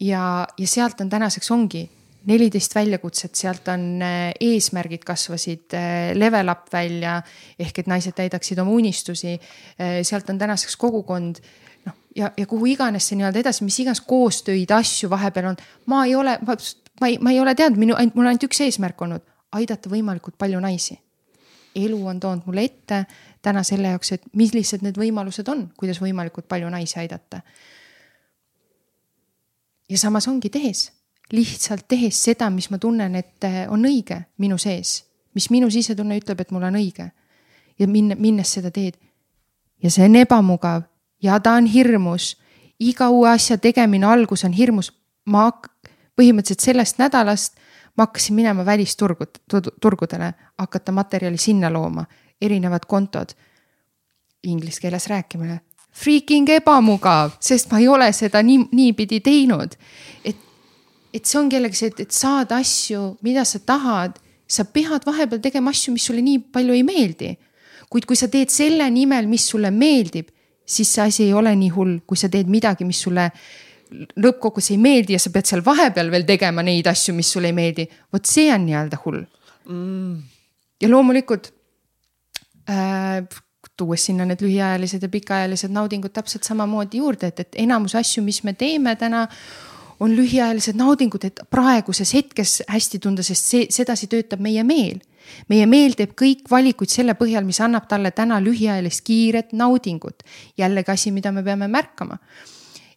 ja, 0.00 0.46
ja 0.58 0.66
sealt 0.68 1.00
on 1.00 1.08
tänaseks 1.08 1.50
ongi 1.50 1.88
neliteist 2.28 2.74
väljakutset, 2.74 3.34
sealt 3.38 3.68
on 3.72 4.02
äh, 4.02 4.32
eesmärgid 4.40 5.04
kasvasid 5.06 5.74
äh, 5.76 6.10
level 6.18 6.50
up 6.52 6.66
välja 6.72 7.20
ehk 7.58 7.82
et 7.82 7.88
naised 7.90 8.16
täidaksid 8.18 8.58
oma 8.58 8.74
unistusi. 8.74 9.36
Äh, 9.80 10.00
sealt 10.02 10.28
on 10.30 10.38
tänaseks 10.40 10.76
kogukond 10.76 11.40
noh, 11.86 11.96
ja, 12.16 12.32
ja 12.36 12.46
kuhu 12.46 12.68
iganes 12.74 13.08
see 13.08 13.18
nii-öelda 13.20 13.42
edasi, 13.44 13.64
mis 13.64 13.78
iganes 13.80 14.02
koostöid, 14.04 14.70
asju 14.74 15.10
vahepeal 15.10 15.52
on. 15.52 15.60
ma 15.86 16.04
ei 16.06 16.14
ole, 16.18 16.38
ma, 16.44 16.56
ma 17.00 17.10
ei, 17.10 17.18
ma 17.22 17.34
ei 17.34 17.40
ole 17.40 17.54
teadnud, 17.54 17.80
minu, 17.86 17.98
ainult 17.98 18.18
mul 18.18 18.26
on 18.26 18.34
ainult 18.34 18.48
üks 18.50 18.64
eesmärk 18.66 19.06
olnud, 19.06 19.24
aidata 19.56 19.90
võimalikult 19.90 20.36
palju 20.38 20.60
naisi. 20.60 20.98
elu 21.78 21.98
on 22.10 22.20
toonud 22.20 22.46
mulle 22.50 22.64
ette 22.66 23.04
täna 23.42 23.62
selle 23.62 23.88
jaoks, 23.94 24.12
et 24.12 24.22
millised 24.36 24.82
need 24.82 24.98
võimalused 24.98 25.48
on, 25.48 25.68
kuidas 25.78 26.00
võimalikult 26.02 26.48
palju 26.48 26.70
naisi 26.70 26.98
aidata. 26.98 27.40
ja 29.88 29.98
samas 29.98 30.28
ongi 30.28 30.50
tehes 30.50 30.92
lihtsalt 31.32 31.84
tehes 31.88 32.24
seda, 32.24 32.50
mis 32.50 32.70
ma 32.70 32.78
tunnen, 32.78 33.14
et 33.14 33.44
eh, 33.44 33.64
on 33.70 33.84
õige 33.84 34.22
minu 34.38 34.58
sees, 34.58 35.02
mis 35.34 35.50
minu 35.50 35.70
sisetunne 35.70 36.16
ütleb, 36.20 36.40
et 36.40 36.50
mul 36.50 36.64
on 36.70 36.78
õige. 36.80 37.10
ja 37.78 37.86
minna, 37.88 38.16
minnes 38.18 38.52
seda 38.52 38.70
teed. 38.70 38.96
ja 39.82 39.90
see 39.90 40.04
on 40.04 40.16
ebamugav 40.16 40.82
ja 41.22 41.40
ta 41.40 41.52
on 41.52 41.66
hirmus. 41.66 42.36
iga 42.78 43.10
uue 43.10 43.30
asja 43.30 43.58
tegemine 43.58 44.06
algus 44.06 44.44
on 44.44 44.52
hirmus. 44.52 44.92
ma 45.24 45.52
põhimõtteliselt 46.16 46.60
sellest 46.60 46.98
nädalast 46.98 47.58
ma 47.96 48.06
hakkasin 48.06 48.34
minema 48.34 48.64
välisturgud, 48.64 49.40
turgudele, 49.80 50.34
hakata 50.58 50.92
materjali 50.92 51.36
sinna 51.36 51.72
looma, 51.72 52.04
erinevad 52.40 52.86
kontod. 52.86 53.34
Inglise 54.46 54.80
keeles 54.80 55.08
rääkimine 55.10 55.60
freaking 55.98 56.48
ebamugav, 56.52 57.34
sest 57.42 57.72
ma 57.72 57.80
ei 57.82 57.88
ole 57.90 58.10
seda 58.14 58.42
nii, 58.44 58.68
niipidi 58.76 59.20
teinud. 59.24 59.74
et 60.24 60.36
et 61.14 61.24
see 61.26 61.38
ongi 61.40 61.56
jällegi 61.56 61.78
see, 61.78 61.92
et, 61.92 62.00
et 62.04 62.14
saada 62.14 62.58
asju, 62.60 63.16
mida 63.24 63.44
sa 63.48 63.58
tahad, 63.64 64.18
sa 64.48 64.66
pead 64.68 65.06
vahepeal 65.08 65.40
tegema 65.42 65.72
asju, 65.74 65.94
mis 65.94 66.04
sulle 66.08 66.22
nii 66.24 66.42
palju 66.52 66.76
ei 66.76 66.84
meeldi. 66.86 67.36
kuid 67.88 68.04
kui 68.04 68.18
sa 68.20 68.28
teed 68.28 68.52
selle 68.52 68.84
nimel, 68.92 69.26
mis 69.26 69.46
sulle 69.48 69.70
meeldib, 69.72 70.28
siis 70.68 70.90
see 70.92 71.02
asi 71.06 71.22
ei 71.24 71.32
ole 71.32 71.54
nii 71.56 71.70
hull, 71.72 71.94
kui 72.06 72.20
sa 72.20 72.28
teed 72.28 72.50
midagi, 72.52 72.84
mis 72.84 73.00
sulle 73.00 73.30
lõppkokkuvõttes 73.88 74.74
ei 74.74 74.80
meeldi 74.84 75.14
ja 75.16 75.20
sa 75.22 75.32
pead 75.32 75.48
seal 75.48 75.62
vahepeal 75.64 76.10
veel 76.12 76.26
tegema 76.28 76.60
neid 76.62 76.86
asju, 76.90 77.14
mis 77.16 77.30
sulle 77.32 77.48
ei 77.48 77.56
meeldi. 77.56 77.88
vot 78.12 78.28
see 78.28 78.50
on 78.52 78.66
nii-öelda 78.68 78.98
hull 79.06 79.22
mm.. 79.64 80.18
ja 80.84 80.90
loomulikult 80.92 81.48
tuues 83.78 84.04
sinna 84.04 84.26
need 84.26 84.42
lühiajalised 84.42 85.02
ja 85.02 85.08
pikaajalised 85.08 85.72
naudingud 85.72 86.12
täpselt 86.12 86.44
samamoodi 86.44 86.98
juurde, 86.98 87.30
et, 87.30 87.40
et 87.40 87.58
enamus 87.64 87.94
asju, 87.98 88.22
mis 88.26 88.42
me 88.44 88.52
teeme 88.52 88.96
täna 88.98 89.26
on 90.00 90.14
lühiajalised 90.16 90.78
naudingud, 90.78 91.24
et 91.26 91.40
praeguses 91.50 92.12
hetkes 92.14 92.62
hästi 92.70 93.00
tunda, 93.02 93.22
sest 93.26 93.52
see, 93.52 93.68
sedasi 93.74 94.06
töötab 94.10 94.42
meie 94.44 94.64
meel. 94.64 95.00
meie 95.48 95.66
meel 95.66 95.92
teeb 95.92 96.14
kõik 96.16 96.46
valikuid 96.50 96.88
selle 96.88 97.12
põhjal, 97.18 97.44
mis 97.44 97.60
annab 97.60 97.88
talle 97.88 98.10
täna 98.16 98.38
lühiajalist 98.40 99.04
kiiret 99.04 99.52
naudingut. 99.52 100.22
jällegi 100.58 100.90
asi, 100.90 101.10
mida 101.10 101.32
me 101.32 101.42
peame 101.42 101.68
märkama. 101.68 102.18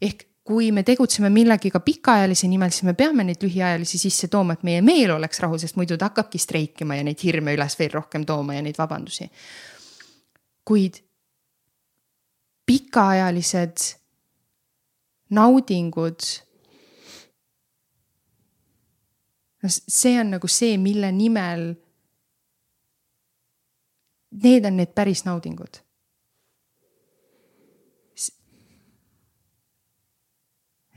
ehk 0.01 0.27
kui 0.43 0.71
me 0.73 0.83
tegutseme 0.83 1.29
millegiga 1.29 1.79
pikaajalise 1.85 2.47
nimel, 2.49 2.71
siis 2.73 2.87
me 2.89 2.95
peame 2.97 3.23
neid 3.23 3.43
lühiajalisi 3.43 3.99
sisse 4.01 4.27
tooma, 4.27 4.57
et 4.57 4.63
meie 4.65 4.81
meel 4.81 5.13
oleks 5.15 5.39
rahul, 5.43 5.61
sest 5.61 5.77
muidu 5.77 5.97
ta 5.97 6.09
hakkabki 6.09 6.41
streikima 6.41 6.97
ja 6.97 7.05
neid 7.05 7.21
hirme 7.23 7.53
üles 7.55 7.77
veel 7.79 7.93
rohkem 7.93 8.25
tooma 8.25 8.57
ja 8.57 8.65
neid 8.65 8.79
vabandusi. 8.81 9.29
kuid 10.65 11.01
pikaajalised 12.65 13.85
naudingud 15.29 16.25
no 19.61 19.69
see 19.69 20.19
on 20.19 20.31
nagu 20.35 20.47
see, 20.47 20.77
mille 20.77 21.11
nimel. 21.11 21.75
Need 24.43 24.65
on 24.65 24.77
need 24.79 24.93
päris 24.95 25.25
naudingud. 25.27 25.81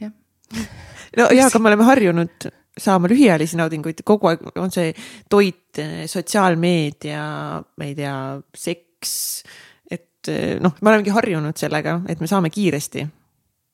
jah. 0.01 0.13
no 1.19 1.29
ja, 1.35 1.49
aga 1.49 1.61
me 1.61 1.73
oleme 1.73 1.89
harjunud 1.89 2.49
saama 2.79 3.09
lühiajalisi 3.11 3.59
naudinguid, 3.61 4.03
kogu 4.07 4.33
aeg 4.33 4.41
on 4.59 4.73
see 4.75 4.89
toit, 5.31 5.79
sotsiaalmeedia, 6.11 7.27
ma 7.63 7.87
ei 7.87 7.95
tea, 7.95 8.17
seks. 8.59 9.13
et 9.91 10.33
noh, 10.65 10.75
me 10.81 10.91
olemegi 10.91 11.13
harjunud 11.15 11.59
sellega, 11.61 12.01
et 12.11 12.21
me 12.21 12.27
saame 12.27 12.51
kiiresti 12.51 13.05
mm. 13.05 13.11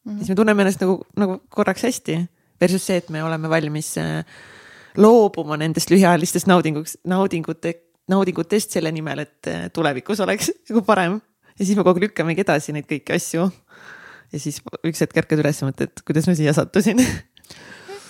-hmm. 0.04 0.18
siis 0.18 0.28
me 0.28 0.34
tunneme 0.34 0.62
ennast 0.66 0.80
nagu, 0.84 1.00
nagu 1.16 1.40
korraks 1.48 1.86
hästi 1.88 2.18
versus 2.60 2.86
see, 2.86 2.96
et 2.96 3.08
me 3.10 3.22
oleme 3.24 3.48
valmis 3.48 3.94
äh, 3.98 4.24
loobuma 4.98 5.58
nendest 5.60 5.90
lühiajalistest 5.90 6.48
naudinguks, 6.50 6.98
naudingute, 7.08 7.74
naudingutest 8.10 8.76
selle 8.76 8.92
nimel, 8.94 9.24
et 9.26 9.50
eh, 9.50 9.66
tulevikus 9.74 10.22
oleks 10.24 10.50
nagu 10.70 10.82
parem. 10.86 11.20
ja 11.58 11.64
siis 11.64 11.76
me 11.76 11.84
kogu 11.84 11.98
aeg 11.98 12.08
lükkamegi 12.08 12.44
edasi 12.44 12.74
neid 12.74 12.88
kõiki 12.90 13.14
asju. 13.14 13.48
Ja 14.32 14.42
siis 14.42 14.60
üks 14.86 15.02
hetk 15.04 15.22
ärkad 15.22 15.42
üles 15.42 15.60
ja 15.62 15.68
mõtled, 15.68 16.02
kuidas 16.06 16.28
ma 16.30 16.36
siia 16.38 16.54
sattusin 16.56 17.02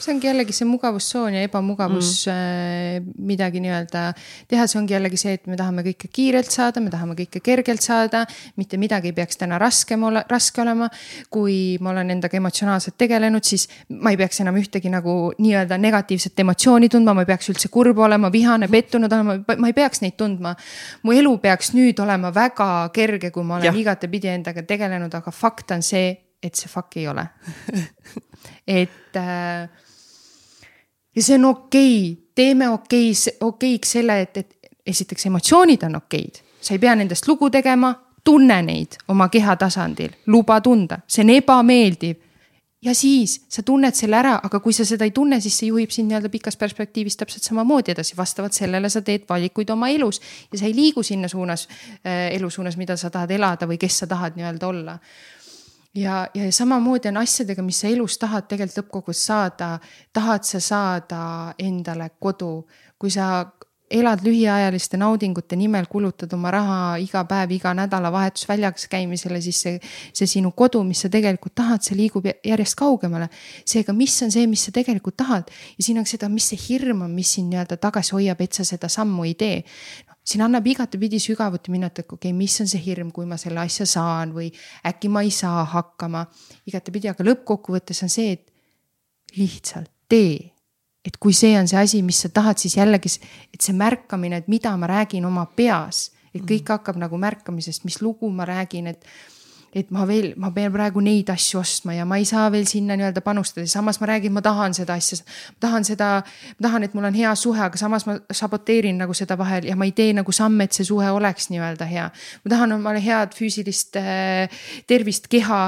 see 0.01 0.15
ongi 0.15 0.29
jällegi 0.29 0.55
see 0.57 0.67
mugavustsoon 0.69 1.35
ja 1.37 1.43
ebamugavus 1.45 2.27
mm. 2.27 2.31
Äh, 2.31 3.03
midagi 3.19 3.61
nii-öelda 3.61 4.03
teha, 4.49 4.67
see 4.71 4.79
ongi 4.81 4.95
jällegi 4.95 5.19
see, 5.21 5.35
et 5.37 5.49
me 5.51 5.57
tahame 5.59 5.85
kõike 5.85 6.09
kiirelt 6.13 6.51
saada, 6.53 6.81
me 6.81 6.93
tahame 6.93 7.17
kõike 7.19 7.43
kergelt 7.45 7.85
saada. 7.85 8.25
mitte 8.57 8.79
midagi 8.81 9.11
ei 9.11 9.17
peaks 9.17 9.41
täna 9.41 9.59
raskem 9.61 10.03
ole, 10.09 10.23
raske 10.29 10.63
olema. 10.63 10.89
kui 11.31 11.77
ma 11.81 11.91
olen 11.91 12.11
endaga 12.17 12.37
emotsionaalselt 12.37 12.97
tegelenud, 12.99 13.45
siis 13.45 13.69
ma 13.89 14.15
ei 14.15 14.17
peaks 14.21 14.41
enam 14.41 14.57
ühtegi 14.61 14.93
nagu 14.93 15.33
nii-öelda 15.39 15.79
negatiivset 15.79 16.41
emotsiooni 16.45 16.89
tundma, 16.89 17.15
ma 17.15 17.27
ei 17.27 17.31
peaks 17.33 17.51
üldse 17.53 17.69
kurb 17.69 17.99
olema, 17.99 18.33
vihane, 18.33 18.69
pettunud 18.69 19.13
olema, 19.13 19.37
ma 19.57 19.71
ei 19.71 19.77
peaks 19.77 20.05
neid 20.05 20.17
tundma. 20.17 20.55
mu 21.03 21.13
elu 21.13 21.37
peaks 21.39 21.75
nüüd 21.77 22.01
olema 22.01 22.33
väga 22.35 22.91
kerge, 22.95 23.31
kui 23.31 23.45
ma 23.45 23.59
olen 23.59 23.77
igatepidi 23.85 24.33
endaga 24.33 24.63
tegelenud, 24.63 25.15
aga 25.15 25.31
fakt 25.31 25.77
on 25.77 25.83
see, 25.83 26.17
et 26.43 26.57
see 26.57 26.69
fuck 26.73 26.97
ei 26.97 27.09
ole 27.09 27.27
et 28.81 29.17
äh, 29.17 29.69
ja 31.21 31.25
see 31.25 31.35
on 31.37 31.45
okei. 31.45 32.13
Okay., 32.13 32.25
teeme 32.35 32.69
okei 32.69 33.11
okay,, 33.11 33.37
okeiks 33.41 33.93
selle, 33.93 34.21
et, 34.21 34.37
et 34.37 34.57
esiteks 34.87 35.27
emotsioonid 35.29 35.83
on 35.85 35.99
okeid, 35.99 36.41
sa 36.61 36.73
ei 36.73 36.81
pea 36.81 36.95
nendest 36.97 37.29
lugu 37.29 37.51
tegema, 37.53 37.93
tunne 38.25 38.57
neid 38.65 38.97
oma 39.13 39.29
keha 39.29 39.57
tasandil, 39.61 40.15
luba 40.33 40.61
tunda, 40.65 41.03
see 41.07 41.25
on 41.27 41.33
ebameeldiv. 41.35 42.17
ja 42.81 42.95
siis 42.97 43.35
sa 43.53 43.63
tunned 43.63 43.93
selle 43.93 44.17
ära, 44.17 44.39
aga 44.43 44.61
kui 44.65 44.73
sa 44.73 44.87
seda 44.89 45.05
ei 45.05 45.13
tunne, 45.13 45.37
siis 45.41 45.59
see 45.61 45.69
juhib 45.69 45.93
sind 45.93 46.09
nii-öelda 46.09 46.31
pikas 46.33 46.57
perspektiivis 46.57 47.19
täpselt 47.21 47.45
samamoodi 47.45 47.93
edasi, 47.93 48.17
vastavalt 48.17 48.57
sellele 48.57 48.89
sa 48.89 49.03
teed 49.05 49.27
valikuid 49.29 49.69
oma 49.71 49.91
elus. 49.93 50.21
Ja 50.53 50.63
sa 50.63 50.65
ei 50.65 50.73
liigu 50.75 51.03
sinna 51.05 51.29
suunas 51.29 51.67
äh,, 51.69 52.31
elu 52.39 52.49
suunas, 52.51 52.79
mida 52.81 52.97
sa 52.97 53.11
tahad 53.13 53.37
elada 53.37 53.69
või 53.69 53.77
kes 53.77 53.99
sa 54.01 54.09
tahad 54.09 54.41
nii-öelda 54.41 54.73
olla 54.73 54.97
ja, 55.95 56.29
ja 56.35 56.53
samamoodi 56.53 57.09
on 57.09 57.17
asjadega, 57.17 57.63
mis 57.63 57.81
sa 57.81 57.89
elus 57.89 58.19
tahad 58.19 58.49
tegelikult 58.49 58.85
lõppkokkuvõttes 58.85 59.25
saada. 59.27 59.71
tahad 60.13 60.45
sa 60.45 60.61
saada 60.61 61.23
endale 61.59 62.11
kodu, 62.19 62.67
kui 62.99 63.11
sa 63.11 63.47
elad 63.91 64.23
lühiajaliste 64.23 64.99
naudingute 65.01 65.57
nimel, 65.59 65.89
kulutad 65.91 66.31
oma 66.33 66.51
raha 66.55 66.77
iga 67.03 67.25
päev, 67.27 67.51
iga 67.57 67.73
nädalavahetus 67.75 68.47
väljas 68.49 68.87
käimisele, 68.91 69.41
siis 69.43 69.63
see, 69.65 69.81
see 70.15 70.31
sinu 70.31 70.53
kodu, 70.55 70.85
mis 70.87 71.03
sa 71.03 71.11
tegelikult 71.11 71.57
tahad, 71.59 71.83
see 71.83 71.99
liigub 71.99 72.29
järjest 72.31 72.79
kaugemale. 72.79 73.27
seega, 73.67 73.93
mis 73.93 74.15
on 74.23 74.31
see, 74.31 74.47
mis 74.47 74.63
sa 74.69 74.75
tegelikult 74.75 75.17
tahad 75.19 75.51
ja 75.51 75.83
siin 75.83 75.99
on 75.99 76.07
seda, 76.07 76.31
mis 76.31 76.53
see 76.53 76.61
hirm 76.69 77.03
on, 77.09 77.11
mis 77.15 77.35
sind 77.35 77.51
nii-öelda 77.51 77.81
tagasi 77.83 78.15
hoiab, 78.15 78.47
et 78.47 78.61
sa 78.61 78.65
seda 78.65 78.89
sammu 78.89 79.27
ei 79.27 79.35
tee 79.35 79.65
siin 80.25 80.45
annab 80.45 80.67
igatepidi 80.67 81.19
sügavuti 81.23 81.73
minna, 81.73 81.89
et 81.91 81.99
okei 82.05 82.17
okay,, 82.17 82.33
mis 82.37 82.61
on 82.61 82.69
see 82.71 82.83
hirm, 82.85 83.11
kui 83.15 83.27
ma 83.27 83.39
selle 83.41 83.63
asja 83.63 83.87
saan 83.89 84.35
või 84.37 84.51
äkki 84.87 85.09
ma 85.09 85.25
ei 85.27 85.33
saa 85.35 85.65
hakkama. 85.65 86.27
igatepidi, 86.67 87.11
aga 87.11 87.25
lõppkokkuvõttes 87.25 88.03
on 88.05 88.13
see, 88.13 88.37
et 88.37 89.37
lihtsalt 89.37 89.91
tee. 90.09 90.53
et 91.05 91.17
kui 91.17 91.33
see 91.33 91.55
on 91.57 91.69
see 91.69 91.79
asi, 91.81 92.03
mis 92.05 92.19
sa 92.21 92.29
tahad, 92.29 92.59
siis 92.61 92.77
jällegi, 92.77 93.09
et 93.55 93.61
see 93.65 93.73
märkamine, 93.73 94.43
et 94.43 94.49
mida 94.53 94.75
ma 94.77 94.87
räägin 94.91 95.25
oma 95.25 95.47
peas, 95.57 96.11
et 96.35 96.43
kõik 96.43 96.67
mm. 96.67 96.73
hakkab 96.75 96.99
nagu 97.01 97.17
märkamisest, 97.17 97.87
mis 97.89 98.03
lugu 98.05 98.29
ma 98.29 98.45
räägin, 98.45 98.91
et 98.93 99.07
et 99.73 99.91
ma 99.95 100.05
veel, 100.09 100.33
ma 100.41 100.51
pean 100.55 100.73
praegu 100.75 101.03
neid 101.05 101.31
asju 101.31 101.61
ostma 101.61 101.95
ja 101.95 102.05
ma 102.09 102.19
ei 102.19 102.27
saa 102.27 102.49
veel 102.51 102.67
sinna 102.67 102.97
nii-öelda 102.99 103.23
panustada, 103.23 103.67
samas 103.71 104.01
ma 104.03 104.09
räägin, 104.11 104.35
ma 104.35 104.43
tahan 104.43 104.75
seda 104.75 104.97
asja. 104.99 105.21
tahan 105.63 105.87
seda, 105.87 106.11
tahan, 106.63 106.87
et 106.87 106.95
mul 106.95 107.07
on 107.07 107.15
hea 107.15 107.35
suhe, 107.39 107.61
aga 107.63 107.79
samas 107.79 108.07
ma 108.09 108.17
saboteerin 108.35 108.99
nagu 108.99 109.15
seda 109.15 109.39
vahel 109.39 109.69
ja 109.71 109.77
ma 109.79 109.87
ei 109.87 109.95
tee 109.95 110.13
nagu 110.17 110.33
samme, 110.35 110.67
et 110.67 110.75
see 110.75 110.89
suhe 110.89 111.11
oleks 111.11 111.51
nii-öelda 111.55 111.87
hea. 111.87 112.11
ma 112.45 112.55
tahan 112.55 112.79
omale 112.79 113.03
head 113.05 113.37
füüsilist 113.39 113.99
äh, 114.01 114.63
tervist, 114.91 115.31
keha 115.31 115.61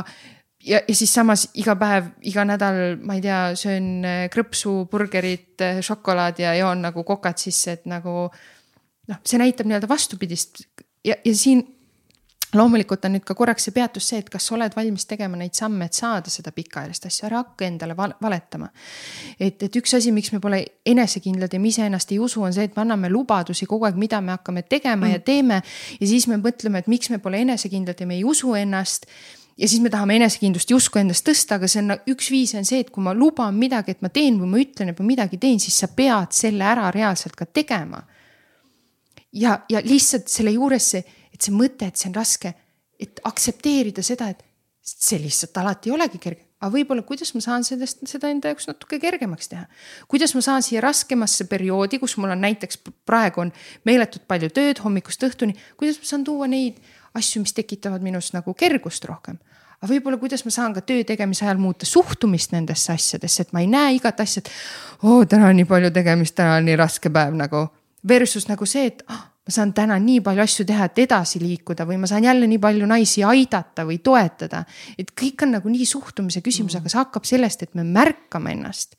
ja, 0.66 0.81
ja 0.89 0.95
siis 0.95 1.15
samas 1.15 1.47
iga 1.55 1.77
päev, 1.79 2.11
iga 2.27 2.47
nädal, 2.49 2.97
ma 3.03 3.19
ei 3.19 3.23
tea, 3.23 3.43
söön 3.59 3.93
äh, 4.03 4.24
krõpsu, 4.35 4.81
burgerit, 4.91 5.55
äh, 5.62 5.79
šokolaadi 5.85 6.47
ja 6.47 6.57
joon 6.59 6.83
nagu 6.89 7.07
kokad 7.07 7.39
sisse, 7.39 7.79
et 7.79 7.87
nagu. 7.91 8.31
noh, 9.11 9.19
see 9.27 9.39
näitab 9.39 9.66
nii-öelda 9.66 9.89
vastupidist 9.91 10.62
ja, 11.05 11.16
ja 11.24 11.33
siin 11.35 11.65
loomulikult 12.55 13.05
on 13.05 13.15
nüüd 13.16 13.24
ka 13.24 13.35
korraks 13.37 13.66
see 13.66 13.74
peatus 13.74 14.09
see, 14.11 14.20
et 14.20 14.29
kas 14.31 14.47
sa 14.47 14.55
oled 14.57 14.74
valmis 14.77 15.07
tegema 15.09 15.39
neid 15.41 15.57
samme, 15.57 15.87
et 15.89 15.97
saada 15.97 16.31
seda 16.33 16.53
pikaajalist 16.55 17.07
asja, 17.09 17.27
ära 17.31 17.43
hakka 17.43 17.66
endale 17.66 17.97
val 17.97 18.15
valetama. 18.23 18.69
et, 19.41 19.62
et 19.62 19.77
üks 19.81 19.97
asi, 19.97 20.12
miks 20.12 20.33
me 20.33 20.41
pole 20.41 20.62
enesekindlad 20.87 21.53
ja 21.53 21.61
me 21.61 21.69
iseennast 21.69 22.12
ei 22.12 22.19
usu, 22.20 22.43
on 22.43 22.53
see, 22.53 22.69
et 22.69 22.77
me 22.77 22.85
anname 22.85 23.11
lubadusi 23.12 23.66
kogu 23.66 23.89
aeg, 23.89 24.01
mida 24.01 24.20
me 24.20 24.37
hakkame 24.37 24.62
tegema 24.62 25.07
mm. 25.07 25.12
ja 25.12 25.20
teeme. 25.20 25.62
ja 26.01 26.07
siis 26.09 26.29
me 26.29 26.41
mõtleme, 26.41 26.83
et 26.83 26.91
miks 26.93 27.11
me 27.11 27.19
pole 27.23 27.41
enesekindlad 27.47 28.01
ja 28.01 28.07
me 28.07 28.20
ei 28.20 28.24
usu 28.24 28.55
ennast 28.59 29.09
ja 29.59 29.69
siis 29.69 29.81
me 29.83 29.91
tahame 29.91 30.16
enesekindlust 30.16 30.70
justkui 30.70 31.03
endast 31.03 31.27
tõsta, 31.29 31.57
aga 31.57 31.69
see 31.69 31.83
on 31.83 31.97
üks 32.12 32.31
viis 32.33 32.55
on 32.59 32.69
see, 32.69 32.83
et 32.85 32.91
kui 32.93 33.05
ma 33.05 33.15
luban 33.16 33.57
midagi, 33.57 33.97
et 33.97 34.05
ma 34.05 34.11
teen 34.12 34.41
või 34.41 34.51
ma 34.51 34.61
ütlen, 34.62 34.93
et 34.93 35.01
ma 35.01 35.07
midagi 35.07 35.39
teen, 35.41 35.61
siis 35.61 35.77
sa 35.85 35.89
pead 35.93 36.33
selle 36.37 36.65
ära 36.69 36.91
reaalselt 36.93 37.37
ka 37.37 37.47
tegema. 37.47 38.03
ja, 39.33 39.61
ja 39.69 39.81
lihtsalt 39.85 40.29
selle 40.29 40.53
juures 40.53 40.91
see 40.95 41.05
et 41.43 41.48
see 41.48 41.56
mõte, 41.56 41.90
et 41.90 41.98
see 41.98 42.09
on 42.10 42.16
raske, 42.16 42.55
et 43.02 43.20
aktsepteerida 43.27 44.05
seda, 44.06 44.31
et 44.31 44.43
see 44.82 45.19
lihtsalt 45.23 45.59
alati 45.59 45.90
ei 45.90 45.97
olegi 45.98 46.23
kerge 46.23 46.52
aga 46.62 46.70
võib-olla, 46.70 47.02
kuidas 47.06 47.32
ma 47.35 47.43
saan 47.43 47.64
sellest, 47.66 48.05
seda 48.09 48.31
enda 48.31 48.52
jaoks 48.52 48.69
natuke 48.70 48.98
kergemaks 49.02 49.51
teha. 49.51 49.64
kuidas 50.10 50.35
ma 50.36 50.43
saan 50.44 50.62
siia 50.62 50.82
raskemasse 50.85 51.48
perioodi, 51.51 51.98
kus 51.98 52.14
mul 52.23 52.31
on 52.35 52.44
näiteks 52.44 52.78
praegu 53.06 53.43
on 53.43 53.51
meeletult 53.89 54.28
palju 54.31 54.52
tööd 54.55 54.82
hommikust 54.85 55.27
õhtuni, 55.27 55.56
kuidas 55.77 55.98
ma 55.98 56.10
saan 56.12 56.27
tuua 56.27 56.47
neid 56.51 56.78
asju, 57.19 57.43
mis 57.43 57.56
tekitavad 57.56 58.05
minus 58.05 58.31
nagu 58.36 58.55
kergust 58.55 59.05
rohkem. 59.10 59.40
aga 59.82 59.90
võib-olla, 59.90 60.20
kuidas 60.23 60.44
ma 60.47 60.55
saan 60.55 60.74
ka 60.74 60.85
töö 60.86 61.02
tegemise 61.05 61.44
ajal 61.44 61.59
muuta 61.59 61.86
suhtumist 61.86 62.55
nendesse 62.55 62.93
asjadesse, 62.94 63.43
et 63.43 63.52
ma 63.52 63.64
ei 63.64 63.66
näe 63.66 63.97
igat 63.98 64.23
asja, 64.23 64.44
et 64.44 64.51
oo 65.02 65.19
oh,, 65.19 65.27
täna 65.27 65.51
on 65.51 65.59
nii 65.59 65.66
palju 65.66 65.90
tegemist, 65.90 66.39
täna 66.39 66.60
on 66.60 66.70
nii 66.70 66.78
raske 66.78 67.10
päev 67.10 67.35
nagu. 67.35 67.66
Versus 68.09 68.47
nagu 68.47 68.66
see, 68.66 68.86
et 68.86 69.02
oh, 69.10 69.32
ma 69.43 69.51
saan 69.51 69.73
täna 69.74 69.98
nii 69.98 70.20
palju 70.23 70.43
asju 70.44 70.66
teha, 70.66 70.86
et 70.86 70.98
edasi 71.02 71.40
liikuda 71.43 71.86
või 71.89 71.98
ma 72.02 72.10
saan 72.10 72.24
jälle 72.24 72.47
nii 72.47 72.60
palju 72.62 72.86
naisi 72.86 73.24
aidata 73.27 73.86
või 73.89 73.98
toetada. 73.98 74.64
et 74.98 75.10
kõik 75.19 75.43
on 75.43 75.56
nagu 75.59 75.69
nii 75.69 75.86
suhtumise 75.86 76.40
küsimus 76.40 76.77
aga 76.78 76.89
see 76.89 77.01
hakkab 77.01 77.27
sellest, 77.27 77.62
et 77.62 77.74
me 77.74 77.85
märkame 77.85 78.52
ennast. 78.52 78.94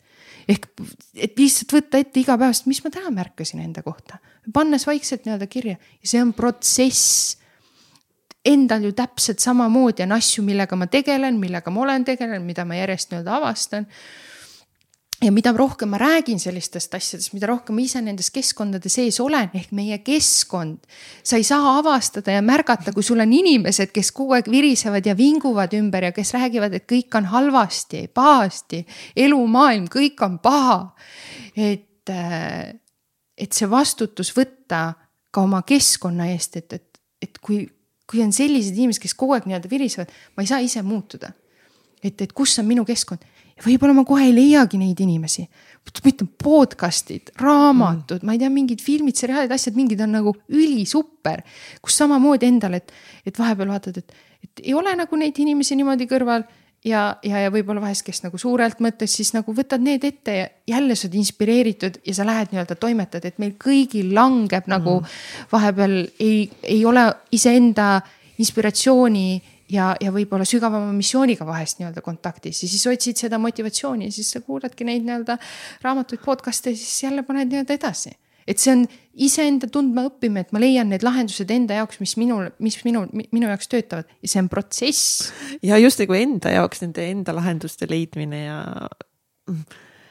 ehk, 0.47 0.67
et 1.15 1.39
lihtsalt 1.39 1.71
võtta 1.71 1.97
ette 1.97 2.19
igapäevaselt, 2.19 2.67
mis 2.67 2.83
ma 2.83 2.91
täna 2.91 3.11
märkasin 3.11 3.63
enda 3.63 3.83
kohta, 3.83 4.19
pannes 4.53 4.87
vaikselt 4.87 5.23
nii-öelda 5.23 5.47
kirja 5.47 5.77
ja 5.77 6.07
see 6.07 6.21
on 6.21 6.33
protsess 6.33 7.37
endal 8.43 8.83
ju 8.83 8.91
täpselt 8.91 9.39
samamoodi 9.39 10.03
on 10.03 10.11
asju, 10.11 10.43
millega 10.43 10.75
ma 10.75 10.87
tegelen, 10.91 11.39
millega 11.39 11.71
ma 11.71 11.85
olen 11.85 12.03
tegelenud, 12.03 12.43
mida 12.45 12.65
ma 12.67 12.75
järjest 12.75 13.13
nii-öelda 13.13 13.37
avastan 13.39 13.87
ja 15.23 15.31
mida 15.31 15.51
rohkem 15.55 15.89
ma 15.93 15.97
räägin 15.97 16.39
sellistest 16.39 16.93
asjadest, 16.95 17.33
mida 17.33 17.47
rohkem 17.47 17.75
ma 17.77 17.83
ise 17.83 18.01
nendes 18.03 18.29
keskkondade 18.33 18.89
sees 18.91 19.19
olen, 19.23 19.49
ehk 19.55 19.71
meie 19.75 19.97
keskkond. 20.03 20.79
sa 21.23 21.37
ei 21.39 21.43
saa 21.47 21.77
avastada 21.77 22.35
ja 22.35 22.41
märgata, 22.41 22.93
kui 22.93 23.03
sul 23.03 23.23
on 23.23 23.33
inimesed, 23.33 23.93
kes 23.95 24.11
kogu 24.11 24.35
aeg 24.37 24.49
virisevad 24.51 25.05
ja 25.05 25.15
vinguvad 25.17 25.73
ümber 25.77 26.09
ja 26.09 26.11
kes 26.15 26.33
räägivad, 26.35 26.73
et 26.73 26.87
kõik 26.89 27.15
on 27.17 27.29
halvasti, 27.31 28.07
pahasti, 28.13 28.83
elu, 29.15 29.39
maailm, 29.47 29.87
kõik 29.91 30.23
on 30.25 30.39
paha. 30.39 30.95
et, 31.55 32.09
äh, 32.09 32.73
et 33.37 33.53
see 33.53 33.69
vastutus 33.69 34.33
võtta 34.35 34.93
ka 35.31 35.41
oma 35.41 35.61
keskkonna 35.61 36.27
eest, 36.33 36.57
et, 36.57 36.73
et, 36.73 36.99
et 37.21 37.37
kui, 37.37 37.67
kui 38.09 38.21
on 38.21 38.33
sellised 38.33 38.75
inimesed, 38.75 39.01
kes 39.01 39.13
kogu 39.13 39.33
aeg 39.33 39.45
nii-öelda 39.47 39.69
virisevad, 39.69 40.11
ma 40.35 40.43
ei 40.43 40.47
saa 40.47 40.59
ise 40.59 40.81
muutuda. 40.81 41.31
et, 42.03 42.21
et 42.21 42.33
kus 42.33 42.59
on 42.59 42.65
minu 42.67 42.83
keskkond 42.85 43.23
võib-olla 43.63 43.95
ma 43.97 44.05
kohe 44.07 44.25
ei 44.27 44.33
leiagi 44.35 44.79
neid 44.81 44.99
inimesi. 45.03 45.45
ma 45.83 46.09
ütlen 46.09 46.29
podcast'id, 46.43 47.33
raamatud 47.39 48.21
mm., 48.21 48.25
ma 48.27 48.35
ei 48.35 48.41
tea, 48.41 48.49
mingid 48.49 48.81
filmid, 48.81 49.17
seriaalid, 49.19 49.51
asjad, 49.51 49.75
mingid 49.75 50.01
on 50.01 50.15
nagu 50.15 50.35
ülisuper. 50.49 51.43
kus 51.81 51.97
samamoodi 51.97 52.47
endale, 52.47 52.83
et, 52.83 52.91
et 53.25 53.39
vahepeal 53.39 53.71
vaatad, 53.73 53.97
et, 53.97 54.13
et 54.43 54.65
ei 54.67 54.73
ole 54.73 54.95
nagu 54.95 55.19
neid 55.19 55.39
inimesi 55.39 55.75
niimoodi 55.79 56.07
kõrval 56.09 56.47
ja, 56.85 57.03
ja, 57.23 57.43
ja 57.45 57.51
võib-olla 57.53 57.83
vahest, 57.83 58.05
kes 58.07 58.23
nagu 58.25 58.39
suurelt 58.39 58.81
mõttes, 58.83 59.13
siis 59.15 59.33
nagu 59.35 59.55
võtad 59.55 59.83
need 59.83 60.03
ette 60.07 60.35
ja 60.35 60.47
jälle 60.75 60.95
sa 60.95 61.07
oled 61.07 61.17
inspireeritud 61.21 62.01
ja 62.07 62.15
sa 62.15 62.27
lähed 62.27 62.51
nii-öelda 62.51 62.77
toimetad, 62.79 63.25
et 63.27 63.39
meil 63.41 63.55
kõigil 63.61 64.13
langeb 64.15 64.67
nagu 64.71 64.99
mm. 64.99 65.15
vahepeal 65.51 65.97
ei, 66.19 66.49
ei 66.63 66.83
ole 66.85 67.07
iseenda 67.35 67.95
inspiratsiooni 68.41 69.27
ja, 69.73 69.93
ja 70.01 70.11
võib-olla 70.13 70.45
sügavama 70.47 70.91
missiooniga 70.95 71.45
vahest 71.47 71.79
nii-öelda 71.79 72.03
kontaktis 72.05 72.63
ja 72.63 72.69
siis 72.69 72.85
otsid 72.89 73.19
seda 73.25 73.39
motivatsiooni 73.41 74.09
ja 74.09 74.15
siis 74.15 74.33
sa 74.35 74.43
kuuladki 74.45 74.87
neid 74.87 75.05
nii-öelda 75.07 75.37
raamatuid, 75.85 76.21
podcast'e 76.25 76.73
ja 76.73 76.79
siis 76.79 77.03
jälle 77.05 77.25
paned 77.27 77.51
nii-öelda 77.51 77.77
edasi. 77.79 78.13
et 78.47 78.59
see 78.59 78.73
on 78.75 78.81
iseenda 79.23 79.69
tundma 79.71 80.03
õppimine, 80.09 80.41
et 80.43 80.51
ma 80.51 80.59
leian 80.59 80.89
need 80.91 81.03
lahendused 81.05 81.51
enda 81.53 81.77
jaoks, 81.77 82.01
mis 82.03 82.17
minul, 82.19 82.49
mis 82.59 82.75
minu, 82.83 83.05
minu 83.13 83.47
jaoks 83.47 83.71
töötavad 83.71 84.09
ja 84.19 84.31
see 84.31 84.41
on 84.43 84.49
protsess. 84.51 85.31
ja 85.63 85.79
just 85.79 86.01
nagu 86.03 86.17
enda 86.17 86.51
jaoks 86.57 86.83
nende 86.83 87.07
enda 87.11 87.35
lahenduste 87.35 87.87
leidmine 87.89 88.43
ja 88.45 88.59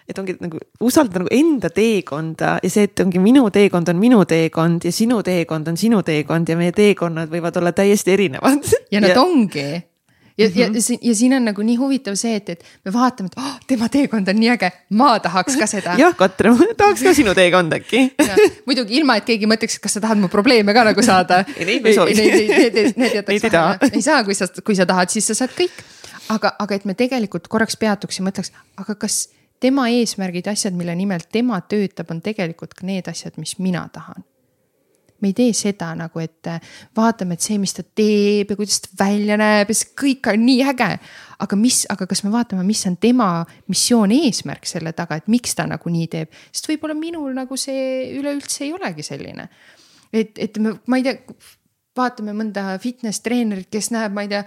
et 0.09 0.19
ongi 0.19 0.37
nagu 0.41 0.59
usaldada 0.81 1.23
nagu 1.23 1.33
enda 1.35 1.71
teekonda 1.71 2.57
ja 2.63 2.71
see, 2.73 2.89
et 2.89 3.05
ongi 3.05 3.23
minu 3.23 3.47
teekond 3.55 3.89
on 3.93 4.03
minu 4.03 4.25
teekond 4.29 4.85
ja 4.85 4.93
sinu 4.93 5.23
teekond 5.23 5.69
on 5.69 5.79
sinu 5.79 6.03
teekond 6.07 6.49
ja 6.49 6.59
meie 6.59 6.75
teekonnad 6.77 7.31
võivad 7.33 7.57
olla 7.61 7.73
täiesti 7.77 8.17
erinevad. 8.17 8.69
ja 8.91 9.01
nad 9.01 9.15
ja... 9.15 9.23
ongi 9.23 9.83
ja 10.39 10.49
mm, 10.49 10.55
-hmm. 10.55 10.75
ja, 10.75 10.81
ja, 10.95 10.99
ja 11.03 11.15
siin 11.15 11.35
on 11.35 11.45
nagu 11.45 11.63
nii 11.63 11.77
huvitav 11.77 12.15
see, 12.17 12.37
et, 12.37 12.49
et 12.49 12.65
me 12.85 12.93
vaatame, 12.93 13.29
et 13.33 13.39
oh, 13.39 13.59
tema 13.67 13.89
teekond 13.89 14.29
on 14.29 14.37
nii 14.41 14.51
äge, 14.55 14.71
ma 14.91 15.19
tahaks 15.21 15.57
ka 15.57 15.67
seda. 15.67 15.95
jah, 15.99 16.17
Katre, 16.17 16.51
ma 16.51 16.69
tahaks 16.77 17.03
ka 17.03 17.15
sinu 17.15 17.35
teekonda 17.35 17.77
äkki 17.77 18.05
muidugi 18.67 18.97
ilma, 19.01 19.17
et 19.21 19.29
keegi 19.29 19.49
mõtleks, 19.51 19.77
et 19.77 19.85
kas 19.85 19.99
sa 19.99 20.05
tahad 20.05 20.21
mu 20.21 20.29
probleeme 20.33 20.75
ka 20.75 20.85
nagu 20.89 21.03
saada. 21.05 21.45
ei, 21.59 21.67
neid 21.69 21.83
me 21.83 21.93
ei 21.93 21.99
soovi. 21.99 22.15
Need, 22.17 22.49
need, 22.49 22.97
need 22.97 23.19
jätaks 23.21 23.45
vahele, 23.53 23.93
ei 23.93 24.03
saa, 24.03 24.25
kui 24.25 24.35
sa, 24.39 24.49
kui 24.65 24.79
sa 24.79 24.89
tahad, 24.89 25.13
siis 25.13 25.29
sa 25.31 25.37
saad 25.43 25.53
kõik. 25.59 25.85
aga, 26.33 26.57
aga 26.59 26.75
et 26.75 26.85
me 26.89 26.95
tegelikult 26.95 27.49
korraks 27.53 27.77
peatuks 27.77 28.19
ja 28.19 28.25
mõtleks, 28.25 28.53
aga 28.81 28.95
kas 28.95 29.27
tema 29.63 29.87
eesmärgid, 29.93 30.51
asjad, 30.51 30.75
mille 30.77 30.95
nimel 30.99 31.25
tema 31.33 31.61
töötab, 31.69 32.11
on 32.13 32.21
tegelikult 32.25 32.75
ka 32.79 32.87
need 32.89 33.09
asjad, 33.11 33.39
mis 33.41 33.57
mina 33.63 33.87
tahan. 33.93 34.25
me 35.23 35.31
ei 35.31 35.37
tee 35.39 35.53
seda 35.55 35.93
nagu, 35.95 36.19
et 36.19 36.49
äh, 36.51 36.73
vaatame, 36.99 37.37
et 37.39 37.45
see, 37.45 37.55
mis 37.63 37.71
ta 37.77 37.85
teeb 37.87 38.49
ja 38.51 38.57
kuidas 38.59 38.81
ta 38.83 39.05
välja 39.05 39.37
näeb 39.39 39.69
ja 39.71 39.77
see 39.79 39.93
kõik 40.01 40.27
on 40.33 40.43
nii 40.43 40.65
äge. 40.73 40.89
aga 41.47 41.59
mis, 41.59 41.85
aga 41.95 42.09
kas 42.11 42.25
me 42.27 42.33
vaatame, 42.35 42.65
mis 42.67 42.83
on 42.91 42.97
tema 42.99 43.29
missioon, 43.71 44.11
eesmärk 44.11 44.67
selle 44.67 44.93
taga, 44.99 45.21
et 45.21 45.31
miks 45.31 45.55
ta 45.55 45.69
nagu 45.71 45.95
nii 45.95 46.11
teeb, 46.11 46.35
sest 46.51 46.67
võib-olla 46.73 46.99
minul 46.99 47.31
nagu 47.39 47.59
see 47.59 48.11
üleüldse 48.19 48.65
ei 48.67 48.75
olegi 48.75 49.07
selline. 49.07 49.49
et, 50.13 50.35
et 50.39 50.59
ma 50.59 50.99
ei 50.99 51.07
tea 51.07 51.37
vaatame 51.97 52.33
mõnda 52.37 52.79
fitness 52.83 53.21
treenerit, 53.25 53.69
kes 53.73 53.91
näeb, 53.93 54.15
ma 54.17 54.25
ei 54.25 54.31
tea, 54.33 54.43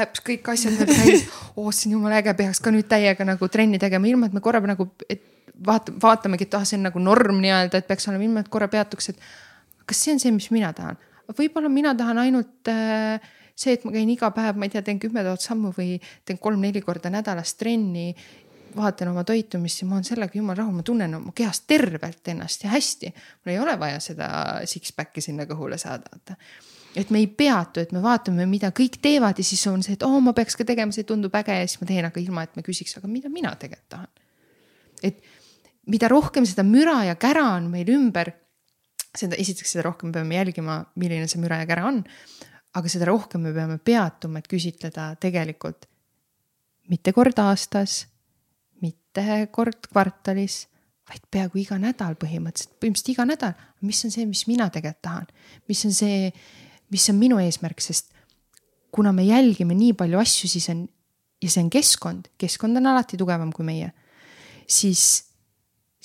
äps, 0.00 0.22
kõik 0.26 0.50
asjad 0.52 0.76
nagu 0.80 0.96
täis. 0.96 1.26
oo, 1.58 1.70
see 1.70 1.90
on 1.90 1.96
jumala 1.98 2.20
äge, 2.20 2.34
peaks 2.38 2.60
ka 2.62 2.74
nüüd 2.74 2.88
täiega 2.90 3.26
nagu 3.28 3.48
trenni 3.52 3.80
tegema, 3.82 4.08
ilma 4.10 4.30
et 4.30 4.36
me 4.36 4.42
korra 4.44 4.62
nagu, 4.66 4.88
et 5.08 5.22
vaata, 5.66 5.94
vaatamegi, 6.02 6.48
et 6.48 6.58
ah, 6.58 6.66
see 6.66 6.78
on 6.80 6.88
nagu 6.88 7.02
norm 7.02 7.40
nii-öelda, 7.42 7.80
et 7.80 7.88
peaks 7.88 8.08
olema, 8.10 8.26
ilma 8.26 8.44
et 8.44 8.52
korra 8.52 8.68
peatuks, 8.72 9.12
et. 9.12 9.26
kas 9.86 10.02
see 10.02 10.16
on 10.16 10.22
see, 10.22 10.34
mis 10.34 10.50
mina 10.54 10.72
tahan? 10.76 10.98
võib-olla 11.36 11.66
mina 11.70 11.90
tahan 11.98 12.20
ainult 12.22 12.68
äh, 12.70 13.22
see, 13.56 13.74
et 13.74 13.84
ma 13.86 13.92
käin 13.94 14.10
iga 14.12 14.30
päev, 14.34 14.58
ma 14.58 14.68
ei 14.68 14.72
tea, 14.74 14.82
teen 14.86 15.00
kümme 15.02 15.24
tuhat 15.26 15.42
sammu 15.42 15.72
või 15.74 15.96
teen 16.28 16.38
kolm-neli 16.42 16.82
korda 16.84 17.10
nädalas 17.12 17.56
trenni 17.58 18.12
vaatan 18.76 19.10
oma 19.12 19.24
toitumist 19.26 19.82
ja 19.82 19.88
ma 19.88 19.96
olen 19.98 20.06
sellega 20.06 20.38
jumala 20.38 20.60
rahul, 20.62 20.76
ma 20.78 20.84
tunnen 20.86 21.14
oma 21.18 21.32
kehas 21.36 21.62
tervelt 21.68 22.28
ennast 22.32 22.64
ja 22.64 22.70
hästi. 22.72 23.12
mul 23.44 23.52
ei 23.52 23.58
ole 23.60 23.76
vaja 23.80 24.00
seda 24.00 24.28
six-pack'i 24.64 25.24
sinna 25.24 25.46
kõhule 25.48 25.78
saada, 25.80 26.10
vaata. 26.12 26.36
et 26.96 27.10
me 27.10 27.22
ei 27.22 27.26
peatu, 27.26 27.80
et 27.80 27.92
me 27.92 28.02
vaatame, 28.02 28.46
mida 28.50 28.70
kõik 28.76 29.00
teevad 29.02 29.38
ja 29.38 29.44
siis 29.44 29.66
on 29.70 29.82
see, 29.82 29.96
et 29.98 30.06
oo 30.06 30.16
oh,, 30.16 30.22
ma 30.22 30.32
peaks 30.36 30.56
ka 30.56 30.64
tegema, 30.68 30.92
see 30.92 31.08
tundub 31.08 31.34
äge 31.34 31.58
ja 31.60 31.66
siis 31.66 31.80
ma 31.80 31.90
teen, 31.90 32.08
aga 32.08 32.22
ilma, 32.22 32.46
et 32.46 32.56
me 32.56 32.64
küsiks, 32.66 32.96
aga 33.00 33.10
mida 33.10 33.32
mina 33.32 33.54
tegelikult 33.56 33.90
tahan. 33.96 34.08
et 35.02 35.22
mida 35.86 36.08
rohkem 36.08 36.46
seda 36.46 36.64
müra 36.66 37.02
ja 37.06 37.16
kära 37.20 37.50
on 37.56 37.70
meil 37.70 37.90
ümber, 37.94 38.32
seda 39.16 39.36
esiteks, 39.38 39.76
seda 39.76 39.86
rohkem 39.88 40.12
peame 40.12 40.36
jälgima, 40.36 40.80
milline 41.00 41.28
see 41.30 41.40
müra 41.40 41.62
ja 41.62 41.68
kära 41.68 41.86
on. 41.88 42.02
aga 42.76 42.88
seda 42.92 43.06
rohkem 43.08 43.40
me 43.40 43.52
peame 43.56 43.78
peatuma, 43.78 44.38
et 44.38 44.48
küsitleda 44.50 45.14
tegelikult 45.20 45.86
mitte 46.90 47.12
kord 47.16 47.38
aastas 47.42 48.04
mitte 49.16 49.46
kord 49.52 49.88
kvartalis, 49.90 50.66
vaid 51.06 51.22
peaaegu 51.30 51.60
iga 51.62 51.78
nädal 51.78 52.16
põhimõtteliselt, 52.18 52.76
põhimõtteliselt 52.80 53.12
iga 53.14 53.26
nädal. 53.26 53.54
mis 53.80 54.04
on 54.04 54.10
see, 54.10 54.26
mis 54.26 54.46
mina 54.48 54.68
tegelikult 54.70 55.02
tahan, 55.02 55.26
mis 55.68 55.84
on 55.84 55.92
see, 55.92 56.32
mis 56.90 57.08
on 57.10 57.16
minu 57.16 57.38
eesmärk, 57.38 57.80
sest 57.80 58.12
kuna 58.90 59.12
me 59.12 59.22
jälgime 59.22 59.74
nii 59.74 59.92
palju 59.92 60.18
asju, 60.18 60.48
siis 60.48 60.68
on 60.70 60.88
ja 61.42 61.50
see 61.50 61.62
on 61.62 61.70
keskkond, 61.70 62.28
keskkond 62.38 62.76
on 62.76 62.86
alati 62.86 63.16
tugevam 63.16 63.52
kui 63.52 63.64
meie, 63.64 63.92
siis 64.66 65.26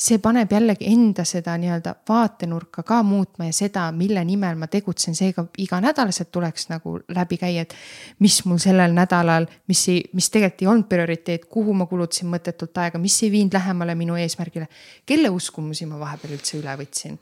see 0.01 0.17
paneb 0.21 0.49
jällegi 0.49 0.87
enda 0.89 1.23
seda 1.27 1.53
nii-öelda 1.61 1.93
vaatenurka 2.09 2.83
ka 2.87 3.01
muutma 3.05 3.45
ja 3.45 3.53
seda, 3.53 3.83
mille 3.93 4.23
nimel 4.25 4.57
ma 4.57 4.67
tegutsen, 4.71 5.15
seega 5.17 5.45
iganädalaselt 5.61 6.31
tuleks 6.33 6.69
nagu 6.71 6.97
läbi 7.13 7.37
käia, 7.41 7.65
et 7.67 7.75
mis 8.23 8.39
mul 8.49 8.57
sellel 8.61 8.95
nädalal, 8.97 9.45
mis 9.69 9.83
ei, 9.93 10.01
mis 10.17 10.31
tegelikult 10.33 10.65
ei 10.65 10.71
olnud 10.73 10.89
prioriteet, 10.89 11.45
kuhu 11.53 11.75
ma 11.77 11.85
kulutasin 11.89 12.31
mõttetult 12.33 12.81
aega, 12.81 13.01
mis 13.01 13.19
ei 13.21 13.31
viinud 13.33 13.53
lähemale 13.53 13.95
minu 13.95 14.17
eesmärgile. 14.17 14.67
kelle 15.05 15.29
uskumusi 15.29 15.85
ma 15.85 15.99
vahepeal 16.01 16.35
üldse 16.39 16.57
üle 16.57 16.75
võtsin? 16.81 17.19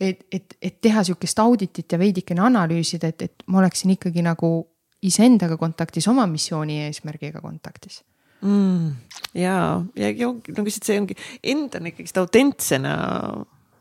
et, 0.00 0.26
et, 0.32 0.56
et 0.62 0.80
teha 0.80 1.04
sihukest 1.04 1.38
auditit 1.38 1.92
ja 1.92 1.98
veidikene 1.98 2.40
analüüsida, 2.40 3.12
et, 3.12 3.22
et 3.22 3.42
ma 3.46 3.60
oleksin 3.60 3.94
ikkagi 3.94 4.22
nagu 4.24 4.54
iseendaga 5.02 5.56
kontaktis, 5.60 6.08
oma 6.08 6.26
missiooni 6.26 6.80
eesmärgiga 6.86 7.40
kontaktis 7.44 8.00
mm,. 8.42 8.86
ja, 9.34 9.56
ja 9.96 10.28
ongi 10.28 10.54
nagu 10.56 10.68
lihtsalt 10.68 10.88
see 10.88 11.00
ongi 11.00 11.16
endana 11.42 11.92
ikkagist 11.92 12.20
autentsena 12.22 12.94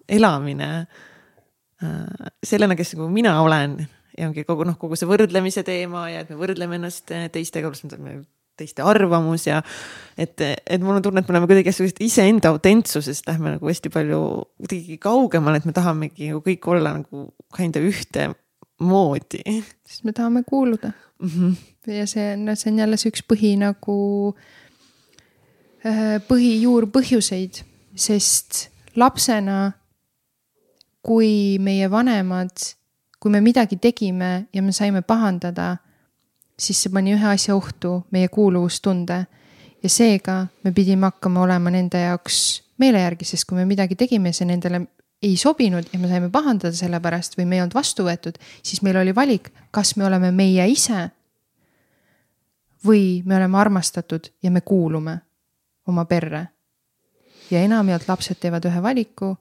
elamine 0.10 0.72
äh,. 1.84 2.34
sellena, 2.44 2.78
kes 2.80 2.96
nagu 2.96 3.10
mina 3.14 3.40
olen 3.44 3.80
ja 4.18 4.28
ongi 4.28 4.44
kogu 4.48 4.68
noh, 4.68 4.78
kogu 4.80 4.98
see 5.00 5.10
võrdlemise 5.10 5.64
teema 5.68 6.10
ja 6.12 6.26
et 6.26 6.34
me 6.34 6.40
võrdleme 6.40 6.80
ennast 6.80 7.12
teistega, 7.34 7.72
teiste 8.60 8.84
arvamus 8.86 9.48
ja 9.48 9.62
et, 10.20 10.36
et 10.44 10.84
mul 10.84 10.98
on 10.98 11.06
tunne, 11.06 11.24
et 11.24 11.30
me 11.30 11.36
oleme 11.36 11.50
kuidagi 11.50 11.74
sellisest 11.76 12.02
iseenda 12.04 12.52
autentsusest 12.54 13.28
lähme 13.30 13.56
nagu 13.56 13.72
hästi 13.72 13.92
palju 13.94 14.22
kuidagi 14.60 15.00
kaugemale, 15.02 15.62
et 15.62 15.70
me 15.70 15.76
tahamegi 15.76 16.34
nagu 16.34 16.44
kõik 16.46 16.70
olla 16.74 16.98
nagu 17.00 17.30
kind 17.56 17.80
of 17.80 17.88
ühtemoodi. 17.94 19.44
sest 19.88 20.04
me 20.08 20.16
tahame 20.16 20.44
kuuluda 20.48 20.92
mm. 20.92 21.30
-hmm. 21.30 21.56
Ja 21.90 22.08
see 22.08 22.34
on, 22.34 22.50
see 22.56 22.72
on 22.72 22.80
jälle 22.84 22.98
see 22.98 23.12
üks 23.12 23.24
põhi 23.28 23.56
nagu 23.60 23.98
äh, 25.86 26.18
põhijuurpõhjuseid, 26.30 27.64
sest 27.96 28.68
lapsena, 29.00 29.72
kui 31.06 31.58
meie 31.64 31.90
vanemad, 31.92 32.54
kui 33.20 33.32
me 33.32 33.42
midagi 33.44 33.80
tegime 33.82 34.50
ja 34.54 34.64
me 34.64 34.74
saime 34.76 35.02
pahandada, 35.02 35.78
siis 36.60 36.84
see 36.84 36.94
pani 36.94 37.16
ühe 37.16 37.28
asja 37.34 37.56
ohtu, 37.56 38.04
meie 38.12 38.28
kuuluvustunde. 38.28 39.26
ja 39.80 39.90
seega 39.90 40.48
me 40.64 40.74
pidime 40.76 41.08
hakkama 41.08 41.42
olema 41.42 41.72
nende 41.72 42.02
jaoks 42.02 42.64
meele 42.80 43.00
järgi, 43.00 43.26
sest 43.26 43.46
kui 43.48 43.56
me 43.56 43.66
midagi 43.66 43.96
tegime, 43.96 44.34
see 44.36 44.48
nendele 44.48 44.82
ei 45.24 45.36
sobinud 45.38 45.88
ja 45.94 46.00
me 46.00 46.08
saime 46.08 46.30
pahandada 46.32 46.76
selle 46.76 47.00
pärast 47.04 47.36
või 47.38 47.46
me 47.48 47.58
ei 47.58 47.64
olnud 47.64 47.76
vastu 47.76 48.06
võetud, 48.08 48.40
siis 48.64 48.82
meil 48.86 49.00
oli 49.02 49.16
valik, 49.16 49.50
kas 49.76 49.96
me 50.00 50.08
oleme 50.08 50.32
meie 50.36 50.68
ise. 50.72 51.10
Või 52.86 53.22
me 53.26 53.36
oleme 53.36 53.58
armastatud 53.58 54.32
ja 54.44 54.52
me 54.52 54.62
kuulume 54.62 55.20
oma 55.88 56.06
perre. 56.06 56.48
ja 57.52 57.62
enamjaolt 57.66 58.08
lapsed 58.08 58.38
teevad 58.40 58.66
ühe 58.66 58.82
valiku. 58.82 59.38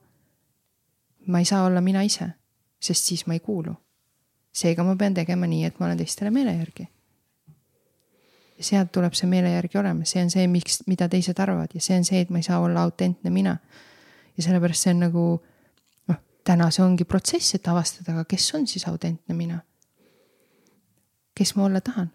ma 1.27 1.39
ei 1.39 1.45
saa 1.45 1.65
olla 1.65 1.81
mina 1.81 2.01
ise, 2.01 2.29
sest 2.79 3.05
siis 3.05 3.27
ma 3.27 3.33
ei 3.33 3.39
kuulu. 3.39 3.73
seega 4.51 4.83
ma 4.83 4.95
pean 4.95 5.13
tegema 5.13 5.47
nii, 5.47 5.65
et 5.65 5.79
ma 5.79 5.85
olen 5.85 5.97
teistele 5.97 6.31
meele 6.31 6.53
järgi. 6.53 6.87
ja 8.57 8.63
sealt 8.63 8.91
tuleb 8.91 9.13
see 9.13 9.27
meele 9.27 9.51
järgi 9.51 9.77
olema, 9.77 10.05
see 10.05 10.23
on 10.23 10.29
see, 10.29 10.47
miks, 10.47 10.83
mida 10.87 11.09
teised 11.09 11.39
arvavad 11.39 11.69
ja 11.73 11.81
see 11.81 11.97
on 11.97 12.03
see, 12.03 12.21
et 12.21 12.29
ma 12.29 12.37
ei 12.37 12.43
saa 12.43 12.59
olla 12.59 12.83
autentne 12.83 13.29
mina. 13.29 13.57
ja 14.37 14.43
sellepärast 14.43 14.83
see 14.83 14.93
on 14.93 14.99
nagu 14.99 15.39
täna 16.49 16.69
see 16.73 16.83
ongi 16.85 17.05
protsess, 17.05 17.55
et 17.55 17.67
avastada, 17.67 18.13
aga 18.15 18.25
kes 18.29 18.53
on 18.57 18.67
siis 18.67 18.87
autentne 18.89 19.35
mina. 19.35 19.59
kes 21.35 21.55
ma 21.55 21.63
olla 21.65 21.81
tahan. 21.81 22.09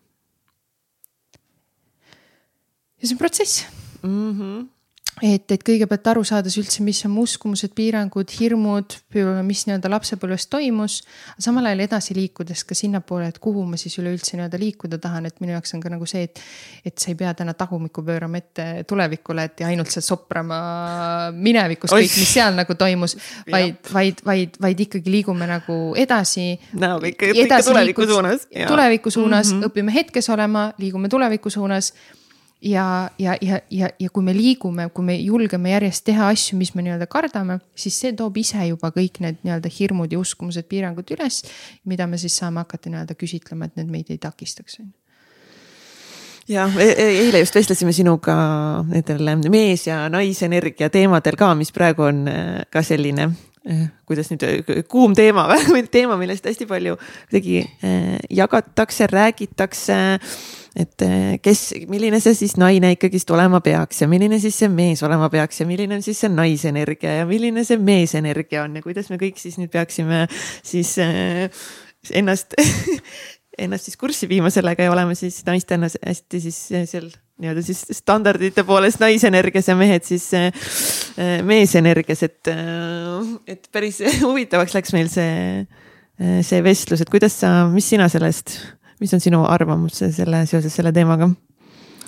Ja 3.05 3.11
see 3.11 3.19
on 3.19 3.21
protsess 3.21 3.67
mm. 4.03 4.31
-hmm 4.39 4.63
et, 5.23 5.47
et 5.55 5.63
kõigepealt 5.63 6.09
aru 6.11 6.23
saades 6.27 6.57
üldse, 6.59 6.83
mis 6.83 6.99
on 7.07 7.13
mu 7.15 7.25
uskumused, 7.27 7.71
piirangud, 7.77 8.31
hirmud, 8.35 8.97
mis 9.47 9.63
nii-öelda 9.69 9.91
lapsepõlves 9.93 10.49
toimus. 10.51 10.97
samal 11.39 11.69
ajal 11.71 11.85
edasi 11.85 12.17
liikudes 12.17 12.65
ka 12.67 12.75
sinnapoole, 12.75 13.29
et 13.31 13.39
kuhu 13.43 13.63
ma 13.69 13.79
siis 13.81 13.95
üleüldse 14.03 14.35
nii-öelda 14.35 14.59
liikuda 14.59 14.99
tahan, 15.03 15.29
et 15.31 15.39
minu 15.43 15.55
jaoks 15.55 15.77
on 15.77 15.85
ka 15.85 15.93
nagu 15.93 16.09
see, 16.11 16.25
et. 16.27 16.43
et 16.85 16.99
sa 16.99 17.13
ei 17.13 17.19
pea 17.19 17.33
täna 17.35 17.55
tagumikku 17.55 18.03
pöörama 18.05 18.41
ette 18.43 18.67
tulevikule, 18.89 19.47
et 19.51 19.63
ja 19.63 19.69
ainult 19.71 19.93
sealt 19.93 20.07
soprama 20.07 20.59
minevikus 21.33 21.95
kõik, 21.95 22.19
mis 22.19 22.35
seal 22.35 22.59
nagu 22.59 22.75
toimus. 22.79 23.17
vaid, 23.51 23.79
vaid, 23.93 24.25
vaid, 24.27 24.59
vaid 24.61 24.85
ikkagi 24.89 25.15
liigume 25.15 25.47
nagu 25.47 25.79
edasi. 25.97 26.59
ikka 26.75 27.63
tuleviku 27.71 28.07
suunas. 28.11 28.49
tuleviku 28.51 29.11
suunas 29.11 29.53
mm, 29.53 29.61
-hmm. 29.61 29.71
õpime 29.71 29.95
hetkes 29.95 30.29
olema, 30.31 30.73
liigume 30.79 31.09
tuleviku 31.09 31.51
suunas 31.51 31.93
ja, 32.65 33.11
ja, 33.19 33.37
ja, 33.41 33.61
ja, 33.71 33.91
ja 34.01 34.11
kui 34.11 34.25
me 34.25 34.35
liigume, 34.37 34.89
kui 34.95 35.05
me 35.05 35.17
julgeme 35.21 35.75
järjest 35.75 36.07
teha 36.09 36.31
asju, 36.33 36.59
mis 36.59 36.75
me 36.75 36.85
nii-öelda 36.87 37.09
kardame, 37.11 37.61
siis 37.77 37.99
see 38.01 38.15
toob 38.17 38.41
ise 38.41 38.65
juba 38.71 38.91
kõik 38.95 39.21
need 39.25 39.41
nii-öelda 39.45 39.73
hirmud 39.79 40.13
ja 40.13 40.21
uskumused, 40.21 40.69
piirangud 40.71 41.15
üles. 41.17 41.43
mida 41.85 42.07
me 42.07 42.19
siis 42.19 42.37
saame 42.41 42.65
hakata 42.65 42.91
nii-öelda 42.91 43.17
küsitlema, 43.21 43.69
et 43.69 43.81
need 43.81 43.93
meid 43.93 44.13
ei 44.15 44.19
takistaks 44.19 44.81
jah, 46.49 46.77
e-, 46.79 46.93
e-, 46.93 47.17
eile 47.25 47.41
just 47.43 47.57
vestlesime 47.57 47.93
sinuga 47.97 48.37
nendel 48.91 49.51
mees 49.53 49.87
ja 49.89 50.05
naisenergia 50.13 50.91
teemadel 50.93 51.39
ka, 51.41 51.53
mis 51.59 51.73
praegu 51.75 52.09
on 52.09 52.25
äh, 52.29 52.65
ka 52.73 52.85
selline 52.85 53.31
äh, 53.31 53.87
kuidas 54.09 54.31
nüüd 54.33 54.45
äh, 54.49 54.83
kuum 54.91 55.17
teema 55.17 55.47
või 55.53 55.85
teema, 55.97 56.19
millest 56.21 56.47
hästi 56.49 56.69
palju 56.71 56.99
kuidagi 57.31 57.65
jagatakse, 58.35 59.09
räägitakse 59.13 60.01
et 60.75 61.05
eh, 61.07 61.37
kes, 61.43 61.61
milline 61.91 62.19
see 62.23 62.35
siis 62.35 62.57
naine 62.59 62.91
ikkagist 62.97 63.31
olema 63.31 63.61
peaks 63.65 64.03
ja 64.03 64.09
milline 64.11 64.41
siis 64.43 64.57
see 64.59 64.71
mees 64.73 65.05
olema 65.07 65.29
peaks 65.31 65.63
ja 65.63 65.69
milline 65.69 66.01
on 66.01 66.03
siis 66.03 66.25
see 66.25 66.33
naisenergia 66.33 67.21
ja 67.21 67.29
milline 67.31 67.63
see 67.67 67.79
meesenergia 67.79 68.65
on 68.67 68.75
ja 68.81 68.83
kuidas 68.83 69.11
me 69.13 69.21
kõik 69.21 69.39
siis 69.39 69.61
nüüd 69.61 69.71
peaksime 69.75 70.25
siis 70.67 70.97
äh, 71.03 71.47
ennast 72.19 72.59
ennast 73.65 73.87
siis 73.87 74.01
kurssi 74.01 74.27
viima 74.31 74.51
sellega 74.51 74.89
ja 74.89 74.95
olema 74.97 75.15
siis 75.19 75.45
naistena 75.47 75.93
hästi 75.95 76.43
siis 76.43 76.61
eh, 76.75 76.89
seal 76.91 77.07
nii-öelda 77.39 77.63
siis 77.67 77.87
standardite 77.95 78.67
poolest 78.67 79.03
naisenergias 79.03 79.71
ja 79.71 79.75
mehed 79.79 80.05
siis 80.07 80.29
meesenergias, 81.43 82.23
et 82.23 82.51
et 83.51 83.67
päris 83.75 83.99
huvitavaks 84.27 84.75
läks 84.75 84.95
meil 84.95 85.11
see, 85.11 85.67
see 86.47 86.63
vestlus, 86.63 87.03
et 87.03 87.11
kuidas 87.11 87.35
sa, 87.43 87.57
mis 87.75 87.91
sina 87.91 88.07
sellest 88.11 88.55
mis 89.01 89.15
on 89.15 89.21
sinu 89.21 89.45
arvamus 89.49 90.03
selle, 90.05 90.45
seoses 90.51 90.75
selle 90.75 90.93
teemaga? 90.93 91.31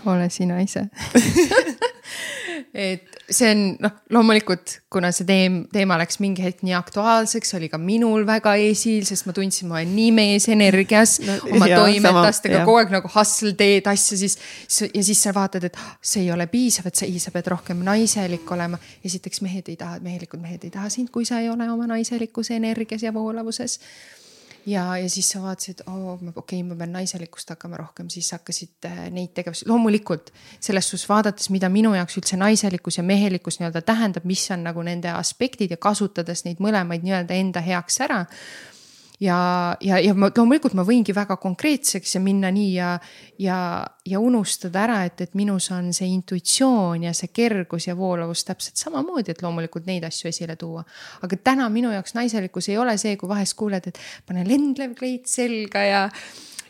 ole 0.07 0.31
sina 0.31 0.61
ise 0.63 0.87
et 2.77 3.17
see 3.31 3.49
on 3.51 3.63
noh, 3.83 3.95
loomulikult, 4.15 4.73
kuna 4.93 5.11
see 5.15 5.27
teem, 5.29 5.57
teema 5.73 5.97
läks 5.99 6.21
mingi 6.23 6.45
hetk 6.45 6.63
nii 6.67 6.75
aktuaalseks, 6.79 7.55
oli 7.59 7.69
ka 7.73 7.79
minul 7.81 8.27
väga 8.29 8.55
esil, 8.63 9.07
sest 9.09 9.27
ma 9.27 9.35
tundsin, 9.37 9.71
ma 9.71 9.81
olen 9.81 9.95
nii 9.97 10.13
mees 10.15 10.49
energias 10.53 11.17
no, 11.25 11.39
oma 11.57 11.69
ja, 11.71 11.81
toimetastega 11.83 12.63
kogu 12.67 12.81
aeg 12.83 12.93
nagu 12.95 13.11
hustle 13.17 13.55
teed 13.59 13.89
asja, 13.91 14.19
siis. 14.21 14.39
ja 14.87 15.03
siis 15.07 15.23
sa 15.27 15.35
vaatad, 15.37 15.67
et 15.67 15.81
ah, 15.81 15.97
see 16.01 16.27
ei 16.27 16.31
ole 16.35 16.47
piisav, 16.53 16.91
et 16.91 17.01
sa, 17.01 17.09
sa 17.23 17.35
pead 17.35 17.51
rohkem 17.55 17.83
naiselik 17.87 18.51
olema. 18.55 18.79
esiteks 19.05 19.43
mehed 19.47 19.73
ei 19.73 19.81
taha, 19.81 19.99
mehelikud 20.05 20.43
mehed 20.43 20.69
ei 20.69 20.75
taha 20.75 20.93
sind, 20.93 21.11
kui 21.15 21.27
sa 21.27 21.41
ei 21.43 21.51
ole 21.51 21.69
oma 21.73 21.89
naiselikus 21.91 22.53
energias 22.55 23.03
ja 23.03 23.15
voolavuses 23.15 23.81
ja, 24.67 24.85
ja 24.99 25.09
siis 25.11 25.29
sa 25.31 25.43
vaatasid, 25.43 25.83
oo, 25.87 26.15
okei 26.15 26.37
okay,, 26.37 26.63
ma 26.67 26.77
pean 26.79 26.93
naiselikkust 26.97 27.51
hakkama 27.55 27.79
rohkem, 27.81 28.11
siis 28.13 28.31
hakkasid 28.35 28.89
äh, 28.89 29.03
neid 29.15 29.35
tegevusi, 29.37 29.69
loomulikult 29.71 30.33
selles 30.61 30.91
suhtes 30.91 31.09
vaadates, 31.09 31.51
mida 31.55 31.71
minu 31.73 31.95
jaoks 31.95 32.19
üldse 32.21 32.39
naiselikkus 32.41 32.99
ja 33.01 33.07
mehelikkus 33.07 33.61
nii-öelda 33.61 33.83
tähendab, 33.87 34.27
mis 34.29 34.47
on 34.55 34.65
nagu 34.67 34.83
nende 34.87 35.13
aspektid 35.15 35.75
ja 35.75 35.81
kasutades 35.81 36.45
neid 36.47 36.63
mõlemaid 36.63 37.07
nii-öelda 37.07 37.39
enda 37.39 37.63
heaks 37.65 38.01
ära 38.07 38.25
ja, 39.21 39.77
ja, 39.81 39.99
ja 39.99 40.15
ma 40.15 40.29
loomulikult 40.37 40.75
ma 40.77 40.85
võingi 40.87 41.15
väga 41.17 41.37
konkreetseks 41.41 42.17
ja 42.17 42.21
minna 42.21 42.51
nii 42.53 42.73
ja, 42.75 42.91
ja, 43.41 43.59
ja 44.07 44.21
unustada 44.21 44.83
ära, 44.85 44.99
et, 45.09 45.21
et 45.25 45.37
minus 45.39 45.71
on 45.75 45.93
see 45.97 46.09
intuitsioon 46.13 47.07
ja 47.09 47.15
see 47.17 47.33
kergus 47.35 47.89
ja 47.89 47.97
voolavus 47.97 48.45
täpselt 48.49 48.81
samamoodi, 48.81 49.33
et 49.33 49.43
loomulikult 49.45 49.89
neid 49.89 50.05
asju 50.09 50.29
esile 50.29 50.57
tuua. 50.61 50.85
aga 51.23 51.37
täna 51.37 51.69
minu 51.73 51.93
jaoks 51.95 52.17
naiselikkus 52.19 52.69
ei 52.69 52.79
ole 52.79 52.97
see, 53.01 53.17
kui 53.17 53.29
vahest 53.29 53.57
kuuled, 53.57 53.89
et 53.89 54.01
pane 54.27 54.45
lendlev 54.49 54.97
kleit 54.99 55.27
selga 55.31 55.85
ja 55.85 56.09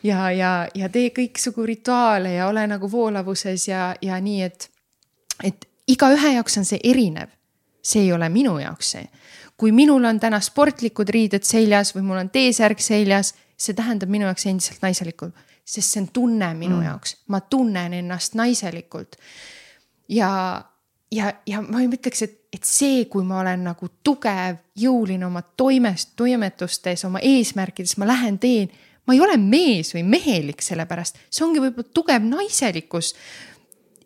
ja, 0.05 0.31
ja, 0.31 0.53
ja 0.75 0.89
tee 0.93 1.11
kõiksugu 1.11 1.67
rituaale 1.67 2.37
ja 2.37 2.47
ole 2.47 2.67
nagu 2.71 2.91
voolavuses 2.91 3.69
ja, 3.69 3.95
ja 4.03 4.21
nii, 4.23 4.43
et, 4.43 4.71
et 5.43 5.67
igaühe 5.91 6.37
jaoks 6.37 6.61
on 6.61 6.69
see 6.69 6.79
erinev. 6.85 7.33
see 7.87 8.03
ei 8.03 8.13
ole 8.13 8.27
minu 8.29 8.59
jaoks 8.59 8.89
see 8.97 9.05
kui 9.57 9.73
minul 9.73 10.05
on 10.05 10.21
täna 10.21 10.41
sportlikud 10.41 11.09
riided 11.09 11.45
seljas 11.47 11.95
või 11.97 12.05
mul 12.07 12.21
on 12.21 12.31
T-särk 12.33 12.81
seljas, 12.83 13.35
see 13.57 13.77
tähendab 13.77 14.13
minu 14.13 14.29
jaoks 14.29 14.47
endiselt 14.51 14.83
naiselikult, 14.85 15.35
sest 15.65 15.95
see 15.95 16.03
on 16.05 16.09
tunne 16.13 16.53
minu 16.55 16.77
mm. 16.77 16.89
jaoks, 16.91 17.17
ma 17.33 17.41
tunnen 17.41 17.95
ennast 17.97 18.37
naiselikult. 18.37 19.17
ja, 20.09 20.31
ja, 21.13 21.33
ja 21.47 21.63
ma 21.63 21.83
ütleks, 21.83 22.23
et, 22.23 22.41
et 22.53 22.65
see, 22.65 23.05
kui 23.11 23.25
ma 23.25 23.41
olen 23.41 23.65
nagu 23.71 23.89
tugev, 24.05 24.61
jõuline 24.77 25.27
oma 25.27 25.43
toimest, 25.43 26.13
toimetustes, 26.17 27.05
oma 27.09 27.23
eesmärkides, 27.25 27.97
ma 27.97 28.13
lähen 28.13 28.39
teen 28.39 28.71
ma 29.07 29.15
ei 29.15 29.21
ole 29.23 29.37
mees 29.41 29.93
või 29.95 30.03
mehelik 30.07 30.63
sellepärast, 30.65 31.21
see 31.31 31.45
ongi 31.47 31.63
võib-olla 31.63 31.95
tugev 31.95 32.25
naiselikkus. 32.27 33.15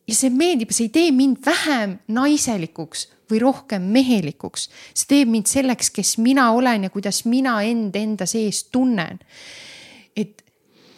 ja 0.06 0.14
see 0.14 0.30
meeldib, 0.30 0.70
see 0.74 0.88
ei 0.88 0.94
tee 0.94 1.10
mind 1.14 1.40
vähem 1.46 1.98
naiselikuks 2.08 3.08
või 3.30 3.40
rohkem 3.42 3.82
mehelikuks. 3.82 4.68
see 4.94 5.08
teeb 5.08 5.28
mind 5.28 5.46
selleks, 5.46 5.90
kes 5.90 6.18
mina 6.18 6.50
olen 6.52 6.84
ja 6.84 6.90
kuidas 6.90 7.24
mina 7.24 7.60
end 7.62 7.96
enda 7.96 8.26
sees 8.26 8.64
tunnen. 8.64 9.18
et 10.16 10.44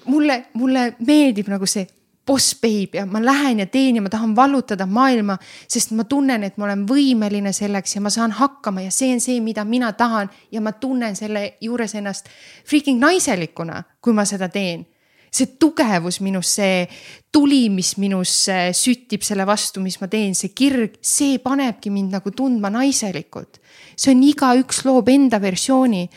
mulle, 0.05 0.45
mulle 0.55 0.95
meeldib 1.07 1.49
nagu 1.49 1.67
see 1.67 1.87
boss 2.27 2.55
babe 2.55 2.99
ja 2.99 3.07
ma 3.07 3.25
lähen 3.25 3.59
ja 3.59 3.67
teen 3.67 3.97
ja 3.97 4.03
ma 4.03 4.09
tahan 4.09 4.37
vallutada 4.37 4.87
maailma, 4.87 5.39
sest 5.69 5.91
ma 5.91 6.05
tunnen, 6.05 6.45
et 6.45 6.57
ma 6.57 6.69
olen 6.69 6.85
võimeline 6.87 7.53
selleks 7.53 7.97
ja 7.97 8.01
ma 8.01 8.11
saan 8.15 8.35
hakkama 8.39 8.85
ja 8.85 8.91
see 8.95 9.11
on 9.15 9.21
see, 9.21 9.41
mida 9.41 9.65
mina 9.65 9.93
tahan 9.93 10.31
ja 10.53 10.61
ma 10.61 10.73
tunnen 10.73 11.17
selle 11.17 11.57
juures 11.61 11.95
ennast 11.99 12.31
freaking 12.69 13.03
naiselikuna, 13.03 13.83
kui 14.01 14.15
ma 14.15 14.25
seda 14.25 14.49
teen. 14.49 14.87
See 15.33 15.55
tugevus 15.61 16.21
minus, 16.21 16.53
see 16.59 16.85
tuli, 17.33 17.65
mis 17.73 17.95
minus 18.01 18.35
süttib 18.77 19.25
selle 19.25 19.47
vastu, 19.49 19.81
mis 19.81 19.97
ma 20.03 20.09
teen, 20.13 20.37
see 20.37 20.53
kirg, 20.53 20.99
see 21.01 21.39
panebki 21.43 21.93
mind 21.93 22.13
nagu 22.19 22.35
tundma 22.37 22.71
naiselikult. 22.73 23.61
see 23.97 24.13
on 24.13 24.23
igaüks 24.27 24.85
loob 24.85 25.09
enda 25.09 25.41
versiooni. 25.41 26.09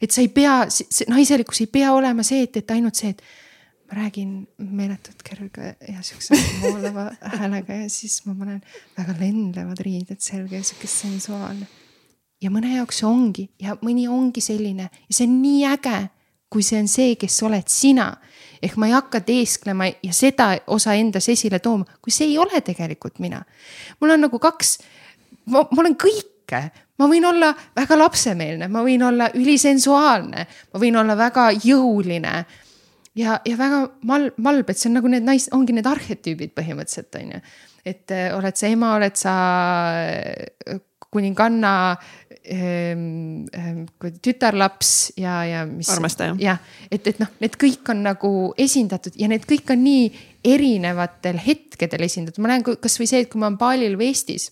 et 0.00 0.10
sa 0.10 0.20
ei 0.20 0.28
pea, 0.28 0.64
naiselikkus 1.08 1.60
ei 1.60 1.66
pea 1.66 1.92
olema 1.92 2.22
see, 2.22 2.44
et, 2.44 2.56
et 2.56 2.70
ainult 2.70 2.96
see, 2.96 3.12
et 3.12 3.22
ma 3.88 4.00
räägin 4.00 4.46
meeletult 4.58 5.22
kerge 5.24 5.76
ja 5.88 6.02
siukse 6.02 6.34
voolava 6.62 7.10
häälega 7.20 7.82
ja 7.84 7.88
siis 7.92 8.22
ma 8.26 8.34
panen 8.34 8.60
väga 8.96 9.14
lendlevad 9.20 9.80
riided 9.84 10.20
selga 10.24 10.56
ja 10.56 10.64
sihuke 10.64 10.88
sensuaalne. 10.88 11.66
ja 12.42 12.50
mõne 12.50 12.74
jaoks 12.76 13.00
see 13.00 13.08
ongi 13.08 13.48
ja 13.60 13.76
mõni 13.84 14.08
ongi 14.08 14.40
selline 14.40 14.88
ja 14.88 15.12
see 15.12 15.28
on 15.28 15.36
nii 15.42 15.64
äge, 15.68 15.98
kui 16.48 16.62
see 16.62 16.80
on 16.80 16.88
see, 16.88 17.16
kes 17.18 17.42
oled 17.42 17.68
sina. 17.68 18.12
Ehk 18.64 18.76
ma 18.80 18.88
ei 18.88 18.96
hakka 18.96 19.20
teesklema 19.26 19.88
ja 19.90 20.12
seda 20.16 20.50
osa 20.72 20.94
endas 20.98 21.28
esile 21.32 21.60
tooma, 21.64 21.86
kui 22.02 22.14
see 22.14 22.30
ei 22.32 22.38
ole 22.38 22.60
tegelikult 22.64 23.20
mina. 23.22 23.42
mul 24.00 24.16
on 24.16 24.26
nagu 24.26 24.40
kaks, 24.42 24.78
ma, 25.52 25.64
olen 25.76 25.96
kõike, 26.00 26.62
ma 26.98 27.08
võin 27.10 27.26
olla 27.28 27.52
väga 27.76 27.98
lapsemeelne, 27.98 28.68
ma 28.68 28.84
võin 28.86 29.02
olla 29.04 29.30
ülisensuaalne, 29.34 30.46
ma 30.72 30.80
võin 30.82 30.96
olla 31.00 31.16
väga 31.18 31.50
jõuline 31.64 32.34
ja, 33.18 33.38
ja 33.44 33.58
väga 33.58 33.84
mal-, 34.08 34.32
malb, 34.36 34.70
et 34.70 34.80
see 34.80 34.90
on 34.90 34.98
nagu 35.00 35.12
need 35.12 35.26
nais-, 35.26 35.50
ongi 35.54 35.76
need 35.76 35.88
arhetüübid 35.88 36.54
põhimõtteliselt 36.56 37.20
on 37.20 37.36
ju. 37.36 37.44
et 37.84 38.16
äh, 38.16 38.30
oled 38.36 38.56
sa 38.56 38.70
ema, 38.70 38.94
oled 38.98 39.18
sa 39.20 39.34
äh, 40.00 40.80
kuninganna 41.14 41.94
tütarlaps 44.24 45.12
ja, 45.16 45.38
ja 45.48 45.62
mis. 45.68 45.88
armastaja. 45.88 46.34
jah, 46.40 46.60
et, 46.90 47.06
et 47.06 47.22
noh, 47.22 47.30
need 47.40 47.56
kõik 47.60 47.88
on 47.94 48.02
nagu 48.04 48.32
esindatud 48.60 49.16
ja 49.20 49.30
need 49.32 49.46
kõik 49.48 49.72
on 49.72 49.80
nii 49.84 50.10
erinevatel 50.44 51.40
hetkedel 51.40 52.04
esindatud, 52.04 52.42
ma 52.44 52.52
näen 52.52 52.66
kasvõi 52.66 53.08
see, 53.08 53.24
et 53.24 53.32
kui 53.32 53.40
ma 53.40 53.48
olen 53.48 53.60
baalil 53.60 53.96
või 54.00 54.12
Eestis 54.12 54.50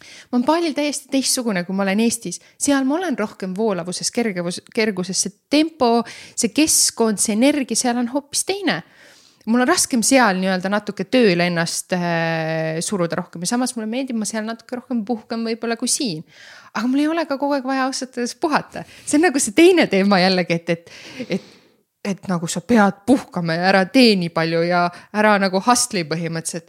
ma 0.00 0.38
olen 0.38 0.46
paalil 0.46 0.74
täiesti 0.74 1.10
teistsugune, 1.12 1.64
kui 1.64 1.76
ma 1.76 1.84
olen 1.86 2.02
Eestis, 2.04 2.40
seal 2.58 2.86
ma 2.88 2.96
olen 2.98 3.16
rohkem 3.18 3.54
voolavuses, 3.56 4.10
kergevus, 4.14 4.60
kerguses, 4.74 5.20
see 5.26 5.36
tempo, 5.50 6.02
see 6.34 6.50
keskkond, 6.54 7.22
see 7.22 7.36
energia 7.36 7.78
seal 7.78 8.00
on 8.02 8.10
hoopis 8.14 8.44
teine. 8.48 8.82
mul 9.44 9.60
on 9.60 9.68
raskem 9.68 10.00
seal 10.00 10.38
nii-öelda 10.40 10.70
natuke 10.72 11.04
tööle 11.04 11.44
ennast 11.50 11.92
äh, 11.92 12.80
suruda 12.80 13.18
rohkem 13.20 13.42
ja 13.44 13.50
samas 13.52 13.74
mulle 13.76 13.90
meeldib, 13.92 14.16
ma 14.16 14.24
seal 14.24 14.46
natuke 14.46 14.80
rohkem 14.80 15.04
puhkan 15.04 15.44
võib-olla 15.44 15.76
kui 15.76 15.88
siin. 15.88 16.24
Aga 16.74 16.86
mul 16.90 17.04
ei 17.04 17.08
ole 17.08 17.26
ka 17.26 17.38
kogu 17.38 17.56
aeg 17.56 17.66
vaja 17.66 17.88
ausalt 17.88 18.16
öeldes 18.18 18.36
puhata, 18.40 18.84
see 19.06 19.18
on 19.18 19.28
nagu 19.28 19.42
see 19.42 19.54
teine 19.56 19.86
teema 19.90 20.20
jällegi, 20.22 20.60
et, 20.60 20.70
et, 20.70 20.94
et 21.28 21.50
et 22.04 22.28
nagu 22.28 22.48
sa 22.50 22.60
pead 22.60 23.00
puhkama 23.08 23.56
ja 23.56 23.68
ära 23.70 23.84
tee 23.88 24.12
nii 24.20 24.28
palju 24.34 24.60
ja 24.68 24.84
ära 25.16 25.38
nagu 25.40 25.60
hustle'i 25.64 26.04
põhimõtteliselt. 26.08 26.68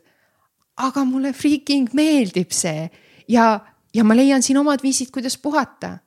aga 0.78 1.04
mulle 1.08 1.34
freaking 1.34 1.92
meeldib 1.94 2.52
see 2.56 2.90
ja, 3.28 3.60
ja 3.94 4.04
ma 4.04 4.16
leian 4.16 4.44
siin 4.44 4.58
omad 4.58 4.84
viisid, 4.84 5.12
kuidas 5.12 5.38
puhata. 5.38 5.98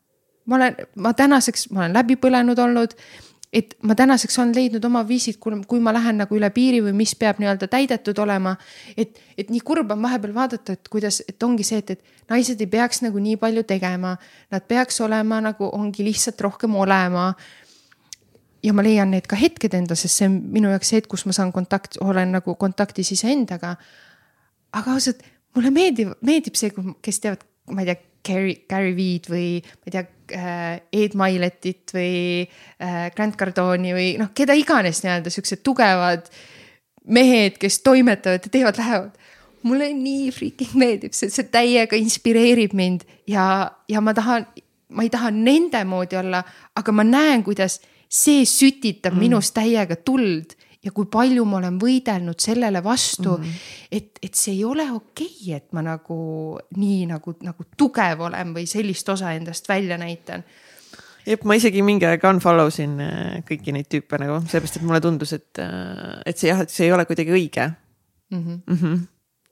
ma 0.46 0.56
olen, 0.56 0.76
ma 0.96 1.12
tänaseks, 1.12 1.70
ma 1.70 1.84
olen 1.84 1.92
läbi 2.00 2.16
põlenud 2.16 2.58
olnud 2.58 2.96
et 3.52 3.74
ma 3.82 3.94
tänaseks 3.96 4.38
olen 4.38 4.52
leidnud 4.54 4.84
oma 4.84 5.00
viisid, 5.08 5.38
kui 5.40 5.80
ma 5.80 5.92
lähen 5.96 6.20
nagu 6.20 6.36
üle 6.36 6.50
piiri 6.52 6.82
või 6.84 6.92
mis 7.00 7.14
peab 7.16 7.38
nii-öelda 7.40 7.68
täidetud 7.72 8.18
olema. 8.20 8.56
et, 8.96 9.16
et 9.38 9.50
nii 9.50 9.60
kurb 9.64 9.90
on 9.92 10.02
vahepeal 10.02 10.34
vaadata, 10.34 10.76
et 10.76 10.88
kuidas, 10.92 11.22
et 11.28 11.42
ongi 11.42 11.64
see, 11.64 11.78
et, 11.78 11.90
et 11.96 12.28
naised 12.28 12.60
ei 12.60 12.68
peaks 12.68 13.00
nagu 13.02 13.18
nii 13.18 13.38
palju 13.40 13.64
tegema. 13.68 14.16
Nad 14.52 14.68
peaks 14.68 15.00
olema 15.00 15.40
nagu 15.40 15.70
ongi 15.72 16.04
lihtsalt 16.04 16.40
rohkem 16.40 16.76
olema. 16.76 17.34
ja 18.62 18.72
ma 18.74 18.82
leian 18.82 19.10
need 19.14 19.26
ka 19.30 19.36
hetked 19.38 19.74
endas, 19.74 20.02
sest 20.02 20.18
see 20.18 20.26
on 20.26 20.40
minu 20.52 20.68
jaoks 20.72 20.88
see 20.90 20.98
hetk, 20.98 21.08
kus 21.08 21.24
ma 21.26 21.32
saan 21.32 21.52
kontakt, 21.54 21.96
olen 22.02 22.32
nagu 22.32 22.54
kontaktis 22.54 23.12
iseendaga. 23.14 23.76
aga 24.72 24.92
ausalt 24.92 25.22
mulle 25.56 25.70
meeldib, 25.70 26.12
meeldib 26.20 26.58
see, 26.58 26.70
kes 27.02 27.20
teavad, 27.20 27.46
ma 27.72 27.82
ei 27.82 27.92
tea, 27.92 28.04
Gary, 28.28 28.54
Gary 28.68 28.92
Veed 28.92 29.28
või 29.30 29.46
ma 29.62 29.88
ei 29.88 29.92
tea 29.94 30.04
Ed 30.32 31.16
Miletit 31.18 31.94
või 31.94 32.44
äh, 32.44 33.08
Grant 33.14 33.36
Cardoni 33.40 33.94
või 33.96 34.08
noh, 34.20 34.32
keda 34.36 34.56
iganes 34.58 35.02
nii-öelda 35.04 35.32
siuksed 35.32 35.62
tugevad 35.66 36.28
mehed, 37.08 37.56
kes 37.60 37.80
toimetavad 37.86 38.44
ja 38.44 38.52
teevad, 38.52 38.80
lähevad. 38.80 39.14
mulle 39.62 39.90
nii 39.94 40.30
freaking 40.32 40.74
meeldib 40.78 41.16
see, 41.16 41.30
see 41.32 41.48
täiega 41.50 41.96
inspireerib 41.98 42.74
mind 42.78 43.06
ja, 43.26 43.70
ja 43.88 44.00
ma 44.04 44.14
tahan, 44.14 44.46
ma 44.94 45.04
ei 45.06 45.10
taha 45.12 45.32
nende 45.34 45.80
moodi 45.88 46.18
olla, 46.20 46.42
aga 46.76 46.92
ma 46.92 47.04
näen, 47.04 47.42
kuidas 47.44 47.80
see 48.08 48.44
sütitab 48.48 49.14
mm. 49.14 49.24
minus 49.24 49.52
täiega 49.56 49.96
tuld 49.96 50.57
ja 50.84 50.92
kui 50.94 51.08
palju 51.10 51.44
ma 51.48 51.58
olen 51.58 51.78
võidelnud 51.80 52.38
sellele 52.42 52.82
vastu 52.84 53.34
mm, 53.36 53.44
-hmm. 53.44 53.74
et, 53.90 54.18
et 54.22 54.34
see 54.34 54.54
ei 54.54 54.64
ole 54.64 54.86
okei 54.92 55.26
okay,, 55.26 55.56
et 55.56 55.72
ma 55.72 55.82
nagu 55.82 56.18
nii 56.76 57.06
nagu, 57.10 57.34
nagu 57.42 57.66
tugev 57.76 58.20
olen 58.28 58.54
või 58.54 58.66
sellist 58.70 59.08
osa 59.08 59.32
endast 59.34 59.68
välja 59.68 59.98
näitan 59.98 60.44
jep, 61.26 61.44
ma 61.44 61.56
isegi 61.58 61.82
mingi 61.82 62.06
aeg 62.06 62.24
unfollow 62.30 62.70
sin 62.74 62.98
äh, 63.02 63.40
kõiki 63.48 63.74
neid 63.74 63.90
tüüpe 63.90 64.20
nagu, 64.22 64.40
sellepärast 64.46 64.80
et 64.80 64.86
mulle 64.86 65.00
tundus, 65.04 65.34
et, 65.36 65.50
äh, 65.62 66.22
et 66.26 66.38
see 66.38 66.52
jah, 66.52 66.62
et 66.62 66.72
see 66.72 66.86
ei 66.86 66.94
ole 66.94 67.04
kuidagi 67.08 67.34
õige 67.34 67.70
mm. 68.30 68.38
-hmm. 68.44 68.60
Mm 68.66 68.78
-hmm. 68.82 69.06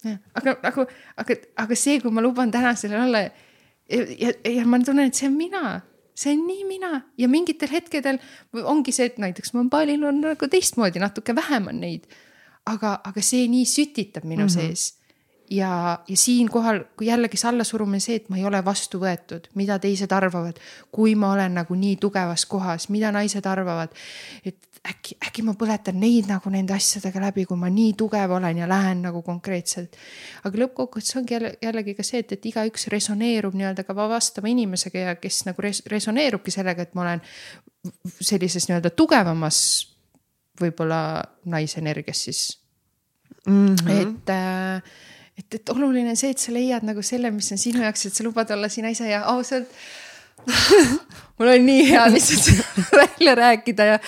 Ja, 0.04 0.18
aga, 0.34 0.56
aga, 0.62 0.86
aga, 1.16 1.34
aga 1.56 1.74
see, 1.74 2.00
kui 2.00 2.10
ma 2.10 2.22
luban 2.22 2.50
täna 2.50 2.74
sellel 2.74 3.08
olla 3.08 3.18
ja, 3.18 3.30
ja, 4.18 4.32
ja 4.44 4.66
ma 4.66 4.78
tunnen, 4.78 5.06
et 5.06 5.14
see 5.14 5.28
on 5.28 5.36
mina 5.36 5.80
see 6.16 6.32
on 6.32 6.44
nii 6.48 6.64
mina 6.64 7.00
ja 7.18 7.28
mingitel 7.28 7.70
hetkedel 7.72 8.18
ongi 8.64 8.94
see, 8.94 9.10
et 9.10 9.18
näiteks 9.22 9.52
ma 9.56 9.64
paalil 9.70 10.04
on 10.08 10.22
nagu 10.24 10.48
teistmoodi, 10.50 11.02
natuke 11.02 11.34
vähem 11.36 11.68
on 11.72 11.80
neid. 11.80 12.06
aga, 12.66 13.00
aga 13.04 13.22
see 13.22 13.46
nii 13.48 13.66
sütitab 13.70 14.24
minu 14.24 14.42
mm 14.42 14.48
-hmm. 14.48 14.54
sees. 14.54 14.98
ja, 15.50 15.98
ja 16.08 16.16
siinkohal, 16.16 16.80
kui 16.96 17.06
jällegi 17.06 17.36
see 17.36 17.48
allasurumine, 17.48 18.00
see, 18.00 18.16
et 18.16 18.28
ma 18.28 18.36
ei 18.36 18.44
ole 18.44 18.64
vastu 18.64 18.98
võetud, 18.98 19.46
mida 19.54 19.78
teised 19.78 20.12
arvavad, 20.12 20.58
kui 20.90 21.14
ma 21.14 21.32
olen 21.32 21.54
nagu 21.54 21.74
nii 21.74 21.96
tugevas 21.96 22.46
kohas, 22.46 22.88
mida 22.88 23.12
naised 23.12 23.46
arvavad. 23.46 23.88
et 24.44 24.56
äkki, 24.90 25.16
äkki 25.26 25.44
ma 25.46 25.54
põletan 25.58 25.98
neid 26.00 26.28
nagu 26.30 26.50
nende 26.52 26.74
asjadega 26.76 27.20
läbi, 27.26 27.46
kui 27.48 27.58
ma 27.60 27.70
nii 27.72 27.94
tugev 27.98 28.36
olen 28.38 28.60
ja 28.62 28.68
lähen 28.70 29.02
nagu 29.06 29.22
konkreetselt. 29.26 29.96
aga 30.44 30.62
lõppkokkuvõttes 30.62 31.16
ongi 31.18 31.36
jälle, 31.36 31.54
jällegi 31.62 31.96
ka 31.98 32.06
see, 32.06 32.22
et, 32.24 32.36
et 32.36 32.46
igaüks 32.52 32.88
resoneerub 32.92 33.56
nii-öelda 33.56 33.86
ka 33.86 33.96
vastava 33.96 34.50
inimesega 34.52 35.08
ja 35.08 35.16
kes 35.20 35.44
nagu 35.48 35.62
res, 35.62 35.82
resoneerubki 35.90 36.54
sellega, 36.54 36.86
et 36.86 36.94
ma 36.94 37.06
olen 37.06 37.24
sellises 38.20 38.68
nii-öelda 38.68 38.94
tugevamas 38.96 39.58
võib-olla 40.60 41.00
naisenergias 41.44 42.24
siis 42.28 42.40
mm. 43.46 43.74
-hmm. 43.74 44.00
et 44.00 44.30
äh, 44.30 44.82
et, 45.38 45.54
et 45.54 45.68
oluline 45.68 46.10
on 46.10 46.16
see, 46.16 46.32
et 46.32 46.40
sa 46.40 46.52
leiad 46.52 46.84
nagu 46.86 47.02
selle, 47.04 47.30
mis 47.30 47.52
on 47.52 47.60
sinu 47.60 47.82
jaoks, 47.84 48.06
et 48.08 48.14
sa 48.14 48.24
lubad 48.24 48.50
olla 48.50 48.68
sina 48.72 48.88
ise 48.88 49.08
ja 49.10 49.24
ausalt 49.32 49.68
mul 51.38 51.48
on 51.48 51.66
nii 51.66 51.88
hea 51.90 52.04
lihtsalt 52.12 52.66
välja 53.00 53.34
rääkida 53.34 53.84
ja 53.84 53.98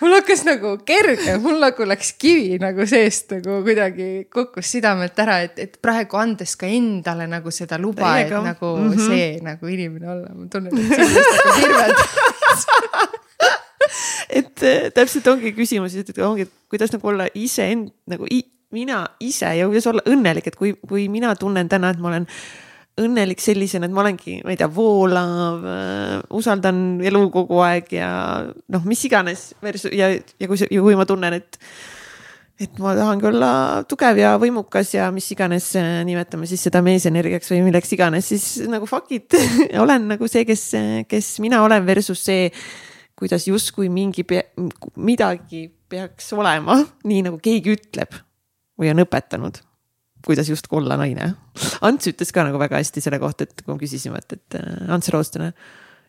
mul 0.00 0.14
hakkas 0.16 0.42
nagu 0.46 0.78
kerge, 0.86 1.36
mul 1.42 1.58
nagu 1.62 1.82
läks 1.88 2.12
kivi 2.20 2.58
nagu 2.62 2.86
seest 2.88 3.30
nagu 3.36 3.52
kuidagi 3.66 4.08
kukkus 4.32 4.66
südamelt 4.76 5.16
ära, 5.22 5.36
et, 5.46 5.56
et 5.62 5.72
praegu 5.82 6.16
andes 6.20 6.52
ka 6.60 6.66
endale 6.70 7.26
nagu 7.30 7.50
seda 7.54 7.76
luba, 7.80 8.18
et 8.20 8.30
nagu 8.32 8.66
mm 8.76 8.90
-hmm. 8.90 9.06
see 9.06 9.40
nagu 9.44 9.64
inimene 9.66 10.06
olla, 10.10 10.28
ma 10.34 10.46
tunnen, 10.52 10.72
et 10.76 10.82
sellest 10.96 11.34
nagu 11.38 11.52
hirmelt 11.60 11.98
et 14.40 14.62
äh, 14.62 14.90
täpselt 14.94 15.26
ongi 15.26 15.52
küsimus, 15.56 15.94
et 15.94 16.18
ongi, 16.18 16.42
et 16.46 16.52
kuidas 16.68 16.92
nagu 16.92 17.08
olla 17.08 17.26
iseend 17.34 17.90
nagu 18.06 18.26
i, 18.30 18.44
mina 18.70 19.06
ise 19.20 19.56
ja 19.58 19.66
kuidas 19.66 19.86
olla 19.86 20.02
õnnelik, 20.06 20.46
et 20.46 20.56
kui, 20.56 20.74
kui 20.88 21.08
mina 21.08 21.34
tunnen 21.38 21.68
täna, 21.68 21.90
et 21.90 21.98
ma 22.02 22.08
olen 22.12 22.26
õnnelik 23.00 23.42
sellisena, 23.44 23.88
et 23.88 23.94
ma 23.94 24.02
olengi, 24.04 24.38
ma 24.44 24.54
ei 24.54 24.60
tea, 24.60 24.68
voolav 24.72 25.66
äh,, 25.68 26.14
usaldan 26.36 27.02
elu 27.04 27.26
kogu 27.34 27.60
aeg 27.64 27.92
ja 27.98 28.08
noh, 28.72 28.86
mis 28.88 29.04
iganes 29.08 29.50
versus 29.64 29.92
ja, 29.92 30.08
ja 30.14 30.48
kui 30.48 30.60
ja 30.64 30.80
kui 30.84 30.96
ma 30.98 31.06
tunnen, 31.08 31.36
et 31.36 31.60
et 32.56 32.78
ma 32.80 32.94
tahangi 32.96 33.28
olla 33.28 33.50
tugev 33.84 34.16
ja 34.16 34.32
võimukas 34.40 34.94
ja 34.94 35.10
mis 35.12 35.28
iganes 35.34 35.68
äh, 35.76 36.00
nimetame 36.08 36.48
siis 36.48 36.64
seda 36.64 36.80
meesenergiaks 36.84 37.52
või 37.52 37.66
milleks 37.68 37.92
iganes, 37.92 38.32
siis 38.32 38.48
nagu 38.72 38.88
fuck 38.88 39.12
it 39.12 39.36
olen 39.84 40.08
nagu 40.14 40.32
see, 40.32 40.46
kes, 40.48 40.70
kes 41.10 41.34
mina 41.44 41.60
olen 41.66 41.84
versus 41.88 42.24
see, 42.24 42.48
kuidas 43.16 43.44
justkui 43.48 43.90
mingi 43.92 44.24
midagi 44.96 45.66
peaks 45.88 46.32
olema, 46.36 46.80
nii 47.04 47.28
nagu 47.28 47.40
keegi 47.44 47.76
ütleb 47.76 48.16
või 48.80 48.88
on 48.92 49.04
õpetanud 49.04 49.60
kuidas 50.26 50.50
justkui 50.50 50.80
olla 50.80 50.98
naine. 50.98 51.32
Ants 51.86 52.10
ütles 52.10 52.32
ka 52.34 52.44
nagu 52.46 52.58
väga 52.60 52.80
hästi 52.80 53.02
selle 53.04 53.20
kohta, 53.22 53.46
et 53.46 53.62
kui 53.62 53.74
me 53.74 53.80
küsisime, 53.80 54.20
et, 54.22 54.38
et 54.38 54.58
äh, 54.58 54.86
Ants 54.92 55.10
Roostone, 55.14 55.52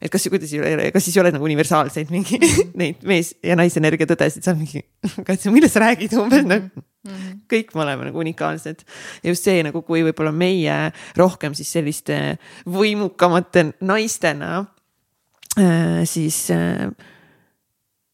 et 0.02 0.14
kas, 0.14 0.26
kuidas, 0.30 0.52
kas 0.94 1.06
siis 1.06 1.18
ei 1.18 1.22
ole 1.24 1.32
nagu 1.34 1.46
universaalseid 1.48 2.12
mingi 2.14 2.40
neid 2.82 3.06
mees 3.08 3.34
ja 3.46 3.58
naisenergia 3.58 4.10
tõdesid, 4.10 4.46
sa 4.46 4.56
mingi, 4.58 4.84
millest 5.56 5.78
sa 5.78 5.84
räägid 5.86 6.18
umbes 6.22 6.46
nagu 6.46 6.70
mm 6.70 7.14
-hmm. 7.14 7.36
kõik 7.54 7.74
me 7.76 7.82
oleme 7.86 8.10
nagu 8.10 8.20
unikaalsed. 8.20 8.84
ja 9.24 9.30
just 9.30 9.44
see 9.44 9.64
nagu, 9.64 9.82
kui 9.82 10.04
võib-olla 10.04 10.32
meie 10.32 10.92
rohkem 11.16 11.54
siis 11.54 11.72
selliste 11.72 12.38
võimukamate 12.66 13.74
naistena 13.82 14.66
äh, 15.58 16.06
siis 16.06 16.52
äh, 16.52 16.90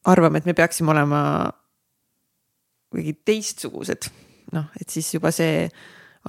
arvame, 0.05 0.37
et 0.37 0.45
me 0.45 0.53
peaksime 0.53 0.91
olema 0.91 1.51
kuidagi 2.89 3.13
teistsugused 3.25 4.09
noh, 4.53 4.69
et 4.79 4.89
siis 4.89 5.13
juba 5.15 5.31
see 5.33 5.67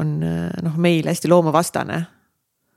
on 0.00 0.18
noh, 0.18 0.76
meil 0.80 1.06
hästi 1.06 1.30
loomavastane. 1.30 2.00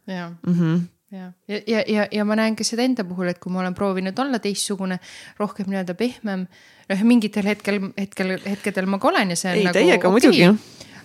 jah 0.08 0.32
mm 0.32 0.54
-hmm 0.54 0.86
ja, 1.12 1.32
ja, 1.48 1.62
ja, 1.68 1.84
ja, 1.88 2.08
ja 2.12 2.26
ma 2.28 2.36
näen 2.36 2.56
ka 2.56 2.66
seda 2.68 2.84
enda 2.84 3.06
puhul, 3.08 3.30
et 3.32 3.40
kui 3.40 3.52
ma 3.54 3.62
olen 3.62 3.76
proovinud 3.78 4.20
olla 4.20 4.40
teistsugune, 4.44 5.00
rohkem 5.40 5.70
nii-öelda 5.72 5.96
pehmem, 6.00 6.48
noh 6.90 7.04
mingitel 7.08 7.48
hetkel, 7.48 7.80
hetkel, 7.98 8.36
hetkedel 8.44 8.90
ma 8.92 9.00
ka 9.00 9.12
olen 9.12 9.32
ja 9.32 9.40
see 9.40 9.54
on 9.54 9.62
ei, 9.62 9.68
nagu. 9.70 9.80
täiega 9.80 10.12
okay. 10.12 10.14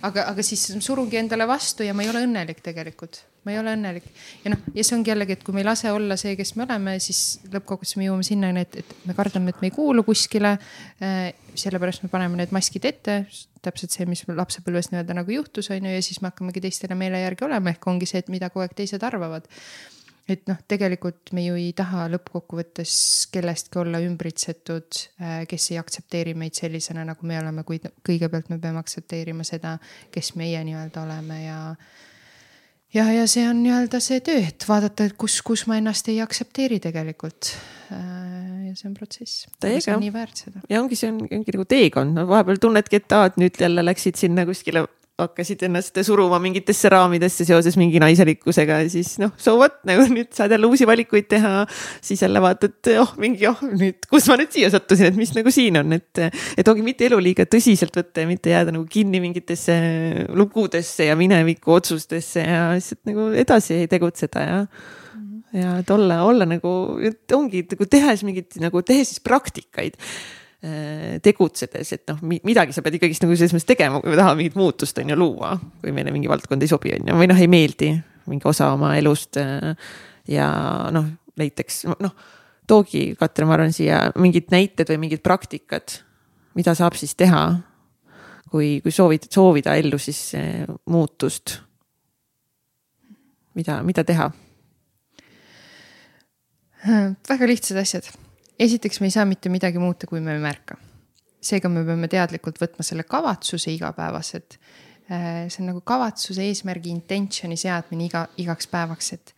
Aga, 0.07 0.27
aga 0.31 0.45
siis 0.45 0.65
surungi 0.83 1.19
endale 1.21 1.47
vastu 1.49 1.85
ja 1.87 1.93
ma 1.95 2.05
ei 2.05 2.11
ole 2.11 2.25
õnnelik 2.27 2.63
tegelikult 2.65 3.23
ma 3.43 3.51
ei 3.51 3.59
ole 3.59 3.73
õnnelik. 3.75 4.05
ja 4.43 4.53
noh, 4.53 4.67
ja 4.75 4.83
see 4.85 4.95
ongi 4.97 5.11
jällegi, 5.11 5.35
et 5.35 5.43
kui 5.43 5.55
me 5.55 5.61
ei 5.63 5.67
lase 5.67 5.91
olla 5.91 6.15
see, 6.19 6.35
kes 6.39 6.53
me 6.55 6.63
oleme, 6.65 6.95
siis 7.03 7.41
lõppkokkuvõttes 7.51 7.97
me 7.99 8.07
jõuame 8.07 8.27
sinnani, 8.27 8.63
et, 8.63 8.77
et 8.79 8.93
me 9.07 9.15
kardame, 9.17 9.51
et 9.51 9.63
me 9.63 9.67
ei 9.67 9.75
kuulu 9.75 10.05
kuskile. 10.07 10.55
Äh, 11.03 11.33
sellepärast 11.59 12.05
me 12.05 12.09
paneme 12.09 12.39
need 12.39 12.53
maskid 12.55 12.87
ette, 12.87 13.17
täpselt 13.63 13.93
see, 13.93 14.07
mis 14.09 14.23
lapsepõlves 14.25 14.89
nii-öelda 14.91 15.17
nagu 15.19 15.35
juhtus, 15.35 15.69
on 15.75 15.85
ju, 15.85 15.91
ja 15.91 16.05
siis 16.05 16.21
me 16.23 16.31
hakkamegi 16.31 16.63
teistele 16.63 16.97
meele 16.97 17.19
järgi 17.21 17.45
olema, 17.45 17.75
ehk 17.75 17.91
ongi 17.91 18.09
see, 18.09 18.23
et 18.23 18.31
mida 18.33 18.49
kogu 18.49 18.63
aeg 18.65 18.73
teised 18.79 19.03
arvavad 19.05 19.45
et 20.29 20.45
noh, 20.47 20.59
tegelikult 20.67 21.33
me 21.35 21.43
ju 21.43 21.57
ei 21.59 21.73
taha 21.75 22.05
lõppkokkuvõttes 22.13 22.93
kellestki 23.33 23.81
olla 23.81 23.99
ümbritsetud, 24.03 25.01
äh, 25.19 25.43
kes 25.49 25.71
ei 25.73 25.81
aktsepteeri 25.81 26.35
meid 26.37 26.55
sellisena, 26.59 27.03
nagu 27.07 27.27
me 27.27 27.39
oleme, 27.41 27.65
kuid 27.67 27.89
kõigepealt 28.07 28.51
me 28.53 28.59
peame 28.63 28.79
aktsepteerima 28.83 29.45
seda, 29.47 29.77
kes 30.13 30.33
meie 30.39 30.63
nii-öelda 30.63 31.03
oleme 31.03 31.43
ja 31.43 31.59
ja, 32.93 33.07
ja 33.11 33.27
see 33.27 33.43
on 33.49 33.63
nii-öelda 33.65 33.99
see 34.03 34.23
töö, 34.25 34.45
et 34.47 34.67
vaadata, 34.69 35.09
et 35.09 35.17
kus, 35.19 35.41
kus 35.45 35.65
ma 35.67 35.79
ennast 35.81 36.07
ei 36.13 36.19
aktsepteeri 36.23 36.79
tegelikult. 36.83 37.53
Äh, 37.91 38.69
ja 38.69 38.75
see 38.79 38.89
on 38.89 38.97
protsess. 38.97 39.47
see 39.59 39.93
on 39.93 40.03
nii 40.05 40.13
väärt 40.13 40.45
seda. 40.45 40.63
ja 40.69 40.81
ongi, 40.81 40.97
see 40.99 41.11
on, 41.11 41.23
ongi 41.27 41.57
nagu 41.57 41.67
teekond, 41.69 42.15
no 42.15 42.27
vahepeal 42.31 42.61
tunnedki, 42.63 43.03
et 43.03 43.15
aa, 43.17 43.27
et 43.31 43.39
nüüd 43.41 43.59
jälle 43.59 43.85
läksid 43.85 44.19
sinna 44.19 44.47
kuskile 44.47 44.87
hakkasid 45.21 45.61
ennast 45.67 45.99
suruma 46.07 46.39
mingitesse 46.41 46.89
raamidesse 46.89 47.45
seoses 47.45 47.75
mingi 47.77 47.99
naiselikkusega 48.01 48.79
ja 48.81 48.87
siis 48.89 49.11
noh, 49.21 49.29
so 49.37 49.53
what 49.59 49.75
nagu 49.85 50.07
nüüd 50.09 50.31
saad 50.33 50.55
jälle 50.55 50.65
uusi 50.65 50.87
valikuid 50.89 51.27
teha. 51.29 51.67
siis 52.01 52.23
jälle 52.25 52.41
vaatad, 52.41 52.89
oh 52.97 53.13
mingi, 53.21 53.45
oh 53.47 53.61
nüüd, 53.61 54.07
kus 54.09 54.25
ma 54.31 54.39
nüüd 54.41 54.49
siia 54.55 54.71
sattusin, 54.73 55.11
et 55.11 55.19
mis 55.19 55.35
nagu 55.37 55.53
siin 55.53 55.77
on, 55.83 55.93
et, 55.93 56.23
et 56.57 56.73
ongi 56.73 56.85
mitte 56.85 57.05
elu 57.05 57.21
liiga 57.21 57.45
tõsiselt 57.45 57.93
võtta 57.99 58.25
ja 58.25 58.31
mitte 58.31 58.55
jääda 58.55 58.73
nagu 58.73 58.87
kinni 58.89 59.21
mingitesse 59.21 59.77
lugudesse 60.33 61.11
ja 61.11 61.17
mineviku 61.19 61.77
otsustesse 61.77 62.47
ja 62.49 62.65
lihtsalt 62.73 63.05
nagu 63.11 63.29
edasi 63.45 63.83
tegutseda 63.91 64.49
ja 64.49 64.59
ja 65.53 65.75
et 65.83 65.91
olla, 65.93 66.23
olla 66.25 66.47
nagu, 66.49 66.69
et 67.05 67.37
ongi 67.37 67.61
nagu 67.69 67.85
tehes 67.85 68.23
mingit 68.25 68.57
nagu 68.63 68.81
tehes 68.81 69.13
siis 69.13 69.21
praktikaid 69.21 70.01
tegutsedes, 70.63 71.89
et 71.91 72.07
noh, 72.07 72.21
midagi 72.23 72.71
sa 72.71 72.79
pead 72.85 72.95
ikkagist 72.95 73.25
nagu 73.25 73.35
selles 73.35 73.51
mõttes 73.51 73.67
tegema, 73.67 73.99
kui 73.99 74.13
me 74.13 74.19
tahame 74.19 74.39
mingit 74.39 74.53
muutust 74.55 74.99
on 75.01 75.09
ju 75.11 75.17
luua, 75.19 75.57
kui 75.81 75.91
meile 75.91 76.13
mingi 76.15 76.29
valdkond 76.31 76.63
ei 76.63 76.71
sobi, 76.71 76.93
on 76.95 77.09
ju, 77.09 77.17
või 77.19 77.27
noh, 77.27 77.41
ei 77.41 77.49
meeldi 77.51 77.89
mingi 78.31 78.47
osa 78.47 78.71
oma 78.73 78.93
elust. 78.95 79.37
Äh, 79.37 79.75
ja 80.31 80.47
noh, 80.95 81.09
näiteks 81.39 81.83
noh, 81.99 82.15
toogi 82.69 83.09
Katrin, 83.19 83.49
ma 83.49 83.57
arvan 83.57 83.75
siia 83.75 84.05
mingid 84.15 84.47
näited 84.53 84.87
või 84.93 85.01
mingid 85.05 85.23
praktikad, 85.25 85.99
mida 86.55 86.75
saab 86.77 86.95
siis 86.99 87.15
teha. 87.19 87.45
kui, 88.53 88.81
kui 88.85 88.91
soovid, 88.93 89.23
soovida 89.33 89.73
ellu 89.75 89.97
siis 89.97 90.35
äh, 90.37 90.63
muutust. 90.85 91.59
mida, 93.55 93.81
mida 93.83 94.03
teha? 94.03 94.31
väga 97.29 97.47
lihtsad 97.47 97.77
asjad 97.79 98.09
esiteks 98.59 99.01
me 99.01 99.09
ei 99.09 99.15
saa 99.15 99.25
mitte 99.25 99.49
midagi 99.49 99.81
muuta, 99.81 100.07
kui 100.07 100.21
me 100.21 100.35
ei 100.35 100.41
märka. 100.41 100.77
seega 101.43 101.67
me 101.67 101.81
peame 101.83 102.07
teadlikult 102.07 102.55
võtma 102.61 102.85
selle 102.87 103.03
kavatsuse 103.03 103.73
igapäevaselt. 103.73 104.55
Äh, 105.11 105.49
see 105.51 105.59
on 105.59 105.73
nagu 105.73 105.81
kavatsuse 105.83 106.45
eesmärgi 106.47 106.87
intentioni 106.93 107.57
seadmine 107.59 108.05
iga, 108.07 108.21
igaks 108.39 108.69
päevaks, 108.71 109.09
et 109.17 109.33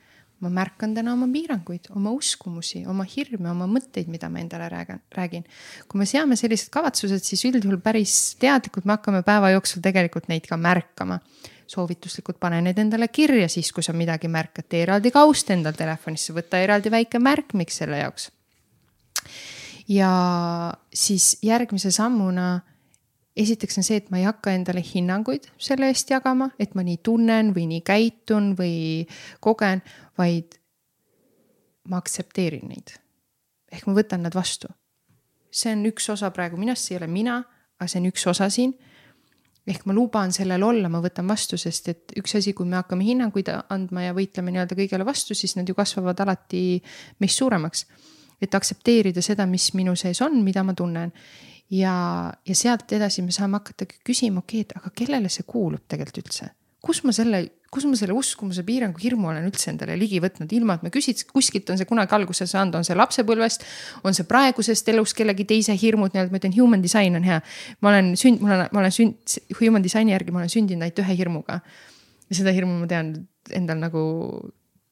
ma 0.45 0.51
märkan 0.53 0.93
täna 0.93 1.15
oma 1.15 1.25
piiranguid, 1.33 1.89
oma 1.97 2.11
uskumusi, 2.13 2.83
oma 2.85 3.07
hirme, 3.09 3.49
oma 3.49 3.65
mõtteid, 3.71 4.11
mida 4.11 4.29
ma 4.29 4.43
endale 4.43 4.67
räägin, 4.69 5.01
räägin. 5.17 5.47
kui 5.89 5.97
me 5.97 6.05
seame 6.05 6.37
sellised 6.37 6.69
kavatsused, 6.69 7.25
siis 7.25 7.41
üldjuhul 7.49 7.81
päris 7.81 8.35
teadlikult 8.37 8.85
me 8.85 8.99
hakkame 8.99 9.23
päeva 9.25 9.55
jooksul 9.55 9.81
tegelikult 9.81 10.29
neid 10.29 10.45
ka 10.45 10.57
märkama. 10.57 11.19
soovituslikult 11.65 12.37
pane 12.37 12.61
need 12.61 12.77
endale 12.77 13.07
kirja 13.07 13.49
siis, 13.49 13.71
kui 13.73 13.81
sa 13.81 13.93
midagi 13.97 14.29
märkad, 14.29 14.69
tee 14.69 14.83
eraldi 14.85 15.09
kaust 15.09 15.49
endal 15.49 15.73
telefonisse, 15.73 16.33
võta 16.37 16.61
eraldi 16.61 16.93
väike 16.93 17.17
märkmik 17.17 17.73
selle 17.73 18.05
jaoks 18.05 18.29
ja 19.87 20.73
siis 20.93 21.37
järgmise 21.43 21.91
sammuna 21.91 22.59
esiteks 23.35 23.77
on 23.77 23.85
see, 23.85 23.99
et 23.99 24.09
ma 24.11 24.19
ei 24.21 24.27
hakka 24.27 24.53
endale 24.55 24.83
hinnanguid 24.85 25.49
selle 25.61 25.89
eest 25.91 26.11
jagama, 26.11 26.49
et 26.59 26.75
ma 26.75 26.85
nii 26.87 27.01
tunnen 27.03 27.51
või 27.55 27.67
nii 27.69 27.83
käitun 27.85 28.53
või 28.57 28.77
kogen, 29.43 29.83
vaid 30.17 30.57
ma 31.91 31.99
aktsepteerin 32.01 32.69
neid. 32.71 32.95
ehk 33.71 33.87
ma 33.87 33.95
võtan 33.97 34.23
nad 34.23 34.35
vastu. 34.35 34.67
see 35.51 35.71
on 35.71 35.85
üks 35.85 36.09
osa 36.09 36.31
praegu 36.31 36.57
minust, 36.57 36.83
see 36.87 36.95
ei 36.95 37.03
ole 37.03 37.11
mina, 37.11 37.43
aga 37.79 37.87
see 37.87 37.99
on 37.99 38.09
üks 38.09 38.25
osa 38.27 38.49
siin. 38.49 38.73
ehk 39.67 39.85
ma 39.85 39.93
luban 39.93 40.31
sellel 40.31 40.63
olla, 40.63 40.89
ma 40.89 41.01
võtan 41.03 41.27
vastu, 41.27 41.57
sest 41.57 41.89
et 41.89 42.17
üks 42.17 42.35
asi, 42.39 42.53
kui 42.53 42.65
me 42.65 42.79
hakkame 42.79 43.03
hinnanguid 43.03 43.51
andma 43.69 44.07
ja 44.07 44.13
võitleme 44.13 44.51
nii-öelda 44.51 44.75
kõigele 44.79 45.05
vastu, 45.05 45.35
siis 45.35 45.55
nad 45.55 45.67
ju 45.67 45.75
kasvavad 45.75 46.19
alati 46.23 46.81
meist 47.19 47.37
suuremaks 47.37 47.85
et 48.41 48.55
aktsepteerida 48.55 49.23
seda, 49.25 49.47
mis 49.49 49.71
minu 49.77 49.95
sees 49.99 50.21
on, 50.25 50.41
mida 50.43 50.63
ma 50.63 50.73
tunnen. 50.73 51.13
ja, 51.71 51.95
ja 52.45 52.55
sealt 52.55 52.91
edasi 52.93 53.23
me 53.25 53.31
saame 53.33 53.57
hakata 53.57 53.87
küsima, 54.05 54.43
okei 54.43 54.61
okay,, 54.61 54.69
et 54.69 54.77
aga 54.77 54.93
kellele 54.95 55.29
see 55.33 55.47
kuulub 55.47 55.87
tegelikult 55.89 56.25
üldse? 56.25 56.51
kus 56.85 57.01
ma 57.05 57.13
selle, 57.15 57.39
kus 57.73 57.87
ma 57.89 57.97
selle 57.97 58.13
uskumuse 58.15 58.63
piirangu 58.65 59.01
hirmu 59.01 59.31
olen 59.31 59.47
üldse 59.47 59.71
endale 59.71 59.95
ligi 59.97 60.19
võtnud, 60.23 60.51
ilma 60.53 60.77
et 60.77 60.83
ma 60.85 60.91
küsiks, 60.93 61.25
kuskilt 61.31 61.69
on 61.73 61.79
see 61.79 61.87
kunagi 61.89 62.13
alguse 62.17 62.45
saanud, 62.49 62.77
on 62.77 62.85
see 62.85 62.97
lapsepõlvest, 62.97 63.65
on 64.05 64.17
see 64.17 64.27
praegusest 64.29 64.91
elust 64.93 65.17
kellegi 65.17 65.47
teise 65.49 65.75
hirmud, 65.81 66.13
nii-öelda 66.13 66.33
ma 66.33 66.41
ütlen, 66.41 66.53
human 66.57 66.85
design 66.85 67.17
on 67.17 67.25
hea. 67.25 67.39
ma 67.81 67.91
olen 67.91 68.13
sünd, 68.19 68.43
mul 68.43 68.53
on, 68.53 68.67
ma 68.69 68.83
olen 68.83 68.93
sünd, 68.93 69.39
human 69.59 69.85
design'i 69.85 70.13
järgi 70.13 70.35
ma 70.35 70.43
olen 70.43 70.53
sündinud 70.53 70.85
ainult 70.85 71.01
ühe 71.01 71.17
hirmuga. 71.23 71.57
ja 72.29 72.37
seda 72.41 72.53
hirmu 72.53 72.77
ma 72.83 72.91
tean 72.91 73.15
endal 73.53 73.81
nagu, 73.81 74.05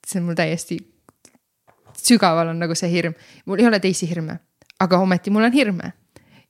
see 0.05 0.21
on 0.21 0.27
mul 0.31 0.39
täiesti 0.39 0.81
sügaval 2.03 2.51
on 2.51 2.61
nagu 2.61 2.75
see 2.77 2.91
hirm, 2.91 3.15
mul 3.45 3.61
ei 3.61 3.67
ole 3.69 3.79
teisi 3.83 4.09
hirme, 4.09 4.39
aga 4.83 4.99
ometi 5.03 5.33
mul 5.33 5.47
on 5.47 5.53
hirme. 5.55 5.93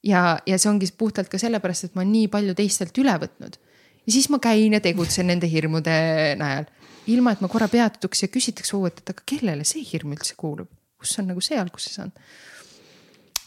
ja, 0.04 0.40
ja 0.46 0.58
see 0.60 0.70
ongi 0.70 0.90
puhtalt 0.98 1.30
ka 1.32 1.40
sellepärast, 1.40 1.90
et 1.90 1.96
ma 1.96 2.04
olen 2.04 2.12
nii 2.12 2.30
palju 2.34 2.56
teistelt 2.58 2.98
üle 3.02 3.16
võtnud. 3.26 3.60
ja 4.06 4.16
siis 4.16 4.30
ma 4.30 4.40
käin 4.44 4.74
ja 4.74 4.82
tegutsen 4.84 5.28
nende 5.28 5.50
hirmude 5.50 5.98
najal, 6.40 6.66
ilma 7.08 7.34
et 7.34 7.44
ma 7.44 7.52
korra 7.52 7.68
peatuks 7.72 8.26
ja 8.26 8.32
küsitaks 8.32 8.74
uuesti, 8.74 9.04
et 9.04 9.14
aga 9.16 9.28
kellele 9.30 9.68
see 9.68 9.84
hirm 9.92 10.16
üldse 10.16 10.36
kuulub, 10.40 10.72
kus 11.00 11.18
on 11.20 11.30
nagu 11.32 11.44
see 11.44 11.60
alguse 11.60 11.94
saanud. 11.94 12.18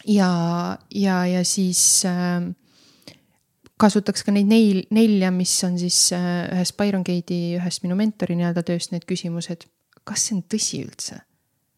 ja, 0.07 0.31
ja, 0.91 1.25
ja 1.27 1.45
siis 1.45 2.05
äh, 2.09 2.47
kasutaks 3.81 4.25
ka 4.25 4.33
neid 4.33 4.49
neil, 4.51 4.83
nelja, 4.95 5.31
mis 5.35 5.53
on 5.67 5.79
siis 5.81 6.11
äh, 6.17 6.47
ühest 6.55 6.77
Byron 6.79 7.05
Gate'i, 7.07 7.57
ühest 7.61 7.85
minu 7.85 7.99
mentori 7.99 8.37
nii-öelda 8.39 8.65
tööst 8.67 8.93
need 8.95 9.05
küsimused. 9.09 9.69
kas 10.07 10.29
see 10.29 10.37
on 10.39 10.45
tõsi 10.47 10.85
üldse? 10.87 11.21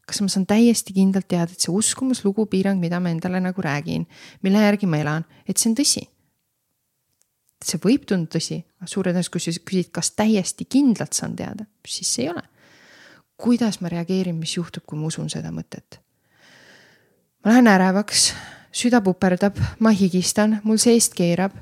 Kas 0.09 0.23
ma 0.25 0.31
saan 0.33 0.47
täiesti 0.49 0.95
kindlalt 0.97 1.29
teada, 1.29 1.53
et 1.53 1.65
see 1.65 1.73
uskumuslugu, 1.75 2.47
piirang, 2.49 2.81
mida 2.81 3.01
ma 3.01 3.13
endale 3.13 3.41
nagu 3.45 3.63
räägin, 3.65 4.07
mille 4.43 4.63
järgi 4.63 4.89
ma 4.89 5.03
elan, 5.03 5.27
et 5.47 5.61
see 5.61 5.71
on 5.71 5.77
tõsi. 5.79 6.05
see 7.65 7.81
võib 7.83 8.05
tunduda 8.07 8.39
tõsi, 8.39 8.61
aga 8.79 8.87
suure 8.87 9.11
tõenäosusega, 9.11 9.35
kui 9.35 9.43
sa 9.43 9.65
küsid, 9.71 9.91
kas 9.93 10.13
täiesti 10.15 10.65
kindlalt 10.71 11.17
saan 11.17 11.35
teada, 11.37 11.67
siis 11.87 12.13
ei 12.23 12.31
ole. 12.31 12.43
kuidas 13.37 13.81
ma 13.81 13.89
reageerin, 13.89 14.37
mis 14.37 14.57
juhtub, 14.57 14.85
kui 14.87 14.99
ma 14.99 15.07
usun 15.07 15.29
seda 15.31 15.53
mõtet? 15.53 16.01
ma 17.45 17.53
lähen 17.53 17.69
ärevaks, 17.71 18.33
süda 18.73 19.01
puperdab, 19.05 19.59
ma 19.79 19.91
higistan, 19.91 20.61
mul 20.65 20.81
seest 20.81 21.15
keerab 21.15 21.53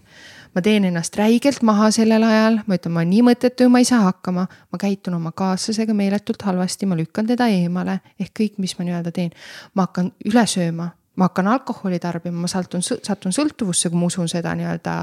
ma 0.57 0.63
teen 0.65 0.87
ennast 0.89 1.17
räigelt 1.21 1.61
maha 1.69 1.91
sellel 1.93 2.25
ajal, 2.25 2.63
ma 2.65 2.79
ütlen, 2.79 2.95
ma 2.95 3.03
olen 3.03 3.11
nii 3.13 3.25
mõttetu 3.27 3.67
ja 3.67 3.73
ma 3.73 3.83
ei 3.83 3.89
saa 3.89 4.07
hakkama. 4.07 4.47
ma 4.73 4.79
käitun 4.81 5.15
oma 5.19 5.33
kaaslasega 5.37 5.95
meeletult 5.95 6.43
halvasti, 6.49 6.89
ma 6.89 6.97
lükkan 6.97 7.29
teda 7.29 7.51
eemale 7.53 7.99
ehk 8.21 8.33
kõik, 8.41 8.55
mis 8.65 8.73
ma 8.79 8.87
nii-öelda 8.89 9.13
teen. 9.13 9.35
ma 9.75 9.85
hakkan 9.85 10.13
üle 10.25 10.47
sööma, 10.49 10.89
ma 11.17 11.29
hakkan 11.29 11.51
alkoholi 11.53 11.99
tarbima, 12.01 12.41
ma 12.41 12.49
satun, 12.49 12.81
satun 12.83 13.37
sõltuvusse, 13.37 13.91
kui 13.93 14.01
ma 14.01 14.09
usun 14.09 14.33
seda 14.33 14.55
nii-öelda 14.57 14.97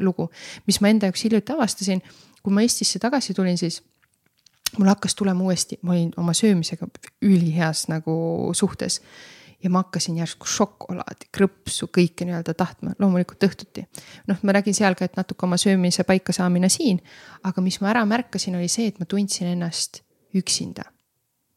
lugu. 0.00 0.30
mis 0.66 0.80
ma 0.80 0.88
enda 0.88 1.10
jaoks 1.10 1.24
hiljuti 1.28 1.52
avastasin, 1.52 2.00
kui 2.42 2.52
ma 2.52 2.64
Eestisse 2.64 2.98
tagasi 2.98 3.36
tulin, 3.36 3.60
siis 3.60 3.82
mul 4.78 4.88
hakkas 4.88 5.14
tulema 5.14 5.44
uuesti, 5.44 5.78
ma 5.82 5.92
olin 5.92 6.12
oma 6.16 6.32
söömisega 6.32 6.88
üliheas 7.22 7.88
nagu 7.92 8.52
suhtes. 8.56 9.02
Ja 9.64 9.70
ma 9.72 9.80
hakkasin 9.84 10.18
järsku 10.20 10.48
šokolaadi, 10.48 11.30
krõpsu, 11.34 11.88
kõike 11.88 12.26
nii-öelda 12.28 12.54
tahtma, 12.54 12.94
loomulikult 13.00 13.46
õhtuti. 13.48 13.86
noh, 14.30 14.40
ma 14.42 14.56
räägin 14.58 14.76
seal 14.76 14.96
ka, 14.98 15.08
et 15.08 15.16
natuke 15.16 15.46
oma 15.48 15.56
söömise 15.60 16.04
paika 16.04 16.36
saamine 16.36 16.68
siin, 16.68 17.00
aga 17.42 17.64
mis 17.64 17.80
ma 17.80 17.94
ära 17.94 18.04
märkasin, 18.08 18.58
oli 18.60 18.68
see, 18.68 18.90
et 18.92 19.00
ma 19.00 19.08
tundsin 19.08 19.54
ennast 19.54 20.02
üksinda 20.34 20.84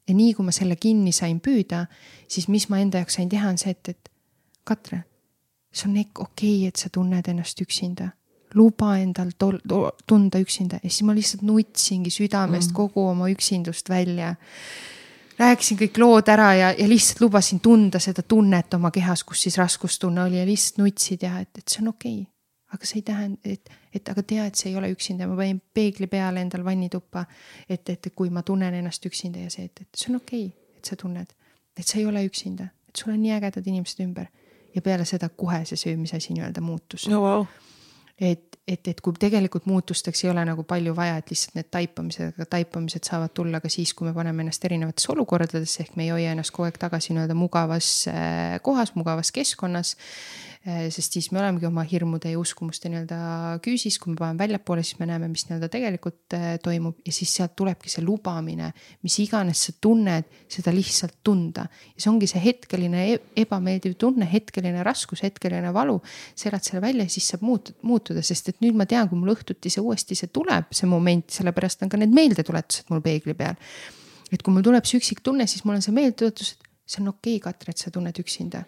ja 0.08 0.16
nii 0.16 0.34
kui 0.34 0.46
ma 0.48 0.54
selle 0.56 0.78
kinni 0.80 1.12
sain 1.16 1.40
püüda, 1.44 1.86
siis 2.32 2.48
mis 2.52 2.68
ma 2.72 2.80
enda 2.84 3.02
jaoks 3.02 3.20
sain 3.20 3.30
teha, 3.32 3.50
on 3.52 3.60
see, 3.60 3.76
et, 3.76 3.94
et 3.94 4.14
Katre, 4.68 5.02
see 5.72 5.88
on 5.90 5.98
okei 6.00 6.24
okay,, 6.24 6.68
et 6.68 6.80
sa 6.80 6.92
tunned 6.94 7.28
ennast 7.32 7.62
üksinda. 7.64 8.14
luba 8.56 8.94
endal 8.98 9.34
tol, 9.38 9.58
tunda 10.08 10.40
üksinda 10.40 10.80
ja 10.80 10.90
siis 10.90 11.04
ma 11.04 11.14
lihtsalt 11.14 11.42
nutsingi 11.44 12.10
südamest 12.10 12.72
mm. 12.72 12.76
kogu 12.76 13.04
oma 13.10 13.28
üksindust 13.30 13.90
välja. 13.90 14.36
Rääkisin 15.39 15.77
kõik 15.77 15.99
lood 16.01 16.30
ära 16.34 16.53
ja, 16.57 16.72
ja 16.77 16.88
lihtsalt 16.89 17.22
lubasin 17.22 17.59
tunda 17.59 17.99
seda 17.99 18.22
tunnet 18.22 18.73
oma 18.73 18.91
kehas, 18.91 19.23
kus 19.23 19.45
siis 19.47 19.57
raskustunne 19.57 20.23
oli 20.23 20.39
ja 20.39 20.45
lihtsalt 20.45 20.81
nutsid 20.84 21.23
ja 21.23 21.39
et, 21.39 21.53
et 21.57 21.68
see 21.68 21.84
on 21.84 21.93
okei 21.93 22.22
okay 22.22 22.34
aga 22.73 22.85
see 22.85 22.99
ei 22.99 23.05
tähenda, 23.07 23.39
et, 23.45 23.69
et 23.95 24.09
aga 24.11 24.23
tea, 24.27 24.45
et 24.47 24.59
see 24.59 24.72
ei 24.72 24.77
ole 24.80 24.89
üksinda, 24.91 25.27
ma 25.30 25.38
panin 25.39 25.59
peegli 25.73 26.07
peale 26.11 26.41
endal 26.43 26.65
vannituppa. 26.65 27.26
et, 27.69 27.89
et 27.89 28.09
kui 28.15 28.30
ma 28.30 28.43
tunnen 28.43 28.73
ennast 28.73 29.05
üksinda 29.05 29.45
ja 29.45 29.51
see, 29.53 29.69
et, 29.69 29.84
et 29.85 30.01
see 30.01 30.11
on 30.11 30.19
okei 30.19 30.47
okay,, 30.49 30.77
et 30.77 30.91
sa 30.91 30.97
tunned, 30.99 31.31
et 31.77 31.88
sa 31.88 31.99
ei 31.99 32.05
ole 32.05 32.26
üksinda, 32.27 32.68
et 32.89 32.99
sul 32.99 33.14
on 33.14 33.22
nii 33.22 33.34
ägedad 33.38 33.68
inimesed 33.68 34.03
ümber. 34.03 34.27
ja 34.76 34.81
peale 34.81 35.05
seda 35.09 35.30
kohe 35.30 35.64
see 35.65 35.80
söömise 35.80 36.19
asi 36.19 36.35
nii-öelda 36.35 36.61
muutus 36.61 37.07
no,. 37.09 37.22
Wow. 37.23 37.45
et, 38.19 38.57
et, 38.68 38.88
et 38.88 39.02
kui 39.02 39.15
tegelikult 39.19 39.68
muutusteks 39.69 40.26
ei 40.26 40.31
ole 40.31 40.44
nagu 40.48 40.64
palju 40.68 40.95
vaja, 40.95 41.18
et 41.22 41.31
lihtsalt 41.31 41.56
need 41.56 41.69
taipamised, 41.72 42.41
taipamised 42.52 43.07
saavad 43.07 43.34
tulla 43.38 43.61
ka 43.64 43.72
siis, 43.72 43.94
kui 43.95 44.10
me 44.10 44.14
paneme 44.15 44.44
ennast 44.44 44.65
erinevatesse 44.68 45.11
olukordadesse, 45.14 45.85
ehk 45.85 45.95
me 45.95 46.07
ei 46.07 46.11
hoia 46.15 46.34
ennast 46.35 46.52
kogu 46.56 46.68
aeg 46.68 46.80
tagasi 46.81 47.15
nii-öelda 47.15 47.38
mugavas 47.38 47.91
äh, 48.11 48.57
kohas, 48.65 48.94
mugavas 48.99 49.31
keskkonnas 49.35 49.95
sest 50.66 51.16
siis 51.16 51.30
me 51.32 51.40
olemegi 51.40 51.68
oma 51.68 51.84
hirmude 51.88 52.32
ja 52.32 52.40
uskumuste 52.40 52.90
nii-öelda 52.92 53.18
küüsis, 53.64 53.98
kui 54.02 54.12
me 54.12 54.20
paneme 54.20 54.42
väljapoole, 54.42 54.84
siis 54.84 54.98
me 55.00 55.08
näeme, 55.08 55.30
mis 55.32 55.46
nii-öelda 55.48 55.70
tegelikult 55.72 56.36
äh, 56.36 56.48
toimub 56.64 57.00
ja 57.06 57.14
siis 57.16 57.32
sealt 57.38 57.54
tulebki 57.60 57.92
see 57.92 58.04
lubamine, 58.04 58.72
mis 59.06 59.18
iganes 59.24 59.64
sa 59.68 59.76
tunned, 59.82 60.28
seda 60.52 60.74
lihtsalt 60.76 61.20
tunda. 61.24 61.68
ja 61.94 62.04
see 62.04 62.12
ongi 62.12 62.30
see 62.30 62.44
hetkeline 62.44 63.04
e-, 63.14 63.20
ebameeldiv 63.44 63.98
tunne, 64.02 64.28
hetkeline 64.32 64.84
raskus, 64.86 65.24
hetkeline 65.24 65.74
valu. 65.74 66.00
sa 66.36 66.50
elad 66.52 66.66
selle 66.66 66.82
välja 66.84 67.08
ja 67.08 67.16
siis 67.16 67.30
saab 67.32 67.46
muutuda, 67.48 67.78
muutuda, 67.88 68.24
sest 68.26 68.52
et 68.52 68.64
nüüd 68.66 68.76
ma 68.78 68.88
tean, 68.90 69.10
kui 69.10 69.20
mul 69.20 69.36
õhtuti 69.36 69.72
see 69.72 69.84
uuesti 69.84 70.18
see 70.20 70.32
tuleb, 70.34 70.74
see 70.76 70.90
moment, 70.90 71.30
sellepärast 71.32 71.86
on 71.86 71.94
ka 71.94 72.02
need 72.02 72.16
meeldetuletused 72.16 72.92
mul 72.92 73.04
peegli 73.06 73.38
peal. 73.38 73.56
et 74.32 74.42
kui 74.44 74.52
mul 74.52 74.66
tuleb 74.66 74.86
see 74.88 75.00
üksiktunne, 75.00 75.48
siis 75.48 75.64
mul 75.64 75.78
on 75.78 75.86
see 75.86 75.96
meeldetuletus, 75.96 76.58
et 76.58 76.92
see 76.92 77.06
on 77.06 77.14
okei 77.14 77.38
okay,, 77.38 77.52
Katre, 77.52 77.72
et 77.72 77.86
sa 77.86 77.94
tunned 77.94 78.20
üksinda 78.20 78.66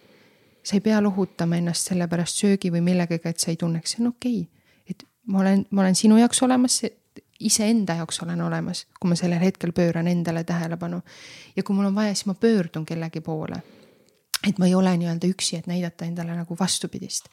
sa 0.69 0.77
ei 0.77 0.85
pea 0.85 1.01
lohutama 1.01 1.57
ennast 1.57 1.89
selle 1.89 2.05
pärast 2.07 2.37
söögi 2.43 2.69
või 2.73 2.83
millegagi, 2.85 3.31
et 3.31 3.41
sa 3.41 3.49
ei 3.49 3.57
tunneks, 3.57 3.95
see 3.95 4.03
on 4.03 4.11
okei 4.11 4.41
okay.. 4.43 4.91
et 4.93 5.05
ma 5.33 5.41
olen, 5.41 5.63
ma 5.71 5.81
olen 5.81 5.97
sinu 5.97 6.19
jaoks 6.21 6.43
olemas, 6.45 6.83
iseenda 7.39 7.95
jaoks 7.97 8.21
olen 8.23 8.41
olemas, 8.45 8.85
kui 8.99 9.09
ma 9.09 9.17
sellel 9.17 9.41
hetkel 9.41 9.73
pööran 9.73 10.07
endale 10.11 10.43
tähelepanu. 10.43 11.01
ja 11.55 11.63
kui 11.63 11.75
mul 11.75 11.89
on 11.89 11.95
vaja, 11.95 12.13
siis 12.13 12.27
ma 12.29 12.35
pöördun 12.37 12.85
kellegi 12.85 13.21
poole. 13.21 13.63
et 14.47 14.59
ma 14.59 14.67
ei 14.69 14.75
ole 14.75 14.93
nii-öelda 14.97 15.27
üksi, 15.27 15.57
et 15.57 15.67
näidata 15.67 16.05
endale 16.05 16.35
nagu 16.35 16.57
vastupidist. 16.59 17.31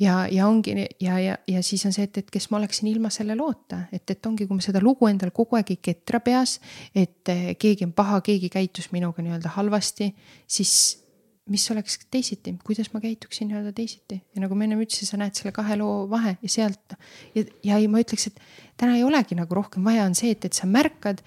ja, 0.00 0.26
ja 0.30 0.48
ongi 0.48 0.74
ja, 1.00 1.18
ja, 1.18 1.38
ja 1.46 1.62
siis 1.62 1.86
on 1.86 1.92
see, 1.92 2.08
et, 2.10 2.18
et 2.18 2.30
kes 2.30 2.50
ma 2.50 2.58
oleksin 2.58 2.88
ilma 2.88 3.10
selle 3.10 3.36
loota, 3.36 3.84
et, 3.92 4.10
et 4.10 4.26
ongi, 4.26 4.46
kui 4.46 4.56
ma 4.56 4.66
seda 4.66 4.82
lugu 4.82 5.06
endal 5.06 5.30
kogu 5.30 5.60
aeg 5.60 5.76
ei 5.76 5.78
ketra 5.82 6.20
peas, 6.20 6.58
et 6.94 7.28
eh, 7.28 7.54
keegi 7.54 7.86
on 7.86 7.92
paha, 7.92 8.20
keegi 8.20 8.48
käitus 8.48 8.90
minuga 8.92 9.22
nii-öelda 9.22 9.54
halvasti, 9.60 10.10
siis 10.46 10.99
mis 11.50 11.66
oleks 11.72 11.98
teisiti, 12.10 12.52
kuidas 12.64 12.92
ma 12.94 13.00
käituksin 13.02 13.48
nii-öelda 13.50 13.72
teisiti 13.74 14.20
ja 14.20 14.42
nagu 14.42 14.54
ma 14.54 14.66
ennem 14.66 14.82
ütlesin, 14.84 15.08
sa 15.08 15.18
näed 15.18 15.34
selle 15.38 15.52
kahe 15.54 15.76
loo 15.80 16.04
vahe 16.10 16.36
ja 16.42 16.50
sealt 16.52 16.94
ja, 17.34 17.44
ja 17.66 17.80
ei, 17.80 17.88
ma 17.90 18.02
ütleks, 18.02 18.28
et 18.30 18.38
täna 18.78 18.94
ei 18.98 19.04
olegi 19.06 19.38
nagu 19.38 19.58
rohkem 19.58 19.84
vaja, 19.86 20.06
on 20.06 20.14
see, 20.18 20.30
et, 20.36 20.46
et 20.46 20.56
sa 20.56 20.68
märkad. 20.70 21.24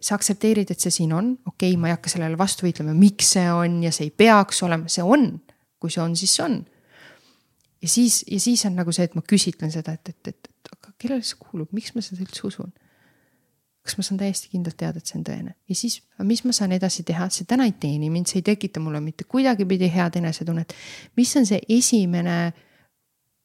sa 0.00 0.14
aktsepteerid, 0.14 0.70
et 0.70 0.78
see 0.78 0.92
siin 0.94 1.12
on, 1.12 1.32
okei 1.42 1.72
okay,, 1.72 1.76
ma 1.80 1.88
ei 1.88 1.96
hakka 1.96 2.12
sellele 2.12 2.38
vastu 2.38 2.68
võitlema, 2.68 2.92
miks 2.94 3.32
see 3.34 3.48
on 3.50 3.80
ja 3.82 3.90
see 3.90 4.06
ei 4.06 4.12
peaks 4.14 4.62
olema, 4.62 4.86
see 4.88 5.02
on. 5.02 5.32
kui 5.78 5.90
see 5.90 6.02
on, 6.02 6.14
siis 6.16 6.36
see 6.38 6.44
on. 6.44 6.60
ja 7.82 7.88
siis, 7.88 8.22
ja 8.30 8.40
siis 8.40 8.64
on 8.66 8.78
nagu 8.78 8.94
see, 8.94 9.08
et 9.10 9.16
ma 9.18 9.22
küsitlen 9.26 9.74
seda, 9.74 9.96
et, 9.98 10.14
et, 10.14 10.32
et, 10.32 10.52
aga 10.72 10.94
kellele 10.98 11.26
see 11.26 11.40
kuulub, 11.42 11.74
miks 11.74 11.96
ma 11.96 12.04
seda 12.04 12.22
üldse 12.22 12.46
usun 12.46 12.72
kas 13.88 13.98
ma 13.98 14.04
saan 14.06 14.20
täiesti 14.20 14.50
kindlalt 14.52 14.76
teada, 14.80 15.00
et 15.00 15.10
see 15.10 15.18
on 15.18 15.26
tõene 15.26 15.54
ja 15.68 15.76
siis, 15.76 15.98
mis 16.28 16.44
ma 16.44 16.54
saan 16.56 16.74
edasi 16.76 17.04
teha, 17.08 17.28
see 17.32 17.48
täna 17.48 17.66
ei 17.68 17.74
teeni 17.80 18.10
mind, 18.12 18.28
see 18.30 18.42
ei 18.42 18.46
tekita 18.50 18.82
mulle 18.84 19.00
mitte 19.04 19.24
kuidagipidi 19.24 19.88
head 19.94 20.20
enesetunnet. 20.20 20.74
mis 21.16 21.36
on 21.40 21.46
see 21.48 21.60
esimene, 21.78 22.38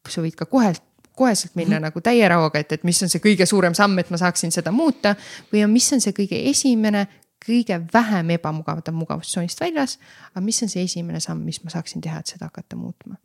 sa 0.09 0.23
võid 0.23 0.37
ka 0.39 0.45
kohe, 0.51 0.73
koheselt 1.15 1.55
minna 1.55 1.77
-hmm. 1.77 1.89
nagu 1.89 2.01
täie 2.01 2.27
rauaga, 2.29 2.59
et, 2.59 2.71
et 2.71 2.83
mis 2.83 3.03
on 3.03 3.09
see 3.09 3.21
kõige 3.23 3.45
suurem 3.45 3.73
samm, 3.73 3.99
et 3.99 4.09
ma 4.09 4.17
saaksin 4.17 4.51
seda 4.51 4.71
muuta. 4.71 5.15
või 5.53 5.63
on, 5.63 5.71
mis 5.71 5.93
on 5.93 6.01
see 6.01 6.13
kõige 6.13 6.39
esimene, 6.49 7.07
kõige 7.45 7.81
vähem 7.93 8.29
ebamugav, 8.29 8.81
ta 8.81 8.91
on 8.91 8.97
mugavustsoonist 8.97 9.61
väljas. 9.61 9.99
aga 10.31 10.41
mis 10.41 10.63
on 10.63 10.69
see 10.69 10.83
esimene 10.83 11.19
samm, 11.19 11.43
mis 11.45 11.63
ma 11.63 11.69
saaksin 11.69 12.01
teha, 12.01 12.19
et 12.19 12.27
seda 12.27 12.45
hakata 12.45 12.75
muutma 12.75 13.15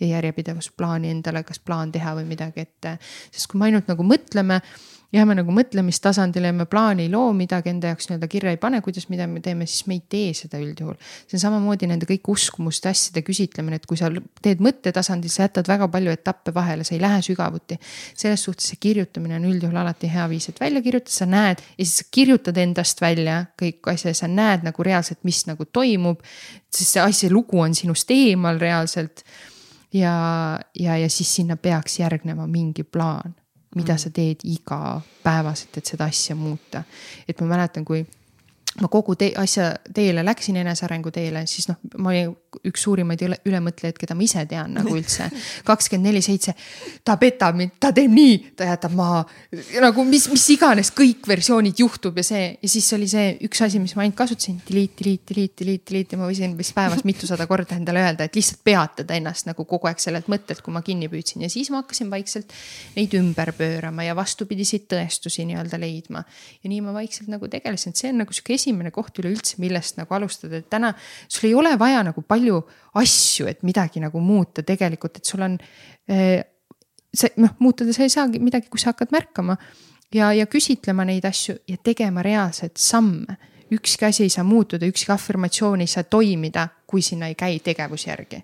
ja 0.00 0.06
järjepidevusplaani 0.06 1.10
endale, 1.10 1.42
kas 1.42 1.58
plaan 1.58 1.92
teha 1.92 2.14
või 2.18 2.26
midagi 2.28 2.60
ette, 2.60 2.98
sest 3.32 3.48
kui 3.48 3.58
me 3.58 3.64
ainult 3.70 3.88
nagu 3.88 4.04
mõtleme 4.04 4.60
jääme 5.16 5.36
nagu 5.38 5.52
mõtlemistasandile 5.54 6.50
ja 6.50 6.54
me 6.56 6.66
plaani 6.70 7.06
ei 7.06 7.10
loo 7.12 7.30
midagi 7.36 7.70
enda 7.72 7.92
jaoks 7.92 8.08
nii-öelda 8.10 8.28
kirja 8.30 8.52
ei 8.54 8.60
pane, 8.60 8.80
kuidas, 8.84 9.08
mida 9.12 9.26
me 9.30 9.40
teeme, 9.44 9.66
siis 9.70 9.86
me 9.90 9.96
ei 9.96 10.02
tee 10.12 10.32
seda 10.36 10.60
üldjuhul. 10.62 10.96
see 11.26 11.38
on 11.38 11.42
samamoodi 11.42 11.88
nende 11.90 12.08
kõik 12.08 12.28
uskumuste 12.32 12.90
asjade 12.90 13.22
küsitlemine, 13.26 13.80
et 13.80 13.86
kui 13.88 13.98
sa 14.00 14.10
teed 14.42 14.62
mõttetasandil, 14.64 15.32
sa 15.32 15.46
jätad 15.46 15.70
väga 15.70 15.88
palju 15.92 16.12
etappe 16.14 16.54
vahele, 16.54 16.84
sa 16.84 16.94
ei 16.94 17.00
lähe 17.02 17.22
sügavuti. 17.24 17.78
selles 18.14 18.44
suhtes 18.44 18.68
see 18.72 18.80
kirjutamine 18.80 19.38
on 19.40 19.48
üldjuhul 19.50 19.80
alati 19.82 20.10
hea 20.12 20.28
viis, 20.28 20.48
et 20.48 20.60
välja 20.60 20.82
kirjutada, 20.82 21.16
sa 21.16 21.26
näed 21.30 21.64
ja 21.64 21.84
siis 21.84 21.96
sa 22.02 22.08
kirjutad 22.10 22.56
endast 22.56 23.00
välja 23.00 23.44
kõik 23.62 23.90
asja 23.92 24.12
ja 24.12 24.20
sa 24.20 24.28
näed 24.28 24.66
nagu 24.66 24.82
reaalselt, 24.82 25.22
mis 25.24 25.46
nagu 25.46 25.64
toimub. 25.64 26.22
sest 26.70 26.96
see 26.96 27.02
asi, 27.02 27.30
lugu 27.30 27.60
on 27.60 27.74
sinust 27.74 28.10
eemal 28.10 28.58
reaalselt 28.58 29.24
ja, 29.92 30.60
ja, 30.74 30.96
ja 30.96 31.08
siis 31.10 31.34
sinna 31.36 31.56
peaks 31.56 32.00
järgnema 32.00 32.46
mingi 32.46 32.84
plaan 32.84 33.34
mida 33.76 33.94
mm. 33.94 33.98
sa 33.98 34.10
teed 34.10 34.44
igapäevaselt, 34.44 35.76
et 35.76 35.94
seda 35.94 36.08
asja 36.08 36.36
muuta. 36.36 36.82
et 37.28 37.40
ma 37.40 37.46
mäletan, 37.54 37.84
kui 37.84 38.04
ma 38.80 38.88
kogu 38.88 39.16
te 39.16 39.32
asja 39.36 39.74
teele 39.94 40.24
läksin, 40.24 40.56
enesearengu 40.56 41.10
teele, 41.10 41.46
siis 41.46 41.68
noh, 41.68 41.78
ma 41.98 42.12
olin 42.12 42.36
üks 42.66 42.86
suurimaid 42.86 43.22
üle, 43.26 43.38
ülemõtlejaid, 43.48 43.98
keda 44.00 44.16
ma 44.16 44.24
ise 44.26 44.44
tean 44.48 44.76
nagu 44.76 44.94
üldse. 44.96 45.28
kakskümmend 45.66 46.10
neli 46.10 46.22
seitse, 46.24 46.54
ta 47.04 47.16
petab 47.20 47.56
mind, 47.58 47.76
ta 47.80 47.92
teeb 47.96 48.12
nii, 48.12 48.36
ta 48.56 48.68
jätab 48.70 48.94
maha. 48.96 49.24
nagu 49.82 50.04
mis, 50.08 50.28
mis 50.32 50.46
iganes, 50.54 50.92
kõik 50.96 51.26
versioonid 51.28 51.78
juhtub 51.82 52.16
ja 52.20 52.24
see 52.26 52.46
ja 52.62 52.70
siis 52.70 52.88
oli 52.96 53.08
see 53.10 53.34
üks 53.46 53.62
asi, 53.64 53.80
mis 53.82 53.96
ma 53.96 54.04
ainult 54.04 54.18
kasutasin, 54.18 54.60
delete, 54.68 55.02
delete, 55.02 55.34
delete, 55.34 55.64
delete, 55.64 55.90
delete 55.90 56.16
ja 56.16 56.20
ma 56.20 56.28
võisin 56.30 56.56
vist 56.58 56.74
päevas 56.76 57.04
mitusada 57.06 57.46
korda 57.50 57.76
endale 57.78 58.02
öelda, 58.04 58.26
et 58.26 58.36
lihtsalt 58.38 58.62
peatada 58.66 59.16
ennast 59.16 59.48
nagu 59.48 59.66
kogu 59.68 59.90
aeg 59.90 60.00
sellelt 60.02 60.30
mõttelt, 60.32 60.62
kui 60.64 60.74
ma 60.74 60.82
kinni 60.86 61.10
püüdsin 61.12 61.44
ja 61.44 61.50
siis 61.52 61.70
ma 61.72 61.82
hakkasin 61.82 62.10
vaikselt 62.12 62.52
neid 62.96 63.14
ümber 63.18 63.52
pöörama 63.56 64.06
ja 64.06 64.16
vastupidiseid 64.18 64.86
tõestusi 64.92 65.46
nii-öelda 65.48 65.80
leidma. 65.80 66.24
ja 66.62 66.70
nii 66.70 66.80
ma 66.84 66.94
vaikselt 66.96 67.30
nagu 67.32 67.48
tegelesin, 67.50 67.94
et 67.94 68.02
see 68.02 68.12
on 68.12 68.22
nagu 68.22 68.36
sihuke 68.36 68.54
esimene 68.56 68.92
koht 68.94 69.18
üleüldse, 69.20 69.58
millest 69.62 69.98
nagu 70.00 70.14
alustada, 70.14 70.60
et 70.60 70.70
täna 70.70 70.92
sul 71.28 71.48
ei 71.50 71.54
ole 71.54 71.74
vaja 71.78 72.02
nagu 72.06 72.22
palju 72.22 72.45
asju, 73.00 73.48
et 73.50 73.62
midagi 73.66 74.00
nagu 74.02 74.20
muuta 74.20 74.62
tegelikult, 74.66 75.18
et 75.18 75.24
sul 75.24 75.42
on 75.46 75.58
eh,. 76.08 76.44
see 77.16 77.32
noh, 77.40 77.54
muutuda 77.64 77.92
sa 77.96 78.04
ei 78.04 78.12
saagi 78.12 78.40
midagi, 78.42 78.68
kui 78.68 78.80
sa 78.80 78.92
hakkad 78.92 79.12
märkama 79.14 79.56
ja, 80.14 80.32
ja 80.36 80.46
küsitlema 80.46 81.06
neid 81.08 81.24
asju 81.24 81.56
ja 81.68 81.76
tegema 81.82 82.22
reaalseid 82.22 82.76
samme. 82.76 83.38
ükski 83.72 84.04
asi 84.06 84.22
ei 84.22 84.30
saa 84.30 84.44
muutuda, 84.44 84.86
ükski 84.86 85.12
afirmatsioon 85.12 85.80
ei 85.80 85.90
saa 85.90 86.04
toimida, 86.04 86.68
kui 86.86 87.02
sinna 87.02 87.26
ei 87.26 87.34
käi 87.34 87.58
tegevus 87.60 88.06
järgi 88.06 88.42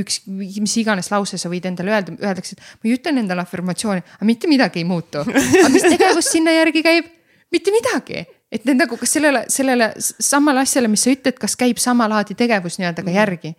üks, 0.00 0.22
mis 0.26 0.76
iganes 0.80 1.10
lause 1.12 1.38
sa 1.38 1.50
võid 1.50 1.66
endale 1.68 1.92
öelda, 1.94 2.14
öeldakse, 2.18 2.56
et 2.56 2.82
ma 2.82 2.90
ütlen 2.90 3.20
endale 3.22 3.44
afirmatsiooni, 3.44 4.02
aga 4.16 4.26
mitte 4.26 4.50
midagi 4.50 4.82
ei 4.82 4.88
muutu. 4.88 5.22
aga 5.60 5.68
mis 5.70 5.86
tegevus 5.86 6.30
sinna 6.34 6.54
järgi 6.56 6.82
käib? 6.86 7.12
mitte 7.54 7.70
midagi 7.70 8.24
et 8.54 8.64
need 8.68 8.78
nagu, 8.78 8.98
kas 9.00 9.16
sellele, 9.16 9.44
sellele 9.52 9.90
samale 9.98 10.64
asjale, 10.64 10.90
mis 10.90 11.04
sa 11.06 11.14
ütled, 11.14 11.38
kas 11.40 11.56
käib 11.58 11.80
sama 11.82 12.08
laadi 12.10 12.36
tegevus 12.38 12.78
nii-öelda 12.80 13.02
ka 13.02 13.10
mhm. 13.10 13.20
järgi? 13.20 13.54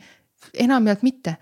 enamjaolt 0.62 1.02
mitte. 1.04 1.36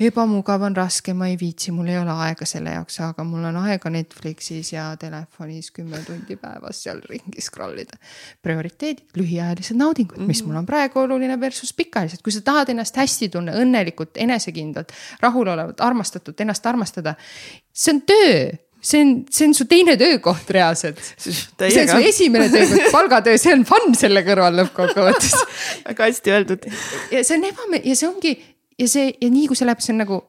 ebamugav 0.00 0.62
on 0.66 0.74
raske, 0.74 1.12
ma 1.14 1.28
ei 1.30 1.36
viitsi, 1.38 1.70
mul 1.70 1.86
ei 1.86 1.98
ole 2.00 2.10
aega 2.24 2.46
selle 2.48 2.72
jaoks, 2.74 2.96
aga 3.04 3.22
mul 3.26 3.44
on 3.46 3.58
aega 3.60 3.90
Netflixis 3.94 4.72
ja 4.72 4.88
telefonis 4.98 5.68
kümme 5.74 6.00
tundi 6.06 6.34
päevas 6.40 6.80
seal 6.82 7.02
ringi 7.10 7.42
scroll 7.44 7.78
ida. 7.78 7.98
prioriteedid, 8.42 9.04
lühiajalised 9.18 9.78
naudingud 9.78 10.16
mm, 10.16 10.24
-hmm. 10.24 10.26
mis 10.26 10.42
mhm. 10.42 10.50
mul 10.50 10.62
on 10.62 10.66
praegu 10.66 11.00
oluline 11.00 11.38
versus 11.40 11.72
pikaajalised, 11.72 12.22
kui 12.22 12.32
sa 12.32 12.40
tahad 12.40 12.74
ennast 12.74 12.96
hästi 12.96 13.28
tunda, 13.28 13.52
õnnelikult, 13.52 14.16
enesekindlalt, 14.16 14.92
rahulolevalt, 15.20 15.80
armastatult, 15.80 16.40
ennast 16.40 16.66
armastada. 16.66 17.14
see 17.72 17.94
on 17.94 18.02
töö 18.02 18.50
see 18.84 19.00
on, 19.00 19.12
see 19.32 19.48
on 19.48 19.54
su 19.56 19.66
teine 19.70 19.96
töökoht 20.00 20.50
reaalselt. 20.54 21.00
see 21.16 21.84
on 21.84 21.92
su 21.94 22.00
esimene 22.10 22.50
töökoht, 22.52 22.90
palgatöö, 22.92 23.40
see 23.40 23.54
on 23.56 23.64
fun 23.68 23.96
selle 23.98 24.24
kõrval 24.26 24.60
lõppkokkuvõttes 24.60 25.34
väga 25.88 26.10
hästi 26.10 26.36
öeldud. 26.36 26.68
ja 27.14 27.24
see 27.24 27.38
on 27.38 27.48
ebameeldiv 27.50 27.90
ja 27.92 27.98
see 28.00 28.10
ongi 28.10 28.34
ja 28.78 28.88
see 28.90 29.10
ja 29.12 29.30
nii 29.30 29.48
kui 29.50 29.58
see 29.58 29.68
läheb, 29.68 29.82
see 29.84 29.94
on 29.94 30.02
nagu. 30.04 30.20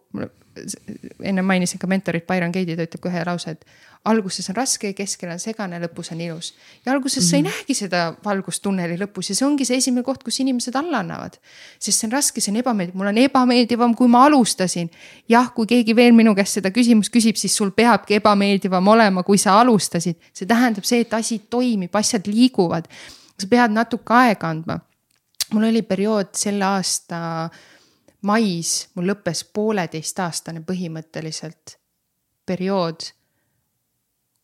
Enne 1.23 1.41
mainisin 1.41 1.79
ka 1.79 1.87
mentorit 1.87 2.27
Byron 2.27 2.53
Kate'i, 2.55 2.77
ta 2.77 2.85
ütleb 2.87 3.03
ka 3.03 3.11
ühe 3.11 3.23
lause, 3.27 3.55
et 3.55 3.65
alguses 4.05 4.47
on 4.51 4.55
raske, 4.55 4.91
keskel 4.95 5.31
on 5.33 5.41
segane, 5.41 5.79
lõpus 5.81 6.11
on 6.13 6.21
ilus. 6.21 6.53
ja 6.85 6.93
alguses 6.93 7.23
mm 7.23 7.25
-hmm. 7.25 7.29
sa 7.29 7.35
ei 7.35 7.41
mhm. 7.41 7.51
näegi 7.51 7.73
seda 7.73 8.15
valgust 8.25 8.61
tunneli 8.61 8.97
lõpus 8.97 9.29
ja 9.29 9.35
see 9.35 9.47
ongi 9.47 9.65
see 9.65 9.77
esimene 9.77 10.03
koht, 10.03 10.23
kus 10.23 10.39
inimesed 10.39 10.75
alla 10.75 10.99
annavad. 10.99 11.37
sest 11.79 11.99
see 11.99 12.07
on 12.07 12.11
raske, 12.11 12.41
see 12.41 12.51
on 12.51 12.57
ebameeldiv, 12.57 12.95
mul 12.95 13.07
on 13.07 13.17
ebameeldivam, 13.17 13.95
kui 13.95 14.07
ma 14.07 14.25
alustasin. 14.25 14.89
jah, 15.29 15.51
kui 15.53 15.65
keegi 15.65 15.95
veel 15.95 16.13
minu 16.13 16.35
käest 16.35 16.53
seda 16.53 16.69
küsimust 16.69 17.11
küsib, 17.11 17.35
siis 17.35 17.55
sul 17.55 17.71
peabki 17.71 18.15
ebameeldivam 18.15 18.87
olema, 18.87 19.23
kui 19.23 19.37
sa 19.37 19.59
alustasid. 19.59 20.15
see 20.33 20.45
tähendab 20.45 20.83
see, 20.83 21.01
et 21.01 21.13
asi 21.13 21.39
toimib, 21.49 21.95
asjad 21.95 22.27
liiguvad. 22.27 22.85
sa 23.39 23.47
pead 23.47 23.71
natuke 23.71 24.13
aega 24.13 24.49
andma. 24.49 24.79
mul 25.53 25.63
oli 25.63 25.81
periood 25.81 26.27
selle 26.33 26.65
aasta 26.65 27.49
mais, 28.25 28.89
mul 28.95 29.11
lõppes 29.11 29.43
pooleteistaastane 29.53 30.63
põhimõtteliselt 30.65 31.77
periood 32.45 33.11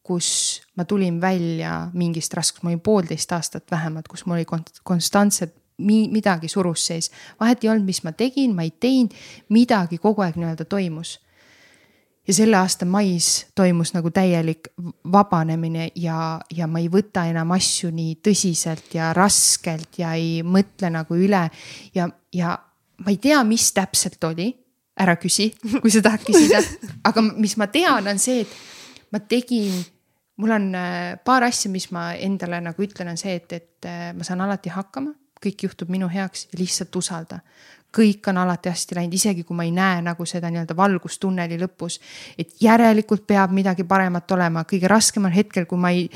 kus 0.03 0.61
ma 0.75 0.85
tulin 0.85 1.21
välja 1.21 1.87
mingist 1.93 2.33
raskust, 2.33 2.63
ma 2.63 2.71
olin 2.71 2.81
poolteist 2.81 3.31
aastat 3.31 3.71
vähemalt, 3.71 4.07
kus 4.07 4.25
mul 4.25 4.39
oli 4.39 4.45
konstantselt 4.83 5.53
midagi 5.81 6.47
surus 6.47 6.85
sees. 6.85 7.11
vahet 7.39 7.63
ei 7.63 7.69
olnud, 7.69 7.85
mis 7.85 8.03
ma 8.03 8.11
tegin, 8.11 8.55
ma 8.55 8.65
ei 8.65 8.73
teinud, 8.79 9.13
midagi 9.49 9.97
kogu 9.97 10.21
aeg 10.21 10.37
nii-öelda 10.37 10.65
toimus. 10.65 11.19
ja 12.27 12.33
selle 12.33 12.57
aasta 12.57 12.85
mais 12.85 13.47
toimus 13.55 13.93
nagu 13.93 14.11
täielik 14.11 14.67
vabanemine 15.11 15.89
ja, 15.95 16.39
ja 16.53 16.67
ma 16.67 16.79
ei 16.79 16.89
võta 16.89 17.25
enam 17.29 17.51
asju 17.51 17.89
nii 17.91 18.19
tõsiselt 18.21 18.93
ja 18.93 19.13
raskelt 19.13 19.97
ja 19.97 20.13
ei 20.13 20.43
mõtle 20.43 20.89
nagu 20.89 21.15
üle. 21.15 21.49
ja, 21.95 22.09
ja 22.33 22.57
ma 23.05 23.13
ei 23.13 23.17
tea, 23.21 23.39
mis 23.47 23.71
täpselt 23.75 24.23
oli, 24.29 24.51
ära 25.01 25.15
küsi, 25.19 25.49
kui 25.81 25.91
sa 25.93 26.03
tahad 26.05 26.23
küsida, 26.25 26.61
aga 27.09 27.23
mis 27.31 27.57
ma 27.59 27.67
tean, 27.71 28.07
on 28.11 28.21
see, 28.21 28.43
et 28.45 29.11
ma 29.13 29.21
tegin, 29.23 29.73
mul 30.41 30.55
on 30.57 30.69
äh, 30.77 31.17
paar 31.25 31.47
asja, 31.47 31.71
mis 31.73 31.89
ma 31.95 32.11
endale 32.13 32.61
nagu 32.63 32.85
ütlen, 32.85 33.11
on 33.13 33.19
see, 33.19 33.37
et, 33.41 33.57
et 33.57 33.89
äh, 33.89 34.11
ma 34.17 34.27
saan 34.27 34.43
alati 34.45 34.73
hakkama, 34.73 35.13
kõik 35.41 35.65
juhtub 35.65 35.89
minu 35.89 36.09
heaks 36.11 36.47
ja 36.51 36.61
lihtsalt 36.61 36.95
usalda. 36.95 37.41
kõik 37.91 38.23
on 38.31 38.37
alati 38.39 38.69
hästi 38.71 38.95
läinud, 38.95 39.13
isegi 39.17 39.43
kui 39.43 39.55
ma 39.55 39.65
ei 39.67 39.71
näe 39.75 39.97
nagu 40.05 40.23
seda 40.25 40.47
nii-öelda 40.47 40.77
valgust 40.77 41.19
tunneli 41.19 41.57
lõpus. 41.59 41.99
et 42.37 42.53
järelikult 42.61 43.25
peab 43.27 43.51
midagi 43.51 43.83
paremat 43.83 44.31
olema, 44.31 44.63
kõige 44.63 44.87
raskemal 44.87 45.31
hetkel, 45.31 45.65
kui 45.65 45.77
ma 45.77 45.91
ei 45.91 46.07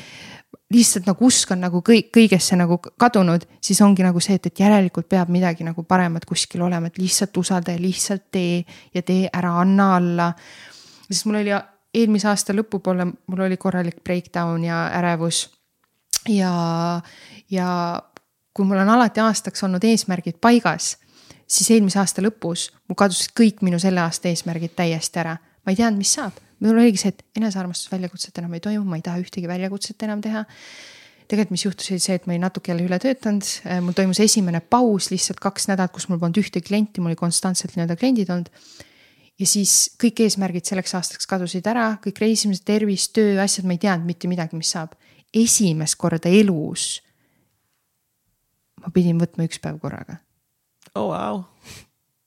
lihtsalt 0.74 1.08
nagu 1.10 1.26
usk 1.26 1.52
on 1.52 1.62
nagu 1.66 1.82
kõik, 1.86 2.10
kõigesse 2.16 2.58
nagu 2.60 2.78
kadunud, 2.80 3.46
siis 3.64 3.82
ongi 3.82 4.04
nagu 4.06 4.22
see, 4.24 4.38
et, 4.40 4.50
et 4.50 4.60
järelikult 4.60 5.08
peab 5.10 5.30
midagi 5.34 5.66
nagu 5.68 5.84
paremat 5.84 6.26
kuskil 6.26 6.66
olema, 6.66 6.90
et 6.90 7.00
lihtsalt 7.02 7.38
usalda 7.38 7.76
ja 7.76 7.82
lihtsalt 7.82 8.28
tee 8.32 8.64
ja 8.94 9.04
tee 9.06 9.30
ära, 9.34 9.56
anna 9.62 9.96
alla. 9.98 10.34
sest 11.10 11.26
mul 11.26 11.42
oli 11.42 11.54
eelmise 11.96 12.28
aasta 12.32 12.54
lõpupoole 12.56 13.06
mul 13.06 13.46
oli 13.48 13.58
korralik 13.58 14.04
breakdown 14.04 14.64
ja 14.64 14.86
ärevus. 14.98 15.50
ja, 16.30 17.02
ja 17.50 17.70
kui 18.54 18.66
mul 18.66 18.82
on 18.84 18.90
alati 18.90 19.20
aastaks 19.20 19.64
olnud 19.64 19.84
eesmärgid 19.84 20.40
paigas, 20.42 20.96
siis 21.48 21.72
eelmise 21.72 22.00
aasta 22.00 22.24
lõpus 22.26 22.70
mul 22.90 22.98
kadusid 23.00 23.36
kõik 23.38 23.62
minu 23.66 23.80
selle 23.80 24.02
aasta 24.02 24.32
eesmärgid 24.32 24.76
täiesti 24.76 25.20
ära. 25.20 25.38
ma 25.66 25.74
ei 25.74 25.80
teadnud, 25.80 26.02
mis 26.02 26.14
saab, 26.18 26.38
mul 26.64 26.80
oligi 26.80 27.02
see, 27.02 27.14
et 27.14 27.40
enesearmastusväljakutset 27.42 28.42
enam 28.42 28.54
ei 28.58 28.64
toimu, 28.64 28.86
ma 28.88 29.00
ei 29.00 29.06
taha 29.06 29.22
ühtegi 29.24 29.50
väljakutset 29.50 30.06
enam 30.08 30.24
teha 30.24 30.46
tegelikult, 31.26 31.56
mis 31.56 31.66
juhtus, 31.66 31.92
oli 31.92 32.04
see, 32.04 32.18
et 32.20 32.28
ma 32.28 32.36
olin 32.36 32.44
natuke 32.46 32.72
jälle 32.72 32.86
üle 32.86 33.00
töötanud, 33.02 33.48
mul 33.82 33.96
toimus 33.98 34.20
esimene 34.22 34.62
paus 34.62 35.10
lihtsalt 35.10 35.40
kaks 35.42 35.70
nädalat, 35.72 35.94
kus 35.96 36.06
mul 36.10 36.20
polnud 36.22 36.38
ühtegi 36.42 36.68
klienti, 36.68 37.02
mul 37.02 37.16
oli 37.16 37.20
konstantselt 37.20 37.74
nii-öelda 37.74 37.98
kliendid 37.98 38.30
olnud 38.30 38.52
ja 39.42 39.48
siis 39.50 39.74
kõik 40.02 40.22
eesmärgid 40.26 40.70
selleks 40.70 40.94
aastaks 40.96 41.28
kadusid 41.28 41.66
ära, 41.68 41.96
kõik 42.04 42.22
reisimised, 42.22 42.64
tervis, 42.68 43.10
töö, 43.16 43.40
asjad, 43.44 43.66
ma 43.68 43.76
ei 43.76 43.82
teadnud 43.82 44.14
mitte 44.14 44.30
midagi, 44.32 44.58
mis 44.60 44.72
saab. 44.76 44.94
esimest 45.36 45.98
korda 46.00 46.30
elus 46.32 47.02
ma 48.86 48.94
pidin 48.94 49.20
võtma 49.20 49.48
üks 49.50 49.60
päev 49.62 49.82
korraga. 49.82 50.20
oh 50.96 51.10
wow. 51.12 51.44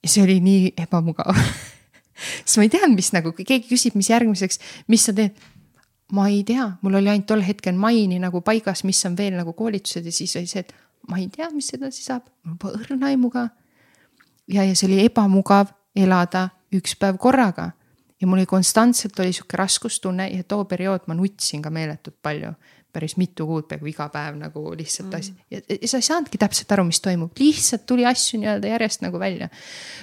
ja 0.03 0.11
see 0.11 0.25
oli 0.27 0.41
nii 0.45 0.73
ebamugav 0.85 1.39
sest 2.49 2.61
ma 2.61 2.65
ei 2.65 2.73
teadnud, 2.73 2.97
mis 2.97 3.12
nagu, 3.12 3.35
kui 3.37 3.45
keegi 3.45 3.69
küsib, 3.69 3.97
mis 3.99 4.09
järgmiseks, 4.09 4.61
mis 4.89 5.05
sa 5.09 5.15
teed. 5.16 5.37
ma 6.16 6.25
ei 6.33 6.41
tea, 6.49 6.65
mul 6.81 6.95
oli 6.97 7.11
ainult 7.12 7.27
tol 7.29 7.43
hetkel 7.45 7.77
maini 7.77 8.16
nagu 8.16 8.41
paigas, 8.41 8.81
mis 8.89 9.03
on 9.05 9.16
veel 9.16 9.35
nagu 9.37 9.53
koolitused 9.53 10.07
ja 10.09 10.12
siis 10.12 10.33
oli 10.41 10.49
see, 10.49 10.62
et 10.65 10.73
ma 11.09 11.19
ei 11.20 11.27
tea, 11.29 11.51
mis 11.53 11.69
edasi 11.77 12.01
saab, 12.07 12.31
mul 12.49 12.57
pole 12.61 12.81
õrna 12.81 13.11
aimu 13.12 13.29
ka. 13.33 13.49
ja, 14.49 14.65
ja 14.65 14.73
see 14.73 14.89
oli 14.89 15.03
ebamugav 15.05 15.75
elada 15.99 16.49
üks 16.73 16.97
päev 16.97 17.19
korraga. 17.20 17.73
ja 18.20 18.27
mul 18.27 18.41
oli 18.41 18.49
konstantselt 18.49 19.20
oli 19.20 19.37
sihuke 19.37 19.61
raskustunne 19.61 20.31
ja 20.33 20.45
too 20.49 20.65
periood 20.65 21.05
ma 21.07 21.15
nutsin 21.15 21.62
ka 21.62 21.70
meeletult 21.70 22.16
palju. 22.23 22.55
päris 22.93 23.19
mitu 23.20 23.45
kuud 23.47 23.66
peaaegu 23.69 23.87
iga 23.87 24.09
päev 24.09 24.39
nagu 24.41 24.62
lihtsalt 24.73 25.12
mm. 25.12 25.19
asi 25.19 25.35
ja, 25.53 25.61
ja 25.83 25.89
sa 25.89 26.01
ei 26.01 26.07
saanudki 26.07 26.39
täpselt 26.41 26.73
aru, 26.73 26.87
mis 26.89 27.03
toimub, 27.05 27.37
lihtsalt 27.37 27.85
tuli 27.87 28.07
asju 28.09 28.41
nii-öelda 28.41 28.73
järjest 28.73 29.05
nagu 29.05 29.20
välja. 29.20 29.49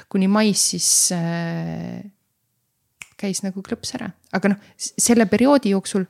kuni 0.09 0.27
mais 0.27 0.69
siis 0.69 1.09
äh, 1.17 2.05
käis 3.17 3.43
nagu 3.45 3.63
klõps 3.63 3.95
ära, 3.97 4.09
aga 4.35 4.51
noh, 4.51 4.73
selle 4.77 5.25
perioodi 5.31 5.71
jooksul 5.71 6.05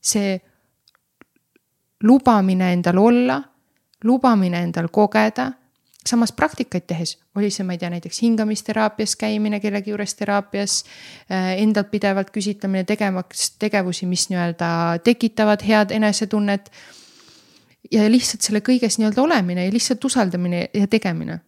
see 0.00 0.36
lubamine 2.02 2.72
endal 2.72 2.98
olla, 3.02 3.40
lubamine 4.04 4.62
endal 4.62 4.90
kogeda 4.94 5.52
samas 6.08 6.32
praktikaid 6.32 6.86
tehes 6.86 7.16
oli 7.36 7.50
see, 7.52 7.64
ma 7.66 7.74
ei 7.76 7.80
tea, 7.80 7.90
näiteks 7.92 8.22
hingamisteraapias 8.24 9.14
käimine 9.20 9.60
kellegi 9.60 9.92
juures 9.92 10.14
teraapias. 10.18 10.82
Äh, 11.30 11.52
endalt 11.62 11.90
pidevalt 11.90 12.30
küsitlemine, 12.34 12.84
tegemaks 12.88 13.50
tegevusi, 13.62 14.08
mis 14.10 14.28
nii-öelda 14.32 14.70
tekitavad 15.04 15.64
head 15.66 15.94
enesetunnet. 15.94 16.70
ja 17.92 18.04
lihtsalt 18.10 18.44
selle 18.44 18.60
kõiges 18.60 18.98
nii-öelda 18.98 19.22
olemine 19.22 19.64
ja 19.64 19.72
lihtsalt 19.72 20.04
usaldamine 20.04 20.66
ja 20.74 20.86
tegemine. 20.86 21.38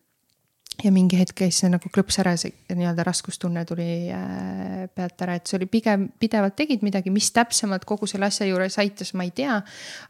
Ja 0.85 0.93
mingi 0.95 1.19
hetk 1.21 1.37
käis 1.43 1.61
see 1.61 1.71
nagu 1.73 1.91
klõps 1.93 2.21
ära, 2.23 2.37
see 2.41 2.53
nii-öelda 2.73 3.05
raskustunne 3.07 3.65
tuli 3.69 3.89
äh, 4.15 4.85
pealt 4.95 5.25
ära, 5.27 5.39
et 5.39 5.51
see 5.51 5.59
oli 5.61 5.71
pigem 5.71 6.09
pidevalt 6.21 6.57
tegid 6.59 6.85
midagi, 6.87 7.13
mis 7.15 7.31
täpsemalt 7.37 7.85
kogu 7.89 8.09
selle 8.11 8.31
asja 8.31 8.49
juures 8.49 8.79
aitas, 8.83 9.15
ma 9.15 9.27
ei 9.29 9.35
tea. 9.37 9.61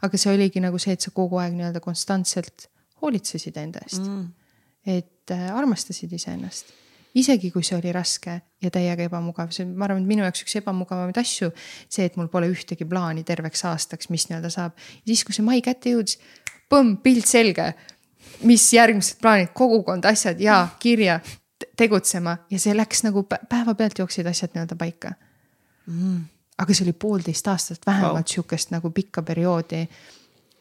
aga 0.01 0.21
see 0.21 0.33
oligi 0.33 0.63
nagu 0.63 0.79
see, 0.81 0.97
et 0.97 1.07
sa 1.07 1.13
kogu 1.15 1.41
aeg 1.41 1.57
nii-öelda 1.57 1.83
konstantselt 1.83 2.69
hoolitsesid 3.01 3.57
enda 3.57 3.81
eest 3.87 4.05
mm 4.05 4.29
et 4.85 5.31
äh, 5.31 5.49
armastasid 5.55 6.13
iseennast. 6.13 6.73
isegi 7.15 7.49
kui 7.51 7.63
see 7.67 7.75
oli 7.75 7.91
raske 7.91 8.37
ja 8.63 8.69
täiega 8.71 9.03
ebamugav, 9.03 9.49
see 9.51 9.65
on, 9.65 9.73
ma 9.75 9.83
arvan, 9.89 10.05
et 10.05 10.07
minu 10.07 10.23
jaoks 10.23 10.45
üks 10.45 10.55
ebamugavamaid 10.61 11.17
asju, 11.19 11.49
see, 11.91 12.05
et 12.07 12.15
mul 12.15 12.29
pole 12.31 12.47
ühtegi 12.47 12.87
plaani 12.87 13.25
terveks 13.27 13.65
aastaks, 13.67 14.07
mis 14.13 14.29
nii-öelda 14.29 14.51
saab. 14.53 14.77
siis, 15.03 15.25
kui 15.27 15.35
see 15.35 15.43
mai 15.43 15.59
kätte 15.65 15.91
jõudis, 15.91 16.21
põmm, 16.71 16.95
pilt 17.03 17.27
selge. 17.27 17.73
Mis 18.43 18.67
järgmised 18.73 19.21
plaanid, 19.21 19.53
kogukond, 19.53 20.05
asjad 20.05 20.39
ja 20.41 20.67
kirja 20.79 21.19
tegutsema 21.77 22.37
ja 22.49 22.59
see 22.59 22.75
läks 22.77 23.03
nagu 23.05 23.23
päevapealt 23.29 23.99
jooksid 23.99 24.27
asjad 24.27 24.55
nii-öelda 24.55 24.75
paika 24.75 25.13
mm.. 25.85 26.21
aga 26.57 26.73
see 26.73 26.85
oli 26.85 26.93
poolteist 26.93 27.47
aastat 27.47 27.85
vähemalt 27.87 28.25
wow. 28.25 28.33
sihukest 28.33 28.71
nagu 28.71 28.89
pikka 28.89 29.21
perioodi, 29.21 29.85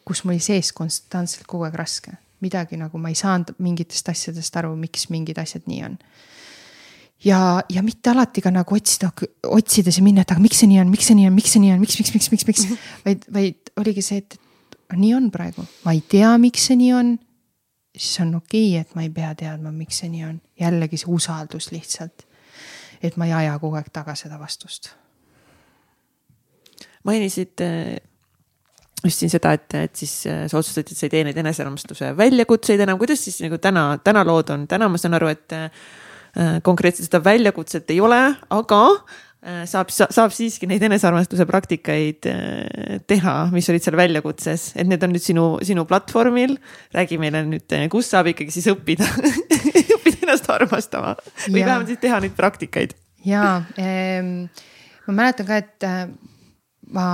kus 0.05 0.25
mul 0.25 0.37
oli 0.37 0.45
sees 0.45 0.73
konstantselt 0.77 1.49
kogu 1.49 1.69
aeg 1.69 1.79
raske 1.81 2.17
midagi 2.41 2.79
nagu 2.81 2.99
ma 2.99 3.13
ei 3.13 3.19
saanud 3.19 3.55
mingitest 3.63 4.11
asjadest 4.13 4.57
aru, 4.61 4.75
miks 4.79 5.09
mingid 5.13 5.39
asjad 5.41 5.67
nii 5.69 5.81
on. 5.87 5.97
ja, 7.25 7.41
ja 7.69 7.83
mitte 7.85 8.13
alati 8.13 8.41
ka 8.45 8.53
nagu 8.55 8.77
otsida, 8.77 9.11
otsides 9.47 10.01
ja 10.01 10.05
minna, 10.05 10.25
et 10.25 10.33
aga 10.33 10.43
miks 10.43 10.63
see 10.63 10.71
nii 10.71 10.81
on, 10.83 10.93
miks 10.93 11.11
see 11.11 11.19
nii 11.19 11.29
on, 11.29 11.37
miks 11.37 11.55
see 11.55 11.65
nii 11.65 11.75
on, 11.75 11.83
miks, 11.83 11.99
miks, 12.01 12.15
miks, 12.17 12.31
miks, 12.33 12.47
miks, 12.49 12.85
vaid, 13.07 13.27
vaid 13.33 13.75
oligi 13.81 14.05
see, 14.05 14.23
et 14.25 14.39
nii 14.97 15.13
on 15.19 15.29
praegu, 15.35 15.67
ma 15.85 15.95
ei 15.97 16.01
tea, 16.01 16.33
miks 16.41 16.71
see 16.71 16.79
nii 16.81 16.95
on. 16.97 17.19
Siis 18.01 18.21
on 18.25 18.35
okei 18.35 18.73
okay,, 18.73 18.81
et 18.81 18.97
ma 18.97 19.05
ei 19.05 19.13
pea 19.13 19.35
teadma, 19.37 19.73
miks 19.75 20.01
see 20.01 20.11
nii 20.13 20.25
on, 20.25 20.41
jällegi 20.61 21.01
see 21.01 21.13
usaldus 21.13 21.71
lihtsalt. 21.75 22.27
et 23.03 23.17
ma 23.17 23.29
ei 23.29 23.33
aja 23.33 23.59
kogu 23.59 23.79
aeg 23.81 23.89
taga 23.93 24.15
seda 24.17 24.37
vastust. 24.41 24.91
Mainisid 27.05 27.63
just 29.05 29.23
siin 29.23 29.33
seda, 29.33 29.55
et, 29.57 29.75
et 29.75 29.97
siis 29.97 30.13
äh, 30.29 30.45
sa 30.49 30.59
otsustasid, 30.61 30.93
et 30.93 30.99
sa 30.99 31.07
ei 31.09 31.15
tee 31.15 31.25
neid 31.25 31.39
enesearmastuse 31.41 32.13
väljakutseid 32.17 32.81
enam, 32.85 32.99
kuidas 33.01 33.25
siis 33.25 33.41
nagu 33.45 33.57
täna, 33.63 33.85
täna 34.05 34.25
lood 34.29 34.53
on, 34.53 34.67
täna 34.69 34.89
ma 34.93 35.01
saan 35.01 35.17
aru, 35.17 35.31
et 35.33 35.57
äh, 35.57 35.71
konkreetselt 36.65 37.09
seda 37.09 37.23
väljakutset 37.25 37.91
ei 37.91 38.01
ole, 38.05 38.21
aga 38.53 38.83
Äh, 38.91 39.30
saab, 39.41 39.89
saab 39.89 40.33
siiski 40.37 40.69
neid 40.69 40.83
enesearmastuse 40.85 41.47
praktikaid 41.49 42.27
äh, 42.29 42.99
teha, 43.09 43.35
mis 43.55 43.69
olid 43.73 43.85
seal 43.85 43.97
väljakutses, 43.97 44.71
et 44.77 44.89
need 44.89 45.05
on 45.07 45.15
nüüd 45.15 45.25
sinu, 45.25 45.45
sinu 45.65 45.87
platvormil. 45.89 46.59
räägi 46.97 47.17
meile 47.21 47.41
nüüd, 47.49 47.65
äh, 47.77 47.87
kus 47.93 48.11
saab 48.13 48.29
ikkagi 48.35 48.53
siis 48.53 48.69
õppida 48.73 49.07
õppida 49.97 50.27
ennast 50.27 50.51
armastama 50.53 51.15
või 51.47 51.63
vähemalt 51.63 51.89
siis 51.89 52.03
teha 52.03 52.21
neid 52.21 52.37
praktikaid. 52.37 52.93
ja 53.25 53.63
ähm, 53.81 54.51
ma 55.07 55.17
mäletan 55.23 55.49
ka, 55.49 55.63
et 55.65 55.89
ma, 56.95 57.07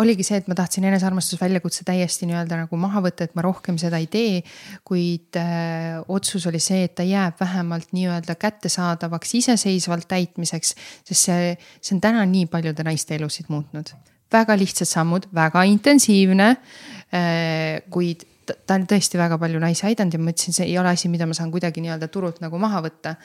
oligi 0.00 0.24
see, 0.26 0.38
et 0.40 0.48
ma 0.50 0.56
tahtsin 0.58 0.86
enesearmastusväljakutse 0.88 1.84
täiesti 1.88 2.28
nii-öelda 2.28 2.60
nagu 2.62 2.80
maha 2.80 3.02
võtta, 3.04 3.28
et 3.28 3.36
ma 3.38 3.44
rohkem 3.46 3.78
seda 3.80 4.00
ei 4.00 4.08
tee. 4.10 4.42
kuid 4.88 5.38
äh, 5.40 5.98
otsus 6.08 6.46
oli 6.50 6.60
see, 6.62 6.84
et 6.88 6.96
ta 6.98 7.06
jääb 7.06 7.38
vähemalt 7.40 7.92
nii-öelda 7.96 8.38
kättesaadavaks 8.40 9.34
iseseisvalt 9.40 10.08
täitmiseks, 10.08 10.74
sest 11.08 11.28
see, 11.28 11.52
see 11.80 11.96
on 11.96 12.02
täna 12.04 12.24
nii 12.28 12.46
paljude 12.50 12.86
naiste 12.86 13.16
elusid 13.18 13.52
muutnud. 13.52 13.94
väga 14.32 14.56
lihtsad 14.60 14.88
sammud, 14.88 15.28
väga 15.34 15.62
intensiivne 15.64 16.48
äh,, 16.50 17.84
kuid 17.90 18.26
ta 18.48 18.76
on 18.78 18.84
tõesti 18.88 19.20
väga 19.20 19.38
palju 19.40 19.60
naisi 19.60 19.86
aidanud 19.88 20.14
ja 20.14 20.20
ma 20.20 20.30
mõtlesin, 20.30 20.56
see 20.56 20.68
ei 20.68 20.76
ole 20.80 20.92
asi, 20.94 21.08
mida 21.12 21.26
ma 21.28 21.36
saan 21.36 21.52
kuidagi 21.52 21.82
nii-öelda 21.84 22.08
turult 22.12 22.40
nagu 22.44 22.60
maha 22.60 22.80
võtta 22.84 23.16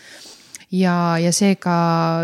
ja, 0.74 0.94
ja 1.22 1.32
seega 1.36 1.76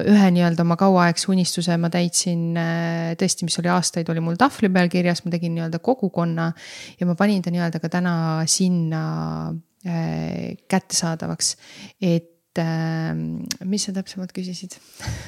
ühe 0.10 0.32
nii-öelda 0.34 0.66
oma 0.66 0.78
kauaaegse 0.80 1.30
unistuse 1.34 1.78
ma 1.82 1.92
täitsin 1.94 2.58
äh, 2.60 3.12
tõesti, 3.20 3.48
mis 3.48 3.60
oli 3.62 3.72
aastaid, 3.74 4.10
oli 4.12 4.24
mul 4.24 4.40
tahvli 4.40 4.72
peal 4.74 4.90
kirjas, 4.92 5.24
ma 5.26 5.34
tegin 5.34 5.56
nii-öelda 5.58 5.82
kogukonna 5.84 6.50
ja 7.00 7.10
ma 7.10 7.18
panin 7.20 7.44
ta 7.46 7.54
nii-öelda 7.54 7.82
ka 7.84 7.92
täna 7.94 8.14
sinna 8.50 9.04
äh, 9.86 10.56
kättesaadavaks, 10.72 11.54
et 12.02 12.62
äh, 12.62 13.14
mis 13.70 13.86
sa 13.88 13.94
täpsemalt 13.96 14.34
küsisid 14.36 14.80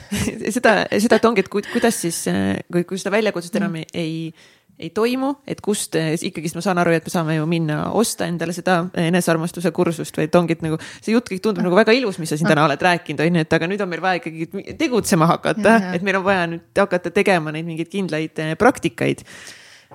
seda, 0.55 0.81
seda, 0.97 1.19
et 1.19 1.29
ongi, 1.29 1.45
et 1.45 1.51
kuidas 1.51 2.01
siis, 2.01 2.23
äh, 2.31 2.57
kui, 2.71 2.87
kui 2.89 3.01
seda 3.01 3.13
väljakutset 3.13 3.61
enam 3.61 3.77
mm. 3.77 3.93
ei, 3.93 4.01
ei 4.01 4.33
ei 4.79 4.89
toimu, 4.95 5.33
et 5.47 5.61
kust 5.61 5.95
eh, 5.99 6.13
ikkagist 6.29 6.57
ma 6.57 6.63
saan 6.65 6.81
aru, 6.81 6.93
et 6.95 7.05
me 7.07 7.13
saame 7.13 7.35
ju 7.37 7.45
minna 7.49 7.83
osta 7.97 8.27
endale 8.29 8.53
seda 8.55 8.79
enesearmastuse 8.97 9.71
kursust 9.75 10.17
või 10.17 10.27
et 10.29 10.37
ongi, 10.39 10.57
et 10.57 10.65
nagu 10.65 10.79
see 10.99 11.15
jutt 11.15 11.29
kõik 11.29 11.43
tundub 11.45 11.65
nagu 11.67 11.77
väga 11.77 11.95
ilus, 11.97 12.19
mis 12.21 12.31
sa 12.31 12.39
siin 12.39 12.49
täna 12.49 12.65
oled 12.65 12.81
rääkinud, 12.81 13.23
on 13.25 13.39
ju, 13.39 13.45
et 13.45 13.57
aga 13.57 13.69
nüüd 13.71 13.85
on 13.85 13.91
meil 13.91 14.03
vaja 14.03 14.21
ikkagi 14.21 14.75
tegutsema 14.79 15.29
hakata, 15.35 15.77
et 15.95 16.05
meil 16.05 16.21
on 16.21 16.27
vaja 16.27 16.47
nüüd 16.55 16.83
hakata 16.83 17.13
tegema 17.13 17.53
neid 17.53 17.67
mingeid 17.67 17.91
kindlaid 17.91 18.43
eh, 18.43 18.53
praktikaid 18.59 19.25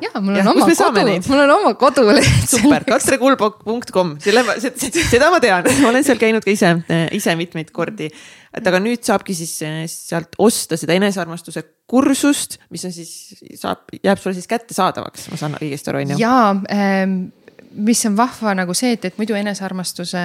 ja 0.02 0.20
mul 0.20 0.35
on 0.35 0.40
ja, 0.40 0.51
oma 0.51 0.66
kodu, 0.66 1.05
mul 1.28 1.43
on 1.44 1.52
oma 1.56 1.73
koduleht. 1.78 2.27
super, 2.52 2.85
katrekulbok.com, 2.89 4.16
selle, 4.23 4.44
seda 4.59 5.31
ma 5.32 5.40
tean, 5.43 5.68
olen 5.89 6.05
seal 6.06 6.20
käinud 6.20 6.44
ka 6.44 6.52
ise, 6.52 6.73
ise 7.16 7.36
mitmeid 7.39 7.73
kordi. 7.77 8.10
et 8.56 8.68
aga 8.68 8.81
nüüd 8.82 9.02
saabki 9.05 9.36
siis 9.36 9.55
eh, 9.66 9.82
sealt 9.90 10.36
osta 10.43 10.78
seda 10.81 10.97
enesearmastuse 10.97 11.64
kursust, 11.89 12.59
mis 12.73 12.85
on 12.89 12.94
siis, 12.94 13.10
saab, 13.60 13.89
jääb 14.02 14.20
sulle 14.20 14.36
siis 14.36 14.48
kättesaadavaks, 14.51 15.31
ma 15.32 15.40
saan 15.40 15.59
õigesti 15.60 15.93
aru, 15.93 16.05
on 16.05 16.14
ju? 16.14 16.20
jaa 16.23 16.55
ähm, 16.73 17.18
mis 17.77 18.03
on 18.09 18.16
vahva 18.16 18.55
nagu 18.57 18.74
see, 18.77 18.94
et, 18.97 19.05
et 19.09 19.19
muidu 19.20 19.36
enesearmastuse 19.36 20.20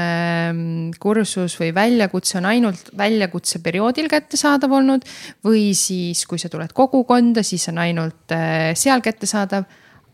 mm, 0.53 0.98
kursus 1.02 1.57
või 1.60 1.72
väljakutse 1.76 2.40
on 2.40 2.48
ainult 2.49 2.91
väljakutseperioodil 2.98 4.10
kättesaadav 4.11 4.72
olnud. 4.80 5.06
või 5.45 5.72
siis, 5.78 6.26
kui 6.30 6.40
sa 6.40 6.49
tuled 6.49 6.73
kogukonda, 6.73 7.44
siis 7.44 7.68
on 7.72 7.82
ainult 7.84 8.36
äh, 8.36 8.72
seal 8.80 9.03
kättesaadav. 9.03 9.68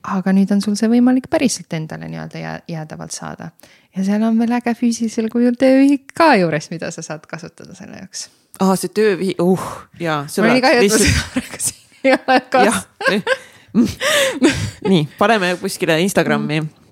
aga 0.07 0.31
nüüd 0.31 0.51
on 0.53 0.61
sul 0.63 0.75
see 0.79 0.87
võimalik 0.87 1.27
päriselt 1.29 1.73
endale 1.73 2.07
nii-öelda 2.07 2.39
jää, 2.39 2.59
jäädavalt 2.67 3.11
saada. 3.11 3.51
ja 3.95 4.03
seal 4.03 4.23
on 4.23 4.39
veel 4.39 4.57
äge 4.59 4.73
füüsilisel 4.75 5.29
kujul 5.29 5.57
tööühik 5.59 6.13
ka 6.15 6.35
juures, 6.35 6.71
mida 6.71 6.91
sa 6.91 7.01
saad 7.01 7.27
kasutada 7.27 7.75
selle 7.75 8.01
jaoks. 8.01 8.29
aa, 8.59 8.75
see 8.75 8.89
töövihik, 8.89 9.41
uh, 9.41 9.69
jaa. 9.99 10.25
mul 10.37 10.51
oli 10.55 10.65
ka 10.65 10.73
juttu 10.79 11.03
seda 11.03 11.29
praegu 11.33 11.61
siin 11.61 11.85
ei 12.03 12.17
ole 12.17 12.41
kas. 12.49 12.87
nii, 14.91 15.07
paneme 15.17 15.55
kuskile 15.61 16.01
Instagrami 16.01 16.61
mm 16.61 16.86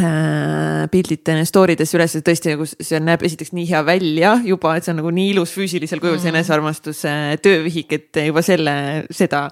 Äh, 0.00 0.88
pildid 0.88 1.28
story 1.44 1.76
des 1.76 1.90
üles, 1.96 2.14
tõesti 2.24 2.54
nagu 2.54 2.64
see 2.70 3.00
näeb 3.04 3.24
esiteks 3.26 3.52
nii 3.52 3.66
hea 3.68 3.80
välja 3.84 4.34
juba, 4.46 4.74
et 4.76 4.86
see 4.86 4.94
on 4.94 5.00
nagu 5.02 5.12
nii 5.12 5.34
ilus 5.34 5.52
füüsilisel 5.52 6.00
kujul 6.00 6.16
see 6.16 6.30
mm. 6.30 6.38
enesearmastuse 6.40 7.14
töövihik, 7.44 7.92
et 7.98 8.20
juba 8.30 8.42
selle, 8.46 8.74
seda 9.12 9.48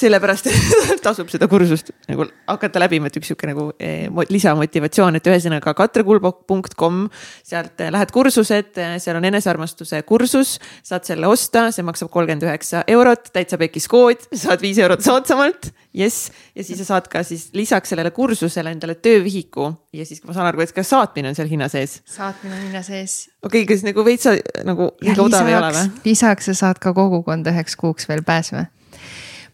sellepärast 0.00 0.48
tasub 1.06 1.30
seda 1.32 1.48
kursust 1.50 1.92
nagu 2.08 2.26
hakata 2.48 2.82
läbima, 2.82 3.10
et 3.10 3.18
üks 3.20 3.30
sihuke 3.30 3.48
nagu 3.50 3.68
eh, 3.82 4.06
lisamotivatsioon, 4.32 5.18
et 5.18 5.30
ühesõnaga 5.30 5.74
katrekulbok.com, 5.78 7.02
sealt 7.46 7.84
eh, 7.84 7.92
lähed 7.94 8.12
kursused, 8.14 8.72
eh, 8.78 8.96
seal 9.02 9.18
on 9.18 9.28
enesearmastuse 9.28 10.02
kursus, 10.08 10.56
saad 10.86 11.08
selle 11.08 11.28
osta, 11.30 11.68
see 11.74 11.86
maksab 11.86 12.12
kolmkümmend 12.14 12.46
üheksa 12.48 12.84
eurot, 12.90 13.32
täitsa 13.34 13.60
pekis 13.60 13.88
kood, 13.90 14.24
saad 14.32 14.62
viis 14.64 14.80
eurot 14.82 15.04
soodsamalt, 15.04 15.70
jess. 15.98 16.30
ja 16.54 16.64
siis 16.64 16.80
sa 16.82 16.88
saad 16.94 17.10
ka 17.12 17.22
siis 17.26 17.48
lisaks 17.56 17.92
sellele 17.92 18.12
kursusele 18.14 18.72
endale 18.74 18.98
töövihiku 19.02 19.70
ja 19.96 20.06
siis 20.08 20.22
ma 20.24 20.36
saan 20.36 20.50
aru, 20.50 20.62
et 20.64 20.72
ka 20.76 20.84
saatmine 20.86 21.32
on 21.32 21.38
seal 21.38 21.50
hinna 21.50 21.68
sees. 21.72 22.00
saatmine 22.08 22.56
on 22.56 22.64
hinna 22.68 22.82
sees. 22.86 23.28
okei 23.42 23.64
okay,, 23.64 23.74
kas 23.74 23.84
nagu 23.86 24.04
veitsa 24.06 24.36
nagu 24.68 24.92
liiga 25.04 25.24
odav 25.24 25.48
ei 25.48 25.58
ole 25.58 25.70
või? 25.74 25.86
lisaks 26.06 26.50
sa 26.50 26.58
saad 26.64 26.82
ka 26.82 26.94
kogukonda 26.96 27.54
üheks 27.54 27.78
kuuks 27.80 28.08
veel 28.10 28.24
pääsema 28.26 28.68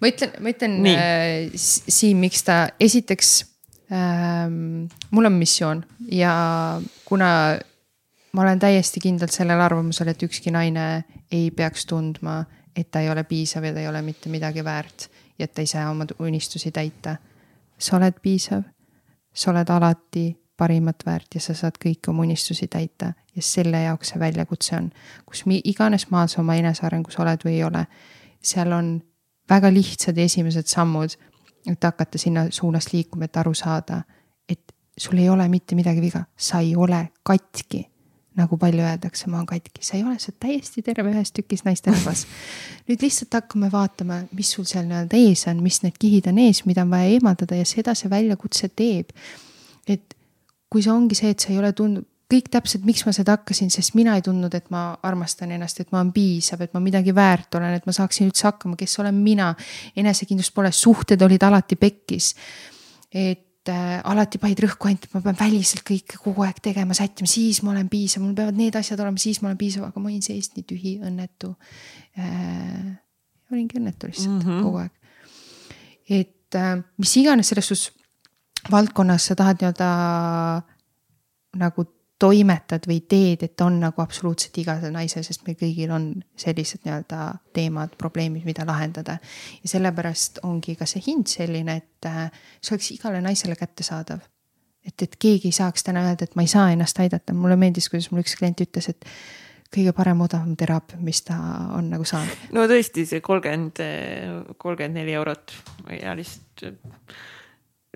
ma 0.00 0.10
ütlen, 0.10 0.32
ma 0.40 0.54
ütlen 0.54 0.78
äh, 0.90 1.50
Siim, 1.56 2.22
miks 2.24 2.42
ta, 2.46 2.68
esiteks 2.80 3.36
ähm,. 3.92 4.86
mul 5.10 5.30
on 5.30 5.38
missioon 5.38 5.84
ja 6.10 6.34
kuna 7.04 7.30
ma 8.34 8.42
olen 8.42 8.58
täiesti 8.58 9.00
kindlalt 9.00 9.32
sellel 9.32 9.60
arvamusel, 9.60 10.10
et 10.10 10.22
ükski 10.22 10.50
naine 10.50 11.04
ei 11.32 11.50
peaks 11.54 11.86
tundma, 11.86 12.42
et 12.76 12.90
ta 12.90 13.00
ei 13.00 13.10
ole 13.10 13.24
piisav 13.24 13.64
ja 13.64 13.74
ta 13.74 13.80
ei 13.80 13.88
ole 13.88 14.02
mitte 14.02 14.28
midagi 14.28 14.64
väärt 14.64 15.08
ja 15.38 15.46
et 15.46 15.54
ta 15.54 15.62
ei 15.62 15.70
saa 15.70 15.90
oma 15.90 16.06
unistusi 16.18 16.72
täita. 16.72 17.16
sa 17.78 17.96
oled 17.96 18.14
piisav, 18.22 18.62
sa 19.34 19.50
oled 19.50 19.70
alati 19.70 20.36
parimat 20.56 21.02
väärt 21.06 21.34
ja 21.34 21.40
sa 21.40 21.54
saad 21.54 21.78
kõiki 21.82 22.10
oma 22.10 22.22
unistusi 22.22 22.68
täita 22.70 23.12
ja 23.34 23.42
selle 23.42 23.82
jaoks 23.82 24.12
see 24.12 24.20
väljakutse 24.20 24.76
on, 24.76 24.90
kus 25.26 25.42
iganes 25.64 26.06
maal 26.10 26.28
sa 26.28 26.40
oma 26.40 26.54
enesearengus 26.54 27.18
oled 27.18 27.42
või 27.44 27.56
ei 27.58 27.64
ole, 27.64 27.86
seal 28.42 28.72
on 28.72 29.02
väga 29.50 29.70
lihtsad 29.72 30.18
esimesed 30.18 30.68
sammud, 30.70 31.16
et 31.70 31.84
hakata 31.84 32.18
sinna 32.20 32.46
suunas 32.50 32.92
liikuma, 32.92 33.28
et 33.28 33.36
aru 33.40 33.54
saada, 33.54 34.02
et 34.48 34.60
sul 34.98 35.18
ei 35.18 35.28
ole 35.28 35.48
mitte 35.48 35.76
midagi 35.76 36.00
viga, 36.00 36.24
sa 36.36 36.60
ei 36.60 36.76
ole 36.76 37.08
katki. 37.22 37.88
nagu 38.34 38.56
palju 38.58 38.82
öeldakse, 38.82 39.28
ma 39.30 39.36
olen 39.36 39.46
katki, 39.46 39.78
sa 39.86 39.94
ei 39.94 40.00
ole, 40.02 40.16
sa 40.18 40.32
oled 40.32 40.40
täiesti 40.42 40.82
terve 40.82 41.12
ühes 41.12 41.30
tükis 41.30 41.60
naisterahvas. 41.62 42.24
nüüd 42.88 43.04
lihtsalt 43.04 43.36
hakkame 43.38 43.68
vaatama, 43.70 44.16
mis 44.34 44.50
sul 44.56 44.66
seal 44.66 44.88
nii-öelda 44.88 45.20
ees 45.20 45.44
on, 45.46 45.60
mis 45.62 45.78
need 45.84 45.94
kihid 46.02 46.26
on 46.32 46.40
ees, 46.42 46.64
mida 46.66 46.82
on 46.82 46.90
vaja 46.90 47.12
eemaldada 47.14 47.54
ja 47.54 47.68
seda 47.68 47.94
see 47.94 48.10
väljakutse 48.10 48.72
teeb. 48.74 49.14
et 49.86 50.16
kui 50.66 50.82
see 50.82 50.90
ongi 50.90 51.14
see, 51.14 51.30
et 51.30 51.38
sa 51.38 51.52
ei 51.52 51.60
ole 51.60 51.70
tundnud, 51.78 52.08
kõik 52.34 52.50
täpselt, 52.52 52.84
miks 52.86 53.04
ma 53.06 53.14
seda 53.14 53.36
hakkasin, 53.38 53.70
sest 53.72 53.94
mina 53.98 54.16
ei 54.18 54.24
tundnud, 54.24 54.52
et 54.56 54.66
ma 54.74 54.88
armastan 55.06 55.52
ennast, 55.54 55.80
et 55.80 55.90
ma 55.94 56.00
olen 56.00 56.12
piisav, 56.14 56.62
et 56.64 56.74
ma 56.74 56.82
midagi 56.82 57.14
väärt 57.14 57.58
olen, 57.58 57.76
et 57.78 57.86
ma 57.86 57.94
saaksin 57.94 58.28
üldse 58.28 58.48
hakkama, 58.48 58.78
kes 58.80 58.98
olen 59.02 59.16
mina. 59.24 59.52
enesekindlust 59.96 60.54
pole, 60.54 60.72
suhted 60.72 61.22
olid 61.22 61.42
alati 61.42 61.76
pekkis. 61.76 62.34
et 63.14 63.70
äh, 63.70 64.00
alati 64.04 64.38
panid 64.42 64.60
rõhku 64.64 64.88
ainult, 64.88 65.06
et 65.06 65.14
ma 65.14 65.22
pean 65.22 65.38
väliselt 65.38 65.84
kõike 65.86 66.18
kogu 66.18 66.42
aeg 66.42 66.58
tegema, 66.62 66.94
sättima, 66.94 67.30
siis 67.30 67.62
ma 67.62 67.70
olen 67.70 67.88
piisav, 67.88 68.24
mul 68.24 68.34
peavad 68.34 68.58
need 68.58 68.74
asjad 68.76 69.00
olema, 69.00 69.20
siis 69.22 69.40
ma 69.42 69.48
olen 69.52 69.60
piisav, 69.60 69.86
aga 69.86 70.02
ma 70.02 70.10
olin 70.10 70.24
seest 70.24 70.58
nii 70.58 70.66
tühi, 70.68 70.94
õnnetu 71.04 71.54
äh,. 72.18 72.94
olingi 73.52 73.78
õnnetu 73.78 74.10
lihtsalt 74.10 74.42
mm 74.42 74.48
-hmm. 74.48 74.62
kogu 74.62 74.82
aeg. 74.82 74.92
et 76.08 76.58
äh, 76.58 76.82
mis 76.98 77.16
iganes 77.16 77.48
selles 77.48 77.68
suhtes 77.68 77.92
valdkonnas 78.70 79.26
sa 79.26 79.36
tahad 79.36 79.60
nii-öelda 79.60 79.88
nagu 81.60 81.84
toimetad 82.18 82.86
või 82.88 83.00
teed, 83.08 83.42
et 83.42 83.60
on 83.64 83.80
nagu 83.82 84.02
absoluutselt 84.02 84.56
iga 84.62 84.76
naise, 84.94 85.22
sest 85.26 85.42
meil 85.46 85.56
kõigil 85.58 85.90
on 85.94 86.10
sellised 86.38 86.84
nii-öelda 86.86 87.26
teemad, 87.56 87.96
probleemid, 87.98 88.44
mida 88.46 88.66
lahendada. 88.66 89.18
ja 89.62 89.68
sellepärast 89.68 90.38
ongi 90.46 90.76
ka 90.78 90.86
see 90.86 91.02
hind 91.06 91.26
selline, 91.30 91.76
et 91.82 92.08
äh, 92.08 92.28
see 92.60 92.76
oleks 92.76 92.92
igale 92.94 93.20
naisele 93.24 93.56
kättesaadav. 93.58 94.20
et, 94.86 95.02
et 95.02 95.16
keegi 95.18 95.48
ei 95.48 95.56
saaks 95.56 95.84
täna 95.84 96.04
öelda, 96.06 96.24
et 96.24 96.36
ma 96.36 96.42
ei 96.42 96.50
saa 96.50 96.70
ennast 96.72 97.00
aidata, 97.00 97.34
mulle 97.34 97.56
meeldis, 97.56 97.88
kuidas 97.90 98.10
mul 98.12 98.22
üks 98.22 98.36
klient 98.38 98.60
ütles, 98.60 98.88
et 98.88 99.08
kõige 99.74 99.92
parem 99.96 100.20
odavam 100.22 100.54
teraapia, 100.56 101.00
mis 101.02 101.22
ta 101.26 101.36
on 101.74 101.90
nagu 101.90 102.06
saanud. 102.06 102.48
no 102.54 102.68
tõesti, 102.70 103.08
see 103.10 103.20
kolmkümmend, 103.24 103.82
kolmkümmend 104.56 105.02
neli 105.02 105.16
eurot 105.18 105.56
ja 105.98 106.14
lihtsalt 106.14 106.68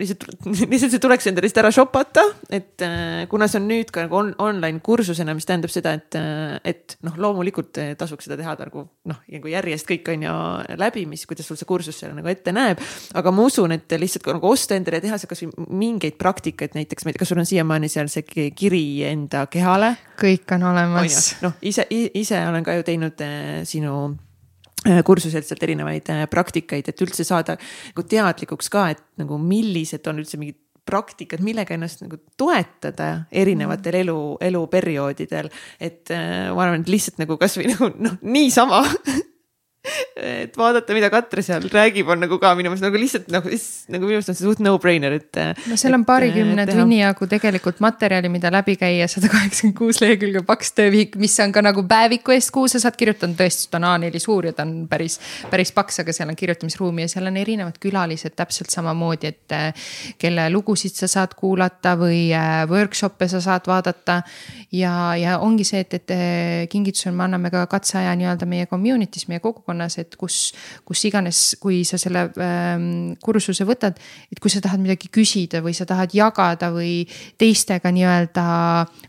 lihtsalt, 0.00 0.26
lihtsalt 0.72 0.94
see 0.94 1.02
tuleks 1.02 1.28
endale 1.30 1.46
lihtsalt 1.46 1.62
ära 1.64 1.72
shopata, 1.74 2.24
et 2.50 2.84
äh, 2.84 3.24
kuna 3.30 3.48
see 3.50 3.60
on 3.60 3.68
nüüd 3.70 3.92
ka 3.94 4.04
nagu 4.06 4.18
on, 4.18 4.32
online 4.42 4.82
kursusena, 4.84 5.34
mis 5.36 5.48
tähendab 5.48 5.72
seda, 5.72 5.94
et, 5.98 6.18
äh, 6.18 6.58
et 6.68 6.98
noh, 7.06 7.16
loomulikult 7.20 7.80
tasuks 7.98 8.28
seda 8.28 8.38
teha 8.40 8.54
nagu 8.60 8.84
noh, 9.08 9.20
nagu 9.34 9.52
järjest 9.52 9.88
kõik 9.88 10.12
on 10.14 10.26
ju 10.28 10.36
läbi, 10.80 11.04
mis, 11.10 11.24
kuidas 11.28 11.48
sul 11.48 11.58
see 11.60 11.68
kursus 11.68 11.98
seal 12.00 12.14
nagu 12.16 12.30
ette 12.30 12.54
näeb. 12.54 12.82
aga 13.18 13.34
ma 13.34 13.48
usun, 13.48 13.74
et 13.76 13.98
lihtsalt 13.98 14.30
nagu 14.38 14.52
osta 14.52 14.78
endale 14.78 15.00
ja 15.00 15.08
teha 15.08 15.20
seal 15.20 15.32
kasvõi 15.32 15.68
mingeid 15.68 16.18
praktikaid, 16.20 16.76
näiteks 16.78 17.04
ma 17.04 17.12
ei 17.12 17.16
tea, 17.16 17.24
kas 17.24 17.34
sul 17.34 17.42
on 17.42 17.48
siiamaani 17.48 17.90
seal 17.92 18.10
see 18.12 18.50
kiri 18.54 18.84
enda 19.08 19.46
kehale? 19.50 19.94
kõik 20.18 20.56
on 20.56 20.70
olemas. 20.72 21.36
noh, 21.44 21.58
ise, 21.62 21.86
ise 21.90 22.40
olen 22.48 22.66
ka 22.66 22.78
ju 22.78 22.86
teinud 22.86 23.26
äh, 23.26 23.60
sinu 23.68 23.98
Äh, 24.08 24.27
kursuselt 25.06 25.46
sealt 25.46 25.62
erinevaid 25.66 26.08
äh, 26.14 26.24
praktikaid, 26.30 26.88
et 26.88 27.04
üldse 27.04 27.26
saada 27.26 27.58
nagu 27.58 28.06
teadlikuks 28.08 28.70
ka, 28.72 28.88
et 28.94 29.04
nagu 29.20 29.38
millised 29.42 30.06
on 30.10 30.22
üldse 30.22 30.40
mingid 30.40 30.60
praktikad, 30.88 31.42
millega 31.44 31.74
ennast 31.76 32.00
nagu 32.04 32.16
toetada 32.40 33.10
erinevatel 33.34 33.92
mm. 33.92 34.04
elu, 34.06 34.20
eluperioodidel. 34.48 35.50
et 35.80 36.14
äh, 36.14 36.48
ma 36.54 36.64
arvan, 36.64 36.84
et 36.84 36.92
lihtsalt 36.92 37.20
nagu 37.20 37.36
kasvõi 37.40 37.68
nagu 37.74 37.90
noh, 37.98 38.16
niisama 38.22 38.84
et 40.18 40.56
vaadata, 40.58 40.94
mida 40.96 41.10
Katre 41.12 41.42
seal 41.44 41.64
räägib, 41.70 42.08
on 42.10 42.20
nagu 42.24 42.38
ka 42.42 42.50
minu 42.58 42.72
meelest 42.72 42.84
nagu 42.84 42.98
lihtsalt 43.00 43.28
nagu, 43.32 43.50
nagu 43.92 44.06
minu 44.06 44.16
meelest 44.16 44.32
on 44.32 44.38
see 44.38 44.46
suht 44.46 44.62
no-brainer, 44.64 45.14
et. 45.18 45.40
no 45.70 45.78
seal 45.78 45.94
on 45.96 46.04
paarikümne 46.08 46.66
tunni 46.68 47.00
jagu 47.00 47.28
tegelikult 47.30 47.82
materjali, 47.84 48.30
mida 48.32 48.50
läbi 48.52 48.76
käia, 48.80 49.08
sada 49.10 49.30
kaheksakümmend 49.32 49.76
kuus 49.78 50.00
lehekülge 50.02 50.42
paks 50.48 50.74
töövihik, 50.78 51.16
mis 51.20 51.36
on 51.44 51.54
ka 51.54 51.62
nagu 51.64 51.84
päeviku 51.88 52.34
eest, 52.34 52.50
kuhu 52.54 52.70
sa 52.70 52.82
saad 52.82 52.98
kirjutada, 52.98 53.36
tõesti, 53.38 53.68
ta 53.70 53.80
on 53.80 53.88
A4 53.92 54.22
suur 54.22 54.50
ja 54.50 54.54
ta 54.56 54.66
on 54.66 54.74
päris, 54.90 55.18
päris 55.52 55.72
paks, 55.76 56.02
aga 56.02 56.14
seal 56.16 56.32
on 56.32 56.38
kirjutamisruumi 56.38 57.06
ja 57.06 57.12
seal 57.14 57.30
on 57.30 57.38
erinevad 57.40 57.78
külalised 57.82 58.36
täpselt 58.38 58.74
samamoodi, 58.74 59.34
et. 59.34 59.56
kelle 60.18 60.48
lugusid 60.52 60.96
sa 60.96 61.08
saad 61.10 61.34
kuulata 61.38 61.94
või 61.98 62.28
äh, 62.36 62.62
workshop'e 62.68 63.28
sa 63.30 63.40
saad 63.44 63.68
vaadata. 63.68 64.22
ja, 64.72 65.14
ja 65.16 65.38
ongi 65.38 65.64
see, 65.64 65.80
et, 65.84 65.94
et 65.94 66.14
kingitusena 66.70 67.14
me 67.16 67.24
anname 67.28 67.50
ka 67.52 67.66
katseaja 67.70 68.14
nii-öelda 68.18 68.46
meie 68.48 68.66
community's, 68.66 69.28
meie 69.28 69.40
kogukonnas, 69.40 69.98
et 69.98 70.07
kus 70.16 70.52
kus 70.88 71.02
iganes, 71.08 71.40
kui 71.60 71.82
sa 71.88 71.98
selle 72.00 72.28
ähm, 72.40 72.86
kursuse 73.22 73.66
võtad, 73.68 73.98
et 74.32 74.40
kui 74.40 74.52
sa 74.52 74.62
tahad 74.64 74.80
midagi 74.82 75.10
küsida 75.12 75.60
või 75.64 75.74
sa 75.76 75.86
tahad 75.88 76.14
jagada 76.16 76.70
või 76.74 77.02
teistega 77.40 77.92
nii-öelda 77.94 78.46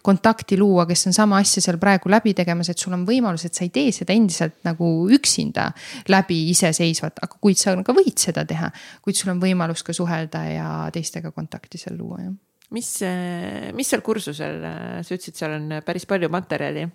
kontakti 0.05 0.57
luua, 0.59 0.87
kes 0.89 1.07
on 1.09 1.15
sama 1.15 1.39
asja 1.43 1.63
seal 1.63 1.79
praegu 1.81 2.11
läbi 2.11 2.35
tegemas, 2.37 2.71
et 2.71 2.81
sul 2.81 2.95
on 2.97 3.05
võimalus, 3.07 3.45
et 3.47 3.55
sa 3.55 3.65
ei 3.67 3.73
tee 3.73 3.93
seda 3.95 4.15
endiselt 4.15 4.59
nagu 4.67 4.91
üksinda 5.15 5.69
läbi 6.11 6.49
iseseisvalt, 6.53 7.23
aga 7.23 7.41
kuid 7.41 7.59
sa 7.59 7.77
ka 7.79 7.95
võid 7.95 8.17
seda 8.19 8.45
teha. 8.47 8.71
kuid 9.05 9.17
sul 9.17 9.33
on 9.33 9.41
võimalus 9.41 9.85
ka 9.85 9.95
suhelda 9.95 10.43
ja 10.49 10.69
teistega 10.93 11.31
kontakti 11.31 11.81
seal 11.81 11.97
luua, 11.99 12.23
jah 12.27 12.37
mis, 12.75 12.89
mis 13.73 13.89
seal 13.89 14.03
kursusel, 14.05 14.59
sa 15.01 15.15
ütlesid, 15.15 15.37
seal 15.37 15.55
on 15.57 15.79
päris 15.85 16.05
palju 16.09 16.29
materjali 16.29 16.85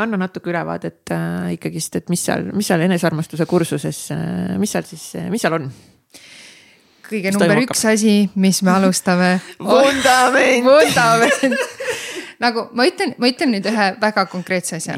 anna 0.00 0.18
natuke 0.20 0.50
ülevaadet 0.52 1.12
äh, 1.12 1.52
ikkagist, 1.56 1.96
et 2.00 2.12
mis 2.12 2.22
seal, 2.24 2.48
mis 2.56 2.68
seal 2.70 2.84
enesearmastuse 2.86 3.46
kursuses 3.50 4.04
äh,, 4.14 4.54
mis 4.60 4.72
seal 4.72 4.86
siis, 4.88 5.10
mis 5.32 5.44
seal 5.44 5.58
on? 5.58 5.68
kõige 7.08 7.32
mis 7.32 7.38
number 7.38 7.60
üks 7.64 7.84
asi, 7.90 8.16
mis 8.34 8.62
me 8.64 8.74
alustame 8.76 9.34
vundament! 9.68 10.66
Vundament. 10.66 11.68
Nagu 12.42 12.66
ma 12.74 12.88
ütlen, 12.88 13.14
ma 13.22 13.30
ütlen 13.30 13.52
nüüd 13.54 13.68
ühe 13.70 13.92
väga 14.02 14.26
konkreetse 14.32 14.80
asja. 14.80 14.96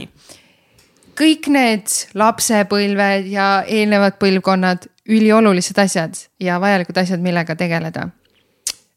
kõik 1.18 1.50
need 1.52 1.92
lapsepõlved 2.16 3.28
ja 3.30 3.48
eelnevad 3.68 4.16
põlvkonnad, 4.22 4.88
üliolulised 5.04 5.78
asjad 5.78 6.16
ja 6.40 6.56
vajalikud 6.62 6.96
asjad, 7.02 7.20
millega 7.22 7.56
tegeleda 7.58 8.08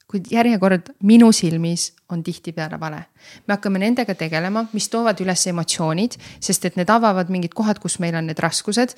kuid 0.07 0.29
järjekord 0.31 0.93
minu 1.03 1.31
silmis 1.35 1.89
on 2.09 2.21
tihtipeale 2.23 2.79
vale. 2.79 3.01
me 3.47 3.53
hakkame 3.53 3.79
nendega 3.79 4.15
tegelema, 4.15 4.65
mis 4.73 4.87
toovad 4.89 5.19
üles 5.23 5.43
emotsioonid, 5.51 6.15
sest 6.39 6.65
et 6.65 6.77
need 6.79 6.89
avavad 6.89 7.29
mingid 7.33 7.53
kohad, 7.55 7.79
kus 7.83 7.99
meil 7.99 8.15
on 8.15 8.29
need 8.29 8.39
raskused. 8.39 8.95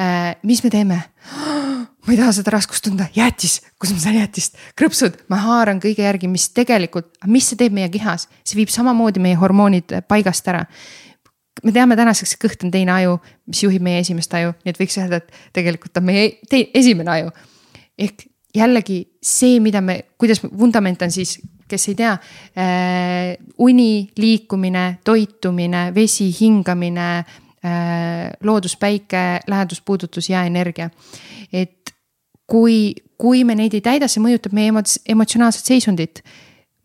Äh, 0.00 0.36
mis 0.42 0.62
me 0.64 0.70
teeme? 0.72 1.00
ma 2.06 2.12
ei 2.14 2.16
taha 2.16 2.32
seda 2.32 2.54
raskust 2.54 2.86
tunda, 2.86 3.08
jäätis, 3.16 3.58
kus 3.80 3.92
ma 3.92 4.00
saan 4.00 4.20
jäätist, 4.20 4.56
krõpsud, 4.78 5.18
ma 5.28 5.40
haaran 5.42 5.82
kõige 5.82 6.06
järgi, 6.06 6.30
mis 6.30 6.48
tegelikult, 6.56 7.10
mis 7.26 7.50
see 7.50 7.58
teeb 7.60 7.74
meie 7.76 7.90
kehas, 7.92 8.28
see 8.46 8.60
viib 8.60 8.72
samamoodi 8.72 9.20
meie 9.20 9.36
hormoonid 9.40 9.98
paigast 10.08 10.48
ära 10.48 10.64
me 11.64 11.72
teame 11.72 11.96
tänaseks, 11.96 12.36
et 12.36 12.40
kõht 12.42 12.64
on 12.66 12.72
teine 12.72 12.92
aju, 12.92 13.18
mis 13.48 13.62
juhib 13.64 13.84
meie 13.84 14.02
esimest 14.02 14.34
aju, 14.36 14.52
nii 14.62 14.74
et 14.74 14.80
võiks 14.80 14.96
öelda, 15.00 15.22
et 15.22 15.56
tegelikult 15.56 15.96
on 15.98 16.04
meie 16.04 16.26
esimene 16.52 17.12
aju. 17.14 17.30
ehk 17.96 18.26
jällegi 18.56 19.00
see, 19.22 19.60
mida 19.60 19.80
me, 19.84 20.00
kuidas 20.18 20.42
vundament 20.46 21.02
on 21.02 21.12
siis, 21.12 21.36
kes 21.68 21.88
ei 21.90 21.96
tea 21.98 22.12
äh,, 22.12 23.34
uni, 23.58 24.08
liikumine, 24.18 24.98
toitumine, 25.04 25.88
vesi, 25.94 26.28
hingamine 26.40 27.08
äh,, 27.18 28.30
loodus, 28.46 28.76
päike, 28.80 29.42
läheduspuudutus 29.46 30.30
ja 30.30 30.44
energia. 30.46 30.90
et 31.52 31.92
kui, 32.46 32.94
kui 33.18 33.44
me 33.44 33.56
neid 33.58 33.74
ei 33.74 33.82
täida, 33.82 34.08
see 34.08 34.22
mõjutab 34.22 34.54
meie 34.56 34.70
emots-, 34.72 35.00
emotsionaalset 35.08 35.72
seisundit. 35.74 36.22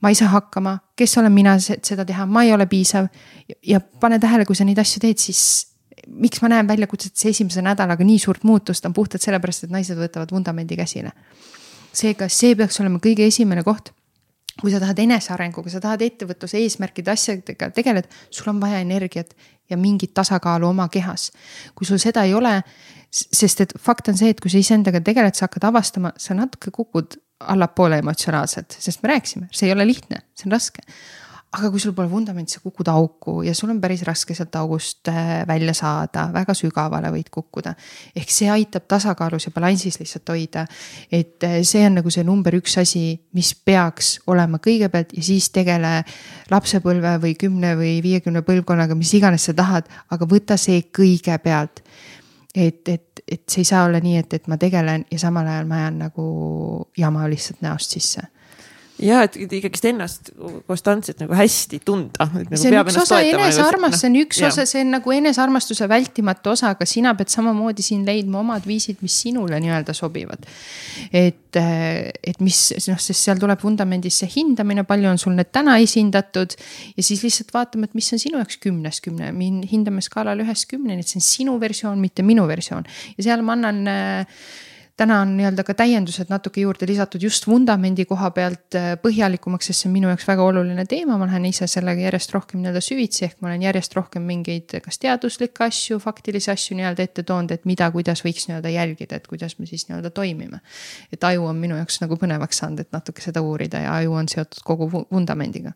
ma 0.02 0.10
ei 0.10 0.16
saa 0.18 0.32
hakkama, 0.34 0.80
kes 0.98 1.12
olen 1.22 1.30
mina 1.30 1.52
seda 1.62 2.02
teha, 2.06 2.26
ma 2.26 2.42
ei 2.42 2.54
ole 2.56 2.66
piisav 2.66 3.06
ja 3.70 3.78
pane 3.80 4.18
tähele, 4.20 4.48
kui 4.50 4.58
sa 4.58 4.66
neid 4.66 4.80
asju 4.82 5.04
teed, 5.04 5.20
siis 5.22 5.68
miks 6.08 6.42
ma 6.42 6.50
näen 6.50 6.66
väljakutsetes 6.66 7.28
esimese 7.30 7.62
nädalaga 7.62 8.02
nii 8.04 8.18
suurt 8.20 8.42
muutust, 8.44 8.86
on 8.90 8.96
puhtalt 8.98 9.22
sellepärast, 9.22 9.68
et 9.68 9.76
naised 9.76 10.00
võtavad 10.02 10.34
vundamendi 10.34 10.80
käsile 10.80 11.14
seega 11.94 12.30
see 12.32 12.56
peaks 12.56 12.80
olema 12.80 13.02
kõige 13.04 13.28
esimene 13.28 13.64
koht 13.64 13.92
kui 14.62 14.72
sa 14.74 14.82
tahad 14.82 15.00
enesearenguga, 15.00 15.72
sa 15.72 15.80
tahad 15.82 16.04
ettevõtluse 16.06 16.60
eesmärkide 16.60 17.14
asjadega 17.14 17.72
tegeleda, 17.74 18.10
sul 18.34 18.52
on 18.52 18.60
vaja 18.62 18.82
energiat 18.84 19.34
ja 19.72 19.78
mingit 19.80 20.14
tasakaalu 20.14 20.68
oma 20.68 20.88
kehas. 20.92 21.32
kui 21.76 21.88
sul 21.88 22.02
seda 22.02 22.24
ei 22.28 22.34
ole, 22.34 22.60
sest 23.12 23.62
et 23.62 23.74
fakt 23.80 24.12
on 24.12 24.18
see, 24.18 24.30
et 24.30 24.42
kui 24.44 24.52
sa 24.52 24.60
iseendaga 24.60 25.02
tegeled, 25.02 25.36
sa 25.36 25.48
hakkad 25.48 25.70
avastama, 25.72 26.14
sa 26.18 26.36
natuke 26.38 26.72
kukud 26.72 27.18
allapoole 27.40 27.98
emotsionaalselt, 28.04 28.76
sest 28.80 29.02
me 29.04 29.16
rääkisime, 29.16 29.48
see 29.52 29.70
ei 29.70 29.74
ole 29.74 29.88
lihtne, 29.88 30.22
see 30.36 30.50
on 30.50 30.58
raske 30.58 30.84
aga 31.52 31.68
kui 31.68 31.82
sul 31.84 31.92
pole 31.92 32.08
vundamenti, 32.08 32.56
sa 32.56 32.62
kukud 32.64 32.88
auku 32.88 33.42
ja 33.44 33.52
sul 33.56 33.74
on 33.74 33.82
päris 33.84 34.06
raske 34.08 34.36
sealt 34.36 34.56
august 34.56 35.10
äh, 35.12 35.42
välja 35.48 35.74
saada, 35.76 36.30
väga 36.32 36.56
sügavale 36.56 37.12
võid 37.12 37.28
kukkuda. 37.32 37.74
ehk 38.16 38.32
see 38.32 38.48
aitab 38.50 38.88
tasakaalus 38.88 39.50
ja 39.50 39.52
balansis 39.52 40.00
lihtsalt 40.00 40.32
hoida. 40.32 40.66
et 41.12 41.44
äh, 41.44 41.60
see 41.68 41.84
on 41.86 42.00
nagu 42.00 42.10
see 42.10 42.24
number 42.24 42.56
üks 42.56 42.78
asi, 42.80 43.20
mis 43.36 43.52
peaks 43.56 44.22
olema 44.28 44.62
kõigepealt 44.64 45.12
ja 45.18 45.24
siis 45.24 45.50
tegele 45.52 46.06
lapsepõlve 46.52 47.18
või 47.20 47.36
kümne 47.36 47.76
või 47.76 48.00
viiekümne 48.04 48.48
põlvkonnaga, 48.48 48.96
mis 48.96 49.14
iganes 49.20 49.50
sa 49.50 49.54
tahad, 49.54 49.92
aga 50.10 50.26
võta 50.26 50.58
see 50.58 50.88
kõigepealt 50.88 51.84
et, 52.56 52.88
et, 52.88 53.24
et 53.28 53.44
see 53.44 53.66
ei 53.66 53.68
saa 53.68 53.86
olla 53.90 54.00
nii, 54.00 54.22
et, 54.24 54.40
et 54.40 54.48
ma 54.48 54.56
tegelen 54.60 55.04
ja 55.12 55.20
samal 55.20 55.48
ajal 55.52 55.68
ma 55.68 55.84
ajan 55.84 56.06
nagu 56.08 56.28
jama 56.98 57.28
lihtsalt 57.28 57.60
näost 57.60 58.00
sisse 58.00 58.24
ja 59.02 59.22
et 59.26 59.38
ikkagist 59.42 59.86
ennast 59.90 60.32
konstantselt 60.70 61.22
nagu 61.24 61.36
hästi 61.38 61.82
tunda. 61.86 62.28
Nagu 62.32 62.60
see 62.60 62.72
on 62.72 62.86
üks 62.86 62.98
osa 63.02 63.20
enesearmast, 63.26 64.00
see 64.02 64.10
on 64.12 64.18
üks 64.22 64.42
ja. 64.42 64.52
osa, 64.52 64.66
see 64.70 64.84
on 64.86 64.94
nagu 64.96 65.16
enesearmastuse 65.16 65.88
vältimatu 65.92 66.54
osa, 66.54 66.74
aga 66.76 66.88
sina 66.90 67.14
pead 67.18 67.34
samamoodi 67.34 67.86
siin 67.86 68.06
leidma 68.08 68.42
omad 68.42 68.68
viisid, 68.70 69.02
mis 69.06 69.18
sinule 69.26 69.60
nii-öelda 69.64 69.96
sobivad. 69.98 70.48
et, 71.12 71.58
et 71.58 72.42
mis 72.44 72.62
noh, 72.88 73.02
sest 73.02 73.28
seal 73.28 73.42
tuleb 73.42 73.62
vundamendis 73.64 74.22
see 74.24 74.32
hindamine, 74.38 74.86
palju 74.88 75.12
on 75.12 75.22
sul 75.22 75.36
need 75.38 75.52
täna 75.54 75.78
esindatud. 75.84 76.58
ja 76.96 77.06
siis 77.06 77.26
lihtsalt 77.26 77.54
vaatame, 77.56 77.90
et 77.90 77.98
mis 77.98 78.12
on 78.14 78.22
sinu 78.22 78.42
jaoks 78.42 78.62
kümnest 78.64 79.06
kümne, 79.06 79.32
hindame 79.72 80.04
skaalal 80.06 80.46
ühest 80.46 80.70
kümneni, 80.72 81.02
et 81.02 81.12
see 81.12 81.22
on 81.22 81.30
sinu 81.30 81.60
versioon, 81.62 82.02
mitte 82.02 82.26
minu 82.26 82.48
versioon 82.50 82.88
ja 83.18 83.32
seal 83.32 83.46
ma 83.46 83.58
annan 83.58 83.88
äh, 83.90 84.44
täna 85.02 85.22
on 85.24 85.32
nii-öelda 85.38 85.64
ka 85.66 85.74
täiendused 85.78 86.30
natuke 86.30 86.62
juurde 86.62 86.86
lisatud 86.90 87.24
just 87.24 87.48
vundamendi 87.50 88.06
koha 88.10 88.30
pealt 88.36 88.78
äh, 88.78 88.92
põhjalikumaks, 89.02 89.72
sest 89.72 89.84
see 89.84 89.90
on 89.90 89.96
minu 89.96 90.12
jaoks 90.12 90.28
väga 90.30 90.46
oluline 90.46 90.86
teema, 90.90 91.18
ma 91.18 91.28
lähen 91.30 91.48
ise 91.50 91.68
sellega 91.72 92.06
järjest 92.06 92.36
rohkem 92.36 92.62
nii-öelda 92.62 92.84
süvitsi, 92.86 93.26
ehk 93.26 93.40
ma 93.42 93.50
olen 93.50 93.66
järjest 93.66 93.98
rohkem 93.98 94.26
mingeid 94.28 94.78
kas 94.86 95.02
teaduslikke 95.02 95.66
asju, 95.66 95.98
faktilisi 96.04 96.52
asju 96.54 96.78
nii-öelda 96.78 97.08
ette 97.08 97.26
toonud, 97.28 97.54
et 97.56 97.66
mida, 97.70 97.90
kuidas 97.94 98.22
võiks 98.26 98.46
nii-öelda 98.50 98.74
jälgida, 98.76 99.18
et 99.18 99.28
kuidas 99.32 99.58
me 99.60 99.70
siis 99.70 99.88
nii-öelda 99.90 100.14
toimime. 100.14 100.62
et 101.12 101.24
aju 101.24 101.50
on 101.50 101.58
minu 101.58 101.80
jaoks 101.80 102.02
nagu 102.04 102.18
põnevaks 102.22 102.62
saanud, 102.62 102.86
et 102.86 102.92
natuke 102.94 103.24
seda 103.26 103.42
uurida 103.42 103.82
ja 103.86 103.96
aju 104.02 104.14
on 104.22 104.30
seotud 104.30 104.62
kogu 104.68 104.90
vundamendiga 105.12 105.74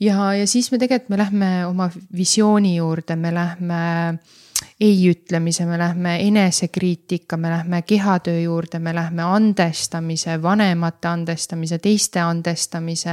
ja, 0.00 0.32
ja 0.34 0.46
siis 0.46 0.72
me 0.72 0.78
tegelikult, 0.78 1.14
me 1.14 1.22
lähme 1.22 1.52
oma 1.66 1.90
visiooni 2.16 2.76
juurde, 2.76 3.16
me 3.16 3.34
lähme 3.34 3.80
ei 4.14 4.47
ütlemise, 4.80 5.66
me 5.66 5.78
lähme 5.78 6.12
enesekriitika, 6.22 7.36
me 7.36 7.50
lähme 7.50 7.82
kehatöö 7.82 8.40
juurde, 8.40 8.78
me 8.78 8.94
lähme 8.94 9.22
andestamise, 9.22 10.42
vanemate 10.42 11.08
andestamise, 11.08 11.78
teiste 11.78 12.20
andestamise. 12.20 13.10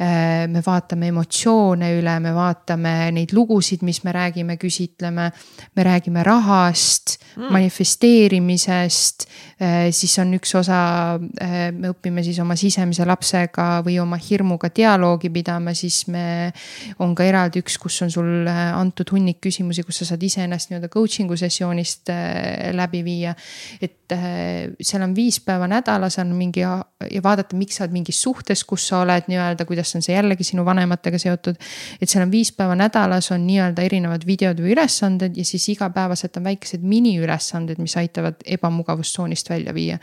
Äh, 0.00 0.48
me 0.48 0.62
vaatame 0.66 1.10
emotsioone 1.12 1.90
üle, 1.98 2.14
me 2.20 2.32
vaatame 2.34 3.10
neid 3.12 3.34
lugusid, 3.36 3.84
mis 3.84 4.00
me 4.04 4.12
räägime, 4.12 4.56
küsitleme. 4.56 5.30
me 5.76 5.84
räägime 5.84 6.22
rahast 6.24 7.18
mm., 7.36 7.52
manifesteerimisest, 7.52 9.26
äh, 9.60 9.90
siis 9.92 10.18
on 10.18 10.32
üks 10.34 10.54
osa, 10.54 11.20
äh, 11.42 11.58
me 11.76 11.92
õpime 11.92 12.24
siis 12.24 12.38
oma 12.40 12.56
sisemise 12.56 13.04
lapsega 13.04 13.82
või 13.84 13.98
oma 14.00 14.16
hirmuga 14.16 14.72
dialoogi 14.76 15.28
pidama, 15.30 15.74
siis 15.74 16.06
me, 16.08 16.52
on 16.98 17.14
ka 17.14 17.24
eraldi 17.28 17.60
üks, 17.60 17.76
kus 17.78 18.00
on 18.02 18.10
sul 18.10 18.48
antud 18.48 19.12
hunnik 19.12 19.42
küsimusi, 19.44 19.84
kus 19.84 20.00
sa 20.00 20.12
saad 20.14 20.22
iseennast 20.24 20.69
nii-öelda 20.70 20.90
coaching'u 20.92 21.36
sessioonist 21.38 22.10
äh, 22.12 22.70
läbi 22.76 23.02
viia. 23.04 23.34
et 23.82 24.12
äh, 24.14 24.70
seal 24.80 25.04
on 25.04 25.14
viis 25.16 25.40
päeva 25.44 25.68
nädalas 25.70 26.18
on 26.22 26.34
mingi 26.38 26.64
ja 26.64 26.78
vaadata, 27.22 27.56
miks 27.56 27.78
sa 27.78 27.84
oled 27.84 27.96
mingis 27.98 28.22
suhtes, 28.22 28.64
kus 28.64 28.88
sa 28.90 29.02
oled 29.04 29.28
nii-öelda, 29.30 29.66
kuidas 29.68 29.94
on 29.98 30.04
see 30.06 30.14
jällegi 30.14 30.46
sinu 30.46 30.64
vanematega 30.64 31.18
seotud. 31.18 31.60
et 32.00 32.08
seal 32.08 32.24
on 32.26 32.32
viis 32.32 32.52
päeva 32.56 32.76
nädalas 32.78 33.30
on 33.34 33.46
nii-öelda 33.46 33.86
erinevad 33.86 34.26
videod 34.26 34.60
või 34.62 34.74
ülesanded 34.76 35.36
ja 35.36 35.44
siis 35.44 35.68
igapäevaselt 35.74 36.36
on 36.40 36.50
väikesed 36.50 36.84
miniülesanded, 36.86 37.78
mis 37.82 37.96
aitavad 38.00 38.42
ebamugavustsoonist 38.58 39.50
välja 39.50 39.74
viia 39.74 39.98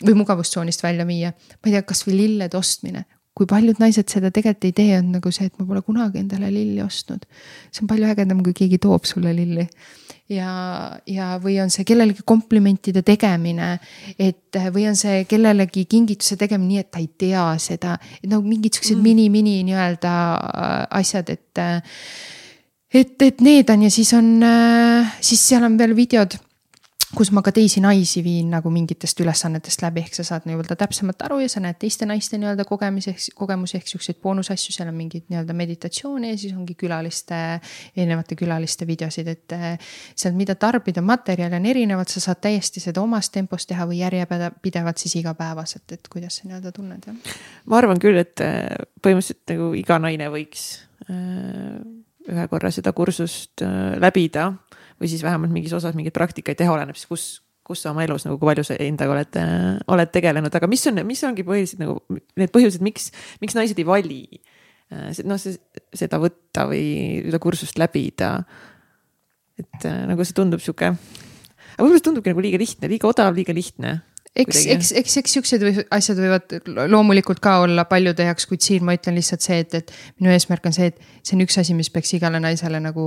või 0.00 0.16
mugavustsoonist 0.22 0.82
välja 0.82 1.06
viia. 1.06 1.32
ma 1.32 1.68
ei 1.68 1.76
tea, 1.76 1.82
kasvõi 1.86 2.16
lillede 2.16 2.56
ostmine, 2.56 3.04
kui 3.36 3.46
paljud 3.48 3.78
naised 3.80 4.10
seda 4.10 4.30
tegelikult 4.34 4.66
ei 4.68 4.74
tee, 4.76 4.98
on 4.98 5.12
nagu 5.14 5.30
see, 5.32 5.46
et 5.48 5.56
ma 5.60 5.66
pole 5.68 5.82
kunagi 5.86 6.20
endale 6.20 6.50
lilli 6.52 6.82
ostnud. 6.82 7.24
see 7.70 7.84
on 7.84 7.90
palju 7.90 8.08
ägedam, 8.10 8.42
kui 8.44 8.54
keegi 8.56 8.80
toob 8.82 9.06
sulle 9.08 9.32
lilli. 9.36 9.66
ja, 10.30 10.50
ja, 11.06 11.30
või 11.42 11.56
on 11.62 11.70
see 11.70 11.86
kellelegi 11.86 12.26
komplimentide 12.26 13.02
tegemine, 13.06 13.72
et 14.18 14.58
või 14.74 14.88
on 14.90 14.98
see 14.98 15.24
kellelegi 15.30 15.86
kingituse 15.90 16.36
tegemine 16.40 16.74
nii, 16.74 16.84
et 16.84 16.90
ta 16.90 17.00
ei 17.02 17.08
tea 17.18 17.46
seda, 17.62 17.96
et 18.20 18.28
nagu 18.30 18.42
mingid 18.46 18.76
siuksed 18.76 18.98
mm. 18.98 19.08
mini-mini 19.08 19.56
nii-öelda 19.70 20.12
äh, 20.34 20.76
asjad, 21.00 21.30
et. 21.30 21.64
et, 22.90 23.16
et 23.22 23.40
need 23.40 23.70
on 23.70 23.82
ja 23.86 23.90
siis 23.90 24.12
on, 24.18 24.30
äh, 24.42 25.18
siis 25.22 25.48
seal 25.48 25.64
on 25.64 25.78
veel 25.78 25.94
videod 25.96 26.34
kus 27.16 27.32
ma 27.34 27.42
ka 27.42 27.50
teisi 27.54 27.80
naisi 27.82 28.22
viin 28.22 28.52
nagu 28.52 28.70
mingitest 28.70 29.18
ülesannetest 29.22 29.82
läbi, 29.82 30.04
ehk 30.04 30.14
sa 30.14 30.24
saad 30.26 30.44
nii-öelda 30.46 30.76
täpsemalt 30.78 31.22
aru 31.26 31.40
ja 31.42 31.48
sa 31.50 31.62
näed 31.62 31.80
teiste 31.82 32.06
naiste 32.06 32.38
nii-öelda 32.38 32.64
kogemusi, 32.68 33.14
kogemusi 33.38 33.78
ehk 33.80 33.90
siukseid 33.90 34.20
boonusasju, 34.22 34.74
seal 34.76 34.92
on 34.92 34.96
mingeid 34.98 35.26
nii-öelda 35.32 35.56
meditatsioone 35.58 36.30
ja 36.30 36.38
siis 36.38 36.54
ongi 36.54 36.76
külaliste, 36.78 37.40
erinevate 37.96 38.38
külaliste 38.38 38.86
videosid, 38.86 39.30
et. 39.32 39.56
Eh, 39.56 39.90
sealt, 40.14 40.36
mida 40.38 40.54
tarbida, 40.60 41.02
materjali 41.02 41.58
on 41.58 41.66
erinevad, 41.66 42.10
sa 42.10 42.22
saad 42.22 42.40
täiesti 42.44 42.82
seda 42.82 43.02
omas 43.02 43.30
tempos 43.34 43.66
teha 43.66 43.86
või 43.88 44.00
järjepidevalt 44.04 45.02
siis 45.02 45.16
igapäevaselt, 45.20 45.96
et 45.96 46.10
kuidas 46.12 46.38
sa 46.38 46.48
nii-öelda 46.48 46.72
tunned, 46.76 47.10
jah. 47.10 47.36
ma 47.66 47.80
arvan 47.80 47.98
küll, 48.02 48.20
et 48.22 48.42
eh, 48.44 48.86
põhimõtteliselt 49.02 49.54
nagu 49.54 49.72
iga 49.78 49.98
naine 50.02 50.30
võiks 50.30 50.66
äh, 51.10 51.80
ühe 52.30 52.48
korra 52.52 52.70
seda 52.70 52.92
kursust 52.94 53.64
läbida 53.98 54.52
või 55.00 55.10
siis 55.10 55.22
vähemalt 55.24 55.52
mingis 55.54 55.74
osas 55.76 55.96
mingeid 55.96 56.14
praktikaid 56.16 56.58
teha, 56.60 56.72
oleneb 56.74 56.98
siis, 56.98 57.08
kus, 57.08 57.24
kus 57.66 57.84
sa 57.84 57.94
oma 57.94 58.04
elus 58.04 58.26
nagu, 58.26 58.38
kui 58.40 58.50
palju 58.50 58.66
sa 58.68 58.76
endaga 58.82 59.16
oled, 59.16 59.38
äh, 59.40 59.78
oled 59.94 60.12
tegelenud, 60.12 60.54
aga 60.56 60.68
mis 60.70 60.84
on, 60.90 61.02
mis 61.08 61.22
ongi 61.26 61.46
põhiliselt 61.46 61.82
nagu 61.82 61.98
need 62.10 62.52
põhjused, 62.54 62.84
miks, 62.84 63.10
miks 63.42 63.56
naised 63.56 63.80
ei 63.80 63.88
vali 63.88 64.20
äh, 64.92 65.08
noh, 65.24 65.40
seda 65.40 66.20
võtta 66.22 66.68
või 66.70 66.84
seda 67.24 67.40
kursust 67.42 67.80
läbida. 67.80 68.36
et 69.60 69.88
äh, 69.88 70.04
nagu 70.10 70.24
see 70.24 70.36
tundub 70.36 70.62
sihuke, 70.64 70.92
aga 70.92 71.80
võib-olla 71.80 72.00
see 72.00 72.08
tundubki 72.10 72.34
nagu 72.34 72.44
liiga 72.44 72.60
lihtne, 72.60 72.92
liiga 72.92 73.08
odav, 73.08 73.34
liiga 73.36 73.56
lihtne 73.56 74.00
eks, 74.36 74.64
eks, 74.66 74.92
eks, 75.00 75.16
eks 75.20 75.34
siuksed 75.36 75.64
või 75.64 75.84
asjad 75.94 76.18
võivad 76.20 76.54
loomulikult 76.90 77.40
ka 77.42 77.56
olla 77.64 77.84
paljude 77.90 78.26
jaoks, 78.28 78.46
kuid 78.50 78.64
siin 78.64 78.84
ma 78.86 78.94
ütlen 78.96 79.18
lihtsalt 79.18 79.44
see, 79.44 79.60
et, 79.64 79.74
et 79.80 79.94
minu 80.20 80.32
eesmärk 80.34 80.66
on 80.70 80.76
see, 80.76 80.90
et 80.92 81.00
see 81.26 81.36
on 81.36 81.44
üks 81.44 81.58
asi, 81.62 81.76
mis 81.78 81.90
peaks 81.92 82.12
igale 82.18 82.40
naisele 82.42 82.80
nagu 82.82 83.06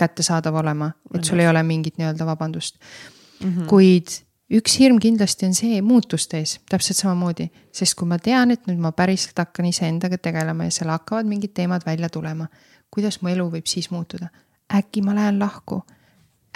kättesaadav 0.00 0.60
olema, 0.62 0.92
et 1.14 1.24
sul 1.28 1.42
ei 1.42 1.50
ole 1.50 1.62
mingit 1.66 1.98
nii-öelda 2.00 2.26
vabandust 2.28 2.78
mm. 2.78 3.50
-hmm. 3.50 3.66
kuid 3.70 4.16
üks 4.54 4.78
hirm 4.80 5.00
kindlasti 5.02 5.48
on 5.48 5.56
see 5.56 5.82
muutuste 5.82 6.40
ees, 6.40 6.58
täpselt 6.70 7.00
samamoodi, 7.00 7.50
sest 7.72 7.96
kui 7.98 8.08
ma 8.08 8.18
tean, 8.18 8.54
et 8.54 8.64
nüüd 8.68 8.80
ma 8.80 8.92
päriselt 8.92 9.38
hakkan 9.38 9.68
iseendaga 9.68 10.18
tegelema 10.18 10.68
ja 10.68 10.70
seal 10.78 10.92
hakkavad 10.92 11.28
mingid 11.28 11.54
teemad 11.54 11.84
välja 11.86 12.08
tulema, 12.08 12.48
kuidas 12.90 13.20
mu 13.22 13.32
elu 13.32 13.50
võib 13.50 13.68
siis 13.68 13.90
muutuda? 13.90 14.28
äkki 14.74 15.02
ma 15.04 15.12
lähen 15.14 15.38
lahku 15.38 15.82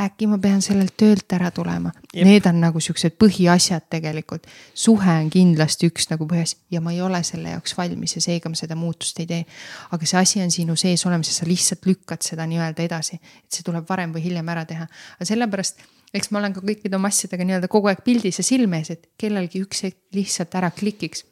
äkki 0.01 0.29
ma 0.31 0.39
pean 0.39 0.62
sellelt 0.62 0.95
töölt 0.97 1.33
ära 1.35 1.51
tulema. 1.55 1.91
Need 2.15 2.47
on 2.47 2.61
nagu 2.62 2.81
siuksed 2.83 3.16
põhiasjad 3.20 3.89
tegelikult. 3.91 4.47
suhe 4.75 5.15
on 5.23 5.31
kindlasti 5.31 5.91
üks 5.91 6.09
nagu 6.12 6.27
põhiasi 6.31 6.57
ja 6.70 6.81
ma 6.81 6.93
ei 6.95 7.01
ole 7.03 7.23
selle 7.27 7.55
jaoks 7.57 7.77
valmis 7.79 8.15
ja 8.16 8.23
seega 8.23 8.49
ma 8.49 8.59
seda 8.59 8.77
muutust 8.79 9.19
ei 9.20 9.27
tee. 9.27 9.45
aga 9.91 10.07
see 10.07 10.20
asi 10.20 10.43
on 10.43 10.51
sinu 10.51 10.77
sees 10.77 11.07
olemas 11.07 11.29
ja 11.29 11.35
sa 11.35 11.47
lihtsalt 11.47 11.87
lükkad 11.87 12.23
seda 12.23 12.47
nii-öelda 12.47 12.83
edasi, 12.83 13.19
et 13.45 13.53
see 13.53 13.66
tuleb 13.66 13.89
varem 13.89 14.15
või 14.15 14.25
hiljem 14.29 14.49
ära 14.49 14.65
teha. 14.65 14.87
aga 15.16 15.31
sellepärast, 15.33 15.83
eks 16.15 16.31
ma 16.31 16.43
olen 16.43 16.55
ka 16.55 16.61
kõikide 16.61 16.97
oma 16.97 17.09
asjadega 17.09 17.45
nii-öelda 17.45 17.69
kogu 17.69 17.91
aeg 17.91 18.05
pildis 18.05 18.39
ja 18.39 18.47
silme 18.47 18.83
ees, 18.83 18.95
et 18.95 19.11
kellelgi 19.19 19.65
üks 19.66 19.83
hetk 19.89 19.99
lihtsalt 20.15 20.55
ära 20.55 20.70
klikiks 20.70 21.25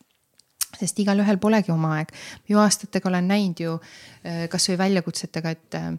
sest 0.76 0.98
igalühel 1.00 1.38
polegi 1.40 1.72
oma 1.72 1.94
aeg. 1.96 2.10
ju 2.48 2.58
aastatega 2.60 3.08
olen 3.08 3.28
näinud 3.28 3.60
ju 3.60 3.76
äh, 3.78 4.46
kasvõi 4.52 4.78
väljakutsetega, 4.78 5.50
et 5.50 5.78
äh, 5.78 5.92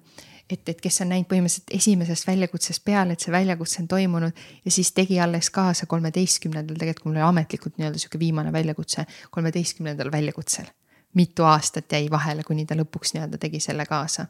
et, 0.50 0.70
et 0.70 0.82
kes 0.82 1.02
on 1.04 1.12
näinud 1.12 1.28
põhimõtteliselt 1.30 1.74
esimesest 1.76 2.28
väljakutsest 2.28 2.84
peale, 2.86 3.14
et 3.14 3.24
see 3.24 3.34
väljakutse 3.34 3.82
on 3.84 3.88
toimunud 3.92 4.42
ja 4.66 4.72
siis 4.72 4.92
tegi 4.96 5.20
alles 5.20 5.50
kaasa 5.54 5.86
kolmeteistkümnendal, 5.86 6.80
tegelikult 6.80 7.10
mul 7.10 7.20
oli 7.20 7.28
ametlikult 7.28 7.78
nii-öelda 7.78 8.02
sihuke 8.02 8.20
viimane 8.20 8.54
väljakutse, 8.54 9.06
kolmeteistkümnendal 9.32 10.12
väljakutsel. 10.12 10.66
mitu 11.14 11.44
aastat 11.44 11.92
jäi 11.92 12.10
vahele, 12.12 12.44
kuni 12.44 12.66
ta 12.66 12.76
lõpuks 12.76 13.16
nii-öelda 13.16 13.38
tegi 13.42 13.60
selle 13.64 13.86
kaasa 13.86 14.28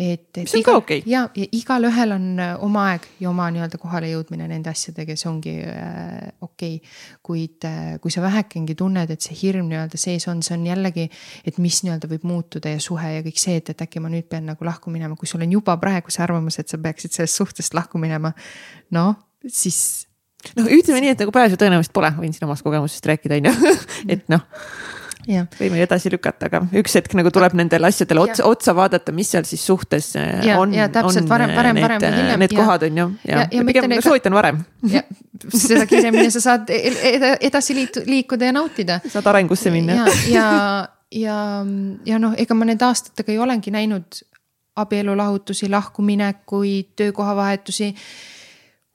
et, 0.00 0.22
et. 0.32 0.44
mis 0.44 0.54
on 0.54 0.62
iga, 0.62 0.72
ka 0.72 0.80
okei 0.80 1.00
okay.. 1.02 1.10
ja, 1.10 1.22
ja 1.36 1.46
igalühel 1.56 2.14
on 2.14 2.26
äh, 2.40 2.52
oma 2.64 2.86
aeg 2.92 3.06
ja 3.20 3.28
oma 3.30 3.48
nii-öelda 3.52 3.78
kohale 3.80 4.08
jõudmine 4.08 4.46
nende 4.48 4.72
asjadega, 4.72 5.16
see 5.18 5.28
ongi 5.28 5.54
äh, 5.60 6.30
okei 6.40 6.78
okay.. 6.78 6.92
kuid 7.26 7.66
äh, 7.68 7.94
kui 8.02 8.12
sa 8.14 8.24
vähekengi 8.24 8.76
tunned, 8.78 9.12
et 9.12 9.26
see 9.26 9.36
hirm 9.42 9.68
nii-öelda 9.70 10.00
sees 10.00 10.24
on, 10.32 10.40
see 10.46 10.56
on 10.56 10.64
jällegi, 10.70 11.08
et 11.44 11.60
mis 11.60 11.82
nii-öelda 11.84 12.08
võib 12.10 12.24
muutuda 12.30 12.72
ja 12.72 12.82
suhe 12.82 13.14
ja 13.18 13.24
kõik 13.26 13.40
see, 13.42 13.58
et, 13.60 13.72
et 13.74 13.84
äkki 13.86 14.02
ma 14.02 14.12
nüüd 14.12 14.30
pean 14.30 14.48
nagu 14.48 14.68
lahku 14.68 14.92
minema, 14.94 15.18
kui 15.20 15.28
sul 15.28 15.44
on 15.44 15.58
juba 15.58 15.76
praegu 15.82 16.14
see 16.14 16.24
arvamus, 16.24 16.60
et 16.62 16.72
sa 16.72 16.80
peaksid 16.80 17.18
sellest 17.18 17.42
suhtest 17.42 17.76
lahku 17.76 18.00
minema. 18.00 18.32
noh, 18.96 19.12
siis. 19.46 20.06
noh, 20.56 20.64
ütleme 20.64 21.04
nii, 21.04 21.12
et 21.16 21.26
nagu 21.26 21.34
pääsu 21.34 21.60
tõenäoliselt 21.60 21.94
pole, 21.96 22.12
võin 22.16 22.32
siin 22.36 22.48
omast 22.48 22.64
kogemusest 22.64 23.12
rääkida, 23.12 23.42
on 23.42 23.52
ju, 23.52 23.76
et 24.16 24.24
noh 24.32 24.48
võime 25.26 25.80
ju 25.80 25.84
edasi 25.84 26.12
lükata, 26.12 26.48
aga 26.50 26.62
üks 26.80 26.94
hetk 26.98 27.14
nagu 27.18 27.32
tuleb 27.34 27.54
nendele 27.58 27.90
asjadele 27.90 28.22
otsa, 28.24 28.46
otsa 28.48 28.74
vaadata, 28.76 29.12
mis 29.16 29.30
seal 29.34 29.46
siis 29.48 29.64
suhtes 29.66 30.12
äh, 30.20 30.44
ja, 30.46 30.58
on. 30.60 30.72
ja 30.74 30.88
täpselt 30.92 31.28
varem, 31.30 31.52
varem, 31.56 31.80
varem 31.82 32.02
või 32.02 32.12
hiljem. 32.16 32.44
Need 32.44 32.54
ja, 32.54 32.60
kohad 32.62 32.86
on 32.88 33.02
ju, 33.02 33.08
ja, 33.28 33.42
ja, 33.42 33.48
ja 33.58 33.66
pigem 33.68 33.96
ega... 33.96 34.06
soovitan 34.06 34.36
varem. 34.36 34.62
seda 35.48 35.84
kiiremini 35.90 36.32
sa 36.34 36.44
saad 36.44 36.72
edasi 36.72 37.76
liitu, 37.76 38.04
liikuda 38.06 38.50
ja 38.50 38.56
nautida. 38.56 39.00
saad 39.08 39.28
arengusse 39.32 39.72
minna. 39.74 40.00
ja, 40.00 40.16
ja, 40.30 40.48
ja, 41.10 41.38
ja 42.06 42.22
noh, 42.22 42.34
ega 42.38 42.56
ma 42.56 42.68
nende 42.68 42.88
aastatega 42.88 43.34
ei 43.34 43.40
olengi 43.42 43.74
näinud 43.74 44.22
abielulahutusi, 44.80 45.68
lahkuminekuid, 45.68 46.94
töökohavahetusi 46.96 47.94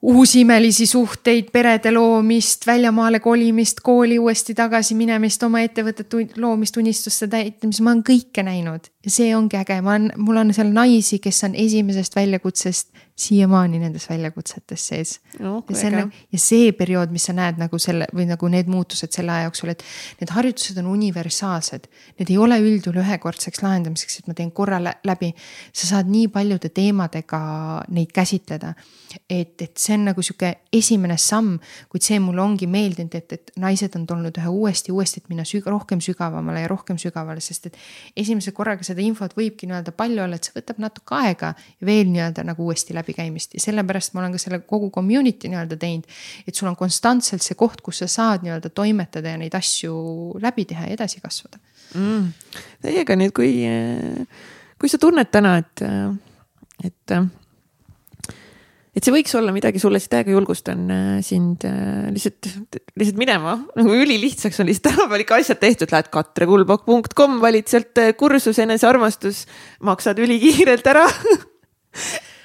uusi 0.06 0.40
imelisi 0.40 0.86
suhteid, 0.86 1.50
perede 1.52 1.90
loomist, 1.90 2.66
väljamaale 2.66 3.20
kolimist, 3.20 3.80
kooli 3.82 4.18
uuesti 4.18 4.54
tagasi 4.54 4.94
minemist, 4.94 5.42
oma 5.42 5.64
ettevõtet 5.66 6.14
loomist, 6.38 6.76
unistuste 6.76 7.28
täitmist, 7.32 7.82
ma 7.82 7.94
olen 7.94 8.04
kõike 8.06 8.44
näinud 8.46 8.86
ja 9.06 9.14
see 9.14 9.30
ongi 9.36 9.58
äge, 9.60 9.78
ma 9.86 9.94
olen, 9.94 10.10
mul 10.18 10.42
on 10.42 10.52
seal 10.56 10.72
naisi, 10.74 11.20
kes 11.22 11.44
on 11.46 11.54
esimesest 11.54 12.16
väljakutsest 12.18 12.90
siiamaani 13.16 13.78
nendes 13.78 14.08
väljakutsetes 14.10 14.88
sees 14.88 15.12
no,. 15.40 15.62
ja 15.70 15.76
see 15.76 15.88
on, 15.88 16.10
ja 16.32 16.40
see 16.40 16.72
periood, 16.76 17.12
mis 17.14 17.24
sa 17.30 17.32
näed 17.36 17.56
nagu 17.60 17.78
selle 17.80 18.04
või 18.12 18.26
nagu 18.28 18.48
need 18.52 18.68
muutused 18.68 19.14
selle 19.16 19.32
aja 19.32 19.46
jooksul, 19.46 19.72
et 19.72 19.84
need 20.20 20.32
harjutused 20.36 20.76
on 20.82 20.90
universaalsed. 20.92 21.88
Need 22.18 22.32
ei 22.32 22.36
ole 22.40 22.58
üldjuhul 22.60 23.00
ühekordseks 23.00 23.62
lahendamiseks, 23.64 24.20
et 24.20 24.28
ma 24.28 24.36
teen 24.36 24.52
korra 24.52 24.82
läbi. 24.84 25.32
sa 25.72 25.88
saad 25.88 26.10
nii 26.12 26.28
paljude 26.32 26.68
teemadega 26.68 27.40
neid 27.88 28.12
käsitleda. 28.12 28.74
et, 29.30 29.62
et 29.62 29.76
see 29.80 29.94
on 29.94 30.04
nagu 30.10 30.22
sihuke 30.22 30.50
esimene 30.72 31.16
samm, 31.16 31.56
kuid 31.88 32.04
see 32.04 32.18
mulle 32.20 32.42
ongi 32.42 32.66
meeldinud, 32.68 33.14
et, 33.14 33.32
et 33.32 33.52
naised 33.56 33.96
on 33.96 34.04
tulnud 34.06 34.36
ühe 34.36 34.50
uuesti, 34.52 34.92
uuesti, 34.92 35.22
et 35.24 35.30
minna 35.32 35.44
süg 35.48 35.64
rohkem 35.66 36.02
sügavamale 36.04 36.66
ja 36.66 36.68
rohkem 36.68 36.98
sügavale, 37.00 37.40
sest 37.40 37.70
et 37.70 37.78
esimese 38.16 38.52
korraga 38.52 38.84
seda 38.96 39.04
infot 39.04 39.36
võibki 39.36 39.68
nii-öelda 39.68 39.92
palju 39.96 40.24
olla, 40.24 40.40
et 40.40 40.48
see 40.48 40.56
võtab 40.56 40.80
natuke 40.82 41.20
aega 41.20 41.52
veel 41.84 42.08
nii-öelda 42.10 42.46
nagu 42.48 42.64
uuesti 42.66 42.96
läbi 42.96 43.06
läbikäimist 43.06 43.54
ja 43.54 43.60
sellepärast 43.60 44.14
ma 44.14 44.20
olen 44.20 44.34
ka 44.34 44.38
selle 44.38 44.60
kogu 44.66 44.90
community 44.90 45.48
nii-öelda 45.48 45.76
teinud. 45.76 46.04
et 46.46 46.54
sul 46.54 46.68
on 46.68 46.76
konstantselt 46.76 47.42
see 47.42 47.54
koht, 47.54 47.80
kus 47.80 47.98
sa 47.98 48.06
saad 48.06 48.42
nii-öelda 48.42 48.70
toimetada 48.70 49.28
ja 49.28 49.38
neid 49.38 49.54
asju 49.54 50.38
läbi 50.42 50.64
teha 50.64 50.86
ja 50.86 50.92
edasi 50.94 51.20
kasvada 51.20 51.58
mm.. 51.94 52.32
Teiega 52.82 53.16
nüüd, 53.16 53.32
kui, 53.32 53.64
kui 54.78 54.88
sa 54.88 54.98
tunned 54.98 55.30
täna, 55.30 55.58
et, 55.58 55.82
et 56.84 57.16
et 58.96 59.04
see 59.04 59.12
võiks 59.12 59.34
olla 59.36 59.52
midagi 59.52 59.80
sulle, 59.82 60.00
siis 60.00 60.12
täiega 60.12 60.32
julgustan 60.32 60.86
äh, 60.92 61.08
sind 61.24 61.66
äh, 61.68 62.06
lihtsalt, 62.14 62.48
lihtsalt 62.96 63.20
minema, 63.20 63.58
nagu 63.76 63.96
ülilihtsaks 63.96 64.62
on 64.62 64.70
lihtsalt 64.70 64.88
tänapäeval 64.94 65.24
ikka 65.26 65.40
asjad 65.42 65.60
tehtud, 65.60 65.92
lähed 65.92 66.08
katrekulbok.com, 66.14 67.40
valid 67.42 67.68
sealt 67.72 68.00
äh, 68.00 68.14
kursuse 68.16 68.64
enesearmastus, 68.64 69.44
maksad 69.84 70.22
ülikiirelt 70.24 70.94
ära. 70.94 71.08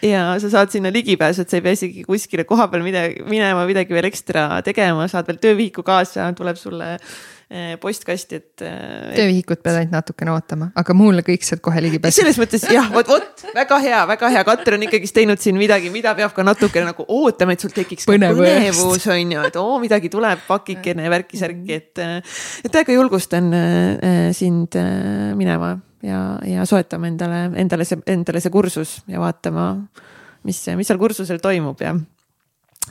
Ja 0.02 0.32
sa 0.42 0.50
saad 0.50 0.72
sinna 0.74 0.90
ligipääsu, 0.90 1.44
et 1.44 1.52
sa 1.52 1.60
ei 1.60 1.62
pea 1.62 1.76
isegi 1.76 2.02
kuskile 2.08 2.42
koha 2.50 2.66
peal 2.72 2.82
midagi 2.82 3.22
minema, 3.30 3.68
midagi 3.70 3.94
veel 3.94 4.08
ekstra 4.08 4.48
tegema, 4.66 5.06
saad 5.12 5.28
veel 5.30 5.38
töövihiku 5.44 5.84
kaasa, 5.86 6.26
tuleb 6.34 6.58
sulle 6.58 6.96
postkasti, 7.82 8.38
et. 8.40 8.64
Eh, 8.64 9.16
töövihikut 9.16 9.62
pead 9.64 9.80
ainult 9.82 9.96
natukene 9.96 10.32
ootama, 10.32 10.70
aga 10.80 10.96
mulle 10.96 11.24
kõik 11.28 11.44
sealt 11.44 11.64
kohe 11.66 11.82
ligi 11.84 12.00
pääseb. 12.00 12.22
selles 12.24 12.40
mõttes 12.40 12.64
jah, 12.72 12.88
vot, 12.94 13.08
vot 13.12 13.44
väga 13.56 13.80
hea, 13.84 14.02
väga 14.14 14.30
hea, 14.36 14.44
Katri 14.48 14.78
on 14.78 14.86
ikkagist 14.88 15.18
teinud 15.18 15.42
siin 15.44 15.60
midagi, 15.60 15.92
mida 15.94 16.14
peab 16.16 16.32
ka 16.36 16.46
natukene 16.48 16.92
nagu 16.92 17.06
ootama, 17.08 17.58
et 17.58 17.66
sul 17.66 17.74
tekiks 17.76 18.08
põnevus 18.08 19.08
on 19.12 19.36
ju, 19.36 19.44
et 19.52 19.60
oo 19.60 19.78
midagi 19.84 20.12
tuleb, 20.14 20.46
pakikene, 20.48 21.10
värki-särki, 21.12 21.82
et. 21.82 21.92
Eh, 22.00 22.40
et 22.64 22.72
täiega 22.72 22.96
julgustan 22.96 23.52
sind 24.36 24.78
minema 25.36 25.76
ja, 26.06 26.22
ja 26.48 26.66
soetama 26.70 27.10
endale, 27.12 27.44
endale 27.60 27.86
see, 27.88 28.00
endale 28.12 28.42
see 28.44 28.54
kursus 28.54 28.96
ja 29.12 29.22
vaatama, 29.22 29.68
mis, 30.48 30.64
mis 30.78 30.90
seal 30.90 31.00
kursusel 31.02 31.42
toimub 31.44 31.84
ja 31.84 31.96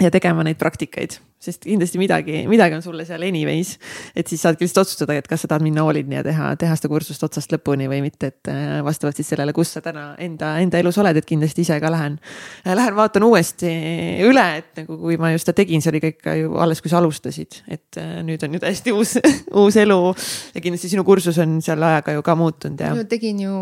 ja 0.01 0.11
tegema 0.13 0.45
neid 0.47 0.59
praktikaid, 0.61 1.19
sest 1.41 1.65
kindlasti 1.65 2.01
midagi, 2.01 2.43
midagi 2.51 2.77
on 2.77 2.83
sulle 2.85 3.07
seal 3.09 3.23
anyways. 3.25 3.77
et 4.17 4.29
siis 4.29 4.43
saadki 4.45 4.67
lihtsalt 4.67 4.85
otsustada, 4.85 5.17
et 5.17 5.29
kas 5.29 5.45
sa 5.45 5.49
tahad 5.49 5.65
minna 5.65 5.85
all 5.87 5.97
in'i 5.97 6.19
ja 6.19 6.25
teha, 6.27 6.51
teha 6.61 6.77
seda 6.77 6.91
kursust 6.93 7.25
otsast 7.25 7.53
lõpuni 7.55 7.89
või 7.89 8.03
mitte, 8.05 8.29
et 8.29 8.51
äh, 8.53 8.81
vastavalt 8.85 9.17
siis 9.17 9.31
sellele, 9.33 9.55
kus 9.57 9.73
sa 9.77 9.83
täna 9.85 10.11
enda, 10.21 10.53
enda 10.61 10.81
elus 10.83 10.99
oled, 11.01 11.17
et 11.17 11.29
kindlasti 11.29 11.65
ise 11.65 11.79
ka 11.81 11.93
lähen. 11.93 12.19
Äh, 12.67 12.75
lähen 12.77 12.97
vaatan 12.99 13.25
uuesti 13.25 13.71
üle, 14.27 14.47
et 14.61 14.83
nagu 14.83 14.99
kui 15.01 15.17
ma 15.21 15.33
just 15.33 15.49
seda 15.49 15.57
tegin, 15.63 15.81
see 15.81 15.93
oli 15.95 16.03
ka 16.05 16.13
ikka 16.13 16.37
ju 16.43 16.59
alles, 16.61 16.83
kui 16.85 16.93
sa 16.93 17.01
alustasid, 17.01 17.63
et 17.73 18.01
äh, 18.01 18.21
nüüd 18.27 18.45
on 18.45 18.59
ju 18.59 18.63
täiesti 18.63 18.95
uus, 18.95 19.17
uus 19.63 19.81
elu. 19.81 19.99
ja 20.55 20.61
kindlasti 20.61 20.93
sinu 20.93 21.07
kursus 21.09 21.41
on 21.41 21.57
seal 21.65 21.81
ajaga 21.89 22.19
ju 22.19 22.27
ka 22.27 22.37
muutunud 22.37 22.85
ja. 22.85 22.93
tegin 23.09 23.41
ju 23.47 23.55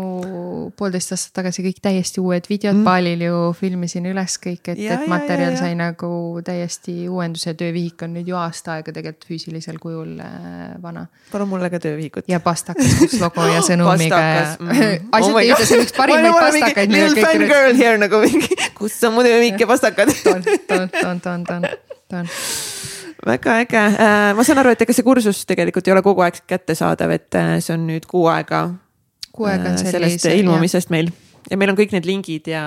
poolteist 0.77 1.15
aastat 1.15 1.37
tagasi 1.39 1.63
kõik 1.65 1.79
täiesti 1.83 2.19
uued 2.19 2.51
videod 2.51 2.75
mm., 2.75 2.85
Balil 2.87 3.23
ju 3.23 3.39
filmisin 3.57 4.07
üles 4.11 4.35
kõik, 4.41 4.73
et, 4.73 4.83
et 4.83 5.07
materjal 5.09 5.53
ja, 5.53 5.55
ja, 5.55 5.63
sai 5.63 5.79
nagu 5.79 6.11
täiesti 6.45 7.07
uuenduse 7.09 7.53
töövihik 7.69 8.01
on 8.05 8.15
nüüd 8.17 8.29
ju 8.29 8.37
aasta 8.39 8.77
aega 8.77 8.93
tegelikult 8.95 9.27
füüsilisel 9.29 9.77
kujul 9.81 10.17
äh, 10.23 10.73
vana. 10.81 11.05
palun 11.31 11.49
mulle 11.51 11.69
ka 11.69 11.79
töövihikut. 11.83 12.25
ja 12.27 12.39
pastakas, 12.43 12.95
kus 12.99 13.19
logo 13.21 13.45
ja 13.45 13.61
sõnumiga 13.69 14.19
ja 14.19 14.41
mm. 14.57 15.11
asjad 15.19 15.39
ei 15.43 15.53
ütle, 15.53 15.67
see 15.69 15.77
on 15.77 15.85
üks 15.85 15.95
parimaid 15.97 16.39
pastakaid. 16.39 16.95
Little 16.95 17.27
fan 17.27 17.45
girl 17.45 17.77
here 17.77 18.01
nagu 18.01 18.23
mingi, 18.25 18.57
kus 18.77 18.97
on 19.07 19.15
mu 19.17 19.25
töövihik 19.27 19.61
ja 19.61 19.69
pastakad. 19.69 20.11
toon, 20.25 20.43
toon, 20.67 20.91
toon, 21.21 21.47
toon, 21.47 21.69
toon 22.09 22.35
väga 23.27 23.55
äge, 23.65 23.79
äh, 23.99 24.33
ma 24.35 24.45
saan 24.47 24.61
aru, 24.61 24.73
et 24.73 24.83
ega 24.85 24.95
see 24.95 25.05
kursus 25.05 25.43
tegelikult 25.47 25.87
ei 25.87 25.93
ole 25.95 26.03
kogu 26.05 26.23
aeg 26.25 26.39
kättesaadav, 26.49 27.11
et 27.17 27.37
äh, 27.37 27.57
see 27.63 27.75
on 27.75 27.87
nüüd 27.89 28.07
kuu 28.09 28.29
aega. 28.31 28.69
kuu 29.35 29.49
aega 29.51 29.73
on 29.73 29.81
sellest 29.81 30.25
ilmumisest 30.31 30.93
meil 30.93 31.11
ja 31.49 31.57
meil 31.59 31.73
on 31.73 31.77
kõik 31.77 31.93
need 31.95 32.07
lingid 32.07 32.49
ja 32.51 32.63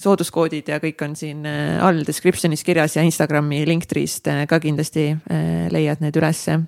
sooduskoodid 0.00 0.72
ja 0.72 0.80
kõik 0.82 1.04
on 1.06 1.16
siin 1.18 1.46
äh, 1.48 1.78
all 1.84 2.02
description'is 2.06 2.64
kirjas 2.66 2.96
ja 2.98 3.06
Instagrami 3.06 3.62
linktree'st 3.68 4.28
äh, 4.32 4.44
ka 4.50 4.60
kindlasti 4.62 5.10
äh, 5.12 5.70
leiad 5.72 6.02
need 6.04 6.18
ülesse. 6.18 6.58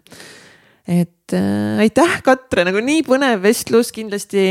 et 0.85 1.33
äh, 1.33 1.81
aitäh, 1.81 2.19
Katre, 2.25 2.67
nagu 2.69 2.83
nii 2.85 3.05
põnev 3.07 3.41
vestlus, 3.47 3.89
kindlasti 3.97 4.43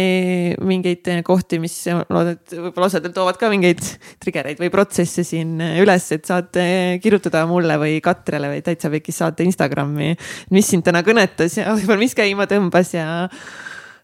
mingeid 0.66 1.12
kohti, 1.26 1.60
mis 1.62 1.76
loodan, 2.10 2.40
et 2.40 2.56
võib-olla 2.58 2.90
osadel 2.90 3.14
toovad 3.14 3.38
ka 3.38 3.52
mingeid 3.54 3.84
triggereid 4.24 4.62
või 4.62 4.72
protsesse 4.74 5.26
siin 5.28 5.60
üles, 5.62 6.10
et 6.16 6.26
saad 6.26 6.58
kirjutada 7.04 7.46
mulle 7.50 7.78
või 7.82 8.00
Katrele 8.04 8.50
või 8.56 8.66
täitsa 8.66 8.90
Pekis 8.94 9.22
saate 9.22 9.46
Instagrami, 9.46 10.16
mis 10.56 10.74
sind 10.74 10.86
täna 10.88 11.06
kõnetas 11.06 11.60
ja 11.62 11.70
võib-olla 11.78 12.02
mis 12.02 12.18
käima 12.18 12.50
tõmbas 12.50 12.98
ja 12.98 13.30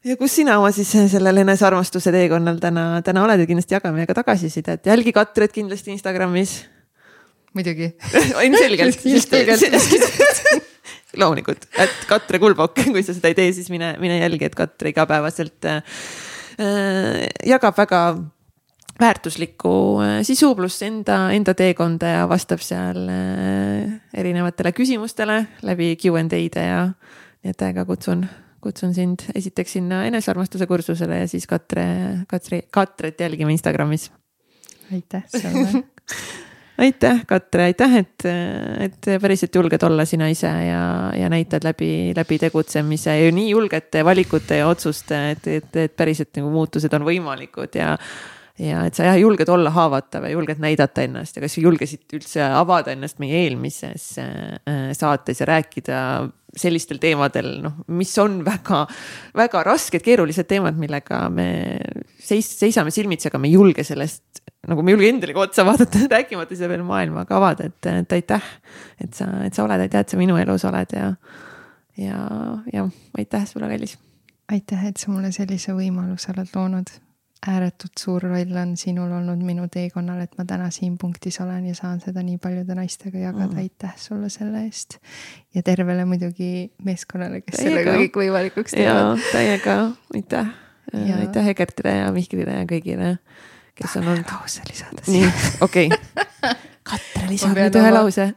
ja 0.06 0.16
kus 0.20 0.36
sina 0.40 0.58
oma 0.60 0.72
siis 0.76 0.92
sellel 1.12 1.42
enesearmastuse 1.44 2.14
teekonnal 2.16 2.60
täna, 2.64 2.86
täna 3.06 3.24
oled? 3.26 3.44
Ja 3.44 3.50
kindlasti 3.50 3.78
jaga 3.78 3.92
meiega 3.96 4.16
tagasisidet, 4.18 4.86
jälgi 4.86 5.14
Katrit 5.16 5.56
kindlasti 5.56 5.92
Instagramis. 5.96 6.66
muidugi. 7.54 7.92
Ilmselgelt. 8.46 9.00
Loomulikult, 11.20 11.66
et 11.82 12.04
Katre 12.08 12.40
Kulbok, 12.40 12.84
kui 12.94 13.04
sa 13.04 13.16
seda 13.18 13.32
ei 13.32 13.38
tee, 13.38 13.54
siis 13.56 13.70
mine, 13.74 13.96
mine 14.02 14.20
jälgi, 14.20 14.46
et 14.46 14.58
Katre 14.58 14.92
igapäevaselt 14.94 15.66
äh, 15.66 15.80
jagab 17.50 17.78
väga 17.78 18.02
väärtuslikku 19.00 19.72
äh, 20.04 20.20
sisu 20.28 20.54
pluss 20.56 20.84
enda, 20.86 21.30
enda 21.36 21.56
teekonda 21.58 22.14
ja 22.14 22.28
vastab 22.30 22.62
seal 22.64 23.10
äh, 23.10 23.98
erinevatele 24.14 24.74
küsimustele 24.76 25.42
läbi 25.66 25.96
Q 25.98 26.20
and 26.20 26.36
A-de 26.38 26.68
ja 26.68 26.86
nii 26.90 27.56
et 27.56 27.58
täiega 27.58 27.88
kutsun 27.90 28.28
kutsun 28.61 28.94
sind 28.94 29.26
esiteks 29.36 29.77
sinna 29.77 30.03
enesearmastuse 30.10 30.68
kursusele 30.68 31.23
ja 31.23 31.27
siis 31.31 31.48
Katre, 31.48 31.86
Katri, 32.27 32.61
Katret 32.72 33.19
jälgima 33.19 33.52
Instagramis. 33.56 34.11
aitäh 34.94 35.23
sulle 35.27 35.84
aitäh, 36.84 37.22
Katre, 37.27 37.64
aitäh, 37.64 37.95
et, 37.98 38.26
et 38.80 39.10
päriselt 39.22 39.56
julged 39.56 39.84
olla 39.84 40.06
sina 40.07 40.30
ise 40.31 40.48
ja, 40.48 40.81
ja 41.15 41.30
näitad 41.30 41.65
läbi, 41.68 42.14
läbi 42.15 42.40
tegutsemise 42.40 43.15
ja 43.19 43.31
nii 43.36 43.49
julgete 43.52 44.03
valikute 44.06 44.61
ja 44.61 44.68
otsuste, 44.68 45.22
et, 45.36 45.48
et, 45.48 45.72
et 45.76 45.95
päriselt 45.95 46.31
nagu 46.40 46.52
muutused 46.53 46.94
on 46.95 47.07
võimalikud 47.07 47.80
ja 47.80 47.95
ja 48.60 48.81
et 48.90 48.98
sa 48.98 49.06
jah 49.07 49.15
julged 49.15 49.48
olla 49.48 49.72
haavatav 49.72 50.26
ja 50.27 50.34
julged 50.34 50.60
näidata 50.60 51.06
ennast 51.07 51.38
ja 51.38 51.44
kas 51.44 51.53
sa 51.56 51.61
julgesid 51.64 52.18
üldse 52.18 52.44
avada 52.44 52.91
ennast 52.91 53.22
meie 53.23 53.45
eelmises 53.45 54.10
äh, 54.19 54.90
saates 54.98 55.40
ja 55.40 55.48
rääkida 55.48 56.02
sellistel 56.58 57.00
teemadel, 57.02 57.52
noh, 57.64 57.82
mis 57.94 58.12
on 58.22 58.40
väga, 58.46 58.84
väga 59.38 59.64
rasked, 59.68 60.02
keerulised 60.06 60.48
teemad, 60.50 60.78
millega 60.80 61.26
me 61.34 61.50
seis-, 62.24 62.52
seisame 62.60 62.94
silmitsi, 62.94 63.30
aga 63.30 63.42
me 63.42 63.50
ei 63.50 63.58
julge 63.58 63.86
sellest, 63.88 64.42
nagu 64.70 64.84
me 64.84 64.94
ei 64.94 64.98
julge 64.98 65.12
endale 65.14 65.36
ka 65.38 65.44
otsa 65.46 65.66
vaadata, 65.68 66.06
rääkimata 66.16 66.58
seda 66.58 66.72
veel 66.72 66.86
maailmaga 66.88 67.38
avada, 67.38 67.70
et, 67.70 67.92
et 67.94 68.18
aitäh. 68.20 68.54
et 69.04 69.14
sa, 69.14 69.30
et 69.46 69.54
sa 69.54 69.66
oled, 69.66 69.86
aitäh, 69.86 70.06
et 70.06 70.16
sa 70.16 70.22
minu 70.22 70.40
elus 70.42 70.66
oled 70.70 70.96
ja, 70.98 71.12
ja, 72.02 72.24
ja 72.74 72.88
aitäh 73.18 73.46
sulle, 73.50 73.70
kallis. 73.72 73.98
aitäh, 74.52 74.90
et 74.90 74.98
sa 74.98 75.14
mulle 75.14 75.34
sellise 75.36 75.78
võimaluse 75.78 76.34
oled 76.34 76.56
loonud 76.56 76.98
ääretult 77.48 77.98
suur 77.99 78.24
roll 78.24 78.56
on 78.61 78.74
sinul 78.78 79.11
olnud 79.16 79.40
minu 79.45 79.68
teekonnal, 79.72 80.20
et 80.26 80.34
ma 80.38 80.44
täna 80.48 80.68
siin 80.76 80.98
punktis 80.99 81.40
olen 81.40 81.70
ja 81.70 81.76
saan 81.76 82.02
seda 82.03 82.24
nii 82.26 82.38
paljude 82.41 82.76
naistega 82.76 83.22
jagada 83.22 83.53
mm., 83.53 83.61
aitäh 83.64 83.94
sulle 83.98 84.30
selle 84.30 84.66
eest. 84.66 84.98
ja 85.56 85.64
tervele 85.64 86.06
muidugi 86.06 86.72
meeskonnale, 86.84 87.41
kes 87.41 87.56
täiega. 87.56 87.70
sellega 87.70 87.95
kõik 88.02 88.20
võimalikuks 88.24 88.76
teevad. 88.76 89.24
täiega, 89.32 89.78
aitäh 90.16 90.52
ja.. 90.94 91.22
aitäh 91.22 91.48
Egertile 91.53 91.95
ja 92.02 92.11
Mihklile 92.11 92.60
ja 92.60 92.68
kõigile, 92.68 93.16
kes 93.80 93.95
on 94.02 94.11
olnud. 94.11 94.36
lause 94.36 94.68
lisada 94.68 95.06
siia. 95.07 95.32
okei 95.68 95.88
okay. 95.88 96.57
Katre 96.90 97.28
lisab 97.30 97.53
nüüd 97.53 97.76
ühe 97.78 97.90
oma, 97.91 98.02
lause 98.02 98.32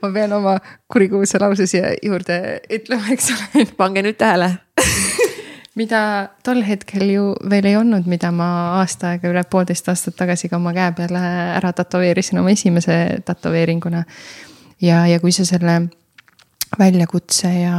ma 0.00 0.12
pean 0.14 0.32
oma 0.32 0.56
kurikuulsa 0.88 1.40
lause 1.42 1.68
siia 1.68 1.92
juurde 2.00 2.60
ütlema, 2.72 3.12
eks 3.12 3.32
ole. 3.36 3.68
pange 3.76 4.08
nüüd 4.08 4.16
tähele 4.20 4.54
mida 5.78 6.00
tol 6.42 6.64
hetkel 6.66 7.06
ju 7.12 7.24
veel 7.50 7.68
ei 7.70 7.76
olnud, 7.78 8.08
mida 8.10 8.32
ma 8.34 8.48
aasta 8.80 9.14
aega, 9.14 9.30
üle 9.30 9.44
poolteist 9.50 9.88
aastat 9.92 10.16
tagasi 10.18 10.50
ka 10.50 10.58
oma 10.58 10.72
käe 10.74 10.90
peale 10.98 11.22
ära 11.56 11.72
tätoveerisin 11.76 12.40
oma 12.42 12.50
esimese 12.50 13.22
tätoveeringuna. 13.24 14.04
ja, 14.82 15.06
ja 15.06 15.20
kui 15.20 15.32
sa 15.32 15.44
selle 15.44 15.82
väljakutse 16.78 17.48
ja, 17.50 17.76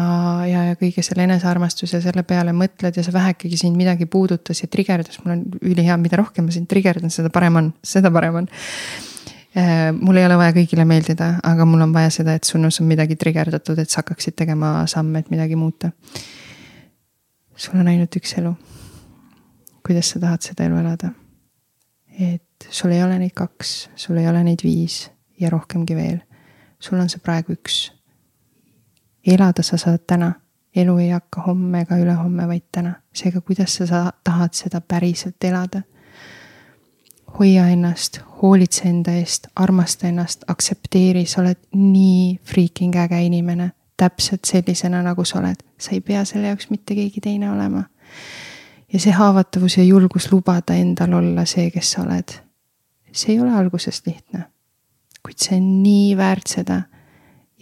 ja, 0.48 0.64
ja 0.72 0.80
kõige 0.80 1.04
selle 1.04 1.24
enesearmastuse 1.24 2.02
selle 2.04 2.24
peale 2.28 2.52
mõtled 2.56 2.98
ja 2.98 3.04
sa 3.04 3.14
vähekegi 3.16 3.60
sind 3.60 3.80
midagi 3.80 4.06
puudutas 4.06 4.64
ja 4.64 4.68
trigerdas, 4.68 5.22
mul 5.24 5.38
on 5.38 5.46
ülihea, 5.62 5.96
mida 5.98 6.20
rohkem 6.20 6.48
ma 6.48 6.56
sind 6.56 6.68
trigerdan, 6.72 7.12
seda 7.12 7.32
parem 7.32 7.60
on, 7.60 7.72
seda 7.84 8.12
parem 8.12 8.42
on 8.42 8.50
äh, 9.56 9.92
mul 9.96 10.20
ei 10.20 10.28
ole 10.28 10.38
vaja 10.40 10.56
kõigile 10.60 10.86
meeldida, 10.88 11.34
aga 11.44 11.68
mul 11.68 11.88
on 11.88 11.96
vaja 11.96 12.12
seda, 12.20 12.36
et 12.36 12.48
sinus 12.48 12.82
on 12.84 12.92
midagi 12.92 13.16
trigerdatud, 13.20 13.80
et 13.80 13.90
sa 13.90 14.02
hakkaksid 14.04 14.36
tegema 14.44 14.82
samme, 14.92 15.24
et 15.24 15.32
midagi 15.32 15.60
muuta 15.60 15.92
sul 17.62 17.80
on 17.80 17.88
ainult 17.88 18.16
üks 18.18 18.34
elu. 18.38 18.54
kuidas 19.86 20.10
sa 20.10 20.20
tahad 20.20 20.42
seda 20.42 20.66
elu 20.66 20.78
elada? 20.82 21.12
et 22.20 22.68
sul 22.70 22.92
ei 22.92 23.04
ole 23.04 23.20
neid 23.20 23.34
kaks, 23.38 23.90
sul 23.96 24.18
ei 24.18 24.28
ole 24.30 24.44
neid 24.44 24.64
viis 24.64 25.12
ja 25.40 25.50
rohkemgi 25.50 25.96
veel. 25.96 26.20
sul 26.80 27.00
on 27.00 27.10
see 27.10 27.22
praegu 27.22 27.54
üks. 27.54 27.92
elada 29.28 29.64
sa 29.64 29.78
saad 29.78 30.08
täna, 30.08 30.34
elu 30.76 30.98
ei 30.98 31.10
hakka 31.10 31.42
homme 31.48 31.82
ega 31.86 31.98
ülehomme, 32.02 32.48
vaid 32.48 32.66
täna. 32.72 32.96
seega, 33.14 33.42
kuidas 33.42 33.76
sa, 33.76 33.86
sa 33.86 34.02
tahad 34.24 34.58
seda 34.58 34.82
päriselt 34.82 35.44
elada? 35.44 35.84
hoia 37.40 37.68
ennast, 37.70 38.20
hoolitse 38.42 38.90
enda 38.90 39.14
eest, 39.16 39.48
armasta 39.56 40.08
ennast, 40.08 40.44
aktsepteeri, 40.48 41.26
sa 41.26 41.42
oled 41.42 41.62
nii 41.74 42.40
freaking 42.44 42.96
äge 42.96 43.22
inimene 43.24 43.72
täpselt 44.02 44.46
sellisena, 44.48 45.04
nagu 45.06 45.26
sa 45.26 45.40
oled. 45.40 45.62
sa 45.80 45.94
ei 45.94 46.02
pea 46.02 46.24
selle 46.26 46.50
jaoks 46.50 46.70
mitte 46.70 46.96
keegi 46.98 47.22
teine 47.22 47.52
olema. 47.52 47.84
ja 48.94 49.00
see 49.00 49.14
haavatavus 49.14 49.78
ja 49.78 49.84
julgus 49.84 50.32
lubada 50.32 50.76
endal 50.76 51.14
olla 51.20 51.46
see, 51.46 51.70
kes 51.72 51.92
sa 51.92 52.02
oled. 52.06 52.34
see 53.12 53.36
ei 53.36 53.42
ole 53.42 53.54
algusest 53.54 54.08
lihtne. 54.08 54.46
kuid 55.22 55.38
see 55.38 55.58
on 55.58 55.70
nii 55.84 56.18
väärt 56.18 56.48
seda. 56.56 56.82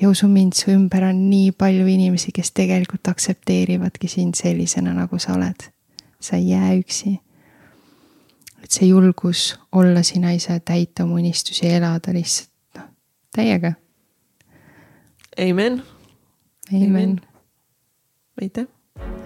ja 0.01 0.09
usu 0.09 0.27
mind, 0.27 0.55
su 0.55 0.71
ümber 0.71 1.09
on 1.09 1.25
nii 1.29 1.51
palju 1.51 1.87
inimesi, 1.87 2.31
kes 2.31 2.51
tegelikult 2.51 3.11
aktsepteerivadki 3.11 4.07
sind 4.07 4.39
sellisena, 4.39 4.93
nagu 4.93 5.19
sa 5.19 5.35
oled. 5.35 5.69
sa 6.19 6.35
ei 6.39 6.49
jää 6.49 6.73
üksi. 6.79 7.19
et 8.63 8.71
see 8.71 8.87
julgus 8.87 9.59
olla 9.71 10.03
sina 10.03 10.31
ise, 10.31 10.59
täita 10.59 11.03
oma 11.03 11.19
unistusi, 11.19 11.67
elada 11.67 12.13
lihtsalt 12.13 12.51
noh, 12.75 12.91
täiega. 13.35 13.73
Amen. 15.39 15.83
Amen. 16.73 17.21
aitäh. 18.41 18.67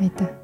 aitäh. 0.01 0.42